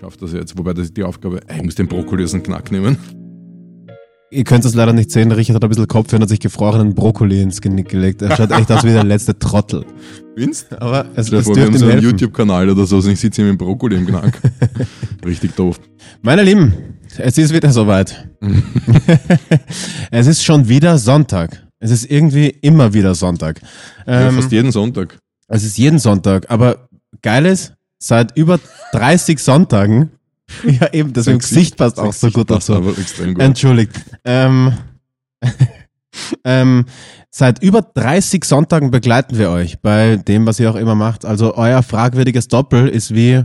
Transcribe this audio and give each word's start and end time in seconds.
schafft 0.00 0.22
das 0.22 0.32
jetzt. 0.32 0.56
Wobei 0.56 0.72
das 0.72 0.86
ist 0.86 0.96
die 0.96 1.04
Aufgabe, 1.04 1.40
ich 1.54 1.62
muss 1.62 1.74
den 1.74 1.86
Brokkoli 1.86 2.24
aus 2.24 2.30
dem 2.32 2.42
Knack 2.42 2.72
nehmen. 2.72 2.96
Ihr 4.32 4.44
könnt 4.44 4.64
es 4.64 4.74
leider 4.74 4.92
nicht 4.92 5.10
sehen, 5.10 5.32
Richard 5.32 5.56
hat 5.56 5.64
ein 5.64 5.68
bisschen 5.68 5.88
Kopf 5.88 6.12
und 6.12 6.22
hat 6.22 6.28
sich 6.28 6.38
gefrorenen 6.38 6.94
Brokkoli 6.94 7.42
ins 7.42 7.60
Genick 7.60 7.88
gelegt. 7.88 8.22
Er 8.22 8.36
schaut 8.36 8.52
echt 8.52 8.70
aus 8.70 8.84
wie 8.84 8.92
der 8.92 9.02
letzte 9.02 9.36
Trottel. 9.36 9.84
Findest 10.36 10.72
Aber 10.80 11.06
es, 11.16 11.32
es 11.32 11.44
vor, 11.44 11.56
wir 11.56 11.64
haben 11.66 11.76
so 11.76 11.86
einen. 11.86 12.00
YouTube-Kanal 12.00 12.70
oder 12.70 12.86
so, 12.86 12.98
und 12.98 13.08
ich 13.08 13.18
sitze 13.18 13.42
hier 13.42 13.50
mit 13.50 13.60
dem 13.60 13.66
Brokkoli 13.66 13.96
im 13.96 14.06
Knack. 14.06 14.40
Richtig 15.26 15.56
doof. 15.56 15.80
Meine 16.22 16.44
Lieben, 16.44 16.72
es 17.18 17.36
ist 17.36 17.52
wieder 17.52 17.72
soweit. 17.72 18.30
es 20.12 20.26
ist 20.28 20.44
schon 20.44 20.68
wieder 20.68 20.96
Sonntag. 20.96 21.66
Es 21.80 21.90
ist 21.90 22.08
irgendwie 22.08 22.48
immer 22.48 22.94
wieder 22.94 23.14
Sonntag. 23.16 23.60
Ja, 24.06 24.28
Ähm, 24.28 24.36
fast 24.36 24.52
jeden 24.52 24.70
Sonntag. 24.70 25.18
es 25.48 25.64
ist 25.64 25.76
jeden 25.76 25.98
Sonntag, 25.98 26.48
aber 26.48 26.88
geil 27.20 27.46
ist, 27.46 27.74
seit 28.00 28.36
über 28.36 28.58
30 28.92 29.38
Sonntagen, 29.38 30.10
ja 30.64 30.92
eben, 30.92 31.12
deswegen 31.12 31.38
Gesicht 31.38 31.76
passt 31.76 32.00
auch 32.00 32.12
so 32.12 32.30
gut 32.30 32.50
dazu. 32.50 32.74
aber 32.74 32.96
extrem 32.98 33.34
gut. 33.34 33.42
Entschuldigt. 33.42 33.92
Ähm, 34.24 34.72
ähm, 36.44 36.86
seit 37.30 37.62
über 37.62 37.82
30 37.82 38.44
Sonntagen 38.44 38.90
begleiten 38.90 39.38
wir 39.38 39.50
euch 39.50 39.80
bei 39.80 40.16
dem, 40.16 40.46
was 40.46 40.58
ihr 40.58 40.70
auch 40.70 40.76
immer 40.76 40.94
macht. 40.96 41.24
Also 41.24 41.54
euer 41.54 41.82
fragwürdiges 41.82 42.48
Doppel 42.48 42.88
ist 42.88 43.14
wie, 43.14 43.44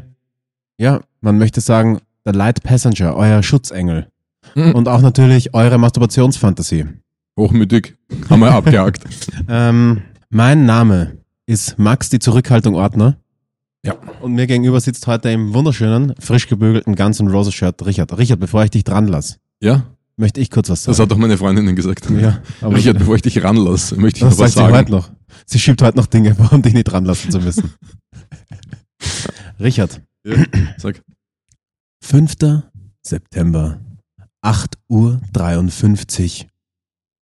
ja, 0.78 1.02
man 1.22 1.38
möchte 1.38 1.62
sagen, 1.62 2.00
der 2.26 2.34
Light 2.34 2.64
Passenger, 2.64 3.16
euer 3.16 3.44
Schutzengel. 3.44 4.08
Mhm. 4.56 4.74
Und 4.74 4.88
auch 4.88 5.02
natürlich 5.02 5.54
eure 5.54 5.78
Masturbationsfantasie. 5.78 6.86
Hochmütig. 7.38 7.96
Haben 8.30 8.40
wir 8.42 8.54
abgehakt. 8.54 9.04
Ähm, 9.48 10.02
mein 10.30 10.66
Name 10.66 11.18
ist 11.46 11.78
Max, 11.78 12.10
die 12.10 12.18
Zurückhaltung 12.18 12.74
Ordner. 12.74 13.18
Ja. 13.86 13.94
Und 14.22 14.34
mir 14.34 14.48
gegenüber 14.48 14.80
sitzt 14.82 15.06
heute 15.06 15.30
im 15.30 15.54
wunderschönen, 15.54 16.16
frisch 16.20 16.48
gebügelten 16.48 16.96
Guns 16.96 17.20
N' 17.20 17.28
Roses 17.28 17.54
Shirt 17.54 17.86
Richard. 17.86 18.18
Richard, 18.18 18.40
bevor 18.40 18.64
ich 18.64 18.72
dich 18.72 18.84
dran 18.84 19.08
lasse, 19.08 19.36
Ja, 19.62 19.86
möchte 20.18 20.42
ich 20.42 20.50
kurz 20.50 20.70
was 20.70 20.84
sagen. 20.84 20.94
das 20.98 21.00
hat 21.04 21.14
auch 21.14 21.18
meine 21.18 21.38
Freundin 21.38 21.76
gesagt. 21.76 22.10
ja, 22.10 22.42
aber 22.62 22.76
Richard, 22.76 22.98
bevor 22.98 23.16
ich 23.16 23.22
dich 23.22 23.44
ranlasse, 23.44 23.96
möchte 23.98 24.18
ich 24.18 24.24
noch 24.24 24.32
was 24.32 24.38
sagt 24.38 24.54
sie 24.54 24.62
heute 24.64 24.74
sagen. 24.74 24.92
noch. 24.92 25.12
Sie 25.46 25.60
schiebt 25.60 25.82
heute 25.84 25.98
noch 25.98 26.08
Dinge, 26.08 26.34
warum 26.40 26.64
dich 26.64 26.74
nicht 26.74 26.86
dran 26.86 27.06
lassen 27.06 27.30
zu 27.30 27.40
müssen. 27.40 27.74
Richard, 29.60 30.02
Ja, 30.26 30.36
sag. 30.78 31.02
5. 32.02 32.34
September, 33.04 33.80
8 34.42 34.78
Uhr 34.90 35.22
53. 35.34 36.48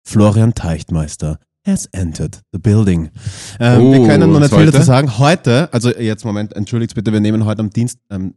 Florian 0.05 0.55
Teichtmeister 0.55 1.39
has 1.69 1.87
entered 1.93 2.41
the 2.53 2.59
building. 2.59 3.11
Ähm, 3.61 3.81
Oh, 3.83 3.93
wir 3.93 4.07
können 4.07 4.31
noch 4.33 4.41
nicht 4.41 4.51
was 4.51 4.59
viel 4.59 4.67
heute? 4.67 4.73
dazu 4.73 4.87
sagen. 4.87 5.19
Heute, 5.19 5.73
also 5.73 5.91
jetzt 5.91 6.25
Moment, 6.25 6.55
entschuldigt 6.55 6.95
bitte, 6.95 7.13
wir 7.13 7.21
nehmen 7.21 7.45
heute 7.45 7.61
am 7.61 7.71
Dienst, 7.71 7.99
ähm, 8.11 8.35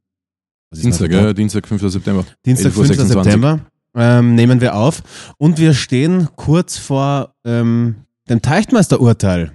Dienstag, 0.74 1.12
ja, 1.12 1.34
Dienstag, 1.34 1.68
5. 1.68 1.82
September. 1.92 2.26
Dienstag, 2.46 2.72
5. 2.74 2.92
11.26 2.92 3.06
September 3.06 3.60
ähm, 3.96 4.36
nehmen 4.36 4.62
wir 4.62 4.76
auf 4.76 5.02
und 5.38 5.58
wir 5.58 5.74
stehen 5.74 6.30
kurz 6.38 6.78
vor 6.78 7.34
ähm, 7.44 7.96
dem 8.30 8.42
Teichtmeister-Urteil 8.42 9.52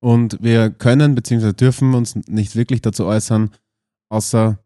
und 0.00 0.38
wir 0.40 0.70
können 0.70 1.14
bzw. 1.14 1.52
dürfen 1.52 1.94
uns 1.94 2.16
nicht 2.26 2.56
wirklich 2.56 2.80
dazu 2.82 3.04
äußern, 3.06 3.50
außer 4.08 4.58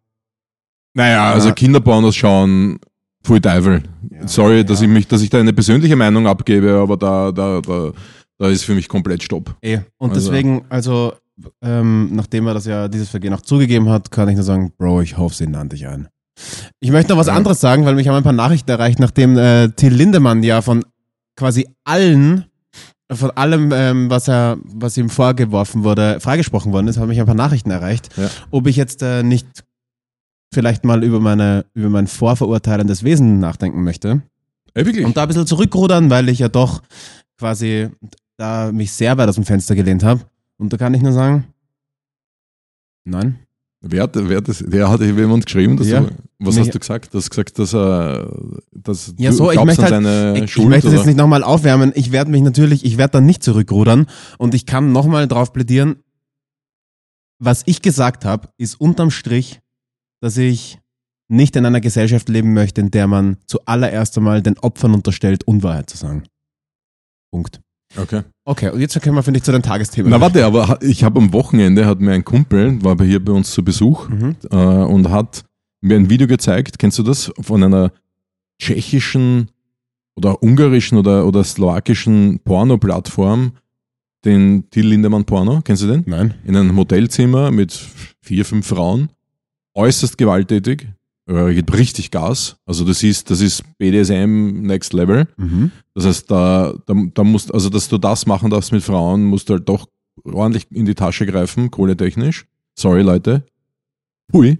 Naja, 0.95 1.33
also 1.33 1.49
Ja. 1.49 1.55
Kinderpornos 1.55 2.17
schauen, 2.17 2.79
Full 3.25 3.41
Teufel. 3.41 3.83
Ja, 4.11 4.27
Sorry, 4.29 4.59
ja. 4.59 4.63
dass 4.65 4.81
ich 4.81 4.89
mich, 4.89 5.07
dass 5.09 5.21
ich 5.23 5.29
da 5.31 5.39
eine 5.41 5.53
persönliche 5.53 5.97
Meinung 5.97 6.27
abgebe, 6.27 6.75
aber 6.75 6.97
da, 6.97 7.33
da, 7.33 7.61
da, 7.61 7.93
da 8.39 8.49
ist 8.49 8.65
für 8.65 8.75
mich 8.75 8.89
komplett 8.89 9.23
Stopp. 9.23 9.57
eh. 9.63 9.79
Und 9.99 10.11
Also- 10.13 10.31
deswegen, 10.31 10.65
also 10.69 11.15
ähm, 11.63 12.11
nachdem 12.15 12.47
er 12.47 12.55
das 12.55 12.65
ja 12.67 12.87
dieses 12.89 13.09
Vergehen 13.09 13.35
auch 13.35 13.41
zugegeben 13.41 13.89
hat, 13.89 14.11
kann 14.11 14.29
ich 14.29 14.35
nur 14.37 14.45
sagen, 14.45 14.73
Bro, 14.79 15.01
ich 15.03 15.17
hoffe, 15.19 15.35
sie 15.35 15.47
nannte 15.47 15.75
dich 15.77 15.87
ein. 15.87 16.09
Ich 16.81 16.91
möchte 16.91 17.13
noch 17.13 17.19
was 17.19 17.27
Ja. 17.29 17.35
anderes 17.35 17.61
sagen, 17.61 17.85
weil 17.85 17.95
mich 17.95 18.07
haben 18.09 18.15
ein 18.17 18.23
paar 18.23 18.33
Nachrichten 18.33 18.71
erreicht, 18.71 18.99
nachdem 18.99 19.37
äh, 19.37 19.69
Till 19.71 19.93
Lindemann 19.93 20.43
ja 20.43 20.63
von 20.63 20.85
quasi 21.37 21.67
allen 21.85 22.47
von 23.13 23.31
allem, 23.33 23.71
ähm, 23.73 24.09
was 24.11 24.29
er, 24.29 24.57
was 24.65 24.97
ihm 24.97 25.11
vorgeworfen 25.11 25.85
wurde, 25.85 26.21
freigesprochen 26.21 26.73
worden 26.73 26.89
ist, 26.89 26.97
haben 26.99 27.09
mich 27.09 27.21
ein 27.21 27.27
paar 27.27 27.35
Nachrichten 27.35 27.71
erreicht, 27.71 28.09
Ja. 28.17 28.31
ob 28.51 28.67
ich 28.67 28.77
jetzt 28.77 29.03
äh, 29.03 29.23
nicht 29.23 29.47
vielleicht 30.53 30.85
mal 30.85 31.05
über 31.05 31.21
meine, 31.21 31.67
über 31.75 31.91
mein 31.91 32.07
vorverurteilendes 32.07 33.05
Wesen 33.05 33.41
nachdenken 33.41 33.85
möchte 33.85 34.23
Ey, 34.73 34.87
wirklich? 34.87 35.05
und 35.05 35.17
da 35.17 35.23
ein 35.23 35.29
bisschen 35.29 35.47
zurückrudern, 35.47 36.09
weil 36.11 36.29
ich 36.31 36.39
ja 36.39 36.49
doch 36.49 36.83
quasi 37.39 37.89
da 38.37 38.73
mich 38.73 38.93
sehr 38.93 39.17
weit 39.19 39.29
aus 39.29 39.35
dem 39.37 39.45
Fenster 39.45 39.75
gelehnt 39.75 40.03
habe. 40.03 40.23
Und 40.57 40.73
da 40.73 40.77
kann 40.77 40.95
ich 40.95 41.03
nur 41.03 41.13
sagen, 41.13 41.45
nein. 43.05 43.39
wer, 43.81 44.05
hat, 44.05 44.13
wer, 44.15 44.39
hat 44.39 44.49
das, 44.49 44.65
wer 44.67 44.89
hat 44.91 45.01
jemand 45.01 45.45
geschrieben? 45.47 45.77
Dass 45.77 45.89
Ja. 45.89 46.01
du, 46.01 46.11
was 46.39 46.59
hast 46.59 46.75
du 46.75 46.79
gesagt? 46.79 47.13
Du 47.13 47.19
hast 47.19 47.31
gesagt, 47.31 47.59
dass 47.59 47.75
er, 47.75 48.31
dass 48.73 49.15
Ja, 49.19 49.31
du 49.31 49.37
so, 49.37 49.51
ich 49.51 49.63
möchte 49.65 49.87
an 49.95 50.07
halt- 50.07 50.37
Ich, 50.39 50.45
ich 50.45 50.53
Schuld, 50.53 50.69
möchte 50.69 50.89
das 50.89 50.97
jetzt 50.99 51.07
nicht 51.07 51.17
nochmal 51.19 51.43
aufwärmen. 51.45 51.93
Ich 51.95 52.13
werde 52.13 52.31
mich 52.31 52.43
natürlich, 52.43 52.85
ich 52.85 52.99
werde 52.99 53.13
dann 53.13 53.27
nicht 53.27 53.43
zurückrudern 53.43 54.07
und 54.39 54.55
ich 54.55 54.67
kann 54.67 54.93
nochmal 54.93 55.29
drauf 55.29 55.53
plädieren, 55.53 55.97
was 57.39 57.63
ich 57.67 57.83
gesagt 57.83 58.25
habe, 58.25 58.49
ist 58.57 58.81
unterm 58.81 59.11
Strich, 59.11 59.61
dass 60.21 60.37
ich 60.37 60.79
nicht 61.29 61.57
in 61.57 61.67
einer 61.67 61.81
Gesellschaft 61.81 62.29
leben 62.29 62.53
möchte, 62.55 62.81
in 62.81 62.91
der 62.91 63.07
man 63.07 63.39
zuallererst 63.47 64.17
einmal 64.17 64.41
den 64.43 64.59
Opfern 64.59 64.95
unterstellt, 64.95 65.45
Unwahrheit 65.45 65.91
zu 65.91 65.97
sagen. 65.97 66.25
Punkt. 67.31 67.61
Okay. 67.97 68.23
Okay, 68.45 68.71
und 68.71 68.81
jetzt 68.81 69.01
können 69.01 69.15
wir, 69.17 69.23
finde 69.23 69.39
ich, 69.39 69.45
zu 69.45 69.53
den 69.53 69.63
Tagesthemen. 69.63 70.11
Na 70.11 70.21
warte, 70.21 70.45
aber 70.45 70.79
ich 70.83 71.05
habe 71.05 71.19
am 71.21 71.33
Wochenende, 71.33 71.87
hat 71.87 72.01
mir 72.01 72.13
ein 72.13 72.25
Kumpel, 72.25 72.83
war 72.83 72.97
bei 72.97 73.05
hier 73.07 73.25
bei 73.25 73.33
uns 73.33 73.53
zu 73.53 73.63
Besuch 73.65 74.09
Mhm. 74.09 74.37
äh, 74.51 74.57
und 74.57 75.11
hat 75.11 75.45
mir 75.81 75.97
ein 75.97 76.11
Video 76.11 76.27
gezeigt, 76.27 76.79
kennst 76.79 76.99
du 76.99 77.03
das, 77.03 77.33
von 77.41 77.63
einer 77.63 77.93
tschechischen 78.61 79.49
oder 80.17 80.43
ungarischen 80.43 80.99
oder, 80.99 81.27
oder 81.27 81.43
slowakischen 81.45 82.41
Porno-Plattform, 82.45 83.53
den 84.25 84.69
Till 84.71 84.87
Lindemann 84.87 85.25
Porno, 85.25 85.61
kennst 85.63 85.83
du 85.83 85.87
den? 85.87 86.05
Nein. 86.07 86.35
In 86.45 86.57
einem 86.57 86.77
Hotelzimmer 86.77 87.51
mit 87.51 87.73
vier, 88.23 88.45
fünf 88.45 88.67
Frauen, 88.67 89.09
äußerst 89.75 90.17
gewalttätig, 90.17 90.87
äh, 91.27 91.55
gibt 91.55 91.73
richtig 91.77 92.11
Gas, 92.11 92.57
also 92.67 92.85
das 92.85 93.03
ist, 93.03 93.31
das 93.31 93.41
ist 93.41 93.63
BDSM 93.79 94.63
Next 94.63 94.93
Level. 94.93 95.27
Mhm. 95.37 95.71
Das 95.95 96.07
heißt, 96.07 96.31
da, 96.31 96.75
da, 96.87 96.95
da 97.15 97.25
musst, 97.25 97.53
also 97.53 97.71
dass 97.71 97.89
du 97.89 97.99
das 97.99 98.27
machen 98.27 98.51
darfst 98.51 98.73
mit 98.73 98.83
Frauen, 98.83 99.25
musst 99.25 99.49
du 99.49 99.55
halt 99.55 99.69
doch 99.69 99.87
ordentlich 100.25 100.67
in 100.71 100.85
die 100.85 100.95
Tasche 100.95 101.27
greifen, 101.27 101.71
kohletechnisch. 101.71 102.47
Sorry, 102.79 103.03
Leute. 103.03 103.47
Hui. 104.33 104.59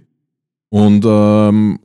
Und 0.69 1.05
ähm, 1.07 1.79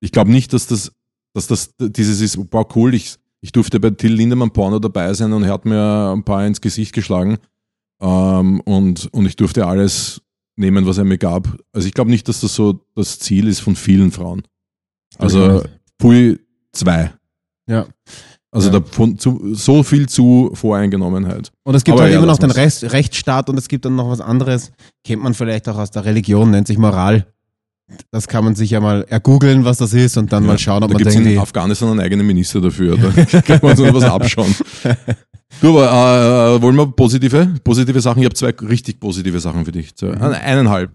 ich 0.00 0.12
glaube 0.12 0.30
nicht, 0.30 0.52
dass 0.52 0.66
das, 0.66 0.92
dass 1.34 1.46
das 1.46 1.74
dieses 1.78 2.20
ist, 2.20 2.50
boah, 2.50 2.66
cool, 2.76 2.94
ich, 2.94 3.16
ich 3.40 3.52
durfte 3.52 3.80
bei 3.80 3.90
Till 3.90 4.12
Lindemann 4.12 4.52
Porno 4.52 4.78
dabei 4.78 5.12
sein 5.14 5.32
und 5.32 5.42
er 5.42 5.52
hat 5.52 5.64
mir 5.64 6.12
ein 6.12 6.24
paar 6.24 6.46
ins 6.46 6.60
Gesicht 6.60 6.92
geschlagen. 6.92 7.38
Ähm, 8.00 8.60
und, 8.60 9.08
und 9.12 9.26
ich 9.26 9.36
durfte 9.36 9.66
alles 9.66 10.20
nehmen, 10.56 10.86
was 10.86 10.98
er 10.98 11.04
mir 11.04 11.18
gab. 11.18 11.48
Also 11.72 11.86
ich 11.88 11.94
glaube 11.94 12.10
nicht, 12.10 12.28
dass 12.28 12.40
das 12.40 12.54
so 12.54 12.80
das 12.94 13.18
Ziel 13.18 13.48
ist 13.48 13.60
von 13.60 13.76
vielen 13.76 14.10
Frauen. 14.10 14.42
Also 15.18 15.62
Pui 15.98 16.38
2. 16.72 17.12
Ja. 17.68 17.86
Also 18.50 18.70
Ja. 18.70 18.78
da 18.78 18.86
von, 18.86 19.18
zu, 19.18 19.54
so 19.54 19.82
viel 19.82 20.08
zu 20.08 20.50
Voreingenommenheit. 20.54 21.50
Und 21.64 21.74
es 21.74 21.82
gibt 21.82 21.94
Aber 21.94 22.02
halt 22.04 22.12
ja, 22.12 22.18
immer 22.18 22.26
noch 22.26 22.38
den 22.38 22.52
Rest, 22.52 22.84
Rechtsstaat 22.92 23.48
und 23.50 23.58
es 23.58 23.68
gibt 23.68 23.84
dann 23.84 23.96
noch 23.96 24.08
was 24.08 24.20
anderes. 24.20 24.70
Kennt 25.02 25.22
man 25.22 25.34
vielleicht 25.34 25.68
auch 25.68 25.76
aus 25.76 25.90
der 25.90 26.04
Religion, 26.04 26.50
nennt 26.50 26.68
sich 26.68 26.78
Moral. 26.78 27.26
Das 28.10 28.28
kann 28.28 28.44
man 28.44 28.54
sich 28.54 28.70
ja 28.70 28.80
mal 28.80 29.04
ergoogeln, 29.10 29.64
was 29.64 29.78
das 29.78 29.92
ist 29.92 30.16
und 30.16 30.32
dann 30.32 30.46
mal 30.46 30.58
schauen, 30.58 30.82
ob 30.82 30.88
da 30.90 30.94
man 30.94 30.98
gibt 31.02 31.10
es 31.10 31.16
in 31.16 31.38
Afghanistan 31.38 31.90
einen 31.90 32.00
eigenen 32.00 32.26
Minister 32.26 32.60
dafür. 32.60 32.96
Da 33.32 33.42
kann 33.42 33.58
man 33.62 33.76
noch 33.76 33.94
was 33.94 34.04
abschauen. 34.04 34.54
Du, 35.60 35.80
aber 35.80 36.56
äh, 36.56 36.62
wollen 36.62 36.76
wir 36.76 36.86
positive, 36.86 37.54
positive 37.64 38.00
Sachen? 38.00 38.20
Ich 38.20 38.26
habe 38.26 38.34
zwei 38.34 38.50
richtig 38.66 39.00
positive 39.00 39.40
Sachen 39.40 39.64
für 39.64 39.72
dich. 39.72 39.92
Mhm. 40.00 40.20
Eineinhalb. 40.22 40.90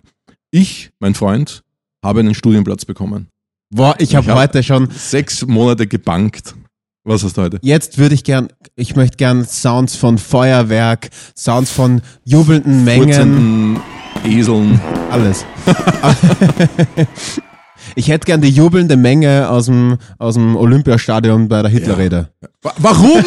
Ich, 0.51 0.91
mein 0.99 1.15
Freund, 1.15 1.63
habe 2.03 2.19
einen 2.21 2.35
Studienplatz 2.35 2.85
bekommen. 2.85 3.27
Boah, 3.73 3.95
ich 3.99 4.15
habe 4.15 4.27
hab- 4.27 4.37
heute 4.37 4.63
schon. 4.63 4.89
Sechs 4.91 5.45
Monate 5.45 5.87
gebankt. 5.87 6.55
Was 7.03 7.23
hast 7.23 7.37
du 7.37 7.41
heute? 7.41 7.59
Jetzt 7.61 7.97
würde 7.97 8.13
ich 8.13 8.23
gern, 8.23 8.49
ich 8.75 8.95
möchte 8.95 9.17
gern 9.17 9.45
Sounds 9.45 9.95
von 9.95 10.17
Feuerwerk, 10.17 11.09
Sounds 11.35 11.71
von 11.71 12.01
jubelnden 12.25 12.83
Mengen, 12.83 13.05
Furzenden 13.05 13.79
Eseln. 14.25 14.81
alles. 15.09 15.45
ich 17.95 18.07
hätte 18.09 18.25
gern 18.25 18.41
die 18.41 18.49
jubelnde 18.49 18.97
Menge 18.97 19.49
aus 19.49 19.65
dem, 19.67 19.97
aus 20.17 20.35
dem 20.35 20.55
Olympiastadion 20.55 21.47
bei 21.47 21.61
der 21.61 21.71
Hitlerrede. 21.71 22.29
Wa- 22.61 22.73
Warum? 22.77 23.23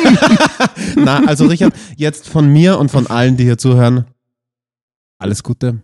Na, 0.97 1.23
also 1.27 1.47
Richard, 1.47 1.75
jetzt 1.97 2.29
von 2.29 2.49
mir 2.53 2.79
und 2.79 2.91
von 2.91 3.07
allen, 3.07 3.37
die 3.37 3.45
hier 3.45 3.59
zuhören, 3.59 4.05
alles 5.19 5.43
Gute. 5.43 5.83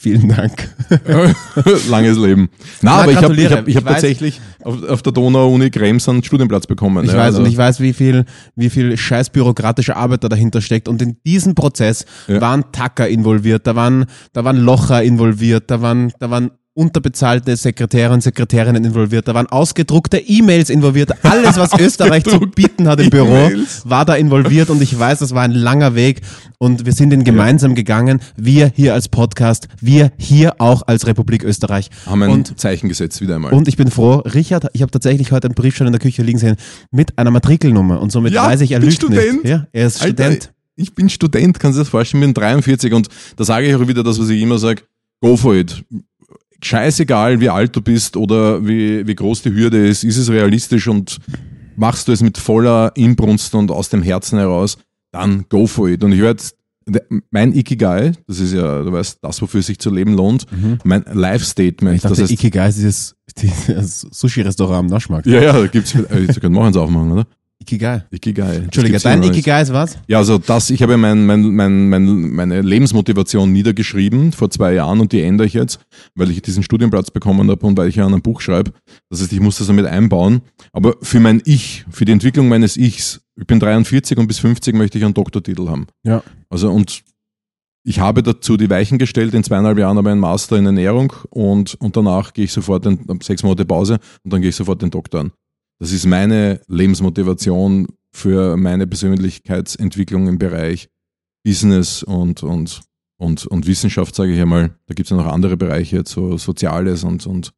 Vielen 0.00 0.28
Dank. 0.28 0.68
Langes 1.88 2.16
Leben. 2.18 2.48
Na, 2.82 2.98
Na, 2.98 3.02
aber 3.02 3.10
ich 3.10 3.16
habe 3.18 3.34
ich 3.34 3.50
hab, 3.50 3.66
ich 3.66 3.76
hab 3.76 3.82
Ich 3.84 3.88
tatsächlich 3.90 4.40
auf, 4.62 4.80
auf 4.84 5.02
der 5.02 5.12
Donau-Uni 5.12 5.70
Krems 5.70 6.08
einen 6.08 6.22
Studienplatz 6.22 6.68
bekommen. 6.68 7.04
Ich 7.04 7.10
ja, 7.10 7.16
weiß, 7.18 7.24
also- 7.34 7.40
und 7.42 7.46
ich 7.48 7.56
weiß, 7.56 7.80
wie 7.80 7.92
viel, 7.92 8.24
wie 8.54 8.70
viel 8.70 8.96
scheiß 8.96 9.30
bürokratische 9.30 9.96
Arbeit 9.96 10.22
da 10.22 10.28
dahinter 10.28 10.60
steckt. 10.60 10.86
Und 10.86 11.02
in 11.02 11.16
diesem 11.26 11.56
Prozess 11.56 12.04
Ja. 12.28 12.40
waren 12.40 12.70
Tacker 12.70 13.08
involviert, 13.08 13.66
da 13.66 13.74
waren, 13.74 14.06
da 14.32 14.44
waren 14.44 14.58
Locher 14.58 15.02
involviert, 15.02 15.68
da 15.68 15.82
waren, 15.82 16.12
da 16.20 16.30
waren 16.30 16.52
unterbezahlte 16.78 17.56
Sekretäre 17.56 18.14
und 18.14 18.22
Sekretärinnen 18.22 18.84
involviert, 18.84 19.26
da 19.26 19.34
waren 19.34 19.48
ausgedruckte 19.48 20.18
E-Mails 20.18 20.70
involviert. 20.70 21.12
Alles, 21.24 21.56
was 21.56 21.72
Österreich 21.80 22.22
zu 22.22 22.38
bieten 22.38 22.86
hat 22.86 23.00
im 23.00 23.10
Büro, 23.10 23.50
war 23.84 24.04
da 24.04 24.14
involviert 24.14 24.70
und 24.70 24.80
ich 24.80 24.96
weiß, 24.96 25.18
das 25.18 25.34
war 25.34 25.42
ein 25.42 25.50
langer 25.50 25.96
Weg 25.96 26.20
und 26.58 26.86
wir 26.86 26.92
sind 26.92 27.12
ihn 27.12 27.24
gemeinsam 27.24 27.74
gegangen. 27.74 28.20
Wir 28.36 28.70
hier 28.76 28.94
als 28.94 29.08
Podcast, 29.08 29.66
wir 29.80 30.12
hier 30.18 30.60
auch 30.60 30.82
als 30.86 31.08
Republik 31.08 31.42
Österreich. 31.42 31.90
Haben 32.06 32.22
ein 32.22 32.30
und 32.30 32.60
Zeichen 32.60 32.88
gesetzt 32.88 33.20
wieder 33.20 33.34
einmal. 33.34 33.52
und 33.52 33.66
ich 33.66 33.76
bin 33.76 33.90
froh, 33.90 34.18
Richard, 34.18 34.66
ich 34.72 34.82
habe 34.82 34.92
tatsächlich 34.92 35.32
heute 35.32 35.48
einen 35.48 35.54
Brief 35.56 35.76
schon 35.76 35.88
in 35.88 35.92
der 35.92 36.00
Küche 36.00 36.22
liegen 36.22 36.38
sehen 36.38 36.54
mit 36.92 37.18
einer 37.18 37.32
Matrikelnummer 37.32 38.00
und 38.00 38.12
somit 38.12 38.32
Ja, 38.32 38.46
weiß 38.46 38.60
ich, 38.60 38.70
er 38.70 38.78
lügt 38.78 38.92
Student. 38.92 39.42
nicht. 39.42 39.50
Ja, 39.50 39.66
er 39.72 39.86
ist 39.88 40.00
Alter, 40.00 40.24
Student. 40.26 40.52
Ich 40.76 40.94
bin 40.94 41.08
Student, 41.10 41.58
kannst 41.58 41.76
du 41.76 41.80
dir 41.80 41.84
das 41.86 41.90
vorstellen, 41.90 42.22
ich 42.22 42.26
bin 42.28 42.34
43 42.34 42.92
und 42.92 43.08
da 43.34 43.42
sage 43.42 43.66
ich 43.66 43.74
auch 43.74 43.88
wieder 43.88 44.04
das, 44.04 44.20
was 44.20 44.28
ich 44.28 44.40
immer 44.40 44.58
sage, 44.58 44.82
go 45.20 45.36
for 45.36 45.56
it. 45.56 45.84
Scheißegal, 46.62 47.40
wie 47.40 47.50
alt 47.50 47.74
du 47.76 47.80
bist 47.80 48.16
oder 48.16 48.66
wie, 48.66 49.06
wie 49.06 49.14
groß 49.14 49.42
die 49.42 49.52
Hürde 49.52 49.86
ist, 49.86 50.04
ist 50.04 50.16
es 50.16 50.30
realistisch 50.30 50.88
und 50.88 51.18
machst 51.76 52.08
du 52.08 52.12
es 52.12 52.22
mit 52.22 52.38
voller 52.38 52.92
Inbrunst 52.96 53.54
und 53.54 53.70
aus 53.70 53.88
dem 53.88 54.02
Herzen 54.02 54.38
heraus, 54.38 54.78
dann 55.12 55.44
go 55.48 55.66
for 55.66 55.88
it. 55.88 56.02
Und 56.02 56.12
ich 56.12 56.20
werde 56.20 56.42
mein 57.30 57.54
Ikigai, 57.54 58.12
das 58.26 58.40
ist 58.40 58.52
ja, 58.54 58.82
du 58.82 58.92
weißt, 58.92 59.18
das, 59.22 59.40
wofür 59.42 59.60
es 59.60 59.66
sich 59.66 59.78
zu 59.78 59.90
leben 59.90 60.14
lohnt, 60.14 60.46
mein 60.84 61.04
Life-Statement. 61.12 61.92
Mhm. 61.92 61.96
Ich 61.96 62.02
dachte, 62.02 62.14
das 62.14 62.22
heißt, 62.22 62.32
Ikigai 62.32 62.68
ist 62.68 62.78
dieses, 62.78 63.14
dieses 63.38 64.00
Sushi-Restaurant 64.00 64.78
am 64.78 64.86
Naschmarkt. 64.86 65.26
ja, 65.26 65.40
ja, 65.40 65.52
da 65.52 65.66
gibt's, 65.66 65.90
Sie 65.90 66.40
können 66.40 66.54
machen 66.54 66.70
es 66.70 66.76
aufmachen, 66.76 67.12
oder? 67.12 67.26
Ikigai. 67.68 68.02
Ikigai. 68.10 68.56
Entschuldige, 68.56 68.98
dein. 68.98 69.22
Ikigai 69.22 69.60
ist 69.60 69.72
was? 69.72 69.98
Ja, 70.06 70.18
also 70.18 70.38
das, 70.38 70.70
ich 70.70 70.82
habe 70.82 70.96
mein, 70.96 71.26
mein, 71.26 71.54
mein, 71.54 71.88
mein, 71.90 72.30
meine 72.30 72.62
Lebensmotivation 72.62 73.52
niedergeschrieben 73.52 74.32
vor 74.32 74.50
zwei 74.50 74.72
Jahren 74.72 75.00
und 75.00 75.12
die 75.12 75.20
ändere 75.20 75.46
ich 75.46 75.52
jetzt, 75.52 75.80
weil 76.14 76.30
ich 76.30 76.40
diesen 76.40 76.62
Studienplatz 76.62 77.10
bekommen 77.10 77.50
habe 77.50 77.66
und 77.66 77.76
weil 77.76 77.88
ich 77.88 77.96
ja 77.96 78.06
an 78.06 78.14
einem 78.14 78.22
Buch 78.22 78.40
schreibe. 78.40 78.72
Das 79.10 79.20
heißt, 79.20 79.32
ich 79.32 79.40
muss 79.40 79.58
das 79.58 79.66
damit 79.66 79.84
einbauen. 79.84 80.40
Aber 80.72 80.96
für 81.02 81.20
mein 81.20 81.42
Ich, 81.44 81.84
für 81.90 82.06
die 82.06 82.12
Entwicklung 82.12 82.48
meines 82.48 82.78
Ichs, 82.78 83.20
ich 83.36 83.46
bin 83.46 83.60
43 83.60 84.16
und 84.16 84.28
bis 84.28 84.38
50 84.38 84.74
möchte 84.74 84.96
ich 84.96 85.04
einen 85.04 85.14
Doktortitel 85.14 85.68
haben. 85.68 85.86
Ja. 86.04 86.22
Also 86.48 86.70
und 86.70 87.02
ich 87.84 88.00
habe 88.00 88.22
dazu 88.22 88.56
die 88.56 88.70
Weichen 88.70 88.98
gestellt, 88.98 89.34
in 89.34 89.44
zweieinhalb 89.44 89.78
Jahren 89.78 89.98
habe 89.98 90.08
ich 90.08 90.12
einen 90.12 90.20
Master 90.20 90.56
in 90.56 90.66
Ernährung 90.66 91.12
und, 91.30 91.74
und 91.74 91.96
danach 91.96 92.32
gehe 92.32 92.44
ich 92.44 92.52
sofort 92.52 92.86
in 92.86 92.98
sechs 93.22 93.42
Monate 93.42 93.64
Pause 93.66 93.98
und 94.24 94.32
dann 94.32 94.40
gehe 94.40 94.50
ich 94.50 94.56
sofort 94.56 94.80
den 94.80 94.90
Doktor 94.90 95.20
an. 95.20 95.32
Das 95.78 95.92
ist 95.92 96.06
meine 96.06 96.60
Lebensmotivation 96.66 97.86
für 98.12 98.56
meine 98.56 98.86
Persönlichkeitsentwicklung 98.86 100.28
im 100.28 100.38
Bereich 100.38 100.88
Business 101.44 102.02
und, 102.02 102.42
und, 102.42 102.80
und, 103.16 103.46
und 103.46 103.66
Wissenschaft, 103.66 104.14
sage 104.14 104.34
ich 104.34 104.40
einmal. 104.40 104.70
Da 104.86 104.94
gibt 104.94 105.06
es 105.06 105.10
ja 105.10 105.16
noch 105.16 105.32
andere 105.32 105.56
Bereiche, 105.56 106.02
so 106.06 106.36
Soziales 106.36 107.04
und, 107.04 107.26
und 107.26 107.52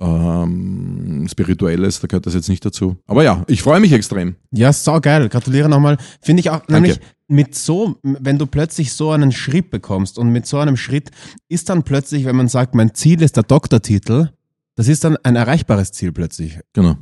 ähm, 0.00 1.28
Spirituelles, 1.30 2.00
da 2.00 2.06
gehört 2.06 2.26
das 2.26 2.34
jetzt 2.34 2.48
nicht 2.48 2.64
dazu. 2.64 2.96
Aber 3.06 3.22
ja, 3.22 3.44
ich 3.46 3.62
freue 3.62 3.80
mich 3.80 3.92
extrem. 3.92 4.36
Ja, 4.50 4.72
saugeil. 4.72 5.28
Gratuliere 5.28 5.68
nochmal. 5.68 5.98
Finde 6.22 6.40
ich 6.40 6.50
auch, 6.50 6.60
Danke. 6.60 6.72
nämlich 6.72 7.00
mit 7.28 7.54
so, 7.54 7.96
wenn 8.02 8.38
du 8.38 8.46
plötzlich 8.46 8.92
so 8.94 9.10
einen 9.10 9.30
Schritt 9.30 9.70
bekommst 9.70 10.18
und 10.18 10.30
mit 10.30 10.46
so 10.46 10.58
einem 10.58 10.76
Schritt 10.76 11.10
ist 11.48 11.68
dann 11.68 11.82
plötzlich, 11.82 12.24
wenn 12.24 12.36
man 12.36 12.48
sagt, 12.48 12.74
mein 12.74 12.94
Ziel 12.94 13.22
ist 13.22 13.36
der 13.36 13.44
Doktortitel, 13.44 14.30
das 14.74 14.88
ist 14.88 15.04
dann 15.04 15.16
ein 15.18 15.36
erreichbares 15.36 15.92
Ziel 15.92 16.12
plötzlich. 16.12 16.58
Genau. 16.72 16.96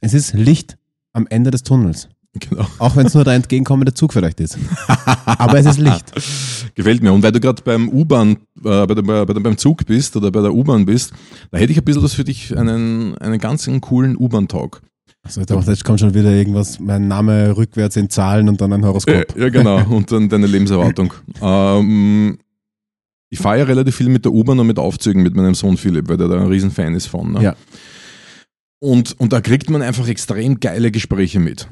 Es 0.00 0.14
ist 0.14 0.34
Licht 0.34 0.76
am 1.12 1.26
Ende 1.28 1.50
des 1.50 1.62
Tunnels. 1.62 2.08
Genau. 2.38 2.64
Auch 2.78 2.94
wenn 2.94 3.06
es 3.06 3.14
nur 3.14 3.24
der 3.24 3.34
entgegenkommende 3.34 3.92
Zug 3.92 4.12
vielleicht 4.12 4.38
ist. 4.38 4.56
Aber 5.26 5.58
es 5.58 5.66
ist 5.66 5.78
Licht. 5.78 6.12
Gefällt 6.76 7.02
mir. 7.02 7.12
Und 7.12 7.24
weil 7.24 7.32
du 7.32 7.40
gerade 7.40 7.60
beim 7.62 7.88
U-Bahn, 7.88 8.36
äh, 8.64 8.86
bei 8.86 8.94
bei 8.94 9.24
beim 9.24 9.58
Zug 9.58 9.84
bist 9.84 10.16
oder 10.16 10.30
bei 10.30 10.40
der 10.40 10.54
U-Bahn 10.54 10.86
bist, 10.86 11.12
da 11.50 11.58
hätte 11.58 11.72
ich 11.72 11.78
ein 11.78 11.84
bisschen 11.84 12.04
was 12.04 12.14
für 12.14 12.22
dich, 12.22 12.56
einen, 12.56 13.18
einen 13.18 13.40
ganz 13.40 13.68
coolen 13.80 14.16
U-Bahn-Talk. 14.16 14.80
Also, 15.22 15.40
ich 15.40 15.46
dachte, 15.48 15.70
jetzt 15.70 15.84
kommt 15.84 16.00
schon 16.00 16.14
wieder 16.14 16.30
irgendwas, 16.30 16.78
mein 16.78 17.08
Name 17.08 17.56
rückwärts 17.56 17.96
in 17.96 18.08
Zahlen 18.08 18.48
und 18.48 18.60
dann 18.60 18.72
ein 18.72 18.86
Horoskop. 18.86 19.36
Ja, 19.36 19.48
genau. 19.50 19.84
Und 19.90 20.10
dann 20.12 20.28
deine 20.28 20.46
Lebenserwartung. 20.46 21.12
ähm, 21.42 22.38
ich 23.28 23.38
fahre 23.38 23.58
ja 23.58 23.64
relativ 23.64 23.96
viel 23.96 24.08
mit 24.08 24.24
der 24.24 24.32
U-Bahn 24.32 24.58
und 24.58 24.66
mit 24.66 24.78
Aufzügen 24.78 25.22
mit 25.22 25.36
meinem 25.36 25.54
Sohn 25.54 25.76
Philipp, 25.76 26.08
weil 26.08 26.16
der 26.16 26.28
da 26.28 26.40
ein 26.40 26.48
Riesenfan 26.48 26.94
ist 26.94 27.06
von. 27.06 27.32
Ne? 27.32 27.42
Ja. 27.42 27.56
Und, 28.80 29.18
und 29.20 29.32
da 29.32 29.40
kriegt 29.40 29.70
man 29.70 29.82
einfach 29.82 30.08
extrem 30.08 30.58
geile 30.58 30.90
Gespräche 30.90 31.38
mit. 31.38 31.68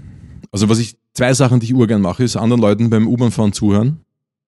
Also 0.52 0.68
was 0.68 0.78
ich, 0.78 0.96
zwei 1.14 1.34
Sachen, 1.34 1.60
die 1.60 1.66
ich 1.66 1.74
urgern 1.74 2.02
mache, 2.02 2.22
ist 2.22 2.36
anderen 2.36 2.60
Leuten 2.60 2.90
beim 2.90 3.08
U-Bahn-Fahren 3.08 3.52
zuhören. 3.52 4.00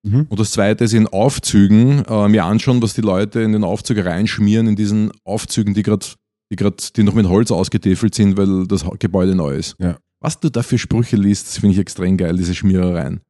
Mhm. 0.03 0.27
Und 0.29 0.39
das 0.39 0.51
zweite 0.51 0.83
ist 0.83 0.93
in 0.93 1.07
Aufzügen 1.07 2.03
äh, 2.05 2.27
mir 2.27 2.45
anschauen, 2.45 2.81
was 2.81 2.93
die 2.93 3.01
Leute 3.01 3.41
in 3.41 3.51
den 3.51 3.63
Aufzug 3.63 3.97
reinschmieren, 3.97 4.67
in 4.67 4.75
diesen 4.75 5.11
Aufzügen, 5.23 5.73
die 5.73 5.83
gerade, 5.83 6.05
die 6.51 6.55
gerade, 6.55 6.77
die 6.95 7.03
noch 7.03 7.13
mit 7.13 7.27
Holz 7.27 7.51
ausgetäfelt 7.51 8.15
sind, 8.15 8.37
weil 8.37 8.67
das 8.67 8.85
Gebäude 8.99 9.35
neu 9.35 9.55
ist. 9.55 9.75
Ja. 9.79 9.97
Was 10.19 10.39
du 10.39 10.49
da 10.49 10.63
für 10.63 10.77
Sprüche 10.77 11.17
liest, 11.17 11.47
das 11.47 11.57
finde 11.57 11.73
ich 11.73 11.79
extrem 11.79 12.17
geil, 12.17 12.35
diese 12.37 12.55
Schmierereien. 12.55 13.21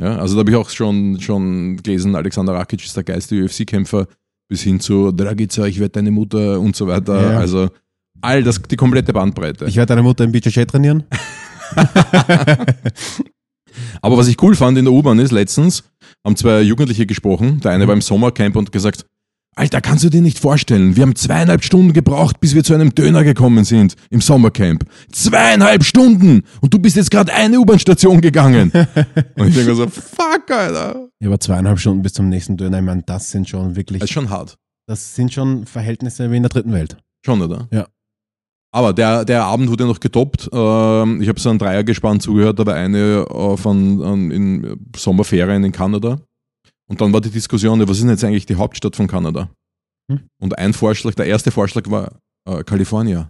Ja, 0.00 0.16
also 0.16 0.34
da 0.34 0.40
habe 0.40 0.50
ich 0.50 0.56
auch 0.56 0.70
schon, 0.70 1.20
schon 1.20 1.76
gelesen, 1.76 2.16
Alexander 2.16 2.54
Rakic 2.54 2.84
ist 2.84 2.96
der 2.96 3.04
geilste 3.04 3.40
UFC-Kämpfer, 3.42 4.06
bis 4.48 4.62
hin 4.62 4.80
zu 4.80 5.12
Dragica, 5.12 5.66
ich 5.66 5.78
werde 5.78 5.92
deine 5.92 6.10
Mutter 6.10 6.58
und 6.58 6.74
so 6.74 6.86
weiter. 6.86 7.32
Ja. 7.32 7.38
Also 7.38 7.68
all 8.22 8.42
das, 8.42 8.60
die 8.62 8.76
komplette 8.76 9.12
Bandbreite. 9.12 9.66
Ich 9.66 9.76
werde 9.76 9.90
deine 9.90 10.02
Mutter 10.02 10.24
im 10.24 10.32
BJJ 10.32 10.64
trainieren. 10.64 11.04
Aber 14.02 14.16
was 14.16 14.28
ich 14.28 14.40
cool 14.42 14.54
fand 14.56 14.78
in 14.78 14.84
der 14.84 14.92
U-Bahn 14.92 15.18
ist, 15.18 15.30
letztens 15.32 15.84
haben 16.26 16.36
zwei 16.36 16.60
Jugendliche 16.62 17.06
gesprochen. 17.06 17.60
Der 17.60 17.70
eine 17.72 17.86
war 17.86 17.94
im 17.94 18.00
Sommercamp 18.00 18.56
und 18.56 18.72
gesagt, 18.72 19.04
Alter, 19.56 19.80
kannst 19.80 20.04
du 20.04 20.10
dir 20.10 20.22
nicht 20.22 20.38
vorstellen, 20.38 20.96
wir 20.96 21.02
haben 21.02 21.16
zweieinhalb 21.16 21.64
Stunden 21.64 21.92
gebraucht, 21.92 22.40
bis 22.40 22.54
wir 22.54 22.62
zu 22.64 22.72
einem 22.72 22.94
Döner 22.94 23.24
gekommen 23.24 23.64
sind 23.64 23.94
im 24.10 24.20
Sommercamp. 24.20 24.84
Zweieinhalb 25.12 25.84
Stunden! 25.84 26.44
Und 26.60 26.72
du 26.72 26.78
bist 26.78 26.96
jetzt 26.96 27.10
gerade 27.10 27.32
eine 27.34 27.58
U-Bahn-Station 27.58 28.20
gegangen. 28.20 28.70
und 29.36 29.48
ich 29.48 29.54
denke 29.54 29.74
so, 29.74 29.86
fuck, 29.88 30.50
Alter. 30.50 31.08
Ja, 31.20 31.28
aber 31.28 31.40
zweieinhalb 31.40 31.78
Stunden 31.80 32.02
bis 32.02 32.12
zum 32.12 32.28
nächsten 32.28 32.56
Döner, 32.56 32.78
ich 32.78 32.84
meine, 32.84 33.02
das 33.02 33.30
sind 33.30 33.48
schon 33.48 33.74
wirklich, 33.76 33.98
Das 34.00 34.08
ist 34.08 34.14
schon 34.14 34.30
hart. 34.30 34.56
das 34.86 35.14
sind 35.14 35.32
schon 35.32 35.66
Verhältnisse 35.66 36.30
wie 36.30 36.36
in 36.36 36.42
der 36.44 36.50
dritten 36.50 36.72
Welt. 36.72 36.96
Schon, 37.26 37.42
oder? 37.42 37.68
Ja. 37.72 37.86
Aber 38.72 38.92
der, 38.92 39.24
der 39.24 39.44
Abend 39.44 39.68
wurde 39.68 39.84
noch 39.84 39.98
getoppt. 40.00 40.48
Ähm, 40.52 41.20
ich 41.20 41.28
habe 41.28 41.40
so 41.40 41.50
einen 41.50 41.58
Dreier 41.58 41.82
gespannt 41.84 42.22
zugehört, 42.22 42.60
aber 42.60 42.74
eine 42.74 43.26
äh, 43.28 43.56
von 43.56 44.00
ähm, 44.02 44.30
in 44.30 44.76
Sommerferien 44.96 45.64
in 45.64 45.72
Kanada. 45.72 46.20
Und 46.88 47.00
dann 47.00 47.12
war 47.12 47.20
die 47.20 47.30
Diskussion, 47.30 47.80
was 47.80 47.90
ist 47.96 48.02
denn 48.02 48.10
jetzt 48.10 48.24
eigentlich 48.24 48.46
die 48.46 48.56
Hauptstadt 48.56 48.96
von 48.96 49.06
Kanada? 49.06 49.50
Hm. 50.10 50.20
Und 50.40 50.58
ein 50.58 50.72
Vorschlag, 50.72 51.14
der 51.14 51.26
erste 51.26 51.50
Vorschlag 51.50 51.88
war 51.90 52.12
äh, 52.48 52.62
Kalifornien. 52.64 53.26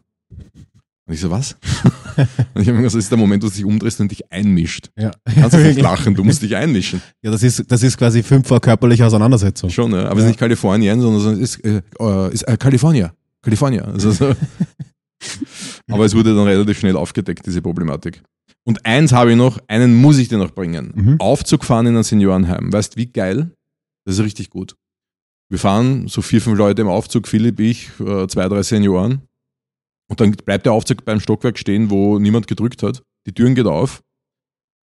Und 1.06 1.14
ich 1.14 1.20
so, 1.20 1.30
was? 1.30 1.56
und 2.54 2.62
ich 2.62 2.68
habe 2.68 2.72
mir 2.78 2.82
gesagt, 2.82 2.84
das 2.86 2.94
ist 3.04 3.10
der 3.10 3.18
Moment, 3.18 3.42
wo 3.42 3.48
du 3.48 3.52
dich 3.54 3.64
umdrehst 3.64 4.00
und 4.00 4.10
dich 4.10 4.30
einmischt. 4.30 4.90
Ja, 4.98 5.10
Du 5.24 5.40
kannst 5.40 5.56
nicht 5.56 5.80
lachen, 5.80 6.14
du 6.14 6.22
musst 6.22 6.42
dich 6.42 6.54
einmischen. 6.54 7.02
ja 7.22 7.30
das, 7.30 7.42
ist, 7.42 7.64
das 7.70 7.82
ist 7.82 7.96
quasi 7.98 8.22
fünf 8.22 8.46
vor 8.46 8.60
körperlicher 8.60 9.06
Auseinandersetzung. 9.06 9.70
Schon, 9.70 9.92
ja. 9.92 10.04
aber 10.04 10.12
es 10.12 10.18
Ja. 10.18 10.20
ist 10.24 10.26
nicht 10.28 10.38
Kalifornien, 10.38 11.00
sondern 11.00 11.34
es 11.42 11.56
ist, 11.56 11.64
äh, 11.64 11.82
äh, 11.98 12.32
ist 12.32 12.42
äh, 12.42 12.56
Kalifornien. 12.56 13.10
Kalifornien. 13.42 13.84
Also, 13.84 14.12
so. 14.12 14.32
aber 15.90 16.04
es 16.04 16.14
wurde 16.14 16.34
dann 16.34 16.46
relativ 16.46 16.78
schnell 16.78 16.96
aufgedeckt, 16.96 17.46
diese 17.46 17.62
Problematik. 17.62 18.22
Und 18.64 18.84
eins 18.84 19.12
habe 19.12 19.30
ich 19.32 19.36
noch, 19.36 19.58
einen 19.68 19.94
muss 19.94 20.18
ich 20.18 20.28
dir 20.28 20.38
noch 20.38 20.50
bringen. 20.52 20.92
Mhm. 20.94 21.20
Aufzug 21.20 21.64
fahren 21.64 21.86
in 21.86 21.96
ein 21.96 22.02
Seniorenheim. 22.02 22.72
Weißt 22.72 22.96
wie 22.96 23.06
geil? 23.06 23.52
Das 24.04 24.18
ist 24.18 24.24
richtig 24.24 24.50
gut. 24.50 24.76
Wir 25.50 25.58
fahren 25.58 26.06
so 26.08 26.22
vier, 26.22 26.40
fünf 26.40 26.56
Leute 26.58 26.82
im 26.82 26.88
Aufzug, 26.88 27.26
Philipp, 27.26 27.58
ich, 27.58 27.90
äh, 28.00 28.26
zwei, 28.28 28.48
drei 28.48 28.62
Senioren. 28.62 29.22
Und 30.08 30.20
dann 30.20 30.32
bleibt 30.32 30.66
der 30.66 30.72
Aufzug 30.72 31.04
beim 31.04 31.20
Stockwerk 31.20 31.58
stehen, 31.58 31.90
wo 31.90 32.18
niemand 32.18 32.46
gedrückt 32.46 32.82
hat. 32.82 33.02
Die 33.26 33.32
Türen 33.32 33.54
geht 33.54 33.66
auf. 33.66 34.02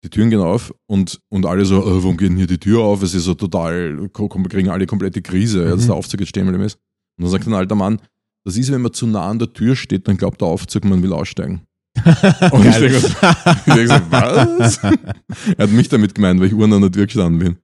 Die 0.04 0.10
Türen 0.10 0.30
gehen 0.30 0.40
auf 0.42 0.72
und, 0.88 1.20
und 1.30 1.46
alle 1.48 1.66
so, 1.66 1.82
äh, 1.82 2.04
warum 2.04 2.18
geht 2.18 2.30
denn 2.30 2.38
hier 2.38 2.48
die 2.48 2.60
Tür 2.60 2.82
auf? 2.82 3.02
Es 3.02 3.14
ist 3.16 3.24
so 3.24 3.34
total, 3.34 4.10
kriegen 4.14 4.70
alle 4.70 4.86
komplette 4.86 5.22
Krise, 5.22 5.64
ja, 5.64 5.72
dass 5.72 5.84
Mhm. 5.84 5.88
der 5.88 5.96
Aufzug 5.96 6.20
jetzt 6.20 6.30
stehen 6.30 6.46
bleiben 6.48 6.64
ist. 6.64 6.76
Und 7.18 7.24
dann 7.24 7.32
sagt 7.32 7.48
ein 7.48 7.54
alter 7.54 7.76
Mann, 7.76 8.00
das 8.46 8.56
ist, 8.58 8.72
wenn 8.72 8.82
man 8.82 8.94
zu 8.94 9.08
nah 9.08 9.28
an 9.30 9.40
der 9.40 9.52
Tür 9.52 9.76
steht, 9.76 10.08
dann 10.08 10.16
glaubt 10.18 10.40
der 10.40 10.48
Aufzug, 10.48 10.86
man 10.86 11.02
will 11.04 11.12
aussteigen. 11.14 11.62
Und 12.52 12.66
ich 12.66 12.76
denke, 12.78 12.98
ich 12.98 13.74
denke 13.74 13.88
so, 13.88 14.00
was? 14.10 14.78
er 14.84 15.64
hat 15.64 15.72
mich 15.72 15.90
damit 15.90 16.14
gemeint, 16.16 16.40
weil 16.40 16.48
ich 16.48 16.54
Uhren 16.54 16.72
an 16.74 16.82
der 16.82 16.92
Tür 16.92 17.06
gestanden 17.06 17.40
bin. 17.40 17.58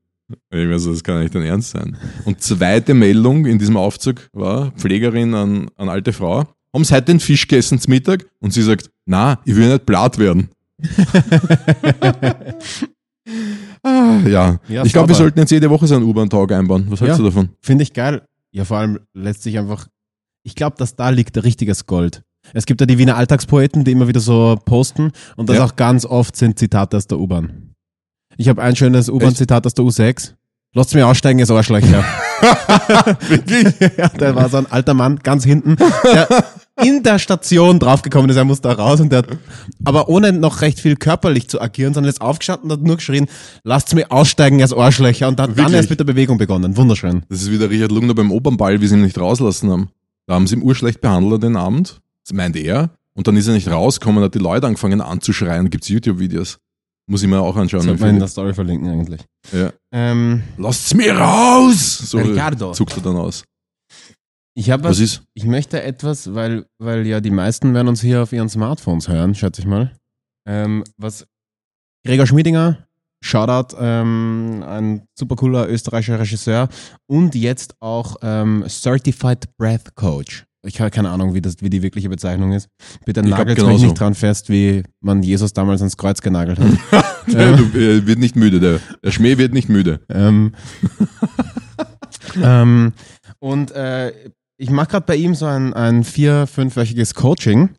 Ich 0.54 0.82
so, 0.82 0.92
das 0.94 1.04
kann 1.04 1.20
nicht 1.22 1.36
dein 1.36 1.44
Ernst 1.44 1.72
sein. 1.72 1.98
Und 2.26 2.42
zweite 2.42 2.94
Meldung 2.94 3.46
in 3.46 3.60
diesem 3.60 3.76
Aufzug 3.78 4.30
war, 4.34 4.72
Pflegerin 4.72 5.34
an, 5.34 5.70
an 5.76 5.90
alte 5.90 6.14
Frau, 6.14 6.46
haben 6.74 6.86
sie 6.86 6.94
heute 6.94 7.08
den 7.08 7.20
Fisch 7.20 7.48
gegessen 7.48 7.80
zum 7.80 7.92
Mittag? 7.92 8.26
Und 8.40 8.54
sie 8.54 8.62
sagt, 8.62 8.90
na, 9.06 9.40
ich 9.44 9.56
will 9.56 9.68
nicht 9.70 9.86
blatt 9.86 10.18
werden. 10.18 10.50
ah, 13.84 14.20
ja. 14.26 14.60
Ja, 14.68 14.84
ich 14.86 14.94
glaube, 14.94 15.10
wir 15.10 15.16
sollten 15.16 15.40
jetzt 15.40 15.52
jede 15.52 15.70
Woche 15.70 15.86
so 15.88 15.96
einen 15.96 16.06
U-Bahn-Tag 16.06 16.52
einbauen. 16.54 16.86
Was 16.90 17.02
hältst 17.02 17.18
Ja. 17.20 17.24
du 17.24 17.30
davon? 17.30 17.50
Finde 17.62 17.84
ich 17.84 17.94
geil. 17.94 18.22
Ja, 18.52 18.66
vor 18.66 18.78
allem 18.78 19.00
lässt 19.14 19.44
sich 19.44 19.58
einfach, 19.58 19.88
ich 20.44 20.56
glaube, 20.56 20.76
dass 20.78 20.96
da 20.96 21.10
liegt 21.10 21.36
der 21.36 21.44
richtiges 21.44 21.86
Gold. 21.86 22.24
Es 22.54 22.66
gibt 22.66 22.82
ja 22.82 22.88
die 22.88 22.98
Wiener 22.98 23.16
Alltagspoeten, 23.18 23.84
die 23.84 23.92
immer 23.92 24.08
wieder 24.08 24.20
so 24.20 24.60
posten 24.66 25.12
und 25.36 25.48
das 25.50 25.58
Ja. 25.58 25.66
auch 25.66 25.76
ganz 25.76 26.06
oft 26.06 26.36
sind 26.36 26.58
Zitate 26.58 26.98
aus 26.98 27.08
der 27.08 27.20
U-Bahn. 27.20 27.74
Ich 28.38 28.50
habe 28.50 28.62
ein 28.62 28.76
schönes 28.76 29.10
U-Bahn-Zitat 29.10 29.66
aus 29.66 29.74
der 29.74 29.86
U6. 29.86 30.34
Lasst 30.74 30.96
mich 30.96 31.04
aussteigen, 31.04 31.38
ihr 31.38 31.50
Arschlöcher. 31.50 32.04
Wirklich? 33.28 33.68
ja, 33.98 34.08
der 34.08 34.36
war 34.36 34.48
so 34.50 34.58
ein 34.58 34.72
alter 34.72 34.94
Mann, 34.94 35.20
ganz 35.22 35.44
hinten, 35.44 35.76
der 36.04 36.28
in 36.82 37.04
der 37.04 37.20
Station 37.20 37.78
draufgekommen 37.78 38.30
ist, 38.30 38.38
er 38.38 38.46
muss 38.46 38.62
da 38.62 38.72
raus 38.72 39.02
und 39.02 39.12
der, 39.12 39.24
aber 39.84 40.08
ohne 40.10 40.32
noch 40.32 40.62
recht 40.62 40.80
viel 40.80 40.96
körperlich 40.96 41.50
zu 41.50 41.62
agieren, 41.62 41.94
sondern 41.94 42.10
ist 42.10 42.22
aufgestanden 42.22 42.72
und 42.72 42.78
hat 42.80 42.86
nur 42.88 42.96
geschrien, 42.96 43.28
lasst 43.64 43.94
mich 43.94 44.10
aussteigen, 44.12 44.60
ihr 44.60 44.72
Arschlöcher 44.76 45.28
und 45.28 45.40
hat 45.40 45.58
dann 45.60 45.74
erst 45.74 45.90
mit 45.90 46.00
der 46.00 46.06
Bewegung 46.06 46.38
begonnen. 46.38 46.76
Wunderschön. 46.78 47.24
Das 47.30 47.42
ist 47.42 47.52
wie 47.52 47.58
der 47.58 47.70
Richard 47.70 47.92
Lugner 47.92 48.16
beim 48.16 48.32
Opernball, 48.32 48.80
wie 48.82 48.88
sie 48.88 48.96
ihn 48.96 49.02
nicht 49.02 49.20
rauslassen 49.20 49.70
haben. 49.70 49.90
Da 50.32 50.36
haben 50.36 50.48
sie 50.48 50.56
ihn 50.56 50.64
urschlecht 50.64 51.02
behandelt 51.02 51.44
den 51.44 51.58
Abend, 51.58 52.00
das 52.26 52.32
meint 52.32 52.56
er, 52.56 52.92
und 53.16 53.28
dann 53.28 53.36
ist 53.36 53.50
er 53.50 53.54
nicht 53.54 53.68
rausgekommen, 53.68 54.24
hat 54.24 54.34
die 54.34 54.40
Leute 54.40 54.66
angefangen 54.66 55.02
anzuschreien, 55.02 55.70
gibt's 55.70 55.90
YouTube-Videos. 55.90 56.58
Muss 57.06 57.22
ich 57.22 57.28
mir 57.28 57.42
auch 57.42 57.58
anschauen. 57.58 57.82
Sollte 57.82 58.00
man 58.00 58.12
in 58.12 58.20
der 58.20 58.30
Story 58.30 58.54
verlinken 58.54 58.88
eigentlich. 58.88 59.20
Ja. 59.52 59.74
Ähm, 59.92 60.42
Lasst's 60.58 60.94
mir 60.94 61.18
raus! 61.18 61.98
So 61.98 62.20
Ricardo. 62.20 62.72
zuckt 62.72 62.96
er 62.96 63.04
dann 63.04 63.18
aus. 63.18 63.44
ich 64.54 64.72
habe 64.72 64.86
Was 64.86 64.92
was, 64.92 65.00
ist? 65.02 65.24
ich 65.34 65.44
möchte 65.44 65.84
etwas, 65.84 66.34
weil, 66.34 66.66
weil 66.80 67.06
ja 67.06 67.20
die 67.20 67.30
meisten 67.30 67.74
werden 67.74 67.90
uns 67.90 68.00
hier 68.00 68.24
auf 68.24 68.32
ihren 68.32 68.48
Smartphones 68.48 69.10
hören, 69.10 69.36
schätze 69.36 69.60
ich 69.60 69.68
mal. 69.68 69.92
Ähm, 70.48 70.86
was 70.96 71.28
Gregor 72.06 72.26
Schmiedinger, 72.26 72.88
Shoutout, 73.24 73.76
ähm, 73.80 74.64
ein 74.68 75.04
super 75.18 75.36
cooler 75.36 75.70
österreichischer 75.70 76.20
Regisseur 76.20 76.70
und 77.08 77.36
jetzt 77.36 77.76
auch 77.80 78.16
ähm, 78.22 78.66
Certified 78.68 79.56
Breath 79.58 79.96
Coach. 79.96 80.46
Ich 80.64 80.80
habe 80.80 80.92
keine 80.92 81.10
Ahnung, 81.10 81.34
wie, 81.34 81.42
das, 81.42 81.56
wie 81.62 81.70
die 81.70 81.82
wirkliche 81.82 82.10
Bezeichnung 82.10 82.52
ist. 82.52 82.68
Bitte 83.06 83.24
nagelt 83.24 83.66
mich 83.66 83.82
nicht 83.82 84.00
dran 84.00 84.14
fest, 84.14 84.50
wie 84.50 84.84
man 85.00 85.24
Jesus 85.24 85.54
damals 85.54 85.82
ans 85.82 85.98
Kreuz 85.98 86.22
genagelt 86.22 86.60
hat. 86.60 87.06
Der, 87.28 87.56
du, 87.56 87.80
er 87.80 88.08
wird 88.08 88.18
nicht 88.18 88.36
müde, 88.36 88.60
der, 88.60 88.80
der 89.04 89.12
Schmäh 89.12 89.38
wird 89.38 89.54
nicht 89.54 89.70
müde. 89.70 90.00
Ähm, 90.10 90.54
ähm, 92.44 92.94
und 93.38 93.70
äh, 93.72 94.12
ich 94.58 94.72
mache 94.72 94.88
gerade 94.88 95.06
bei 95.06 95.16
ihm 95.16 95.36
so 95.36 95.46
ein, 95.46 95.74
ein 95.74 96.04
vier-, 96.04 96.48
fünfwöchiges 96.48 97.14
Coaching. 97.14 97.70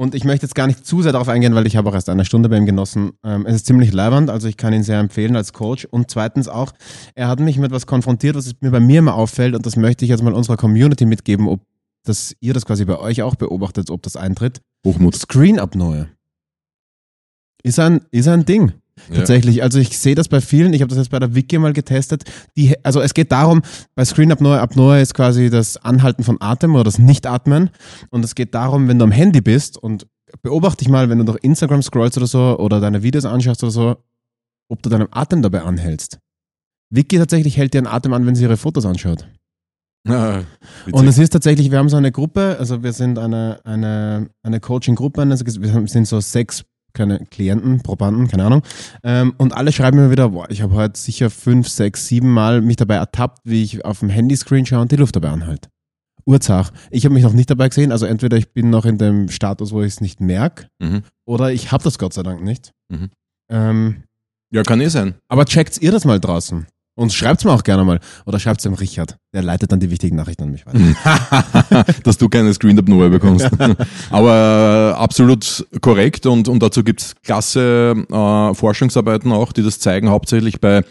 Und 0.00 0.14
ich 0.14 0.24
möchte 0.24 0.46
jetzt 0.46 0.54
gar 0.54 0.66
nicht 0.66 0.86
zu 0.86 1.02
sehr 1.02 1.12
darauf 1.12 1.28
eingehen, 1.28 1.54
weil 1.54 1.66
ich 1.66 1.76
habe 1.76 1.90
auch 1.90 1.92
erst 1.92 2.08
eine 2.08 2.24
Stunde 2.24 2.48
bei 2.48 2.56
ihm 2.56 2.64
genossen. 2.64 3.10
Ähm, 3.22 3.44
es 3.44 3.56
ist 3.56 3.66
ziemlich 3.66 3.92
leibernd, 3.92 4.30
also 4.30 4.48
ich 4.48 4.56
kann 4.56 4.72
ihn 4.72 4.82
sehr 4.82 4.98
empfehlen 4.98 5.36
als 5.36 5.52
Coach. 5.52 5.84
Und 5.84 6.10
zweitens 6.10 6.48
auch, 6.48 6.72
er 7.14 7.28
hat 7.28 7.38
mich 7.38 7.58
mit 7.58 7.66
etwas 7.66 7.86
konfrontiert, 7.86 8.34
was 8.34 8.50
mir 8.62 8.70
bei 8.70 8.80
mir 8.80 9.00
immer 9.00 9.14
auffällt. 9.14 9.54
Und 9.54 9.66
das 9.66 9.76
möchte 9.76 10.06
ich 10.06 10.08
jetzt 10.08 10.22
mal 10.22 10.32
unserer 10.32 10.56
Community 10.56 11.04
mitgeben, 11.04 11.46
ob 11.48 11.60
dass 12.04 12.34
ihr 12.40 12.54
das 12.54 12.64
quasi 12.64 12.86
bei 12.86 12.98
euch 12.98 13.20
auch 13.20 13.34
beobachtet, 13.34 13.90
ob 13.90 14.02
das 14.02 14.16
eintritt. 14.16 14.62
Hochmut. 14.86 15.16
Screen-Apnoe. 15.16 16.08
Ist 17.62 17.78
ein, 17.78 18.00
ist 18.10 18.26
ein 18.26 18.46
Ding. 18.46 18.72
Ja. 19.08 19.16
Tatsächlich. 19.16 19.62
Also 19.62 19.78
ich 19.78 19.98
sehe 19.98 20.14
das 20.14 20.28
bei 20.28 20.40
vielen. 20.40 20.72
Ich 20.72 20.82
habe 20.82 20.88
das 20.88 20.98
jetzt 20.98 21.10
bei 21.10 21.18
der 21.18 21.34
Wiki 21.34 21.58
mal 21.58 21.72
getestet. 21.72 22.24
Die, 22.56 22.74
also 22.84 23.00
es 23.00 23.14
geht 23.14 23.32
darum, 23.32 23.62
bei 23.94 24.04
Screen 24.04 24.30
Apnoe, 24.30 24.60
Apnoe 24.60 25.00
ist 25.00 25.14
quasi 25.14 25.50
das 25.50 25.76
Anhalten 25.78 26.22
von 26.22 26.36
Atem 26.40 26.74
oder 26.74 26.84
das 26.84 26.98
Nicht-Atmen. 26.98 27.70
Und 28.10 28.24
es 28.24 28.34
geht 28.34 28.54
darum, 28.54 28.88
wenn 28.88 28.98
du 28.98 29.04
am 29.04 29.12
Handy 29.12 29.40
bist 29.40 29.76
und 29.76 30.06
beobachte 30.42 30.84
dich 30.84 30.88
mal, 30.88 31.08
wenn 31.08 31.18
du 31.18 31.24
durch 31.24 31.38
Instagram 31.42 31.82
scrollst 31.82 32.16
oder 32.16 32.26
so 32.26 32.58
oder 32.58 32.80
deine 32.80 33.02
Videos 33.02 33.24
anschaust 33.24 33.62
oder 33.62 33.72
so, 33.72 33.96
ob 34.68 34.82
du 34.82 34.90
deinen 34.90 35.08
Atem 35.10 35.42
dabei 35.42 35.62
anhältst. 35.62 36.18
Wiki 36.90 37.18
tatsächlich 37.18 37.56
hält 37.56 37.74
dir 37.74 37.78
einen 37.78 37.86
Atem 37.86 38.12
an, 38.12 38.26
wenn 38.26 38.34
sie 38.34 38.44
ihre 38.44 38.56
Fotos 38.56 38.86
anschaut. 38.86 39.26
Ah, 40.08 40.40
Und 40.90 41.06
es 41.06 41.18
ist 41.18 41.30
tatsächlich, 41.30 41.70
wir 41.70 41.78
haben 41.78 41.90
so 41.90 41.96
eine 41.96 42.10
Gruppe, 42.10 42.56
also 42.58 42.82
wir 42.82 42.92
sind 42.92 43.18
eine, 43.18 43.60
eine, 43.64 44.30
eine 44.42 44.60
Coaching-Gruppe, 44.60 45.22
also 45.22 45.44
wir 45.44 45.86
sind 45.88 46.08
so 46.08 46.20
sechs 46.20 46.64
kleine 46.92 47.24
Klienten, 47.30 47.82
Probanden, 47.82 48.28
keine 48.28 48.44
Ahnung. 48.44 48.62
Ähm, 49.02 49.34
und 49.38 49.52
alle 49.54 49.72
schreiben 49.72 49.98
mir 49.98 50.10
wieder, 50.10 50.30
boah, 50.30 50.50
ich 50.50 50.62
habe 50.62 50.74
heute 50.74 50.98
sicher 50.98 51.30
fünf, 51.30 51.68
sechs, 51.68 52.06
sieben 52.06 52.32
Mal 52.32 52.60
mich 52.60 52.76
dabei 52.76 52.96
ertappt, 52.96 53.40
wie 53.44 53.62
ich 53.62 53.84
auf 53.84 54.00
dem 54.00 54.08
Handyscreen 54.08 54.66
schaue 54.66 54.80
und 54.82 54.92
die 54.92 54.96
Luft 54.96 55.16
dabei 55.16 55.30
anhalte. 55.30 55.68
Urzach. 56.26 56.70
Ich 56.90 57.04
habe 57.04 57.14
mich 57.14 57.24
noch 57.24 57.32
nicht 57.32 57.50
dabei 57.50 57.68
gesehen, 57.68 57.92
also 57.92 58.06
entweder 58.06 58.36
ich 58.36 58.52
bin 58.52 58.70
noch 58.70 58.84
in 58.84 58.98
dem 58.98 59.28
Status, 59.30 59.72
wo 59.72 59.80
ich 59.82 59.88
es 59.94 60.00
nicht 60.00 60.20
merke, 60.20 60.68
mhm. 60.78 61.02
oder 61.26 61.50
ich 61.52 61.72
habe 61.72 61.82
das 61.82 61.98
Gott 61.98 62.12
sei 62.12 62.22
Dank 62.22 62.42
nicht. 62.42 62.72
Mhm. 62.88 63.10
Ähm, 63.50 64.02
Ja, 64.52 64.62
kann 64.62 64.80
eh 64.80 64.88
sein. 64.88 65.14
aber 65.28 65.44
checkt 65.46 65.80
ihr 65.80 65.92
das 65.92 66.04
mal 66.04 66.20
draußen? 66.20 66.66
Und 67.00 67.14
schreibt's 67.14 67.46
mir 67.46 67.52
auch 67.52 67.64
gerne 67.64 67.82
mal. 67.82 67.98
Oder 68.26 68.38
schreibt's 68.38 68.64
dem 68.64 68.74
Richard. 68.74 69.16
Der 69.32 69.42
leitet 69.42 69.72
dann 69.72 69.80
die 69.80 69.90
wichtigen 69.90 70.16
Nachrichten 70.16 70.42
an 70.42 70.50
mich 70.50 70.66
weiter. 70.66 71.94
dass 72.02 72.18
du 72.18 72.28
keine 72.28 72.52
Screen-Up-Neu 72.52 73.08
bekommst. 73.08 73.48
Aber 74.10 74.92
äh, 74.94 75.00
absolut 75.00 75.66
korrekt 75.80 76.26
und, 76.26 76.46
und 76.46 76.62
dazu 76.62 76.84
gibt's 76.84 77.14
klasse 77.22 77.94
äh, 78.06 78.54
Forschungsarbeiten 78.54 79.32
auch, 79.32 79.52
die 79.52 79.62
das 79.62 79.78
zeigen, 79.78 80.10
hauptsächlich 80.10 80.60
bei 80.60 80.84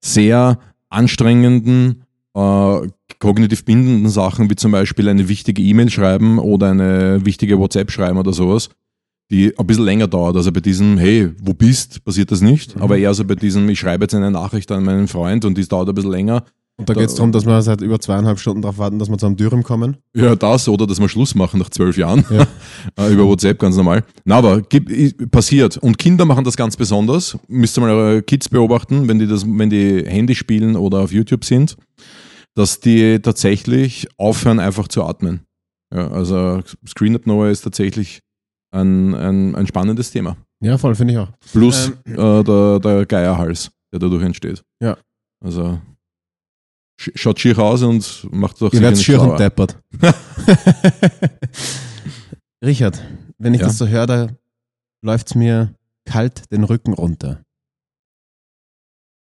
sehr 0.00 0.58
anstrengenden, 0.88 2.04
äh, 2.34 2.88
kognitiv 3.18 3.66
bindenden 3.66 4.08
Sachen, 4.08 4.48
wie 4.48 4.56
zum 4.56 4.72
Beispiel 4.72 5.06
eine 5.06 5.28
wichtige 5.28 5.60
E-Mail 5.60 5.90
schreiben 5.90 6.38
oder 6.38 6.70
eine 6.70 7.26
wichtige 7.26 7.58
WhatsApp 7.58 7.90
schreiben 7.90 8.16
oder 8.16 8.32
sowas, 8.32 8.70
die 9.32 9.58
ein 9.58 9.66
bisschen 9.66 9.84
länger 9.84 10.06
dauert. 10.06 10.36
Also 10.36 10.52
bei 10.52 10.60
diesem, 10.60 10.98
hey, 10.98 11.30
wo 11.42 11.54
bist, 11.54 12.04
passiert 12.04 12.30
das 12.30 12.42
nicht. 12.42 12.76
Aber 12.78 12.98
eher 12.98 13.14
so 13.14 13.24
bei 13.24 13.34
diesem, 13.34 13.68
ich 13.70 13.80
schreibe 13.80 14.04
jetzt 14.04 14.14
eine 14.14 14.30
Nachricht 14.30 14.70
an 14.70 14.84
meinen 14.84 15.08
Freund 15.08 15.44
und 15.44 15.56
die 15.56 15.66
dauert 15.66 15.88
ein 15.88 15.94
bisschen 15.94 16.10
länger. 16.10 16.44
Und 16.76 16.88
da 16.88 16.94
geht's 16.94 17.14
darum, 17.14 17.32
dass 17.32 17.46
wir 17.46 17.60
seit 17.62 17.80
über 17.80 18.00
zweieinhalb 18.00 18.38
Stunden 18.38 18.62
darauf 18.62 18.78
warten, 18.78 18.98
dass 18.98 19.08
wir 19.08 19.18
zu 19.18 19.26
einem 19.26 19.36
Dürren 19.36 19.62
kommen. 19.62 19.98
Ja, 20.14 20.34
das 20.34 20.68
oder 20.68 20.86
dass 20.86 21.00
wir 21.00 21.08
Schluss 21.08 21.34
machen 21.34 21.60
nach 21.60 21.70
zwölf 21.70 21.96
Jahren. 21.96 22.24
Ja. 22.30 22.46
Äh, 22.98 23.12
Über 23.12 23.24
WhatsApp 23.24 23.58
ganz 23.58 23.76
normal. 23.76 24.04
Na, 24.24 24.36
aber 24.36 24.62
passiert. 25.30 25.76
Und 25.78 25.98
Kinder 25.98 26.24
machen 26.24 26.44
das 26.44 26.56
ganz 26.56 26.76
besonders. 26.76 27.38
Müsst 27.48 27.76
ihr 27.78 27.82
mal 27.82 27.90
eure 27.90 28.22
Kids 28.22 28.48
beobachten, 28.48 29.06
wenn 29.06 29.18
die 29.18 29.26
das, 29.26 29.46
wenn 29.46 29.70
die 29.70 30.04
Handy 30.06 30.34
spielen 30.34 30.76
oder 30.76 31.00
auf 31.00 31.12
YouTube 31.12 31.44
sind, 31.44 31.76
dass 32.54 32.80
die 32.80 33.18
tatsächlich 33.20 34.08
aufhören, 34.16 34.58
einfach 34.58 34.88
zu 34.88 35.04
atmen. 35.04 35.40
Ja, 35.94 36.10
also 36.10 36.62
Screen 36.86 37.14
Apnoe 37.14 37.50
ist 37.50 37.62
tatsächlich 37.62 38.22
ein, 38.72 39.14
ein, 39.14 39.54
ein 39.54 39.66
spannendes 39.66 40.10
Thema. 40.10 40.36
Ja, 40.60 40.76
voll, 40.78 40.94
finde 40.94 41.14
ich 41.14 41.18
auch. 41.18 41.30
Plus 41.52 41.90
äh, 42.04 42.42
der, 42.44 42.78
der 42.80 43.06
Geierhals, 43.06 43.70
der 43.92 43.98
dadurch 44.00 44.22
entsteht. 44.24 44.62
Ja. 44.82 44.96
Also 45.44 45.80
sch- 47.00 47.12
schaut 47.16 47.40
schier 47.40 47.58
aus 47.58 47.82
und 47.82 48.28
macht 48.32 48.60
doch 48.60 48.72
Ihr 48.72 48.78
sicher 48.78 48.82
werdet 48.82 48.96
nicht 48.98 49.06
schier 49.06 49.20
und 49.20 49.38
deppert. 49.40 49.78
Richard, 52.64 53.02
wenn 53.38 53.54
ich 53.54 53.60
Ja? 53.60 53.66
das 53.66 53.78
so 53.78 53.86
höre, 53.86 54.06
da 54.06 54.28
läuft's 55.04 55.34
mir 55.34 55.74
kalt 56.04 56.50
den 56.52 56.64
Rücken 56.64 56.92
runter. 56.94 57.42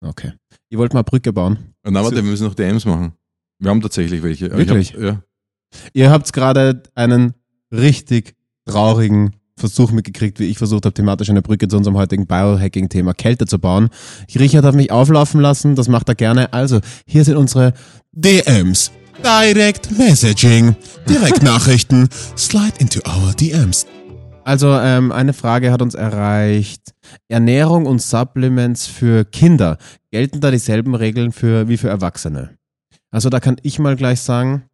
Okay. 0.04 0.32
Ihr 0.70 0.78
wollt 0.78 0.92
mal 0.92 1.00
eine 1.00 1.04
Brücke 1.04 1.32
bauen. 1.32 1.74
Na, 1.84 2.02
warte, 2.02 2.16
wir 2.16 2.22
müssen 2.24 2.44
noch 2.46 2.54
DMs 2.54 2.84
machen. 2.84 3.12
Wir 3.60 3.70
haben 3.70 3.80
tatsächlich 3.80 4.22
welche. 4.22 4.46
Ich 4.46 4.52
Wirklich? 4.52 4.94
Hab, 4.94 5.00
ja. 5.00 5.22
Ihr 5.92 6.10
habt 6.10 6.32
gerade 6.32 6.82
einen 6.94 7.34
richtig 7.70 8.34
traurigen 8.64 9.32
Versuch 9.56 9.92
mitgekriegt, 9.92 10.40
wie 10.40 10.46
ich 10.46 10.58
versucht 10.58 10.86
habe, 10.86 10.94
thematisch 10.94 11.30
eine 11.30 11.42
Brücke 11.42 11.68
zu 11.68 11.76
unserem 11.76 11.96
heutigen 11.96 12.26
Biohacking-Thema 12.26 13.14
Kälte 13.14 13.46
zu 13.46 13.58
bauen. 13.58 13.90
Richard 14.34 14.64
hat 14.64 14.74
mich 14.74 14.90
auflaufen 14.90 15.40
lassen, 15.40 15.76
das 15.76 15.88
macht 15.88 16.08
er 16.08 16.14
gerne. 16.14 16.52
Also, 16.52 16.80
hier 17.06 17.24
sind 17.24 17.36
unsere 17.36 17.74
DMs. 18.12 18.90
Direct 19.22 19.96
Messaging. 19.96 20.74
Direktnachrichten. 21.08 22.08
Slide 22.36 22.74
into 22.78 23.00
our 23.08 23.32
DMs. 23.34 23.86
Also, 24.44 24.72
ähm, 24.72 25.12
eine 25.12 25.32
Frage 25.32 25.70
hat 25.70 25.82
uns 25.82 25.94
erreicht. 25.94 26.94
Ernährung 27.28 27.86
und 27.86 28.02
Supplements 28.02 28.86
für 28.86 29.24
Kinder. 29.24 29.78
Gelten 30.10 30.40
da 30.40 30.50
dieselben 30.50 30.94
Regeln 30.94 31.30
für, 31.30 31.68
wie 31.68 31.76
für 31.76 31.88
Erwachsene? 31.88 32.56
Also, 33.10 33.28
da 33.28 33.38
kann 33.38 33.58
ich 33.62 33.78
mal 33.78 33.94
gleich 33.94 34.20
sagen, 34.20 34.64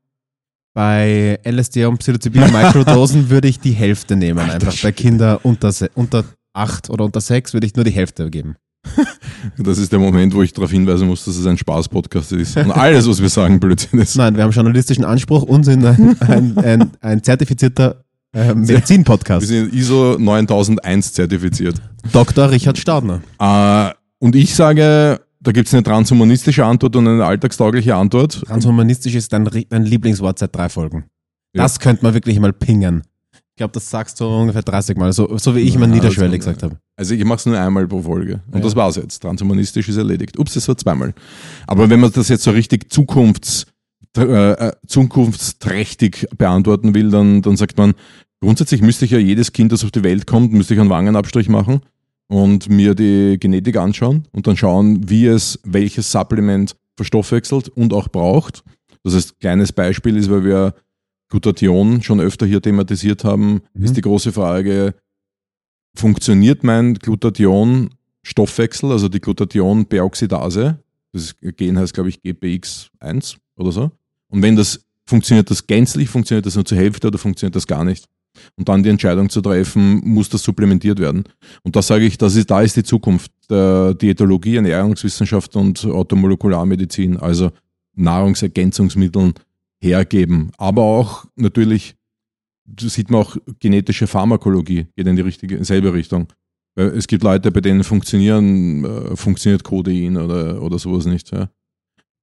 bei 0.78 1.40
LSD 1.42 1.86
und 1.86 1.98
Psilocybin 1.98 2.52
Mikrodosen 2.52 3.30
würde 3.30 3.48
ich 3.48 3.58
die 3.58 3.72
Hälfte 3.72 4.14
nehmen. 4.14 4.38
Alter 4.38 4.68
einfach 4.68 4.80
bei. 4.80 4.92
Kindern 4.92 5.38
unter, 5.42 5.72
unter 5.96 6.22
acht 6.52 6.88
oder 6.88 7.04
unter 7.04 7.20
sechs 7.20 7.52
würde 7.52 7.66
ich 7.66 7.74
nur 7.74 7.84
die 7.84 7.90
Hälfte 7.90 8.30
geben. 8.30 8.54
Das 9.58 9.78
ist 9.78 9.90
der 9.90 9.98
Moment, 9.98 10.34
wo 10.34 10.42
ich 10.42 10.52
darauf 10.52 10.70
hinweisen 10.70 11.08
muss, 11.08 11.24
dass 11.24 11.36
es 11.36 11.46
ein 11.46 11.58
Spaß-Podcast 11.58 12.32
ist. 12.32 12.56
Und 12.56 12.70
alles, 12.70 13.08
was 13.08 13.20
wir 13.20 13.28
sagen, 13.28 13.58
Blödsinn 13.58 13.98
ist. 14.00 14.16
Nein, 14.16 14.36
wir 14.36 14.44
haben 14.44 14.50
journalistischen 14.52 15.04
Anspruch 15.04 15.42
und 15.42 15.64
sind 15.64 15.84
ein, 15.84 16.16
ein, 16.20 16.58
ein, 16.58 16.90
ein 17.00 17.22
zertifizierter 17.24 18.04
äh, 18.32 18.48
Wir 18.48 18.54
Medizin-Podcast. 18.54 19.46
sind 19.46 19.72
ISO 19.72 20.16
9001 20.18 21.12
zertifiziert. 21.12 21.80
Dr. 22.12 22.50
Richard 22.50 22.78
Staudner. 22.78 23.20
Äh, 23.40 23.94
und 24.20 24.36
ich 24.36 24.54
sage, 24.54 25.20
da 25.40 25.52
gibt 25.52 25.68
es 25.68 25.74
eine 25.74 25.82
transhumanistische 25.82 26.64
Antwort 26.64 26.96
und 26.96 27.06
eine 27.06 27.24
alltagstaugliche 27.24 27.94
Antwort. 27.94 28.42
Transhumanistisch 28.46 29.14
ist 29.14 29.32
dein, 29.32 29.48
dein 29.68 29.84
Lieblingswort 29.84 30.38
seit 30.38 30.54
drei 30.54 30.68
Folgen. 30.68 31.04
Ja. 31.54 31.62
Das 31.62 31.78
könnte 31.78 32.02
man 32.04 32.14
wirklich 32.14 32.38
mal 32.40 32.52
pingen. 32.52 33.02
Ich 33.32 33.56
glaube, 33.58 33.72
das 33.72 33.90
sagst 33.90 34.20
du 34.20 34.26
ungefähr 34.26 34.62
30 34.62 34.96
Mal, 34.96 35.12
so, 35.12 35.36
so 35.38 35.56
wie 35.56 35.60
ich 35.60 35.74
immer 35.74 35.88
niederschwellig 35.88 36.40
also, 36.40 36.50
gesagt 36.50 36.62
habe. 36.62 36.78
Also 36.96 37.14
ich 37.14 37.24
mache 37.24 37.38
es 37.38 37.46
nur 37.46 37.58
einmal 37.58 37.88
pro 37.88 38.02
Folge. 38.02 38.40
Und 38.52 38.58
Ja. 38.58 38.60
das 38.60 38.76
war's 38.76 38.96
jetzt. 38.96 39.20
Transhumanistisch 39.20 39.88
ist 39.88 39.96
erledigt. 39.96 40.38
Ups, 40.38 40.54
es 40.54 40.68
war 40.68 40.76
zweimal. 40.76 41.12
Aber 41.66 41.90
wenn 41.90 41.98
man 41.98 42.12
das 42.12 42.28
jetzt 42.28 42.44
so 42.44 42.52
richtig 42.52 42.92
zukunfts, 42.92 43.66
äh, 44.16 44.22
äh, 44.22 44.72
zukunftsträchtig 44.86 46.28
beantworten 46.36 46.94
will, 46.94 47.10
dann, 47.10 47.42
dann 47.42 47.56
sagt 47.56 47.76
man, 47.78 47.94
grundsätzlich 48.40 48.80
müsste 48.82 49.04
ich 49.04 49.10
ja 49.10 49.18
jedes 49.18 49.52
Kind, 49.52 49.72
das 49.72 49.84
auf 49.84 49.90
die 49.90 50.04
Welt 50.04 50.26
kommt, 50.26 50.52
müsste 50.52 50.74
ich 50.74 50.80
einen 50.80 50.90
Wangenabstrich 50.90 51.48
machen. 51.48 51.80
Und 52.28 52.68
mir 52.68 52.94
die 52.94 53.36
Genetik 53.40 53.76
anschauen 53.76 54.26
und 54.32 54.46
dann 54.46 54.56
schauen, 54.56 55.08
wie 55.08 55.26
es 55.26 55.58
welches 55.64 56.12
Supplement 56.12 56.76
verstoffwechselt 56.96 57.68
und 57.68 57.92
auch 57.92 58.08
braucht. 58.08 58.62
Das 59.02 59.14
heißt, 59.14 59.40
kleines 59.40 59.72
Beispiel 59.72 60.16
ist, 60.16 60.30
weil 60.30 60.44
wir 60.44 60.74
Glutathion 61.30 62.02
schon 62.02 62.20
öfter 62.20 62.46
hier 62.46 62.60
thematisiert 62.62 63.24
haben, 63.24 63.60
Mhm. 63.74 63.84
ist 63.84 63.96
die 63.96 64.00
große 64.02 64.32
Frage, 64.32 64.94
funktioniert 65.94 66.64
mein 66.64 66.94
Glutathion-Stoffwechsel, 66.94 68.90
also 68.92 69.08
die 69.08 69.20
Glutathion-Peroxidase, 69.20 70.78
das 71.12 71.34
Gen 71.40 71.78
heißt, 71.78 71.94
glaube 71.94 72.08
ich, 72.10 72.20
GPX1 72.22 73.36
oder 73.56 73.72
so. 73.72 73.90
Und 74.28 74.42
wenn 74.42 74.56
das 74.56 74.84
funktioniert 75.06 75.50
das 75.50 75.66
gänzlich, 75.66 76.08
funktioniert 76.08 76.44
das 76.46 76.54
nur 76.54 76.64
zur 76.64 76.76
Hälfte 76.78 77.06
oder 77.08 77.18
funktioniert 77.18 77.56
das 77.56 77.66
gar 77.66 77.84
nicht? 77.84 78.04
Und 78.56 78.68
dann 78.68 78.82
die 78.82 78.90
Entscheidung 78.90 79.28
zu 79.28 79.40
treffen, 79.40 80.00
muss 80.04 80.28
das 80.28 80.42
supplementiert 80.42 80.98
werden? 80.98 81.24
Und 81.62 81.76
da 81.76 81.82
sage 81.82 82.04
ich, 82.04 82.18
das 82.18 82.36
ist, 82.36 82.50
da 82.50 82.62
ist 82.62 82.76
die 82.76 82.82
Zukunft 82.82 83.30
der 83.50 83.94
Diätologie, 83.94 84.56
Ernährungswissenschaft 84.56 85.56
und 85.56 85.84
Automolekularmedizin, 85.84 87.16
also 87.16 87.50
Nahrungsergänzungsmitteln 87.94 89.34
hergeben. 89.80 90.50
Aber 90.58 90.82
auch 90.82 91.24
natürlich, 91.36 91.96
sieht 92.78 93.10
man 93.10 93.22
auch, 93.22 93.36
genetische 93.60 94.06
Pharmakologie 94.06 94.86
geht 94.96 95.06
in 95.06 95.16
die 95.16 95.22
richtige, 95.22 95.64
selbe 95.64 95.92
Richtung. 95.92 96.28
Es 96.74 97.08
gibt 97.08 97.24
Leute, 97.24 97.50
bei 97.50 97.60
denen 97.60 97.82
funktionieren, 97.82 98.84
äh, 98.84 99.16
funktioniert 99.16 99.64
Codein 99.64 100.16
oder, 100.16 100.62
oder 100.62 100.78
sowas 100.78 101.06
nicht. 101.06 101.32
Ja. 101.32 101.48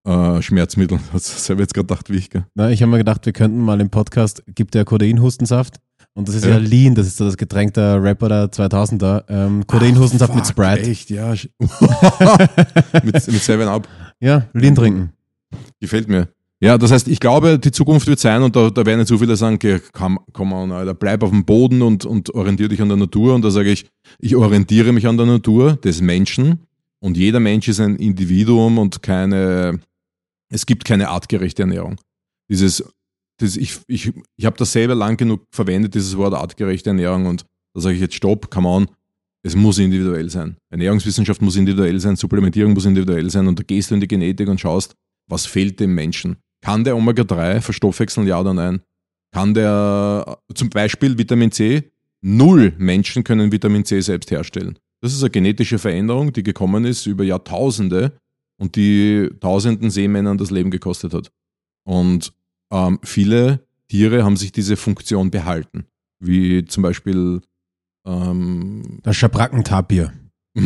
Äh, 0.06 0.42
Schmerzmittel, 0.42 1.00
das 1.14 1.50
habe 1.50 1.62
ich 1.62 1.66
jetzt 1.66 1.74
gerade 1.74 1.88
gedacht, 1.88 2.10
wie 2.10 2.18
ich. 2.18 2.30
Gell? 2.30 2.46
Na, 2.54 2.70
ich 2.70 2.82
habe 2.82 2.92
mir 2.92 3.00
gedacht, 3.00 3.26
wir 3.26 3.34
könnten 3.34 3.60
mal 3.60 3.82
im 3.82 3.90
Podcast, 3.90 4.44
gibt 4.48 4.74
der 4.74 4.86
Codein-Hustensaft. 4.86 5.78
Und 6.18 6.28
das 6.28 6.36
ist 6.36 6.46
ja, 6.46 6.52
Ja. 6.52 6.58
Lean, 6.58 6.96
das 6.96 7.08
ist 7.08 7.18
so 7.18 7.26
das 7.26 7.38
Getränk 7.38 7.74
der 7.74 8.02
Rapper 8.02 8.30
der 8.30 8.46
2000er. 8.52 9.26
Ähm, 9.28 9.68
Codein-Hustensaft 9.68 10.34
mit 10.34 10.48
Sprite. 10.48 10.90
Echt, 10.90 11.10
ja. 11.10 11.32
mit, 13.04 13.14
mit 13.14 13.42
Seven 13.42 13.68
Up. 13.68 13.88
Ja, 14.20 14.48
Lean 14.54 14.76
trinken. 14.76 15.12
Gefällt 15.80 16.08
mir. 16.08 16.30
Ja, 16.62 16.78
das 16.78 16.92
heißt, 16.92 17.10
ich 17.10 17.20
glaube, 17.20 17.60
die 17.60 17.72
Zukunft 17.72 18.08
wird 18.08 18.20
sein 18.20 18.42
und 18.42 18.56
da, 18.56 18.70
da 18.70 18.86
werden 18.86 19.00
jetzt 19.00 19.10
so 19.10 19.18
viele 19.18 19.36
sagen, 19.36 19.56
okay, 19.56 19.82
komm, 19.92 20.20
komm 20.32 20.54
on, 20.54 20.72
Alter, 20.72 20.94
bleib 20.94 21.22
auf 21.22 21.30
dem 21.30 21.44
Boden 21.44 21.82
und, 21.82 22.06
und 22.06 22.34
orientiere 22.34 22.70
dich 22.70 22.82
an 22.82 22.88
der 22.88 22.98
Natur. 22.98 23.36
Und 23.36 23.44
da 23.44 23.52
sage 23.52 23.72
ich, 23.72 23.86
ich 24.20 24.38
orientiere 24.38 24.94
mich 24.94 25.06
an 25.06 25.18
der 25.18 25.26
Natur 25.26 25.76
des 25.76 26.02
Menschen 26.02 26.60
und 27.00 27.18
jeder 27.18 27.42
Mensch 27.42 27.68
ist 27.68 27.82
ein 27.82 27.98
Individuum 27.98 28.78
und 28.78 29.04
keine, 29.04 29.82
es 30.50 30.66
gibt 30.66 30.86
keine 30.86 31.10
artgerechte 31.10 31.64
Ernährung. 31.64 31.98
Dieses, 32.50 32.86
das, 33.38 33.58
ich 33.58 33.80
ich, 33.88 34.12
ich 34.38 34.46
habe 34.46 34.58
das 34.58 34.72
selber 34.72 34.96
lang 34.96 35.18
genug 35.18 35.44
verwendet, 35.52 35.96
dieses 35.96 36.16
Wort 36.18 36.34
artgerechte 36.34 36.90
Ernährung 36.90 37.26
und 37.26 37.46
da 37.74 37.82
sage 37.82 37.96
ich 37.96 38.02
jetzt 38.02 38.16
stopp, 38.16 38.50
come 38.50 38.68
on, 38.68 38.88
es 39.44 39.56
muss 39.56 39.78
individuell 39.78 40.30
sein. 40.30 40.58
Ernährungswissenschaft 40.72 41.42
muss 41.42 41.56
individuell 41.56 42.00
sein, 42.00 42.16
Supplementierung 42.16 42.74
muss 42.74 42.86
individuell 42.86 43.30
sein 43.30 43.48
und 43.48 43.60
da 43.60 43.64
gehst 43.64 43.92
du 43.92 43.96
in 43.96 44.02
die 44.02 44.08
Genetik 44.08 44.48
und 44.48 44.60
schaust, 44.60 44.96
was 45.30 45.46
fehlt 45.46 45.80
dem 45.80 45.94
Menschen. 45.94 46.38
Kann 46.62 46.84
der 46.84 46.96
Omega-3 46.96 47.62
verstoffwechseln, 47.62 48.26
ja 48.26 48.40
oder 48.40 48.54
nein? 48.54 48.82
Kann 49.32 49.54
der 49.54 50.40
zum 50.54 50.70
Beispiel 50.70 51.18
Vitamin 51.18 51.52
C? 51.52 51.92
Null 52.22 52.74
Menschen 52.78 53.24
können 53.24 53.52
Vitamin 53.52 53.86
C 53.86 54.00
selbst 54.02 54.32
herstellen. 54.32 54.80
Das 55.02 55.14
ist 55.14 55.22
eine 55.22 55.30
genetische 55.30 55.78
Veränderung, 55.78 56.34
die 56.34 56.42
gekommen 56.42 56.86
ist 56.86 57.06
über 57.06 57.24
Jahrtausende 57.24 58.18
und 58.58 58.76
die 58.76 59.30
tausenden 59.42 59.92
Seemännern 59.92 60.38
das 60.38 60.50
Leben 60.50 60.72
gekostet 60.72 61.14
hat. 61.14 61.32
Und 61.84 62.34
ähm, 62.76 63.00
viele 63.04 63.62
Tiere 63.88 64.24
haben 64.24 64.36
sich 64.36 64.52
diese 64.52 64.76
Funktion 64.76 65.32
behalten, 65.32 65.86
wie 66.20 66.66
zum 66.66 66.84
Beispiel 66.84 67.42
ähm, 68.06 69.00
Das 69.04 69.16
Schabrackentapir. 69.16 70.12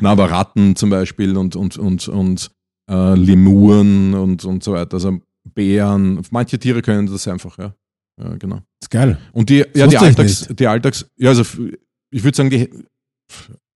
na, 0.00 0.10
aber 0.10 0.30
Ratten 0.30 0.76
zum 0.76 0.90
Beispiel 0.90 1.36
und, 1.36 1.56
und, 1.56 1.76
und, 1.78 2.08
und 2.08 2.50
äh, 2.90 3.14
Lemuren 3.14 4.14
und, 4.14 4.44
und 4.44 4.62
so 4.62 4.72
weiter. 4.72 4.94
Also 4.94 5.20
Bären. 5.54 6.20
Manche 6.30 6.58
Tiere 6.58 6.82
können 6.82 7.06
das 7.06 7.26
einfach, 7.26 7.56
ja. 7.58 7.74
ja 8.18 8.36
genau. 8.36 8.60
ist 8.80 8.90
geil. 8.90 9.18
Und 9.32 9.48
die, 9.48 9.64
ja, 9.74 9.86
die 9.86 9.96
Alltags, 9.96 10.48
die 10.50 10.66
Alltags, 10.66 11.06
ja, 11.16 11.30
also 11.30 11.44
ich 12.10 12.24
würde 12.24 12.36
sagen, 12.36 12.50
die, 12.50 12.68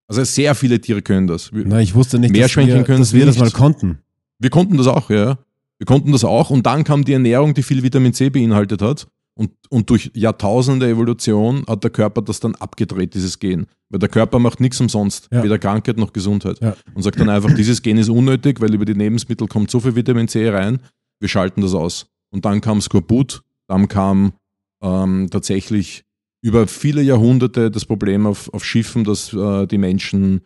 also 0.07 0.25
sehr 0.25 0.55
viele 0.55 0.81
Tiere 0.81 1.01
können 1.01 1.27
das. 1.27 1.51
Na, 1.53 1.81
ich 1.81 1.95
wusste 1.95 2.19
nicht, 2.19 2.31
dass 2.31 2.39
Meerschweinchen 2.39 2.77
wir, 2.77 2.85
können 2.85 3.01
dass 3.01 3.15
wir 3.15 3.25
das 3.25 3.39
mal 3.39 3.51
konnten. 3.51 3.99
wir 4.39 4.51
konnten 4.51 4.77
das 4.77 4.87
auch, 4.87 5.09
ja. 5.09 5.39
Wir 5.79 5.87
konnten 5.87 6.13
das 6.13 6.25
auch. 6.25 6.51
Und 6.51 6.67
dann 6.67 6.85
kam 6.85 7.05
die 7.05 7.13
Ernährung, 7.13 7.55
die 7.55 7.63
viel 7.63 7.83
Vitamin 7.83 8.13
C 8.15 8.31
beinhaltet 8.31 8.81
hat. 8.83 9.07
Und, 9.37 9.51
und 9.69 9.91
durch 9.91 10.13
Jahrtausende 10.15 10.89
Evolution 10.89 11.65
hat 11.67 11.83
der 11.83 11.91
Körper 11.91 12.23
das 12.23 12.39
dann 12.39 12.55
abgedreht, 12.55 13.15
dieses 13.15 13.41
Gen. 13.41 13.67
Weil 13.91 13.99
der 13.99 14.09
Körper 14.09 14.39
macht 14.39 14.61
nichts 14.61 14.81
umsonst, 14.81 15.29
Ja. 15.33 15.43
weder 15.43 15.59
Krankheit 15.59 15.97
noch 15.97 16.13
Gesundheit. 16.13 16.61
Ja. 16.61 16.77
Und 16.95 17.03
sagt 17.03 17.19
dann 17.19 17.29
einfach, 17.29 17.53
dieses 17.53 17.83
Gen 17.83 17.99
ist 17.99 18.09
unnötig, 18.09 18.61
weil 18.61 18.73
über 18.73 18.85
die 18.85 18.93
Lebensmittel 18.93 19.49
kommt 19.49 19.71
so 19.73 19.81
viel 19.81 19.97
Vitamin 19.97 20.29
C 20.29 20.49
rein, 20.49 20.79
wir 21.19 21.29
schalten 21.29 21.63
das 21.63 21.75
aus. 21.75 22.07
Und 22.31 22.45
dann 22.45 22.61
kam 22.61 22.81
Skorbut, 22.81 23.43
dann 23.67 23.89
kam 23.89 24.35
ähm, 24.83 25.29
tatsächlich 25.31 26.05
über 26.41 26.69
viele 26.69 27.03
Jahrhunderte 27.03 27.71
das 27.73 27.87
Problem 27.87 28.27
auf, 28.27 28.53
auf 28.55 28.65
Schiffen, 28.65 29.03
dass 29.03 29.33
äh, 29.33 29.67
die 29.67 29.79
Menschen 29.79 30.43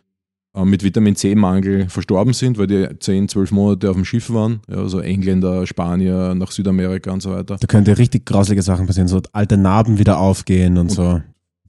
mit 0.65 0.83
Vitamin 0.83 1.15
C-Mangel 1.15 1.89
verstorben 1.89 2.33
sind, 2.33 2.57
weil 2.57 2.67
die 2.67 2.87
10, 2.99 3.29
12 3.29 3.51
Monate 3.51 3.89
auf 3.89 3.95
dem 3.95 4.05
Schiff 4.05 4.31
waren. 4.31 4.61
Ja, 4.69 4.77
also 4.77 4.99
Engländer, 4.99 5.65
Spanier, 5.67 6.33
nach 6.35 6.51
Südamerika 6.51 7.11
und 7.11 7.21
so 7.21 7.31
weiter. 7.31 7.57
Da 7.59 7.67
könnte 7.67 7.97
richtig 7.97 8.25
grausige 8.25 8.61
Sachen 8.61 8.87
passieren, 8.87 9.07
so 9.07 9.21
alte 9.31 9.57
Narben 9.57 9.99
wieder 9.99 10.19
aufgehen 10.19 10.77
und, 10.77 10.89
so. 10.91 11.21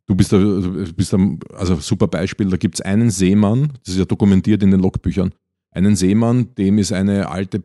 Du 0.06 0.16
bist 0.16 0.32
da, 0.32 0.38
du 0.38 0.92
bist 0.92 1.12
da 1.12 1.18
also 1.54 1.76
super 1.76 2.08
Beispiel, 2.08 2.48
da 2.48 2.56
gibt 2.56 2.76
es 2.76 2.80
einen 2.80 3.10
Seemann, 3.10 3.74
das 3.84 3.94
ist 3.94 3.98
ja 4.00 4.04
dokumentiert 4.04 4.62
in 4.62 4.72
den 4.72 4.80
Logbüchern, 4.80 5.32
einen 5.70 5.94
Seemann, 5.94 6.52
dem 6.56 6.78
ist 6.78 6.92
eine 6.92 7.28
alte 7.28 7.62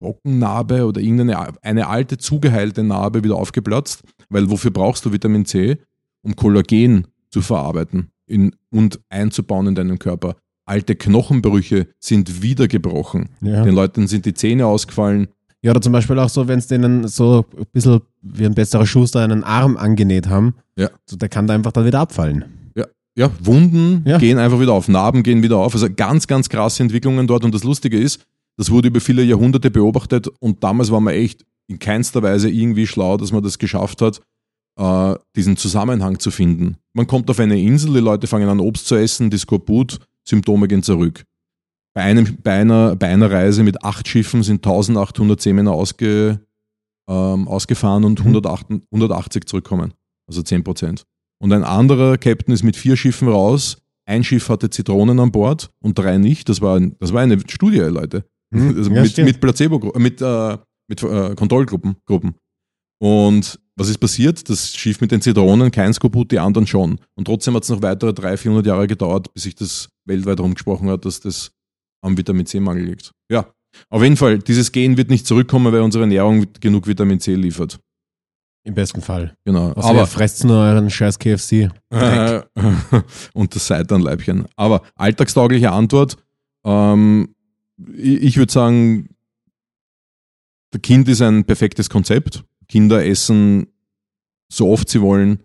Bockennarbe 0.00 0.86
oder 0.86 1.02
irgendeine 1.02 1.62
eine 1.62 1.86
alte 1.88 2.16
zugeheilte 2.16 2.82
Narbe 2.82 3.22
wieder 3.22 3.36
aufgeplatzt, 3.36 4.02
weil 4.30 4.50
wofür 4.50 4.70
brauchst 4.70 5.04
du 5.04 5.12
Vitamin 5.12 5.44
C? 5.44 5.78
Um 6.22 6.36
Kollagen 6.36 7.06
zu 7.30 7.42
verarbeiten 7.42 8.10
in, 8.30 8.54
und 8.70 9.00
einzubauen 9.10 9.66
in 9.66 9.74
deinen 9.74 9.98
Körper. 9.98 10.36
Alte 10.64 10.94
Knochenbrüche 10.94 11.88
sind 11.98 12.42
wieder 12.42 12.68
gebrochen. 12.68 13.28
Ja. 13.40 13.64
Den 13.64 13.74
Leuten 13.74 14.06
sind 14.06 14.24
die 14.24 14.34
Zähne 14.34 14.66
ausgefallen. 14.66 15.28
ja, 15.62 15.72
oder 15.72 15.80
zum 15.80 15.92
Beispiel 15.92 16.18
auch 16.18 16.28
so, 16.28 16.46
wenn 16.48 16.58
es 16.58 16.68
denen 16.68 17.06
so 17.08 17.44
ein 17.58 17.66
bisschen 17.72 18.00
wie 18.22 18.46
ein 18.46 18.54
besserer 18.54 18.86
Schuster 18.86 19.20
einen 19.20 19.42
Arm 19.44 19.76
angenäht 19.76 20.28
haben, 20.28 20.54
Ja. 20.76 20.88
so, 21.06 21.16
der 21.16 21.28
kann 21.28 21.46
da 21.46 21.54
einfach 21.54 21.72
dann 21.72 21.84
wieder 21.86 22.00
abfallen. 22.00 22.44
Ja, 22.76 22.86
ja 23.16 23.30
Wunden 23.42 24.02
Ja. 24.06 24.18
gehen 24.18 24.38
einfach 24.38 24.60
wieder 24.60 24.72
auf, 24.72 24.88
Narben 24.88 25.22
gehen 25.22 25.42
wieder 25.42 25.56
auf. 25.58 25.74
Also 25.74 25.88
ganz, 25.94 26.26
ganz 26.26 26.48
krasse 26.48 26.82
Entwicklungen 26.82 27.26
dort. 27.26 27.44
Und 27.44 27.54
das 27.54 27.64
Lustige 27.64 27.98
ist, 27.98 28.24
das 28.56 28.70
wurde 28.70 28.88
über 28.88 29.00
viele 29.00 29.22
Jahrhunderte 29.24 29.70
beobachtet 29.70 30.28
und 30.38 30.62
damals 30.62 30.90
war 30.90 31.00
man 31.00 31.14
echt 31.14 31.44
in 31.66 31.78
keinster 31.78 32.22
Weise 32.22 32.48
irgendwie 32.50 32.86
schlau, 32.86 33.16
dass 33.16 33.32
man 33.32 33.42
das 33.42 33.58
geschafft 33.58 34.02
hat, 34.02 34.20
äh, 34.80 35.14
diesen 35.36 35.56
Zusammenhang 35.56 36.18
zu 36.18 36.30
finden. 36.30 36.76
Man 36.94 37.06
kommt 37.06 37.28
auf 37.30 37.38
eine 37.38 37.60
Insel, 37.60 37.92
die 37.92 38.00
Leute 38.00 38.26
fangen 38.26 38.48
an 38.48 38.60
Obst 38.60 38.86
zu 38.86 38.96
essen, 38.96 39.30
die 39.30 39.38
Skorbut, 39.38 39.98
Symptome 40.26 40.68
gehen 40.68 40.82
zurück. 40.82 41.24
Bei, 41.94 42.02
einem, 42.02 42.38
bei, 42.42 42.52
einer, 42.54 42.96
bei 42.96 43.08
einer 43.08 43.30
Reise 43.30 43.62
mit 43.62 43.84
acht 43.84 44.08
Schiffen 44.08 44.42
sind 44.42 44.64
1800 44.66 45.40
Seemänner 45.40 45.72
ausge, 45.72 46.40
ähm, 47.08 47.46
ausgefahren 47.48 48.04
und 48.04 48.20
Mhm. 48.20 48.26
108, 48.36 48.66
180 48.90 49.46
zurückkommen. 49.46 49.92
Also 50.28 50.42
10 50.42 50.64
Prozent. 50.64 51.04
Und 51.42 51.52
ein 51.52 51.64
anderer 51.64 52.16
Captain 52.16 52.54
ist 52.54 52.62
mit 52.62 52.76
vier 52.76 52.96
Schiffen 52.96 53.28
raus. 53.28 53.78
Ein 54.06 54.24
Schiff 54.24 54.48
hatte 54.48 54.70
Zitronen 54.70 55.18
an 55.20 55.32
Bord 55.32 55.70
und 55.80 55.98
drei 55.98 56.16
nicht. 56.18 56.48
Das 56.48 56.60
war, 56.60 56.76
ein, 56.78 56.96
das 57.00 57.12
war 57.12 57.22
eine 57.22 57.38
Studie, 57.40 57.78
Leute. 57.78 58.24
Hm, 58.54 58.76
Also 58.76 58.90
ja, 58.92 59.02
mit, 59.02 59.16
mit 59.18 59.40
Placebo, 59.40 59.92
mit, 59.98 60.20
äh, 60.22 60.58
mit 60.88 61.02
äh, 61.02 61.34
Kontrollgruppen. 61.34 61.96
Gruppen. 62.06 62.34
Und 63.00 63.58
was 63.76 63.88
ist 63.88 63.98
passiert? 63.98 64.48
Das 64.48 64.74
Schiff 64.74 65.00
mit 65.00 65.10
den 65.10 65.22
Zitronen, 65.22 65.70
kein 65.70 65.94
Skoput, 65.94 66.30
die 66.30 66.38
anderen 66.38 66.66
schon. 66.66 67.00
Und 67.14 67.24
trotzdem 67.24 67.54
hat 67.54 67.62
es 67.62 67.70
noch 67.70 67.80
weitere 67.82 68.12
300, 68.12 68.40
400 68.40 68.66
Jahre 68.66 68.86
gedauert, 68.86 69.32
bis 69.32 69.44
sich 69.44 69.54
das 69.54 69.88
weltweit 70.04 70.38
rumgesprochen 70.38 70.90
hat, 70.90 71.04
dass 71.06 71.20
das 71.20 71.52
am 72.02 72.16
Vitamin 72.16 72.44
C-Mangel 72.44 72.84
liegt. 72.84 73.12
Ja, 73.30 73.46
auf 73.88 74.02
jeden 74.02 74.16
Fall, 74.16 74.38
dieses 74.38 74.72
Gen 74.72 74.96
wird 74.96 75.10
nicht 75.10 75.26
zurückkommen, 75.26 75.72
weil 75.72 75.80
unsere 75.80 76.04
Ernährung 76.04 76.46
genug 76.60 76.86
Vitamin 76.86 77.20
C 77.20 77.34
liefert. 77.34 77.78
Im 78.64 78.74
besten 78.74 79.00
Fall. 79.00 79.34
Genau. 79.44 79.72
Außer 79.72 79.94
ihr 79.94 80.06
fresst 80.06 80.44
nur 80.44 80.58
euren 80.58 80.90
scheiß 80.90 81.18
KFC. 81.18 81.70
Äh, 81.88 82.42
und 83.32 83.54
das 83.54 83.66
Seitanleibchen. 83.66 84.44
Aber 84.56 84.82
alltagstaugliche 84.96 85.72
Antwort. 85.72 86.18
Ähm, 86.64 87.34
ich 87.96 88.22
ich 88.22 88.36
würde 88.36 88.52
sagen, 88.52 89.08
der 90.74 90.80
Kind 90.80 91.08
ist 91.08 91.22
ein 91.22 91.44
perfektes 91.44 91.88
Konzept. 91.88 92.44
Kinder 92.70 93.04
essen 93.04 93.66
so 94.52 94.70
oft 94.70 94.88
sie 94.88 95.00
wollen 95.00 95.40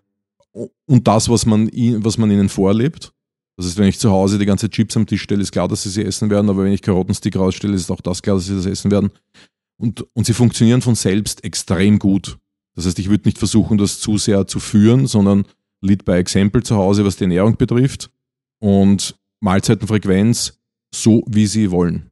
und 0.86 1.06
das, 1.06 1.28
was 1.28 1.44
man, 1.44 1.68
was 2.02 2.18
man 2.18 2.30
ihnen 2.30 2.48
vorlebt. 2.48 3.12
Das 3.56 3.66
heißt, 3.66 3.78
wenn 3.78 3.88
ich 3.88 3.98
zu 3.98 4.10
Hause 4.10 4.38
die 4.38 4.46
ganze 4.46 4.70
Chips 4.70 4.96
am 4.96 5.06
Tisch 5.06 5.22
stelle, 5.22 5.42
ist 5.42 5.52
klar, 5.52 5.68
dass 5.68 5.82
sie 5.82 5.90
sie 5.90 6.04
essen 6.04 6.30
werden, 6.30 6.50
aber 6.50 6.64
wenn 6.64 6.72
ich 6.72 6.82
Karottenstick 6.82 7.36
rausstelle, 7.36 7.74
ist 7.74 7.90
auch 7.90 8.00
das 8.00 8.22
klar, 8.22 8.36
dass 8.36 8.46
sie 8.46 8.54
das 8.54 8.66
essen 8.66 8.90
werden. 8.90 9.10
Und, 9.78 10.06
und 10.14 10.26
sie 10.26 10.34
funktionieren 10.34 10.82
von 10.82 10.94
selbst 10.94 11.44
extrem 11.44 11.98
gut. 11.98 12.38
Das 12.74 12.86
heißt, 12.86 12.98
ich 12.98 13.08
würde 13.08 13.26
nicht 13.26 13.38
versuchen, 13.38 13.78
das 13.78 14.00
zu 14.00 14.18
sehr 14.18 14.46
zu 14.46 14.60
führen, 14.60 15.06
sondern 15.06 15.46
lead 15.80 16.04
by 16.04 16.12
example 16.12 16.62
zu 16.62 16.76
Hause, 16.76 17.04
was 17.04 17.16
die 17.16 17.24
Ernährung 17.24 17.56
betrifft. 17.56 18.10
und 18.60 19.16
Mahlzeitenfrequenz 19.40 20.58
so, 20.94 21.22
wie 21.26 21.46
sie 21.46 21.70
wollen. 21.70 22.10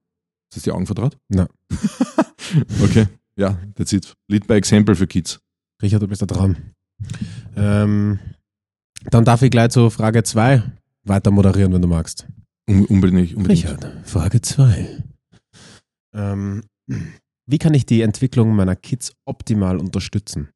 Ist 0.51 0.57
das 0.57 0.63
die 0.65 0.73
Augen 0.73 0.87
vertraut? 0.87 1.17
Nein. 1.29 1.49
okay, 2.83 3.07
ja, 3.39 3.59
that's 3.75 3.93
it. 3.93 4.15
Lead 4.29 4.47
by 4.47 4.55
example 4.55 4.95
für 4.95 5.07
Kids. 5.07 5.39
Richard, 5.83 6.03
du 6.03 6.09
bist 6.09 6.23
da 6.23 6.27
dran. 6.27 6.57
Ähm, 7.57 8.19
dann 9.11 9.25
darf 9.25 9.43
ich 9.43 9.51
gleich 9.51 9.71
zu 9.71 9.91
Frage 9.91 10.23
2 10.23 10.63
weiter 11.05 11.31
moderieren, 11.31 11.73
wenn 11.73 11.83
du 11.83 11.89
magst. 11.89 12.27
Un 12.69 12.87
unbedingt, 12.87 13.35
unbedingt. 13.35 13.65
Richard, 13.65 13.87
Frage 14.09 14.41
2. 14.41 15.03
Ähm, 16.15 16.63
wie 17.47 17.59
kann 17.59 17.75
ich 17.75 17.85
die 17.87 18.01
Entwicklung 18.03 18.55
meiner 18.55 18.77
Kids 18.77 19.13
optimal 19.27 19.79
unterstützen? 19.79 20.49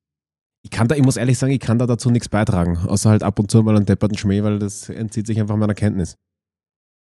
Ich 0.65 0.71
kann 0.71 0.89
da, 0.89 0.95
ich 0.97 1.03
muss 1.03 1.17
ehrlich 1.17 1.39
sagen, 1.39 1.53
ich 1.53 1.61
kann 1.61 1.79
da 1.79 1.87
dazu 1.87 2.11
nichts 2.11 2.29
beitragen, 2.29 2.77
außer 2.79 3.11
halt 3.11 3.23
ab 3.23 3.39
und 3.39 3.51
zu 3.51 3.63
mal 3.63 3.77
einen 3.77 3.87
depperten 3.87 4.17
Schmäh, 4.17 4.43
weil 4.43 4.59
das 4.59 4.89
entzieht 4.89 5.27
sich 5.27 5.39
einfach 5.41 5.57
meiner 5.57 5.75
Kenntnis. 5.75 6.17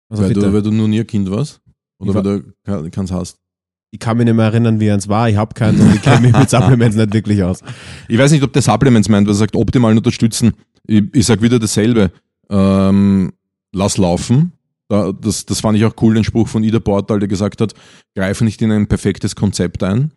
Also 0.09 0.23
weil, 0.23 0.29
bitte. 0.29 0.45
du, 0.47 0.53
weil 0.53 0.61
du 0.61 0.71
nur 0.71 0.87
nie 0.87 0.99
ein 1.01 1.07
Kind 1.07 1.29
warst? 1.29 1.59
Oder 1.99 2.09
Ich 2.11 2.15
weil 2.15 2.23
du 2.23 2.53
ke- 2.83 2.89
keins 2.91 3.11
hast? 3.11 3.37
Ich 3.95 3.99
kann 3.99 4.17
mich 4.17 4.25
nicht 4.25 4.35
mehr 4.35 4.45
erinnern, 4.45 4.81
wie 4.81 4.91
eins 4.91 5.07
war. 5.07 5.29
Ich 5.29 5.37
habe 5.37 5.53
keins 5.53 5.79
und 5.79 5.95
ich 5.95 6.01
kenne 6.01 6.19
mich 6.19 6.37
mit 6.37 6.49
Supplements 6.49 6.97
nicht 6.97 7.13
wirklich 7.13 7.41
aus. 7.41 7.61
Ich 8.09 8.17
weiß 8.17 8.31
nicht, 8.31 8.43
ob 8.43 8.51
der 8.51 8.61
Supplements 8.61 9.07
meint, 9.07 9.25
weil 9.25 9.33
er 9.33 9.37
sagt, 9.37 9.55
optimal 9.55 9.95
unterstützen. 9.95 10.51
Ich, 10.85 11.03
ich 11.13 11.25
sag 11.25 11.41
wieder 11.41 11.59
dasselbe. 11.59 12.11
Ähm, 12.49 13.31
lass 13.71 13.97
laufen. 13.97 14.51
Da, 14.89 15.13
das, 15.13 15.45
das 15.45 15.61
fand 15.61 15.77
ich 15.77 15.85
auch 15.85 15.95
cool, 16.01 16.13
den 16.13 16.25
Spruch 16.25 16.49
von 16.49 16.63
Ida 16.63 16.79
Portal, 16.79 17.19
der 17.19 17.29
gesagt 17.29 17.61
hat, 17.61 17.73
greife 18.15 18.43
nicht 18.43 18.61
in 18.61 18.71
ein 18.71 18.87
perfektes 18.87 19.33
Konzept 19.33 19.81
ein. 19.81 20.11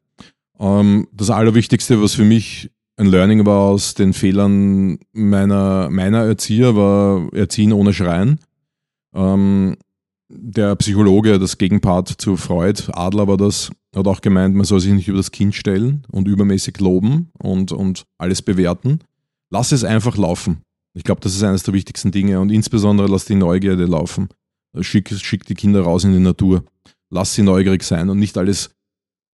Ähm, 0.59 1.07
das 1.12 1.31
Allerwichtigste, 1.31 2.03
was 2.03 2.14
für 2.14 2.25
mich 2.25 2.73
ein 2.97 3.07
Learning 3.07 3.47
war 3.47 3.61
aus 3.61 3.95
den 3.95 4.12
Fehlern 4.12 4.99
meiner, 5.12 5.88
meiner 5.88 6.25
Erzieher, 6.25 6.75
war 6.75 7.33
Erziehen 7.33 7.73
ohne 7.73 7.95
Schreien. 7.95 8.41
Ähm, 9.14 9.77
der 10.29 10.77
Psychologe, 10.77 11.38
das 11.38 11.59
Gegenpart 11.59 12.09
zu 12.09 12.37
Freud, 12.37 12.83
Adler 12.93 13.27
war 13.29 13.37
das, 13.37 13.71
hat 13.95 14.07
auch 14.07 14.21
gemeint, 14.21 14.55
man 14.55 14.64
soll 14.64 14.81
sich 14.81 14.93
nicht 14.93 15.09
über 15.09 15.17
das 15.17 15.33
Kind 15.33 15.55
stellen 15.55 16.07
und 16.11 16.29
übermäßig 16.29 16.79
loben 16.81 17.31
und, 17.38 17.73
und 17.73 18.05
alles 18.19 18.43
bewerten. 18.43 19.01
Lass 19.51 19.73
es 19.73 19.85
einfach 19.85 20.17
laufen. 20.17 20.62
Ich 20.95 21.05
glaube, 21.05 21.21
das 21.21 21.35
ist 21.35 21.43
eines 21.43 21.62
der 21.62 21.75
wichtigsten 21.75 22.11
Dinge 22.11 22.41
und 22.41 22.51
insbesondere 22.51 23.09
lass 23.09 23.25
die 23.25 23.35
Neugierde 23.35 23.87
laufen. 23.87 24.29
Schick, 24.81 25.09
schick 25.11 25.47
die 25.47 25.55
Kinder 25.55 25.83
raus 25.83 26.05
in 26.05 26.12
die 26.12 26.19
Natur. 26.19 26.64
Lass 27.11 27.35
sie 27.35 27.43
neugierig 27.43 27.83
sein 27.83 28.11
und 28.11 28.19
nicht 28.19 28.37
alles 28.37 28.71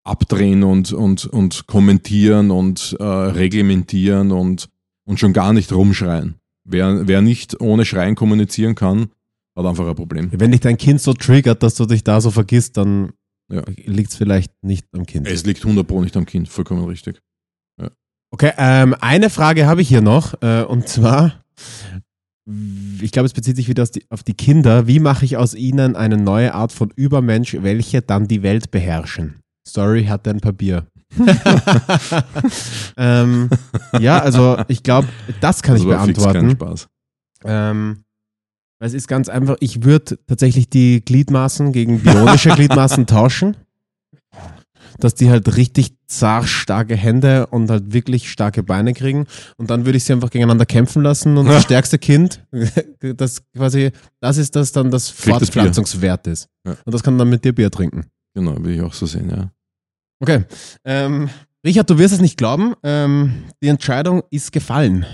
abdrehen 0.05 0.63
und, 0.63 0.93
und, 0.93 1.27
und 1.27 1.67
kommentieren 1.67 2.51
und 2.51 2.97
äh, 3.01 3.05
reglementieren 3.05 4.31
und, 4.31 4.69
und 5.05 5.19
schon 5.19 5.33
gar 5.33 5.53
nicht 5.53 5.73
rumschreien. 5.73 6.37
Wer, 6.65 7.09
wer 7.09 7.21
nicht 7.21 7.61
ohne 7.61 7.85
Schreien 7.85 8.15
kommunizieren 8.15 8.75
kann, 8.75 9.11
hat 9.57 9.67
einfach 9.67 9.87
ein 9.87 9.95
Problem. 9.95 10.31
Wenn 10.33 10.51
dich 10.53 10.61
dein 10.61 10.77
Kind 10.77 11.01
so 11.01 11.13
triggert, 11.13 11.63
dass 11.63 11.75
du 11.75 11.87
dich 11.87 12.03
da 12.05 12.21
so 12.21 12.31
vergisst, 12.31 12.77
dann 12.77 13.13
Ja. 13.51 13.63
liegt 13.87 14.11
es 14.11 14.17
vielleicht 14.17 14.53
nicht 14.63 14.87
am 14.93 15.07
Kind. 15.07 15.27
Es 15.29 15.45
liegt 15.45 15.65
100 15.65 15.87
Pro 15.87 16.01
nicht 16.03 16.17
am 16.17 16.27
Kind, 16.27 16.49
vollkommen 16.49 16.85
richtig. 16.85 17.21
Okay, 18.33 18.51
ähm, 18.59 18.97
eine 19.01 19.31
Frage 19.31 19.67
habe 19.67 19.81
ich 19.81 19.89
hier 19.89 20.01
noch, 20.01 20.35
äh, 20.43 20.65
und 20.65 20.89
zwar, 20.89 21.45
ich 23.01 23.13
glaube, 23.13 23.27
es 23.27 23.33
bezieht 23.33 23.55
sich 23.55 23.69
wieder 23.69 23.85
auf 23.85 23.91
die, 23.93 24.05
auf 24.11 24.25
die 24.25 24.35
Kinder. 24.35 24.89
Wie 24.89 24.99
mache 24.99 25.25
ich 25.25 25.37
aus 25.37 25.55
ihnen 25.55 25.95
eine 25.95 26.17
neue 26.17 26.53
Art 26.53 26.73
von 26.73 26.91
Übermensch, 26.97 27.57
welche 27.61 28.03
dann 28.03 28.27
die 28.27 28.43
Welt 28.43 28.73
beherrschen? 28.73 29.41
Sorry, 29.65 30.07
hat 30.07 30.27
ein 30.27 30.41
Papier. 30.41 30.87
ähm, 32.97 33.51
ja, 34.01 34.19
also 34.21 34.59
ich 34.69 34.83
glaube, 34.83 35.09
das 35.41 35.63
kann 35.63 35.77
ich 35.77 35.87
war 35.87 36.05
fix 36.05 36.19
kein 36.23 36.33
beantworten. 36.33 36.51
Spaß. 36.51 36.89
Ähm, 37.45 38.04
weil 38.85 38.89
es 38.89 38.95
ist 38.95 39.09
ganz 39.09 39.31
einfach, 39.31 39.57
ich 39.61 39.83
würde 39.83 40.19
tatsächlich 40.27 40.69
die 40.69 41.03
Gliedmaßen 41.03 41.73
gegen 41.73 42.01
bionische 42.01 42.51
Gliedmaßen 42.55 43.07
tauschen. 43.07 43.57
Dass 44.99 45.15
die 45.15 45.31
halt 45.31 45.57
richtig 45.57 45.95
zart 46.07 46.47
starke 46.51 46.95
Hände 46.95 47.47
und 47.47 47.71
halt 47.71 47.95
wirklich 47.95 48.31
starke 48.31 48.63
Beine 48.63 48.93
kriegen. 48.93 49.27
Und 49.57 49.71
dann 49.71 49.87
würde 49.87 49.97
ich 49.97 50.05
sie 50.05 50.13
einfach 50.13 50.29
gegeneinander 50.29 50.67
kämpfen 50.67 51.03
lassen 51.03 51.39
und 51.39 51.47
das 51.47 51.63
stärkste 51.63 51.99
Kind, 51.99 52.47
das 53.01 53.43
quasi, 53.57 53.91
das 54.21 54.37
ist 54.37 54.55
das 54.55 54.73
dann 54.73 54.91
das 54.91 55.07
Kriegt 55.07 55.29
das 55.41 55.51
Bier. 55.51 55.63
Fortpflanzungswert 55.63 56.27
ist. 56.27 56.51
Ja. 56.67 56.77
Und 56.85 56.95
das 56.95 57.03
kann 57.03 57.17
dann 57.17 57.31
mit 57.31 57.43
dir 57.43 57.55
Bier 57.55 57.71
trinken. 57.71 58.05
Genau, 58.35 58.63
will 58.63 58.75
ich 58.75 58.83
auch 58.83 58.93
so 58.93 59.07
sehen, 59.07 59.31
ja. 59.31 59.51
Okay. 60.21 60.45
Ähm, 60.85 61.31
Richard, 61.65 61.89
du 61.89 61.97
wirst 61.97 62.13
es 62.13 62.21
nicht 62.21 62.37
glauben. 62.37 62.75
Ähm, 62.83 63.45
die 63.63 63.69
Entscheidung 63.69 64.25
ist 64.29 64.53
gefallen. 64.53 65.07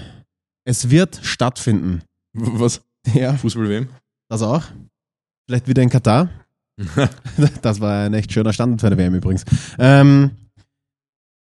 Es 0.65 0.91
wird 0.91 1.21
stattfinden. 1.23 2.03
Was? 2.33 2.83
Ja. 3.15 3.37
Fußball-WM? 3.37 3.89
Das 4.29 4.43
auch. 4.43 4.65
Vielleicht 5.47 5.67
wieder 5.69 5.83
in 5.83 5.91
Katar. 5.91 6.29
das 7.63 7.81
war 7.81 8.05
ein 8.07 8.15
echt 8.15 8.33
schöner 8.33 8.53
Standard 8.53 8.81
für 8.81 8.87
eine 8.87 8.97
WM 8.97 9.15
übrigens. 9.15 9.45
Ähm, 9.79 10.31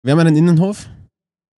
wir 0.02 0.12
haben 0.12 0.20
einen 0.20 0.36
Innenhof, 0.36 0.88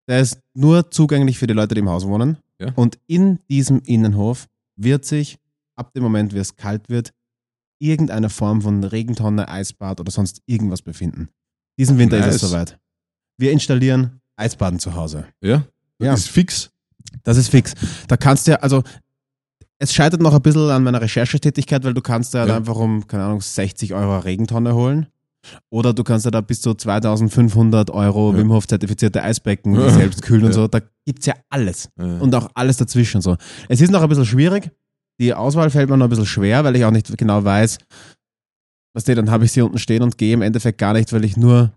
der 0.09 0.21
ist 0.21 0.41
nur 0.55 0.91
zugänglich 0.91 1.39
für 1.39 1.47
die 1.47 1.55
Leute, 1.55 1.75
die 1.75 1.81
im 1.81 1.89
Haus 1.89 2.07
wohnen. 2.07 2.39
Ja. 2.59 2.73
Und 2.75 2.99
in 3.07 3.41
diesem 3.49 3.81
Innenhof 3.85 4.49
wird 4.77 5.05
sich, 5.05 5.39
ab 5.75 5.93
dem 5.93 6.03
Moment, 6.03 6.33
wie 6.33 6.39
es 6.39 6.57
kalt 6.57 6.89
wird, 6.89 7.13
irgendeine 7.79 8.31
Form 8.31 8.63
von 8.63 8.83
Regentonne, 8.85 9.49
Eisbad 9.49 10.01
oder 10.01 10.11
sonst 10.11 10.43
irgendwas 10.47 10.81
befinden. 10.81 11.29
Diesen 11.79 11.99
Winter 11.99 12.19
ist 12.19 12.27
es 12.27 12.43
Nice. 12.43 12.51
soweit. 12.51 12.79
Wir 13.39 13.53
installieren 13.53 14.21
Eisbaden 14.37 14.79
zu 14.79 14.95
Hause. 14.95 15.27
Ja? 15.43 15.67
Ja. 16.01 16.15
Ist 16.15 16.29
fix. 16.29 16.71
Das 17.23 17.37
ist 17.37 17.49
fix. 17.49 17.75
Da 18.09 18.17
kannst 18.17 18.47
du 18.47 18.53
ja, 18.53 18.59
also 18.59 18.83
es 19.79 19.93
scheitert 19.93 20.21
noch 20.23 20.33
ein 20.35 20.43
bisschen 20.43 20.71
an 20.71 20.83
meiner 20.85 21.01
Recherchetätigkeit, 21.01 21.85
weil 21.85 21.95
du 21.95 22.01
kannst 22.01 22.35
ja, 22.35 22.47
Ja. 22.47 22.57
einfach 22.57 22.77
um, 22.77 23.07
keine 23.07 23.25
Ahnung, 23.25 23.41
60 23.41 23.93
Euro 23.95 24.19
Regentonne 24.19 24.75
holen. 24.75 25.07
Oder 25.71 25.93
du 25.95 26.03
kannst 26.03 26.25
ja 26.25 26.31
da 26.33 26.41
bis 26.41 26.61
zu 26.61 26.75
2500 26.75 27.91
Euro 27.91 28.33
Ja. 28.33 28.39
Wim 28.39 28.53
Hof 28.53 28.67
zertifizierte 28.67 29.23
Eisbecken 29.23 29.75
Ja. 29.75 29.91
selbst 29.91 30.23
kühlen 30.23 30.43
und 30.45 30.51
Ja. 30.51 30.55
so. 30.55 30.67
Da 30.69 30.81
gibt's 31.05 31.27
ja 31.27 31.35
alles. 31.51 31.89
Und 31.97 32.35
auch 32.35 32.49
alles 32.55 32.79
dazwischen 32.79 33.21
so. 33.21 33.37
Es 33.69 33.81
ist 33.81 33.91
noch 33.93 34.03
ein 34.03 34.09
bisschen 34.09 34.27
schwierig. 34.27 34.71
Die 35.21 35.33
Auswahl 35.33 35.71
fällt 35.71 35.89
mir 35.89 35.97
noch 35.97 36.07
ein 36.07 36.11
bisschen 36.11 36.27
schwer, 36.27 36.65
weil 36.65 36.75
ich 36.77 36.85
auch 36.85 36.91
nicht 36.91 37.17
genau 37.17 37.45
weiß, 37.45 37.79
was 38.95 39.05
der, 39.05 39.15
dann 39.15 39.31
habe 39.31 39.45
ich 39.45 39.53
sie 39.53 39.61
unten 39.62 39.79
stehen 39.79 40.03
und 40.03 40.19
gehe 40.19 40.35
im 40.35 40.43
Endeffekt 40.43 40.79
gar 40.79 40.95
nicht, 40.95 41.12
weil 41.12 41.25
ich 41.25 41.37
nur 41.37 41.73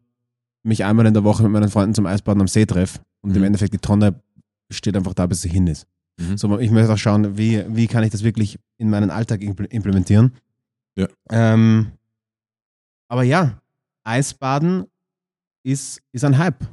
mich 0.63 0.83
einmal 0.83 1.05
in 1.05 1.13
der 1.13 1.23
Woche 1.23 1.43
mit 1.43 1.51
meinen 1.51 1.69
Freunden 1.69 1.93
zum 1.93 2.05
Eisbaden 2.05 2.41
am 2.41 2.47
See 2.47 2.65
treffe. 2.65 2.99
Und 3.21 3.31
im 3.31 3.39
Mhm. 3.39 3.45
Endeffekt 3.47 3.73
die 3.73 3.77
Tonne 3.79 4.15
steht 4.71 4.95
einfach 4.97 5.13
da, 5.13 5.25
bis 5.27 5.41
sie 5.41 5.49
hin 5.49 5.67
ist. 5.67 5.85
Mhm. 6.19 6.38
So, 6.38 6.60
ich 6.60 6.71
möchte 6.71 6.93
auch 6.93 6.97
schauen, 6.97 7.38
wie, 7.38 7.63
wie 7.67 7.88
kann 7.88 8.03
ich 8.03 8.12
das 8.12 8.23
wirklich 8.23 8.60
in 8.77 8.89
meinen 8.89 9.10
Alltag 9.10 9.41
impl- 9.41 9.69
implementieren. 9.71 10.34
Ja. 10.95 11.08
Ähm, 11.32 11.91
aber 13.08 13.23
ja, 13.23 13.60
Eisbaden 14.03 14.86
ist, 15.63 16.01
ist 16.12 16.23
ein 16.23 16.38
Hype. 16.38 16.65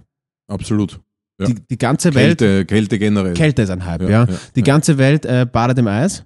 Absolut. 0.49 1.01
Ja. 1.39 1.47
Die, 1.47 1.55
die 1.55 1.79
ganze 1.79 2.15
Welt, 2.15 2.39
Kälte, 2.39 2.65
Kälte 2.67 2.99
generell. 2.99 3.35
Kälte 3.35 3.63
ist 3.63 3.71
ein 3.71 3.85
Hype, 3.85 4.09
ja. 4.09 4.27
Die 4.55 4.63
ganze 4.63 4.97
Welt 4.97 5.27
äh, 5.27 5.47
badet 5.51 5.79
im 5.79 5.87
Eis. 5.87 6.25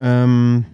Ähm, 0.00 0.64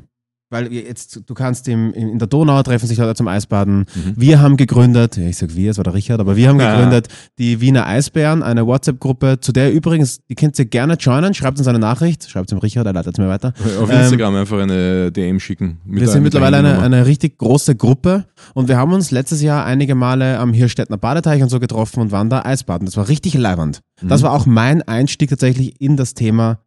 weil 0.50 0.72
jetzt, 0.72 1.20
du 1.26 1.34
kannst 1.34 1.68
im, 1.68 1.92
in 1.94 2.18
der 2.18 2.26
Donau 2.28 2.60
treffen 2.62 2.86
sich 2.86 2.98
Leute 2.98 3.14
zum 3.14 3.28
Eisbaden. 3.28 3.86
Mhm. 3.94 4.14
Wir 4.16 4.40
haben 4.40 4.56
gegründet, 4.56 5.16
ja, 5.16 5.28
ich 5.28 5.36
sag 5.38 5.54
wir, 5.54 5.70
es 5.70 5.76
war 5.76 5.84
der 5.84 5.94
Richard, 5.94 6.20
aber 6.20 6.36
wir 6.36 6.48
haben 6.48 6.58
Ja. 6.60 6.74
gegründet 6.74 7.08
die 7.38 7.60
Wiener 7.60 7.86
Eisbären, 7.86 8.42
eine 8.42 8.66
WhatsApp-Gruppe, 8.66 9.38
zu 9.40 9.52
der 9.52 9.72
übrigens, 9.72 10.20
die 10.28 10.34
könnt 10.34 10.58
ihr 10.58 10.64
gerne 10.64 10.94
joinen, 10.94 11.34
schreibt 11.34 11.58
uns 11.58 11.68
eine 11.68 11.78
Nachricht, 11.78 12.28
schreibt 12.28 12.46
es 12.46 12.50
dem 12.50 12.58
Richard, 12.58 12.84
er 12.86 12.92
leitet 12.92 13.14
es 13.14 13.18
mir 13.18 13.28
weiter. 13.28 13.52
Auf 13.80 13.90
Ähm, 13.90 14.00
Instagram 14.00 14.34
einfach 14.34 14.58
eine 14.58 15.12
DM 15.12 15.38
schicken. 15.40 15.78
Mit 15.84 16.00
wir 16.00 16.08
sind 16.08 16.22
mittlerweile 16.24 16.56
eine, 16.58 16.80
eine 16.80 17.06
richtig 17.06 17.38
große 17.38 17.76
Gruppe 17.76 18.24
und 18.54 18.68
wir 18.68 18.76
haben 18.76 18.92
uns 18.92 19.10
letztes 19.12 19.42
Jahr 19.42 19.64
einige 19.64 19.94
Male 19.94 20.38
am 20.38 20.52
Hirstettner 20.52 20.98
Badeteich 20.98 21.42
und 21.42 21.48
so 21.48 21.60
getroffen 21.60 22.00
und 22.00 22.10
waren 22.12 22.28
da 22.28 22.42
Eisbaden. 22.44 22.86
Das 22.86 22.96
war 22.96 23.08
richtig 23.08 23.34
leibernd. 23.34 23.80
Das 24.02 24.20
Mhm. 24.20 24.24
war 24.24 24.32
auch 24.32 24.46
mein 24.46 24.82
Einstieg 24.82 25.30
tatsächlich 25.30 25.80
in 25.80 25.96
das 25.96 26.14
Thema 26.14 26.58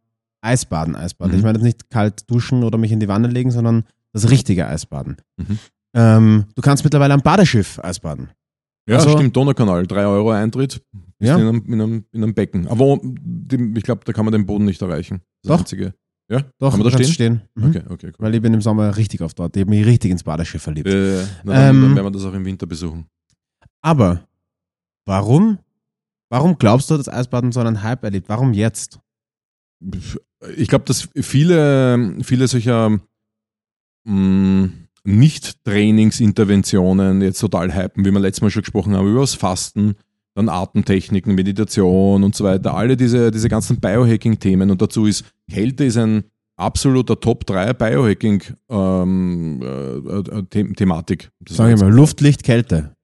Eisbaden, 0.44 0.94
Eisbaden. 0.96 1.32
Mhm. 1.32 1.38
Ich 1.38 1.44
meine 1.44 1.58
jetzt 1.58 1.64
nicht 1.64 1.90
kalt 1.90 2.30
duschen 2.30 2.62
oder 2.64 2.78
mich 2.78 2.92
in 2.92 3.00
die 3.00 3.08
Wanne 3.08 3.28
legen, 3.28 3.50
sondern 3.50 3.84
das 4.12 4.30
richtige 4.30 4.66
Eisbaden. 4.66 5.16
Mhm. 5.36 5.58
Ähm, 5.96 6.44
du 6.54 6.62
kannst 6.62 6.84
mittlerweile 6.84 7.14
am 7.14 7.20
Badeschiff 7.22 7.78
Eisbaden. 7.82 8.30
Ja, 8.88 8.96
Also- 8.96 9.10
stimmt, 9.16 9.34
Donaukanal, 9.34 9.86
3 9.86 10.06
Euro 10.06 10.30
Eintritt, 10.30 10.82
Ja. 11.18 11.36
in, 11.36 11.48
einem, 11.48 11.64
in, 11.66 11.72
einem, 11.80 12.04
in 12.12 12.22
einem 12.22 12.34
Becken. 12.34 12.68
Aber 12.68 12.98
ich 13.02 13.82
glaube, 13.82 14.02
da 14.04 14.12
kann 14.12 14.24
man 14.26 14.32
den 14.32 14.44
Boden 14.44 14.64
nicht 14.66 14.82
erreichen. 14.82 15.22
Das 15.42 15.48
Doch. 15.48 15.58
Einzige. 15.60 15.94
Ja, 16.30 16.40
Doch, 16.58 16.70
kann 16.70 16.80
man 16.80 16.90
da 16.90 16.96
kannst 16.96 17.12
stehen? 17.12 17.42
Mhm. 17.54 17.68
Okay, 17.68 17.82
okay, 17.88 18.06
cool. 18.08 18.14
Weil 18.18 18.34
ich 18.34 18.40
bin 18.42 18.54
im 18.54 18.60
Sommer 18.62 18.96
richtig 18.96 19.20
oft 19.20 19.38
dort. 19.38 19.56
Ich 19.56 19.60
habe 19.60 19.70
mich 19.70 19.84
richtig 19.86 20.10
ins 20.10 20.22
Badeschiff 20.24 20.62
verliebt. 20.62 20.88
Äh, 20.88 21.22
na, 21.44 21.52
dann, 21.52 21.76
Ähm, 21.76 21.82
dann 21.82 21.96
werden 21.96 22.06
wir 22.06 22.10
das 22.12 22.24
auch 22.24 22.32
im 22.34 22.44
Winter 22.44 22.66
besuchen. 22.66 23.06
Aber 23.82 24.26
warum, 25.06 25.58
warum 26.30 26.56
glaubst 26.56 26.90
du, 26.90 26.96
dass 26.96 27.08
Eisbaden 27.10 27.52
so 27.52 27.60
einen 27.60 27.82
Hype 27.82 28.02
erlebt? 28.04 28.28
Warum 28.30 28.52
jetzt? 28.54 28.98
Ich 30.56 30.68
glaube, 30.68 30.84
dass 30.86 31.08
viele, 31.14 32.16
viele 32.22 32.48
solcher 32.48 32.98
mh, 34.04 34.70
Nicht-Trainingsinterventionen 35.04 37.22
jetzt 37.22 37.40
total 37.40 37.74
hypen, 37.74 38.04
wie 38.04 38.10
wir 38.10 38.20
letztes 38.20 38.42
Mal 38.42 38.50
schon 38.50 38.62
gesprochen 38.62 38.96
haben, 38.96 39.10
über 39.10 39.20
das 39.20 39.34
Fasten, 39.34 39.94
dann 40.34 40.48
Atemtechniken, 40.48 41.34
Meditation 41.34 42.24
und 42.24 42.34
so 42.34 42.44
weiter. 42.44 42.74
Alle 42.74 42.96
diese, 42.96 43.30
diese 43.30 43.48
ganzen 43.48 43.80
Biohacking-Themen 43.80 44.70
und 44.70 44.82
dazu 44.82 45.06
ist 45.06 45.24
Kälte 45.48 45.84
ist 45.84 45.96
ein, 45.96 46.24
absoluter 46.56 47.18
Top 47.18 47.46
3 47.46 47.72
Biohacking-Thematik. 47.72 48.56
Ähm, 48.70 49.60
äh, 49.62 50.58
äh, 50.58 50.74
Thematik. 50.74 51.30
Das 51.40 51.56
Sag 51.56 51.74
ich 51.74 51.80
mal, 51.80 51.92
Luft, 51.92 52.20
Licht, 52.20 52.42
Kälte. 52.42 52.94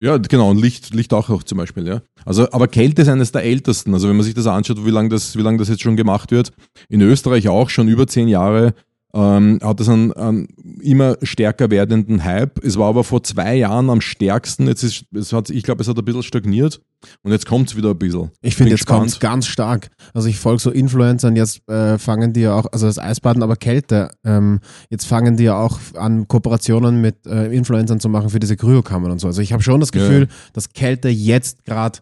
Ja, 0.00 0.18
genau, 0.18 0.50
und 0.50 0.60
Licht, 0.60 0.92
Licht 0.92 1.14
auch 1.14 1.28
noch 1.30 1.42
zum 1.42 1.56
Beispiel, 1.56 1.86
ja. 1.86 2.02
Also, 2.24 2.50
aber 2.52 2.68
Kälte 2.68 3.02
ist 3.02 3.08
eines 3.08 3.32
der 3.32 3.44
ältesten. 3.44 3.94
Also, 3.94 4.08
wenn 4.08 4.16
man 4.16 4.24
sich 4.24 4.34
das 4.34 4.46
anschaut, 4.46 4.84
wie 4.84 4.90
lange 4.90 5.08
das, 5.08 5.36
wie 5.36 5.42
lange 5.42 5.58
das 5.58 5.68
jetzt 5.68 5.82
schon 5.82 5.96
gemacht 5.96 6.30
wird, 6.32 6.52
in 6.88 7.00
Österreich 7.00 7.48
auch 7.48 7.70
schon 7.70 7.88
über 7.88 8.06
zehn 8.06 8.28
Jahre, 8.28 8.74
ähm, 9.14 9.58
hat 9.62 9.80
es 9.80 9.88
einen, 9.88 10.12
einen 10.12 10.46
immer 10.80 11.16
stärker 11.22 11.70
werdenden 11.70 12.24
Hype. 12.24 12.62
Es 12.64 12.76
war 12.76 12.88
aber 12.88 13.04
vor 13.04 13.22
zwei 13.22 13.54
Jahren 13.56 13.88
am 13.88 14.00
stärksten. 14.00 14.66
Jetzt 14.66 14.82
ist, 14.82 15.04
es 15.14 15.32
hat, 15.32 15.48
ich 15.50 15.62
glaube, 15.62 15.82
es 15.82 15.88
hat 15.88 15.96
ein 15.98 16.04
bisschen 16.04 16.22
stagniert 16.22 16.80
und 17.22 17.32
jetzt 17.32 17.46
kommt 17.46 17.68
es 17.70 17.76
wieder 17.76 17.90
ein 17.90 17.98
bisschen. 17.98 18.30
Ich 18.42 18.56
finde, 18.56 18.72
jetzt 18.72 18.86
kommt 18.86 19.06
es 19.06 19.20
ganz 19.20 19.46
stark. 19.46 19.88
Also 20.12 20.28
ich 20.28 20.38
folge 20.38 20.60
so 20.60 20.70
Influencern, 20.70 21.36
jetzt 21.36 21.66
äh, 21.68 21.98
fangen 21.98 22.32
die 22.32 22.40
ja 22.40 22.54
auch, 22.54 22.66
also 22.72 22.86
das 22.86 22.98
Eisbaden, 22.98 23.42
aber 23.42 23.56
Kälte, 23.56 24.10
ähm, 24.24 24.60
jetzt 24.90 25.06
fangen 25.06 25.36
die 25.36 25.44
ja 25.44 25.56
auch 25.58 25.78
an, 25.94 26.28
Kooperationen 26.28 27.00
mit 27.00 27.26
äh, 27.26 27.46
Influencern 27.54 28.00
zu 28.00 28.08
machen 28.08 28.28
für 28.30 28.40
diese 28.40 28.56
Kryokammern 28.56 29.12
und 29.12 29.18
so. 29.20 29.28
Also 29.28 29.40
ich 29.40 29.52
habe 29.52 29.62
schon 29.62 29.80
das 29.80 29.90
Ja. 29.94 30.00
Gefühl, 30.02 30.28
dass 30.52 30.70
Kälte 30.72 31.08
jetzt 31.08 31.64
gerade 31.64 32.00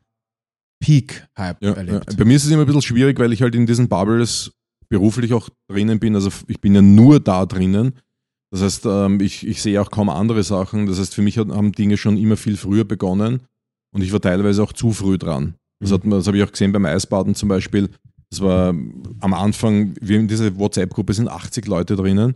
Peak-Hype 0.81 1.63
Ja, 1.63 1.71
ja. 1.71 1.77
erlebt. 1.77 2.17
Bei 2.17 2.25
mir 2.25 2.37
ist 2.37 2.45
es 2.45 2.51
immer 2.51 2.63
ein 2.63 2.67
bisschen 2.67 2.83
schwierig, 2.83 3.19
weil 3.19 3.33
ich 3.33 3.43
halt 3.43 3.55
in 3.55 3.67
diesen 3.67 3.89
Bubbles 3.89 4.53
beruflich 4.99 5.33
auch 5.33 5.49
drinnen 5.69 5.99
bin. 5.99 6.15
Also 6.15 6.31
ich 6.47 6.61
bin 6.61 6.75
ja 6.75 6.83
nur 6.83 7.19
da 7.21 7.47
drinnen. 7.47 7.93
Das 8.53 8.63
heißt, 8.63 8.87
ähm, 8.87 9.21
ich, 9.21 9.47
ich 9.47 9.61
sehe 9.61 9.81
auch 9.83 9.91
kaum 9.91 10.09
andere 10.09 10.43
Sachen. 10.45 10.87
Das 10.87 10.99
heißt, 11.01 11.15
für 11.15 11.23
mich 11.23 11.37
hat- 11.39 11.49
haben 11.51 11.73
Dinge 11.73 11.97
schon 11.97 12.17
immer 12.17 12.37
viel 12.37 12.57
früher 12.57 12.85
begonnen 12.85 13.41
und 13.93 14.03
ich 14.03 14.13
war 14.13 14.21
teilweise 14.21 14.63
auch 14.63 14.73
zu 14.73 14.93
früh 14.93 15.19
dran. 15.19 15.55
Das, 15.81 15.91
hat, 15.93 16.05
man- 16.05 16.19
das 16.19 16.27
habe 16.29 16.37
ich 16.39 16.45
auch 16.45 16.53
gesehen 16.53 16.71
beim 16.73 16.87
Eisbaden 16.87 17.35
zum 17.35 17.49
Beispiel. 17.49 17.89
Das 18.31 18.41
war 18.41 18.69
am 19.21 19.35
Anfang, 19.35 19.95
wir 20.01 20.19
in 20.21 20.29
dieser 20.29 20.57
WhatsApp-Gruppe 20.57 21.13
sind 21.15 21.29
80 21.29 21.67
Leute 21.67 21.97
drinnen 21.97 22.35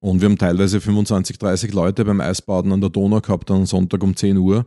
und 0.00 0.20
wir 0.20 0.28
haben 0.28 0.38
teilweise 0.38 0.80
25, 0.80 1.38
30 1.38 1.72
Leute 1.72 2.04
beim 2.04 2.20
Eisbaden 2.20 2.72
an 2.72 2.80
der 2.80 2.90
Donau 2.90 3.20
gehabt, 3.20 3.50
am 3.50 3.66
Sonntag 3.66 4.02
um 4.04 4.14
10 4.14 4.36
Uhr. 4.36 4.66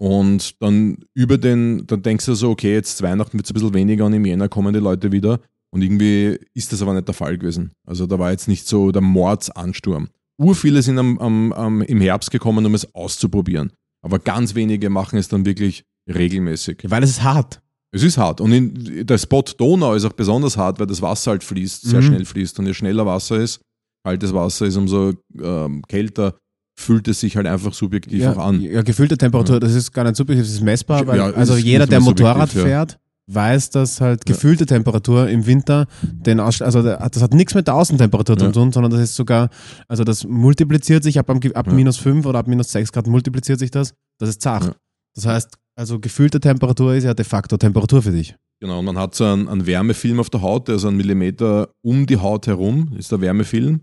Und 0.00 0.62
dann 0.62 0.98
über 1.14 1.36
den, 1.38 1.84
dann 1.88 2.02
denkst 2.02 2.26
du 2.26 2.34
so, 2.34 2.50
okay, 2.50 2.72
jetzt 2.74 3.02
Weihnachten 3.02 3.36
wird 3.36 3.46
es 3.46 3.50
ein 3.50 3.54
bisschen 3.54 3.74
weniger 3.74 4.06
und 4.06 4.12
im 4.12 4.24
Jänner 4.24 4.48
kommen 4.48 4.72
die 4.72 4.78
Leute 4.80 5.10
wieder. 5.10 5.40
Und 5.70 5.82
irgendwie 5.82 6.38
ist 6.54 6.72
das 6.72 6.80
aber 6.82 6.94
nicht 6.94 7.06
der 7.08 7.14
Fall 7.14 7.36
gewesen. 7.38 7.72
Also 7.86 8.06
da 8.06 8.18
war 8.18 8.30
jetzt 8.30 8.48
nicht 8.48 8.66
so 8.66 8.90
der 8.92 9.02
Mordsansturm. 9.02 10.08
Urviele 10.40 10.82
sind 10.82 10.98
am, 10.98 11.18
am, 11.18 11.52
am, 11.52 11.82
im 11.82 12.00
Herbst 12.00 12.30
gekommen, 12.30 12.64
um 12.64 12.74
es 12.74 12.94
auszuprobieren. 12.94 13.72
Aber 14.02 14.18
ganz 14.18 14.54
wenige 14.54 14.88
machen 14.88 15.18
es 15.18 15.28
dann 15.28 15.44
wirklich 15.44 15.84
regelmäßig. 16.08 16.78
Weil 16.88 17.02
es 17.02 17.10
ist 17.10 17.22
hart. 17.22 17.60
Es 17.90 18.02
ist 18.02 18.18
hart. 18.18 18.40
Und 18.40 18.52
in, 18.52 19.06
der 19.06 19.18
Spot 19.18 19.42
Donau 19.42 19.94
ist 19.94 20.04
auch 20.04 20.12
besonders 20.12 20.56
hart, 20.56 20.78
weil 20.78 20.86
das 20.86 21.02
Wasser 21.02 21.32
halt 21.32 21.44
fließt, 21.44 21.82
sehr 21.82 22.00
Mhm. 22.00 22.04
schnell 22.06 22.24
fließt. 22.24 22.58
Und 22.58 22.66
je 22.66 22.74
schneller 22.74 23.04
Wasser 23.06 23.36
ist, 23.38 23.60
kaltes 24.04 24.32
Wasser 24.32 24.66
ist, 24.66 24.76
umso 24.76 25.14
ähm, 25.42 25.82
kälter 25.88 26.36
fühlt 26.78 27.08
es 27.08 27.20
sich 27.20 27.36
halt 27.36 27.46
einfach 27.46 27.72
subjektiv 27.74 28.20
Ja, 28.20 28.32
auch 28.34 28.38
an. 28.38 28.60
ja, 28.60 28.82
gefüllte 28.82 29.18
Temperatur, 29.18 29.58
das 29.58 29.74
ist 29.74 29.92
gar 29.92 30.04
nicht 30.04 30.14
subjektiv, 30.16 30.44
das 30.46 30.54
ist 30.54 30.60
messbar, 30.62 31.04
weil 31.08 31.18
Ja, 31.18 31.30
es 31.30 31.34
also 31.36 31.56
jeder, 31.56 31.86
der 31.88 31.98
Motorrad 32.00 32.54
ja. 32.54 32.62
fährt, 32.62 32.98
weiß, 33.28 33.70
dass 33.70 34.00
halt 34.00 34.28
Ja. 34.28 34.34
gefüllte 34.34 34.66
Temperatur 34.66 35.28
im 35.28 35.46
Winter 35.46 35.86
den 36.02 36.40
Aus 36.40 36.62
also 36.62 36.82
das 36.82 37.22
hat 37.22 37.34
nichts 37.34 37.54
mit 37.54 37.66
der 37.66 37.74
Außentemperatur 37.74 38.38
zu 38.38 38.50
tun, 38.52 38.72
sondern 38.72 38.90
das 38.90 39.00
ist 39.00 39.16
sogar, 39.16 39.50
also 39.86 40.02
das 40.04 40.24
multipliziert 40.26 41.02
sich 41.02 41.18
ab, 41.18 41.30
ab 41.30 41.72
minus 41.72 41.98
5 41.98 42.24
oder 42.26 42.38
ab 42.38 42.48
minus 42.48 42.72
6 42.72 42.92
Grad 42.92 43.06
multipliziert 43.06 43.58
sich 43.58 43.70
das, 43.70 43.94
das 44.18 44.30
ist 44.30 44.42
zart. 44.42 44.76
Das 45.14 45.26
heißt, 45.26 45.56
also 45.76 45.98
gefüllte 46.00 46.40
Temperatur 46.40 46.94
ist 46.94 47.04
ja 47.04 47.14
de 47.14 47.24
facto 47.24 47.56
Temperatur 47.56 48.02
für 48.02 48.12
dich. 48.12 48.34
Genau, 48.60 48.80
und 48.80 48.86
man 48.86 48.98
hat 48.98 49.14
so 49.14 49.24
einen, 49.24 49.48
einen 49.48 49.66
Wärmefilm 49.66 50.18
auf 50.18 50.30
der 50.30 50.42
Haut, 50.42 50.66
der 50.66 50.76
ist 50.76 50.84
einen 50.84 50.96
Millimeter 50.96 51.68
um 51.82 52.06
die 52.06 52.16
Haut 52.16 52.46
herum, 52.48 52.92
ist 52.98 53.12
der 53.12 53.20
Wärmefilm. 53.20 53.82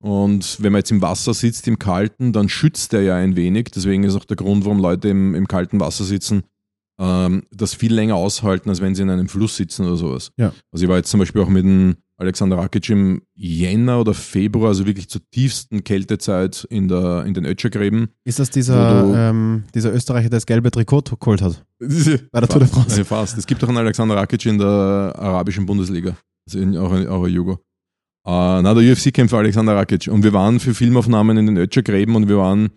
Und 0.00 0.62
wenn 0.62 0.72
man 0.72 0.80
jetzt 0.80 0.90
im 0.90 1.02
Wasser 1.02 1.34
sitzt, 1.34 1.66
im 1.68 1.78
Kalten, 1.78 2.32
dann 2.32 2.48
schützt 2.48 2.92
der 2.92 3.02
ja 3.02 3.16
ein 3.16 3.36
wenig. 3.36 3.70
Deswegen 3.74 4.04
ist 4.04 4.14
auch 4.14 4.24
der 4.24 4.36
Grund, 4.36 4.64
warum 4.64 4.78
Leute 4.78 5.08
im, 5.08 5.34
im 5.34 5.46
kalten 5.48 5.80
Wasser 5.80 6.04
sitzen, 6.04 6.42
ähm, 7.00 7.42
das 7.52 7.74
viel 7.74 7.92
länger 7.94 8.16
aushalten, 8.16 8.68
als 8.68 8.80
wenn 8.80 8.94
sie 8.94 9.02
in 9.02 9.10
einem 9.10 9.28
Fluss 9.28 9.56
sitzen 9.56 9.86
oder 9.86 9.96
sowas. 9.96 10.32
Ja. 10.36 10.52
Also 10.72 10.84
ich 10.84 10.88
war 10.88 10.96
jetzt 10.96 11.10
zum 11.10 11.20
Beispiel 11.20 11.40
auch 11.42 11.48
mit 11.48 11.64
dem 11.64 11.96
Alexander 12.20 12.58
Rakic 12.58 12.88
im 12.90 13.22
Jänner 13.36 14.00
oder 14.00 14.12
Februar, 14.12 14.68
also 14.70 14.86
wirklich 14.86 15.08
zur 15.08 15.20
tiefsten 15.30 15.84
Kältezeit 15.84 16.66
in, 16.68 16.88
der, 16.88 17.24
in 17.24 17.32
den 17.34 17.44
Ötschergräben. 17.46 18.08
Ist 18.24 18.40
das 18.40 18.50
dieser, 18.50 19.02
du- 19.04 19.14
ähm, 19.14 19.64
dieser 19.74 19.94
Österreicher, 19.94 20.28
der 20.28 20.38
das 20.38 20.46
gelbe 20.46 20.70
Trikot 20.72 21.02
geholt 21.20 21.40
hat? 21.42 21.64
Bei 22.32 22.40
der 22.40 22.48
Tour 22.48 22.58
de 22.60 22.68
France. 22.68 23.04
Fast. 23.04 23.38
Es 23.38 23.46
gibt 23.46 23.62
auch 23.62 23.68
einen 23.68 23.78
Alexander 23.78 24.16
Rakic 24.16 24.44
in 24.46 24.58
der 24.58 24.66
arabischen 24.66 25.64
Bundesliga. 25.66 26.16
Also 26.48 26.58
in, 26.58 26.76
auch, 26.76 26.90
ein, 26.90 27.06
auch 27.06 27.22
ein 27.22 27.32
Jugo. 27.32 27.52
Äh, 28.26 28.62
na, 28.62 28.74
der 28.74 28.92
UFC-Kämpfer 28.92 29.38
Alexander 29.38 29.76
Rakic. 29.76 30.08
Und 30.08 30.24
wir 30.24 30.32
waren 30.32 30.58
für 30.58 30.74
Filmaufnahmen 30.74 31.36
in 31.38 31.46
den 31.46 31.56
Ötschergräben 31.56 32.16
und 32.16 32.26
wir 32.28 32.38
waren 32.38 32.70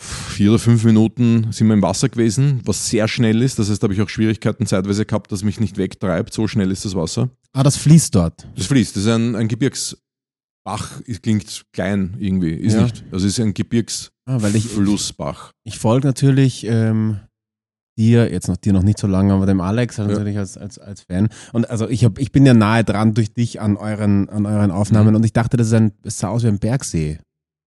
vier 0.00 0.50
oder 0.50 0.58
fünf 0.58 0.84
Minuten 0.84 1.52
sind 1.52 1.68
wir 1.68 1.74
im 1.74 1.82
Wasser 1.82 2.08
gewesen, 2.08 2.60
was 2.64 2.88
sehr 2.88 3.06
schnell 3.08 3.40
ist. 3.42 3.58
Das 3.58 3.70
heißt, 3.70 3.82
da 3.82 3.86
habe 3.86 3.94
ich 3.94 4.00
auch 4.02 4.08
Schwierigkeiten 4.08 4.66
zeitweise 4.66 5.06
gehabt, 5.06 5.30
dass 5.32 5.44
mich 5.44 5.60
nicht 5.60 5.76
wegtreibt. 5.76 6.32
So 6.34 6.48
schnell 6.48 6.70
ist 6.70 6.84
das 6.84 6.94
Wasser. 6.94 7.30
Ah, 7.52 7.62
das 7.62 7.76
fließt 7.76 8.14
dort. 8.14 8.46
Das 8.56 8.66
fließt. 8.66 8.96
Das 8.96 9.04
ist 9.04 9.08
ein, 9.08 9.36
ein 9.36 9.48
Gebirgsbach. 9.48 11.00
Es 11.06 11.22
klingt 11.22 11.62
klein 11.72 12.16
irgendwie. 12.18 12.52
Ist 12.54 12.74
Ja. 12.74 12.82
nicht. 12.82 13.04
Also 13.12 13.26
es 13.26 13.38
ist 13.38 13.44
ein 13.44 13.54
Gebirgsflussbach. 13.54 15.48
Ah, 15.50 15.52
ich, 15.62 15.74
ich 15.74 15.78
folge 15.78 16.06
natürlich 16.08 16.66
ähm, 16.66 17.20
dir, 17.96 18.32
jetzt 18.32 18.48
noch 18.48 18.56
dir 18.56 18.72
noch 18.72 18.82
nicht 18.82 18.98
so 18.98 19.06
lange, 19.06 19.32
aber 19.32 19.46
dem 19.46 19.60
Alex 19.60 19.98
halt 19.98 20.10
Ja. 20.10 20.16
natürlich 20.16 20.38
als, 20.38 20.56
als, 20.58 20.78
als 20.80 21.02
Fan. 21.02 21.28
Und 21.52 21.70
also 21.70 21.88
ich, 21.88 22.04
hab, 22.04 22.18
ich 22.18 22.32
bin 22.32 22.44
ja 22.44 22.54
nahe 22.54 22.82
dran 22.82 23.14
durch 23.14 23.32
dich 23.32 23.60
an 23.60 23.76
euren, 23.76 24.28
an 24.28 24.46
euren 24.46 24.72
Aufnahmen 24.72 25.10
Mhm. 25.10 25.16
und 25.16 25.24
ich 25.24 25.32
dachte, 25.32 25.56
das 25.56 25.68
ist 25.68 25.74
ein, 25.74 25.92
es 26.02 26.18
sah 26.18 26.28
aus 26.28 26.42
wie 26.42 26.48
ein 26.48 26.58
Bergsee. 26.58 27.20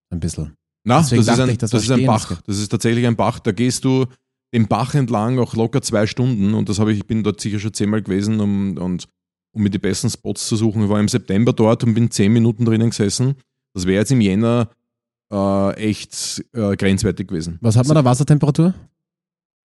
Ein 0.09 0.19
bisschen. 0.19 0.53
Na, 0.87 0.99
Deswegen 0.99 1.25
das 1.25 1.35
ist 1.35 1.39
ein, 1.41 1.49
ich, 1.49 1.57
das 1.57 1.73
ist 1.73 1.91
ein 1.91 2.05
Bach. 2.05 2.29
das- 2.29 2.43
Das 2.45 2.57
ist 2.59 2.69
tatsächlich 2.69 3.05
ein 3.05 3.15
Bach. 3.15 3.39
Da 3.39 3.51
gehst 3.51 3.83
du 3.83 4.05
den 4.53 4.67
Bach 4.67 4.95
entlang 4.95 5.37
auch 5.39 5.53
locker 5.55 5.81
zwei 5.81 6.07
Stunden 6.07 6.53
und 6.53 6.69
das 6.69 6.79
habe 6.79 6.93
ich, 6.93 6.99
ich 6.99 7.05
bin 7.07 7.23
dort 7.23 7.41
sicher 7.41 7.59
schon 7.59 7.73
zehnmal 7.73 8.01
gewesen, 8.01 8.39
um, 8.39 8.77
und, 8.77 9.07
um 9.51 9.63
mir 9.63 9.69
die 9.69 9.79
besten 9.79 10.09
Spots 10.09 10.47
zu 10.47 10.55
suchen. 10.55 10.83
Ich 10.83 10.89
war 10.89 10.99
im 11.01 11.09
September 11.09 11.51
dort 11.51 11.83
und 11.83 11.93
bin 11.93 12.09
zehn 12.09 12.31
Minuten 12.31 12.63
drinnen 12.63 12.89
gesessen. 12.91 13.35
Das 13.73 13.85
wäre 13.85 13.99
jetzt 13.99 14.11
im 14.13 14.21
Jänner 14.21 14.69
äh, 15.31 15.73
echt 15.73 16.41
äh, 16.53 16.77
grenzwertig 16.77 17.27
gewesen. 17.27 17.57
Was 17.59 17.75
hat 17.75 17.85
man 17.87 17.95
da 17.95 18.05
Wassertemperatur? 18.05 18.73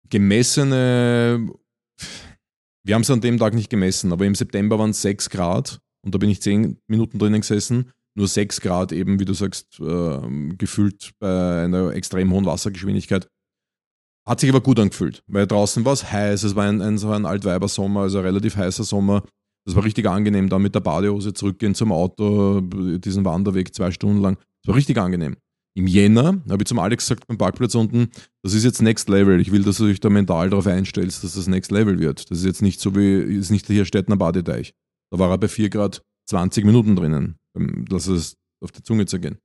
Gemessene, 0.09 1.47
wir 2.83 2.95
haben 2.95 3.01
es 3.03 3.11
an 3.11 3.21
dem 3.21 3.37
Tag 3.37 3.53
nicht 3.53 3.69
gemessen, 3.69 4.11
aber 4.11 4.25
im 4.25 4.35
September 4.35 4.79
waren 4.79 4.89
es 4.89 5.01
6 5.03 5.29
Grad 5.29 5.79
und 6.03 6.13
da 6.13 6.17
bin 6.17 6.29
ich 6.29 6.41
10 6.41 6.77
Minuten 6.87 7.19
drinnen 7.19 7.41
gesessen. 7.41 7.91
Nur 8.15 8.27
6 8.27 8.61
Grad 8.61 8.91
eben, 8.91 9.19
wie 9.19 9.25
du 9.25 9.33
sagst, 9.33 9.79
ähm, 9.79 10.55
gefühlt 10.57 11.11
bei 11.19 11.63
einer 11.63 11.91
extrem 11.91 12.31
hohen 12.31 12.45
Wassergeschwindigkeit. 12.45 13.27
Hat 14.25 14.39
sich 14.39 14.49
aber 14.49 14.61
gut 14.61 14.79
angefühlt, 14.79 15.23
weil 15.27 15.47
draußen 15.47 15.83
war 15.83 15.93
es 15.93 16.11
heiß, 16.11 16.43
es 16.43 16.55
war 16.55 16.65
ein, 16.65 16.81
ein, 16.81 16.97
so 16.97 17.11
ein 17.11 17.25
Altweibersommer, 17.25 18.01
also 18.01 18.19
ein 18.19 18.25
relativ 18.25 18.55
heißer 18.55 18.83
Sommer. 18.83 19.23
Das 19.65 19.75
war 19.75 19.83
richtig 19.83 20.07
angenehm, 20.07 20.49
da 20.49 20.59
mit 20.59 20.75
der 20.75 20.79
Badehose 20.81 21.33
zurückgehen 21.33 21.75
zum 21.75 21.91
Auto, 21.91 22.61
diesen 22.61 23.25
Wanderweg 23.25 23.73
zwei 23.73 23.91
Stunden 23.91 24.21
lang. 24.21 24.37
Das 24.61 24.69
war 24.69 24.75
richtig 24.75 24.97
angenehm. 24.97 25.35
Im 25.75 25.87
Jänner 25.87 26.41
habe 26.49 26.61
ich 26.61 26.67
zum 26.67 26.79
Alex 26.79 27.07
gesagt 27.07 27.27
beim 27.27 27.37
Parkplatz 27.37 27.73
unten, 27.73 28.09
das 28.43 28.53
ist 28.53 28.63
jetzt 28.63 28.81
Next 28.81 29.09
Level. 29.09 29.41
Ich 29.41 29.51
will, 29.51 29.63
dass 29.63 29.77
du 29.77 29.87
dich 29.87 29.99
da 29.99 30.09
mental 30.09 30.49
darauf 30.49 30.67
einstellst, 30.67 31.23
dass 31.23 31.33
das 31.33 31.47
Next 31.47 31.71
Level 31.71 31.99
wird. 31.99 32.29
Das 32.29 32.39
ist 32.39 32.45
jetzt 32.45 32.61
nicht 32.61 32.79
so 32.79 32.95
wie, 32.95 33.19
ist 33.19 33.49
nicht 33.49 33.65
hier 33.67 33.85
Städtner 33.85 34.17
Badeteich. 34.17 34.75
Da 35.11 35.17
war 35.17 35.31
er 35.31 35.37
bei 35.37 35.47
4 35.47 35.69
Grad 35.69 36.03
20 36.27 36.65
Minuten 36.65 36.95
drinnen. 36.95 37.37
Ähm, 37.57 37.85
Lass 37.89 38.07
es 38.07 38.37
auf 38.61 38.71
die 38.71 38.83
Zunge 38.83 39.05
zergehen. 39.05 39.37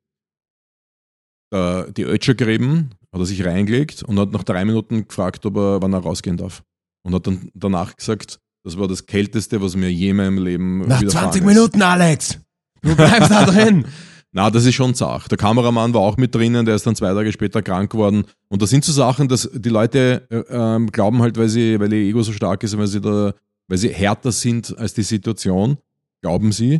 Da, 1.50 1.86
die 1.90 2.02
Ötschergräben 2.02 2.94
hat 3.12 3.20
er 3.20 3.26
sich 3.26 3.44
reingelegt 3.44 4.02
und 4.02 4.18
hat 4.18 4.32
nach 4.32 4.44
drei 4.44 4.64
Minuten 4.64 5.08
gefragt, 5.08 5.46
ob 5.46 5.56
er, 5.56 5.82
wann 5.82 5.94
er 5.94 6.00
rausgehen 6.00 6.36
darf. 6.36 6.62
Und 7.04 7.14
hat 7.14 7.26
dann 7.26 7.50
danach 7.54 7.96
gesagt, 7.96 8.38
das 8.64 8.78
war 8.78 8.86
das 8.86 9.06
Kälteste, 9.06 9.62
was 9.62 9.76
mir 9.76 9.90
je 9.90 10.10
in 10.10 10.16
meinem 10.16 10.38
Leben 10.38 10.80
Nach 10.80 11.00
widerfahren 11.00 11.32
20 11.32 11.40
ist. 11.40 11.46
Minuten, 11.46 11.82
Alex! 11.82 12.38
Du 12.82 12.94
bleibst 12.94 13.30
da 13.30 13.46
drin! 13.46 13.86
Na, 14.32 14.50
das 14.50 14.66
ist 14.66 14.74
schon 14.74 14.94
zart. 14.94 15.30
Der 15.30 15.38
Kameramann 15.38 15.94
war 15.94 16.02
auch 16.02 16.18
mit 16.18 16.34
drinnen, 16.34 16.66
der 16.66 16.74
ist 16.74 16.86
dann 16.86 16.94
zwei 16.94 17.14
Tage 17.14 17.32
später 17.32 17.62
krank 17.62 17.90
geworden. 17.90 18.24
Und 18.48 18.60
das 18.60 18.68
sind 18.68 18.84
so 18.84 18.92
Sachen, 18.92 19.26
dass 19.26 19.48
die 19.54 19.70
Leute 19.70 20.26
äh, 20.30 20.44
ähm, 20.50 20.92
glauben 20.92 21.22
halt, 21.22 21.38
weil, 21.38 21.48
sie, 21.48 21.80
weil 21.80 21.92
ihr 21.94 22.10
Ego 22.10 22.22
so 22.22 22.32
stark 22.32 22.62
ist, 22.62 22.76
weil 22.76 22.86
sie, 22.86 23.00
da, 23.00 23.32
weil 23.68 23.78
sie 23.78 23.88
härter 23.88 24.30
sind 24.30 24.76
als 24.78 24.92
die 24.92 25.02
Situation, 25.02 25.78
glauben 26.22 26.52
sie. 26.52 26.74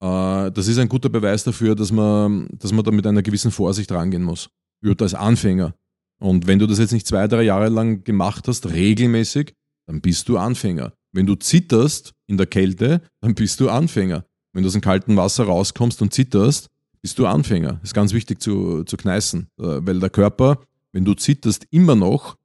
Äh, 0.00 0.50
das 0.50 0.68
ist 0.68 0.78
ein 0.78 0.88
guter 0.88 1.08
Beweis 1.08 1.44
dafür, 1.44 1.74
dass 1.74 1.92
man, 1.92 2.48
dass 2.52 2.72
man 2.72 2.84
da 2.84 2.90
mit 2.90 3.06
einer 3.06 3.22
gewissen 3.22 3.50
Vorsicht 3.50 3.90
rangehen 3.92 4.22
muss. 4.22 4.50
Wird 4.80 5.02
als 5.02 5.14
Anfänger. 5.14 5.74
Und 6.20 6.46
wenn 6.46 6.58
du 6.58 6.66
das 6.66 6.78
jetzt 6.78 6.92
nicht 6.92 7.06
zwei, 7.06 7.28
drei 7.28 7.42
Jahre 7.42 7.68
lang 7.68 8.04
gemacht 8.04 8.48
hast, 8.48 8.66
regelmäßig, 8.66 9.54
dann 9.86 10.00
bist 10.00 10.28
du 10.28 10.36
Anfänger. 10.36 10.92
Wenn 11.12 11.26
du 11.26 11.34
zitterst 11.36 12.12
in 12.26 12.36
der 12.36 12.46
Kälte, 12.46 13.02
dann 13.20 13.34
bist 13.34 13.60
du 13.60 13.68
Anfänger. 13.68 14.24
Wenn 14.52 14.62
du 14.62 14.66
aus 14.66 14.72
dem 14.72 14.82
kalten 14.82 15.16
Wasser 15.16 15.44
rauskommst 15.44 16.02
und 16.02 16.12
zitterst, 16.12 16.68
bist 17.00 17.18
du 17.18 17.26
Anfänger. 17.26 17.80
ist 17.82 17.94
ganz 17.94 18.12
wichtig 18.12 18.42
zu, 18.42 18.84
zu 18.84 18.96
kneißen, 18.96 19.48
äh, 19.58 19.62
weil 19.62 20.00
der 20.00 20.10
Körper, 20.10 20.60
wenn 20.92 21.04
du 21.04 21.14
zitterst, 21.14 21.66
immer 21.70 21.94
noch 21.94 22.36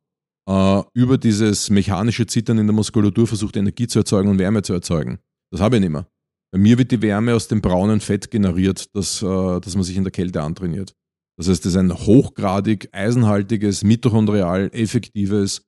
äh, 0.48 0.82
über 0.94 1.18
dieses 1.18 1.70
mechanische 1.70 2.28
Zittern 2.28 2.60
in 2.60 2.68
der 2.68 2.76
Muskulatur 2.76 3.28
versucht, 3.28 3.58
Energie 3.58 3.88
zu 3.88 4.00
erzeugen 4.00 4.30
und 4.30 4.40
Wärme 4.40 4.62
zu 4.62 4.74
erzeugen. 4.74 5.20
Das 5.52 5.62
habe 5.62 5.78
ich 5.78 5.82
nicht 5.82 5.92
mehr. 5.92 6.08
Bei 6.54 6.60
mir 6.60 6.78
wird 6.78 6.92
die 6.92 7.02
Wärme 7.02 7.34
aus 7.34 7.48
dem 7.48 7.62
braunen 7.62 8.00
Fett 8.00 8.30
generiert, 8.30 8.96
das, 8.96 9.24
äh, 9.24 9.60
das 9.60 9.74
man 9.74 9.84
sich 9.84 9.98
in 9.98 10.04
der 10.04 10.12
Kälte 10.12 10.44
antrainiert. 10.44 10.94
Das 11.36 11.50
heißt, 11.50 11.66
das 11.66 11.74
ist 11.74 11.80
ein 11.80 11.92
hochgradig 11.92 12.90
eisenhaltiges, 12.92 13.84
mitochondrial 13.84 14.70
effektives 14.72 15.66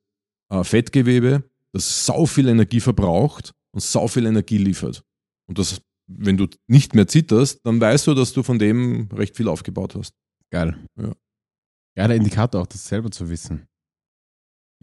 äh, 0.51 0.63
Fettgewebe, 0.63 1.43
das 1.73 2.05
sau 2.05 2.27
viel 2.27 2.47
Energie 2.47 2.81
verbraucht 2.81 3.51
und 3.73 3.81
sau 3.81 4.07
viel 4.07 4.27
Energie 4.27 4.59
liefert. 4.59 5.03
Und 5.49 5.57
das, 5.57 5.81
wenn 6.05 6.37
du 6.37 6.45
nicht 6.67 6.93
mehr 6.93 7.07
zitterst, 7.07 7.65
dann 7.65 7.81
weißt 7.81 8.05
du, 8.05 8.13
dass 8.13 8.33
du 8.33 8.43
von 8.43 8.59
dem 8.59 9.09
recht 9.11 9.35
viel 9.35 9.47
aufgebaut 9.47 9.95
hast. 9.95 10.13
Geil. 10.51 10.77
Ja. 10.99 11.15
Geiler 11.97 12.13
Indikator 12.13 12.61
auch, 12.61 12.67
das 12.67 12.87
selber 12.87 13.09
zu 13.09 13.27
wissen. 13.31 13.65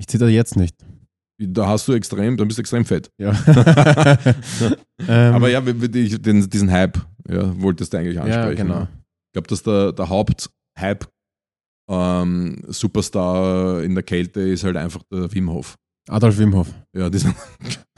Ich 0.01 0.09
zitter 0.09 0.29
jetzt 0.29 0.57
nicht. 0.57 0.75
Da 1.39 1.67
hast 1.69 1.89
du 1.89 1.93
extrem, 1.95 2.37
dann 2.37 2.47
bist 2.49 2.59
du 2.59 2.61
extrem 2.63 2.85
fett. 2.85 3.11
Ja. 3.19 3.31
ähm, 5.09 5.35
Aber 5.35 5.49
ja, 5.49 5.61
den, 5.61 6.49
diesen 6.51 6.71
Hype 6.71 6.99
ja, 7.29 7.61
wolltest 7.61 7.93
du 7.93 7.99
eigentlich 7.99 8.21
ansprechen. 8.21 8.49
ja, 8.49 8.55
genau. 8.55 8.83
Ich 8.83 9.33
glaube, 9.33 9.49
dass 9.49 9.63
der, 9.63 9.93
der 9.93 10.09
Haupt-Hype 10.09 11.07
ähm, 11.89 12.63
Superstar 12.69 13.83
in 13.83 13.95
der 13.95 14.05
Kälte 14.05 14.41
ist 14.41 14.65
halt 14.65 14.77
einfach 14.77 15.03
der 15.11 15.33
Wim 15.33 15.51
Hof. 15.51 15.77
Adolf 16.09 16.39
Wimhoff. 16.39 16.69
Ja, 16.97 17.09
dieser, 17.11 17.35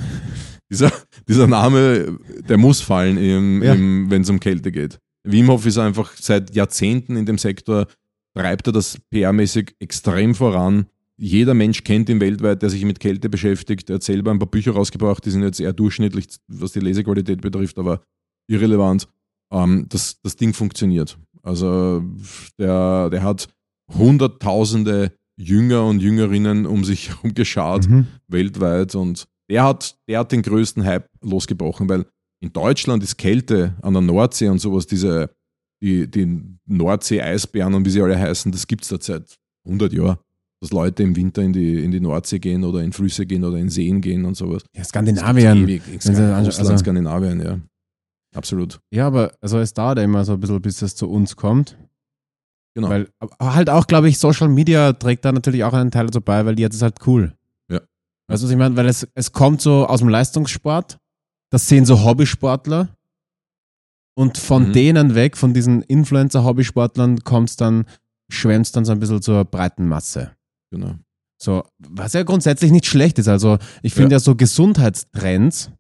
dieser, 0.71 0.93
dieser 1.29 1.47
Name, 1.47 2.19
der 2.49 2.59
muss 2.59 2.81
fallen, 2.81 3.63
Ja. 3.63 3.75
wenn 3.75 4.23
es 4.23 4.31
um 4.31 4.41
Kälte 4.41 4.73
geht. 4.73 4.99
Wim 5.27 5.49
Hof 5.49 5.65
ist 5.67 5.79
einfach 5.79 6.13
seit 6.17 6.55
Jahrzehnten 6.55 7.17
in 7.17 7.25
dem 7.27 7.39
Sektor, 7.39 7.87
treibt 8.37 8.67
er 8.67 8.73
das 8.73 8.99
PR-mäßig 9.13 9.75
extrem 9.81 10.35
voran. 10.35 10.87
Jeder 11.17 11.55
Mensch 11.55 11.85
kennt 11.85 12.09
ihn 12.09 12.21
weltweit, 12.21 12.63
der 12.63 12.71
sich 12.71 12.85
mit 12.85 12.99
Kälte 12.99 13.29
beschäftigt. 13.29 13.89
Er 13.89 13.97
hat 13.97 14.03
selber 14.03 14.31
ein 14.33 14.39
paar 14.39 14.51
Bücher 14.51 14.73
rausgebracht, 14.73 15.25
die 15.25 15.31
sind 15.31 15.43
jetzt 15.43 15.61
eher 15.61 15.73
durchschnittlich, 15.73 16.27
was 16.49 16.73
die 16.73 16.81
Lesequalität 16.81 17.41
betrifft, 17.41 17.79
aber 17.79 18.03
irrelevant. 18.49 19.07
Ähm, 19.53 19.87
das, 19.89 20.21
das 20.23 20.37
Ding 20.37 20.53
funktioniert. 20.53 21.17
Also 21.43 22.03
der, 22.59 23.11
der 23.11 23.23
hat 23.23 23.49
hunderttausende 23.93 25.13
Jünger 25.37 25.85
und 25.87 26.01
Jüngerinnen 26.01 26.67
um 26.67 26.85
sich 26.85 27.09
herum 27.11 27.35
geschart 27.35 27.89
Mhm. 27.89 28.07
weltweit 28.29 28.95
und 28.95 29.27
der 29.51 29.65
hat, 29.65 29.97
der 30.09 30.21
hat 30.21 30.33
den 30.33 30.43
größten 30.43 30.85
Hype 30.85 31.09
losgebrochen, 31.21 31.89
weil 31.89 32.07
in 32.41 32.53
Deutschland 32.53 33.03
ist 33.03 33.17
Kälte 33.19 33.77
an 33.83 33.93
der 33.93 34.03
Nordsee 34.03 34.49
und 34.49 34.59
sowas, 34.59 34.87
diese, 34.87 35.31
die, 35.83 36.11
die 36.11 36.41
Nordsee-Eisbären 36.67 37.75
und 37.75 37.85
wie 37.85 37.91
sie 37.91 38.03
alle 38.03 38.19
heißen, 38.19 38.53
das 38.53 38.67
gibt 38.67 38.83
es 38.85 38.89
da 38.89 38.97
seit 39.01 39.37
100 39.67 39.93
Jahren. 39.93 40.19
Dass 40.65 40.73
Leute 40.73 41.03
im 41.03 41.15
Winter 41.15 41.43
in 41.43 41.53
die, 41.53 41.85
in 41.85 41.91
die 41.91 42.01
Nordsee 42.01 42.39
gehen 42.39 42.65
oder 42.65 42.83
in 42.83 42.93
Flüsse 42.93 43.27
gehen 43.27 43.45
oder 43.45 43.59
in 43.59 43.69
Seen 43.69 44.01
gehen 44.01 44.25
und 44.25 44.35
sowas. 44.35 44.63
Ja, 44.75 44.83
Skandinavien. 44.83 45.59
ewig. 45.69 45.83
Anschauen, 45.93 46.45
Russland, 46.47 46.59
also- 46.59 46.77
Skandinavien, 46.79 47.41
ja. 47.43 47.59
Absolut. 48.35 48.81
Ja, 48.91 49.07
aber 49.07 49.33
also 49.43 49.59
es 49.59 49.75
dauert 49.75 49.99
immer 49.99 50.25
so 50.25 50.33
ein 50.33 50.41
bisschen, 50.41 50.63
bis 50.63 50.81
es 50.81 50.97
zu 50.97 51.09
uns 51.11 51.37
kommt. 51.37 51.77
Genau. 52.75 52.89
Weil, 52.89 53.09
aber 53.19 53.55
halt 53.55 53.69
auch, 53.69 53.87
glaube 53.87 54.09
ich, 54.09 54.19
Social 54.19 54.49
Media 54.49 54.95
trägt 54.95 55.25
da 55.27 55.33
natürlich 55.33 55.63
auch 55.65 55.75
einen 55.75 55.91
Teil 55.91 56.07
dazu 56.07 56.21
bei, 56.23 56.45
weil 56.47 56.59
jetzt 56.59 56.75
ist 56.77 56.83
halt 56.83 56.97
cool. 57.07 57.35
Ja. 57.71 57.81
Weißt 58.27 58.43
du, 58.43 58.47
was 58.47 58.51
ich 58.51 58.57
meine? 58.57 58.75
Weil 58.77 58.87
es, 58.89 59.07
es 59.15 59.33
kommt 59.33 59.61
so 59.61 59.87
aus 59.87 60.01
dem 60.01 60.09
Leistungssport, 60.09 60.99
das 61.51 61.69
sehen 61.69 61.85
so 61.85 62.03
Hobbysportler 62.05 62.89
und 64.17 64.39
von 64.39 64.69
Mhm. 64.69 64.73
denen 64.73 65.15
weg, 65.15 65.37
von 65.37 65.53
diesen 65.55 65.83
Influencer-Hobbysportlern, 65.83 67.21
kommt 67.23 67.51
es 67.51 67.57
dann, 67.57 67.85
schwemmt 68.31 68.67
es 68.67 68.73
dann 68.73 68.85
so 68.85 68.93
ein 68.93 68.99
bisschen 68.99 69.23
zur 69.23 69.45
breiten 69.45 69.87
Masse. 69.87 70.34
Genau. 70.75 70.95
So, 71.41 71.65
was 71.79 72.13
ja 72.13 72.23
grundsätzlich 72.23 72.71
nicht 72.71 72.87
schlecht 72.87 73.19
ist. 73.19 73.29
Also, 73.29 73.59
ich 73.83 73.95
finde 73.95 74.15
ja. 74.15 74.19
so 74.19 74.35
Gesundheitstrends 74.35 75.71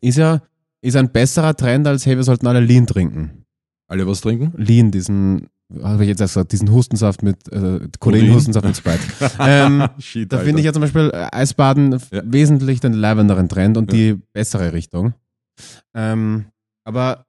ist 0.00 0.16
ja 0.18 0.40
ist 0.84 0.96
ein 0.96 1.10
besserer 1.10 1.56
Trend 1.56 1.86
als, 1.86 2.04
hey, 2.04 2.16
wir 2.16 2.24
sollten 2.24 2.46
alle 2.46 2.60
Lean 2.60 2.86
trinken. 2.86 3.44
Alle 3.88 4.06
was 4.06 4.20
trinken? 4.20 4.52
Lean, 4.56 4.90
diesen, 4.90 5.48
habe 5.82 6.02
ich 6.02 6.08
jetzt 6.08 6.20
erst 6.20 6.34
gesagt, 6.34 6.52
diesen 6.52 6.70
Hustensaft 6.70 7.22
mit, 7.22 7.48
äh, 7.50 7.58
Codein? 7.58 7.90
Codein-Hustensaft 8.00 8.66
mit 8.66 8.76
Sprite. 8.76 9.00
ähm, 9.40 9.88
Shit, 9.98 10.30
da 10.30 10.38
finde 10.38 10.60
ich 10.60 10.66
ja 10.66 10.74
zum 10.74 10.82
Beispiel 10.82 11.10
äh, 11.14 11.28
Eisbaden 11.32 11.92
Ja. 12.12 12.22
wesentlich 12.24 12.80
den 12.80 12.92
leibenderen 12.92 13.48
Trend 13.48 13.78
und 13.78 13.90
Ja. 13.92 13.96
die 13.96 14.20
bessere 14.34 14.74
Richtung. 14.74 15.14
Ähm, 15.94 16.46
aber 16.86 17.24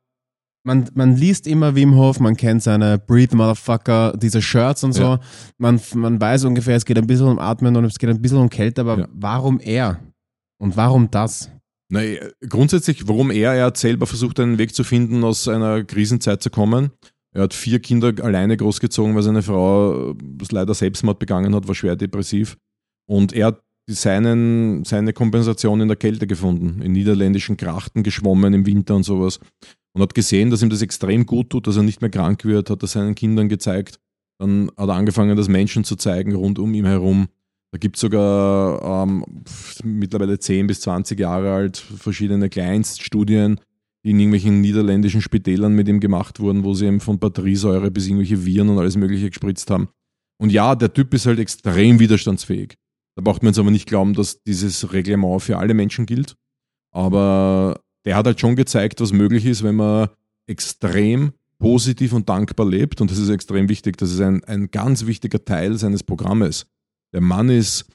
man, 0.65 0.89
man 0.95 1.15
liest 1.15 1.47
immer 1.47 1.75
Wim 1.75 1.95
Hof, 1.95 2.19
man 2.19 2.35
kennt 2.35 2.63
seine 2.63 2.97
Breathe 2.97 3.35
Motherfucker, 3.35 4.13
diese 4.17 4.41
Shirts 4.41 4.83
und 4.83 4.93
so. 4.93 5.01
Ja. 5.03 5.19
Man, 5.57 5.79
man 5.93 6.19
weiß 6.19 6.43
ungefähr, 6.45 6.75
es 6.75 6.85
geht 6.85 6.97
ein 6.97 7.07
bisschen 7.07 7.27
um 7.27 7.39
Atmen 7.39 7.75
und 7.75 7.85
es 7.85 7.97
geht 7.99 8.09
ein 8.09 8.21
bisschen 8.21 8.39
um 8.39 8.49
Kälte, 8.49 8.81
aber 8.81 8.99
Ja. 8.99 9.07
warum 9.13 9.59
er? 9.59 9.99
Und 10.57 10.75
warum 10.75 11.09
das? 11.11 11.51
Na, 11.89 12.03
äh, 12.03 12.31
grundsätzlich, 12.49 13.07
warum 13.07 13.29
er, 13.31 13.53
er 13.53 13.65
hat 13.65 13.77
selber 13.77 14.07
versucht, 14.07 14.39
einen 14.39 14.57
Weg 14.57 14.73
zu 14.73 14.83
finden, 14.83 15.23
aus 15.23 15.47
einer 15.47 15.83
Krisenzeit 15.83 16.41
zu 16.41 16.49
kommen. 16.49 16.91
Er 17.33 17.43
hat 17.43 17.53
vier 17.53 17.79
Kinder 17.79 18.13
alleine 18.23 18.57
großgezogen, 18.57 19.13
weil 19.13 19.21
seine 19.23 19.43
Frau 19.43 20.11
äh, 20.11 20.15
leider 20.51 20.73
Selbstmord 20.73 21.19
begangen 21.19 21.53
hat, 21.53 21.67
war 21.67 21.75
schwer 21.75 21.95
depressiv. 21.95 22.57
Und 23.07 23.33
er 23.33 23.47
hat 23.47 23.61
seinen, 23.87 24.83
seine 24.83 25.13
Kompensation 25.13 25.79
in 25.81 25.87
der 25.89 25.97
Kälte 25.97 26.25
gefunden, 26.25 26.81
in 26.81 26.93
niederländischen 26.93 27.55
Grachten 27.55 28.01
geschwommen 28.01 28.53
im 28.55 28.65
Winter 28.65 28.95
und 28.95 29.03
sowas. 29.03 29.39
Und 29.95 30.01
hat 30.01 30.13
gesehen, 30.13 30.49
dass 30.49 30.61
ihm 30.61 30.69
das 30.69 30.81
extrem 30.81 31.25
gut 31.25 31.49
tut, 31.49 31.67
dass 31.67 31.77
er 31.77 31.83
nicht 31.83 32.01
mehr 32.01 32.09
krank 32.09 32.43
wird, 32.43 32.69
hat 32.69 32.83
er 32.83 32.87
seinen 32.87 33.15
Kindern 33.15 33.47
gezeigt. 33.47 33.99
Dann 34.39 34.69
hat 34.75 34.89
er 34.89 34.95
angefangen, 34.95 35.37
das 35.37 35.47
Menschen 35.47 35.85
zu 35.85 35.95
zeigen 35.95 36.35
rund 36.35 36.59
um 36.59 36.73
ihn 36.73 36.85
herum. 36.85 37.29
Da 37.71 37.77
gibt 37.77 37.95
es 37.95 38.01
sogar 38.01 39.03
ähm, 39.03 39.25
mittlerweile 39.83 40.37
10 40.37 40.67
bis 40.67 40.81
20 40.81 41.17
Jahre 41.17 41.53
alt 41.53 41.77
verschiedene 41.77 42.49
Kleinststudien, 42.49 43.61
die 44.03 44.11
in 44.11 44.19
irgendwelchen 44.19 44.59
niederländischen 44.59 45.21
Spitälern 45.21 45.73
mit 45.73 45.87
ihm 45.87 46.01
gemacht 46.01 46.41
wurden, 46.41 46.65
wo 46.65 46.73
sie 46.73 46.87
ihm 46.87 46.99
von 46.99 47.17
Batteriesäure 47.17 47.89
bis 47.89 48.07
irgendwelche 48.07 48.45
Viren 48.45 48.69
und 48.69 48.79
alles 48.79 48.97
Mögliche 48.97 49.29
gespritzt 49.29 49.71
haben. 49.71 49.87
Und 50.41 50.51
ja, 50.51 50.75
der 50.75 50.93
Typ 50.93 51.13
ist 51.13 51.25
halt 51.25 51.39
extrem 51.39 51.99
widerstandsfähig. 51.99 52.75
Da 53.15 53.23
braucht 53.23 53.43
man 53.43 53.51
jetzt 53.51 53.59
aber 53.59 53.71
nicht 53.71 53.87
glauben, 53.87 54.13
dass 54.13 54.43
dieses 54.43 54.91
Reglement 54.91 55.41
für 55.41 55.57
alle 55.57 55.73
Menschen 55.73 56.05
gilt. 56.05 56.35
Aber 56.91 57.79
der 58.05 58.15
hat 58.15 58.25
halt 58.25 58.39
schon 58.39 58.55
gezeigt, 58.55 59.01
was 59.01 59.11
möglich 59.11 59.45
ist, 59.45 59.63
wenn 59.63 59.75
man 59.75 60.09
extrem 60.47 61.33
positiv 61.57 62.13
und 62.13 62.29
dankbar 62.29 62.67
lebt. 62.67 63.01
Und 63.01 63.11
das 63.11 63.17
ist 63.17 63.29
extrem 63.29 63.69
wichtig. 63.69 63.97
Das 63.97 64.11
ist 64.11 64.21
ein, 64.21 64.43
ein 64.43 64.69
ganz 64.69 65.05
wichtiger 65.05 65.43
Teil 65.43 65.77
seines 65.77 66.03
Programmes. 66.03 66.67
Der 67.13 67.21
Mann 67.21 67.49
ist, 67.49 67.89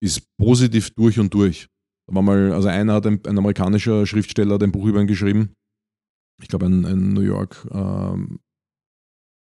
ist 0.00 0.22
positiv 0.36 0.90
durch 0.90 1.18
und 1.18 1.34
durch. 1.34 1.68
Da 2.06 2.22
mal, 2.22 2.52
also 2.52 2.68
einer 2.68 2.94
hat 2.94 3.06
ein, 3.06 3.20
ein 3.26 3.38
amerikanischer 3.38 4.06
Schriftsteller 4.06 4.54
hat 4.54 4.62
ein 4.62 4.72
Buch 4.72 4.86
über 4.86 5.00
ihn 5.00 5.06
geschrieben. 5.06 5.52
Ich 6.40 6.48
glaube, 6.48 6.66
ein, 6.66 6.84
ein 6.84 7.12
New 7.12 7.22
York, 7.22 7.66
ähm, 7.70 8.38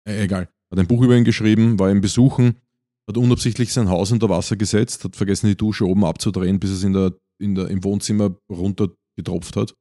äh, 0.06 0.24
egal, 0.24 0.48
hat 0.70 0.78
ein 0.78 0.86
Buch 0.86 1.02
über 1.02 1.16
ihn 1.16 1.24
geschrieben, 1.24 1.78
war 1.78 1.90
ihn 1.90 2.00
besuchen, 2.00 2.56
hat 3.08 3.16
unabsichtlich 3.16 3.72
sein 3.72 3.88
Haus 3.88 4.10
unter 4.10 4.28
Wasser 4.28 4.56
gesetzt, 4.56 5.04
hat 5.04 5.16
vergessen, 5.16 5.46
die 5.46 5.56
Dusche 5.56 5.86
oben 5.86 6.04
abzudrehen, 6.04 6.58
bis 6.58 6.70
es 6.70 6.82
in 6.82 6.92
der, 6.92 7.14
in 7.40 7.54
der, 7.54 7.68
im 7.68 7.84
Wohnzimmer 7.84 8.36
runter 8.50 8.88
getropft 9.16 9.56
hat. 9.56 9.74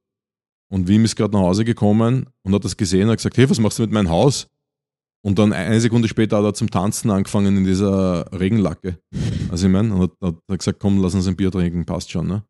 Und 0.72 0.88
Wim 0.88 1.04
ist 1.04 1.16
gerade 1.16 1.34
nach 1.34 1.42
Hause 1.42 1.66
gekommen 1.66 2.24
und 2.44 2.54
hat 2.54 2.64
das 2.64 2.78
gesehen 2.78 3.02
und 3.02 3.10
hat 3.10 3.18
gesagt, 3.18 3.36
hey, 3.36 3.48
was 3.50 3.60
machst 3.60 3.78
du 3.78 3.82
mit 3.82 3.92
meinem 3.92 4.08
Haus? 4.08 4.48
Und 5.22 5.38
dann 5.38 5.52
eine 5.52 5.78
Sekunde 5.78 6.08
später 6.08 6.38
hat 6.38 6.44
er 6.44 6.54
zum 6.54 6.70
Tanzen 6.70 7.10
angefangen 7.10 7.58
in 7.58 7.64
dieser 7.64 8.24
Regenlacke. 8.32 8.98
Also 9.50 9.66
ich 9.66 9.72
meine, 9.72 9.94
und 9.94 10.00
hat, 10.00 10.12
hat 10.22 10.58
gesagt, 10.58 10.80
komm, 10.80 11.02
lass 11.02 11.14
uns 11.14 11.28
ein 11.28 11.36
Bier 11.36 11.50
trinken, 11.50 11.84
passt 11.84 12.10
schon. 12.10 12.26
Ne? 12.26 12.42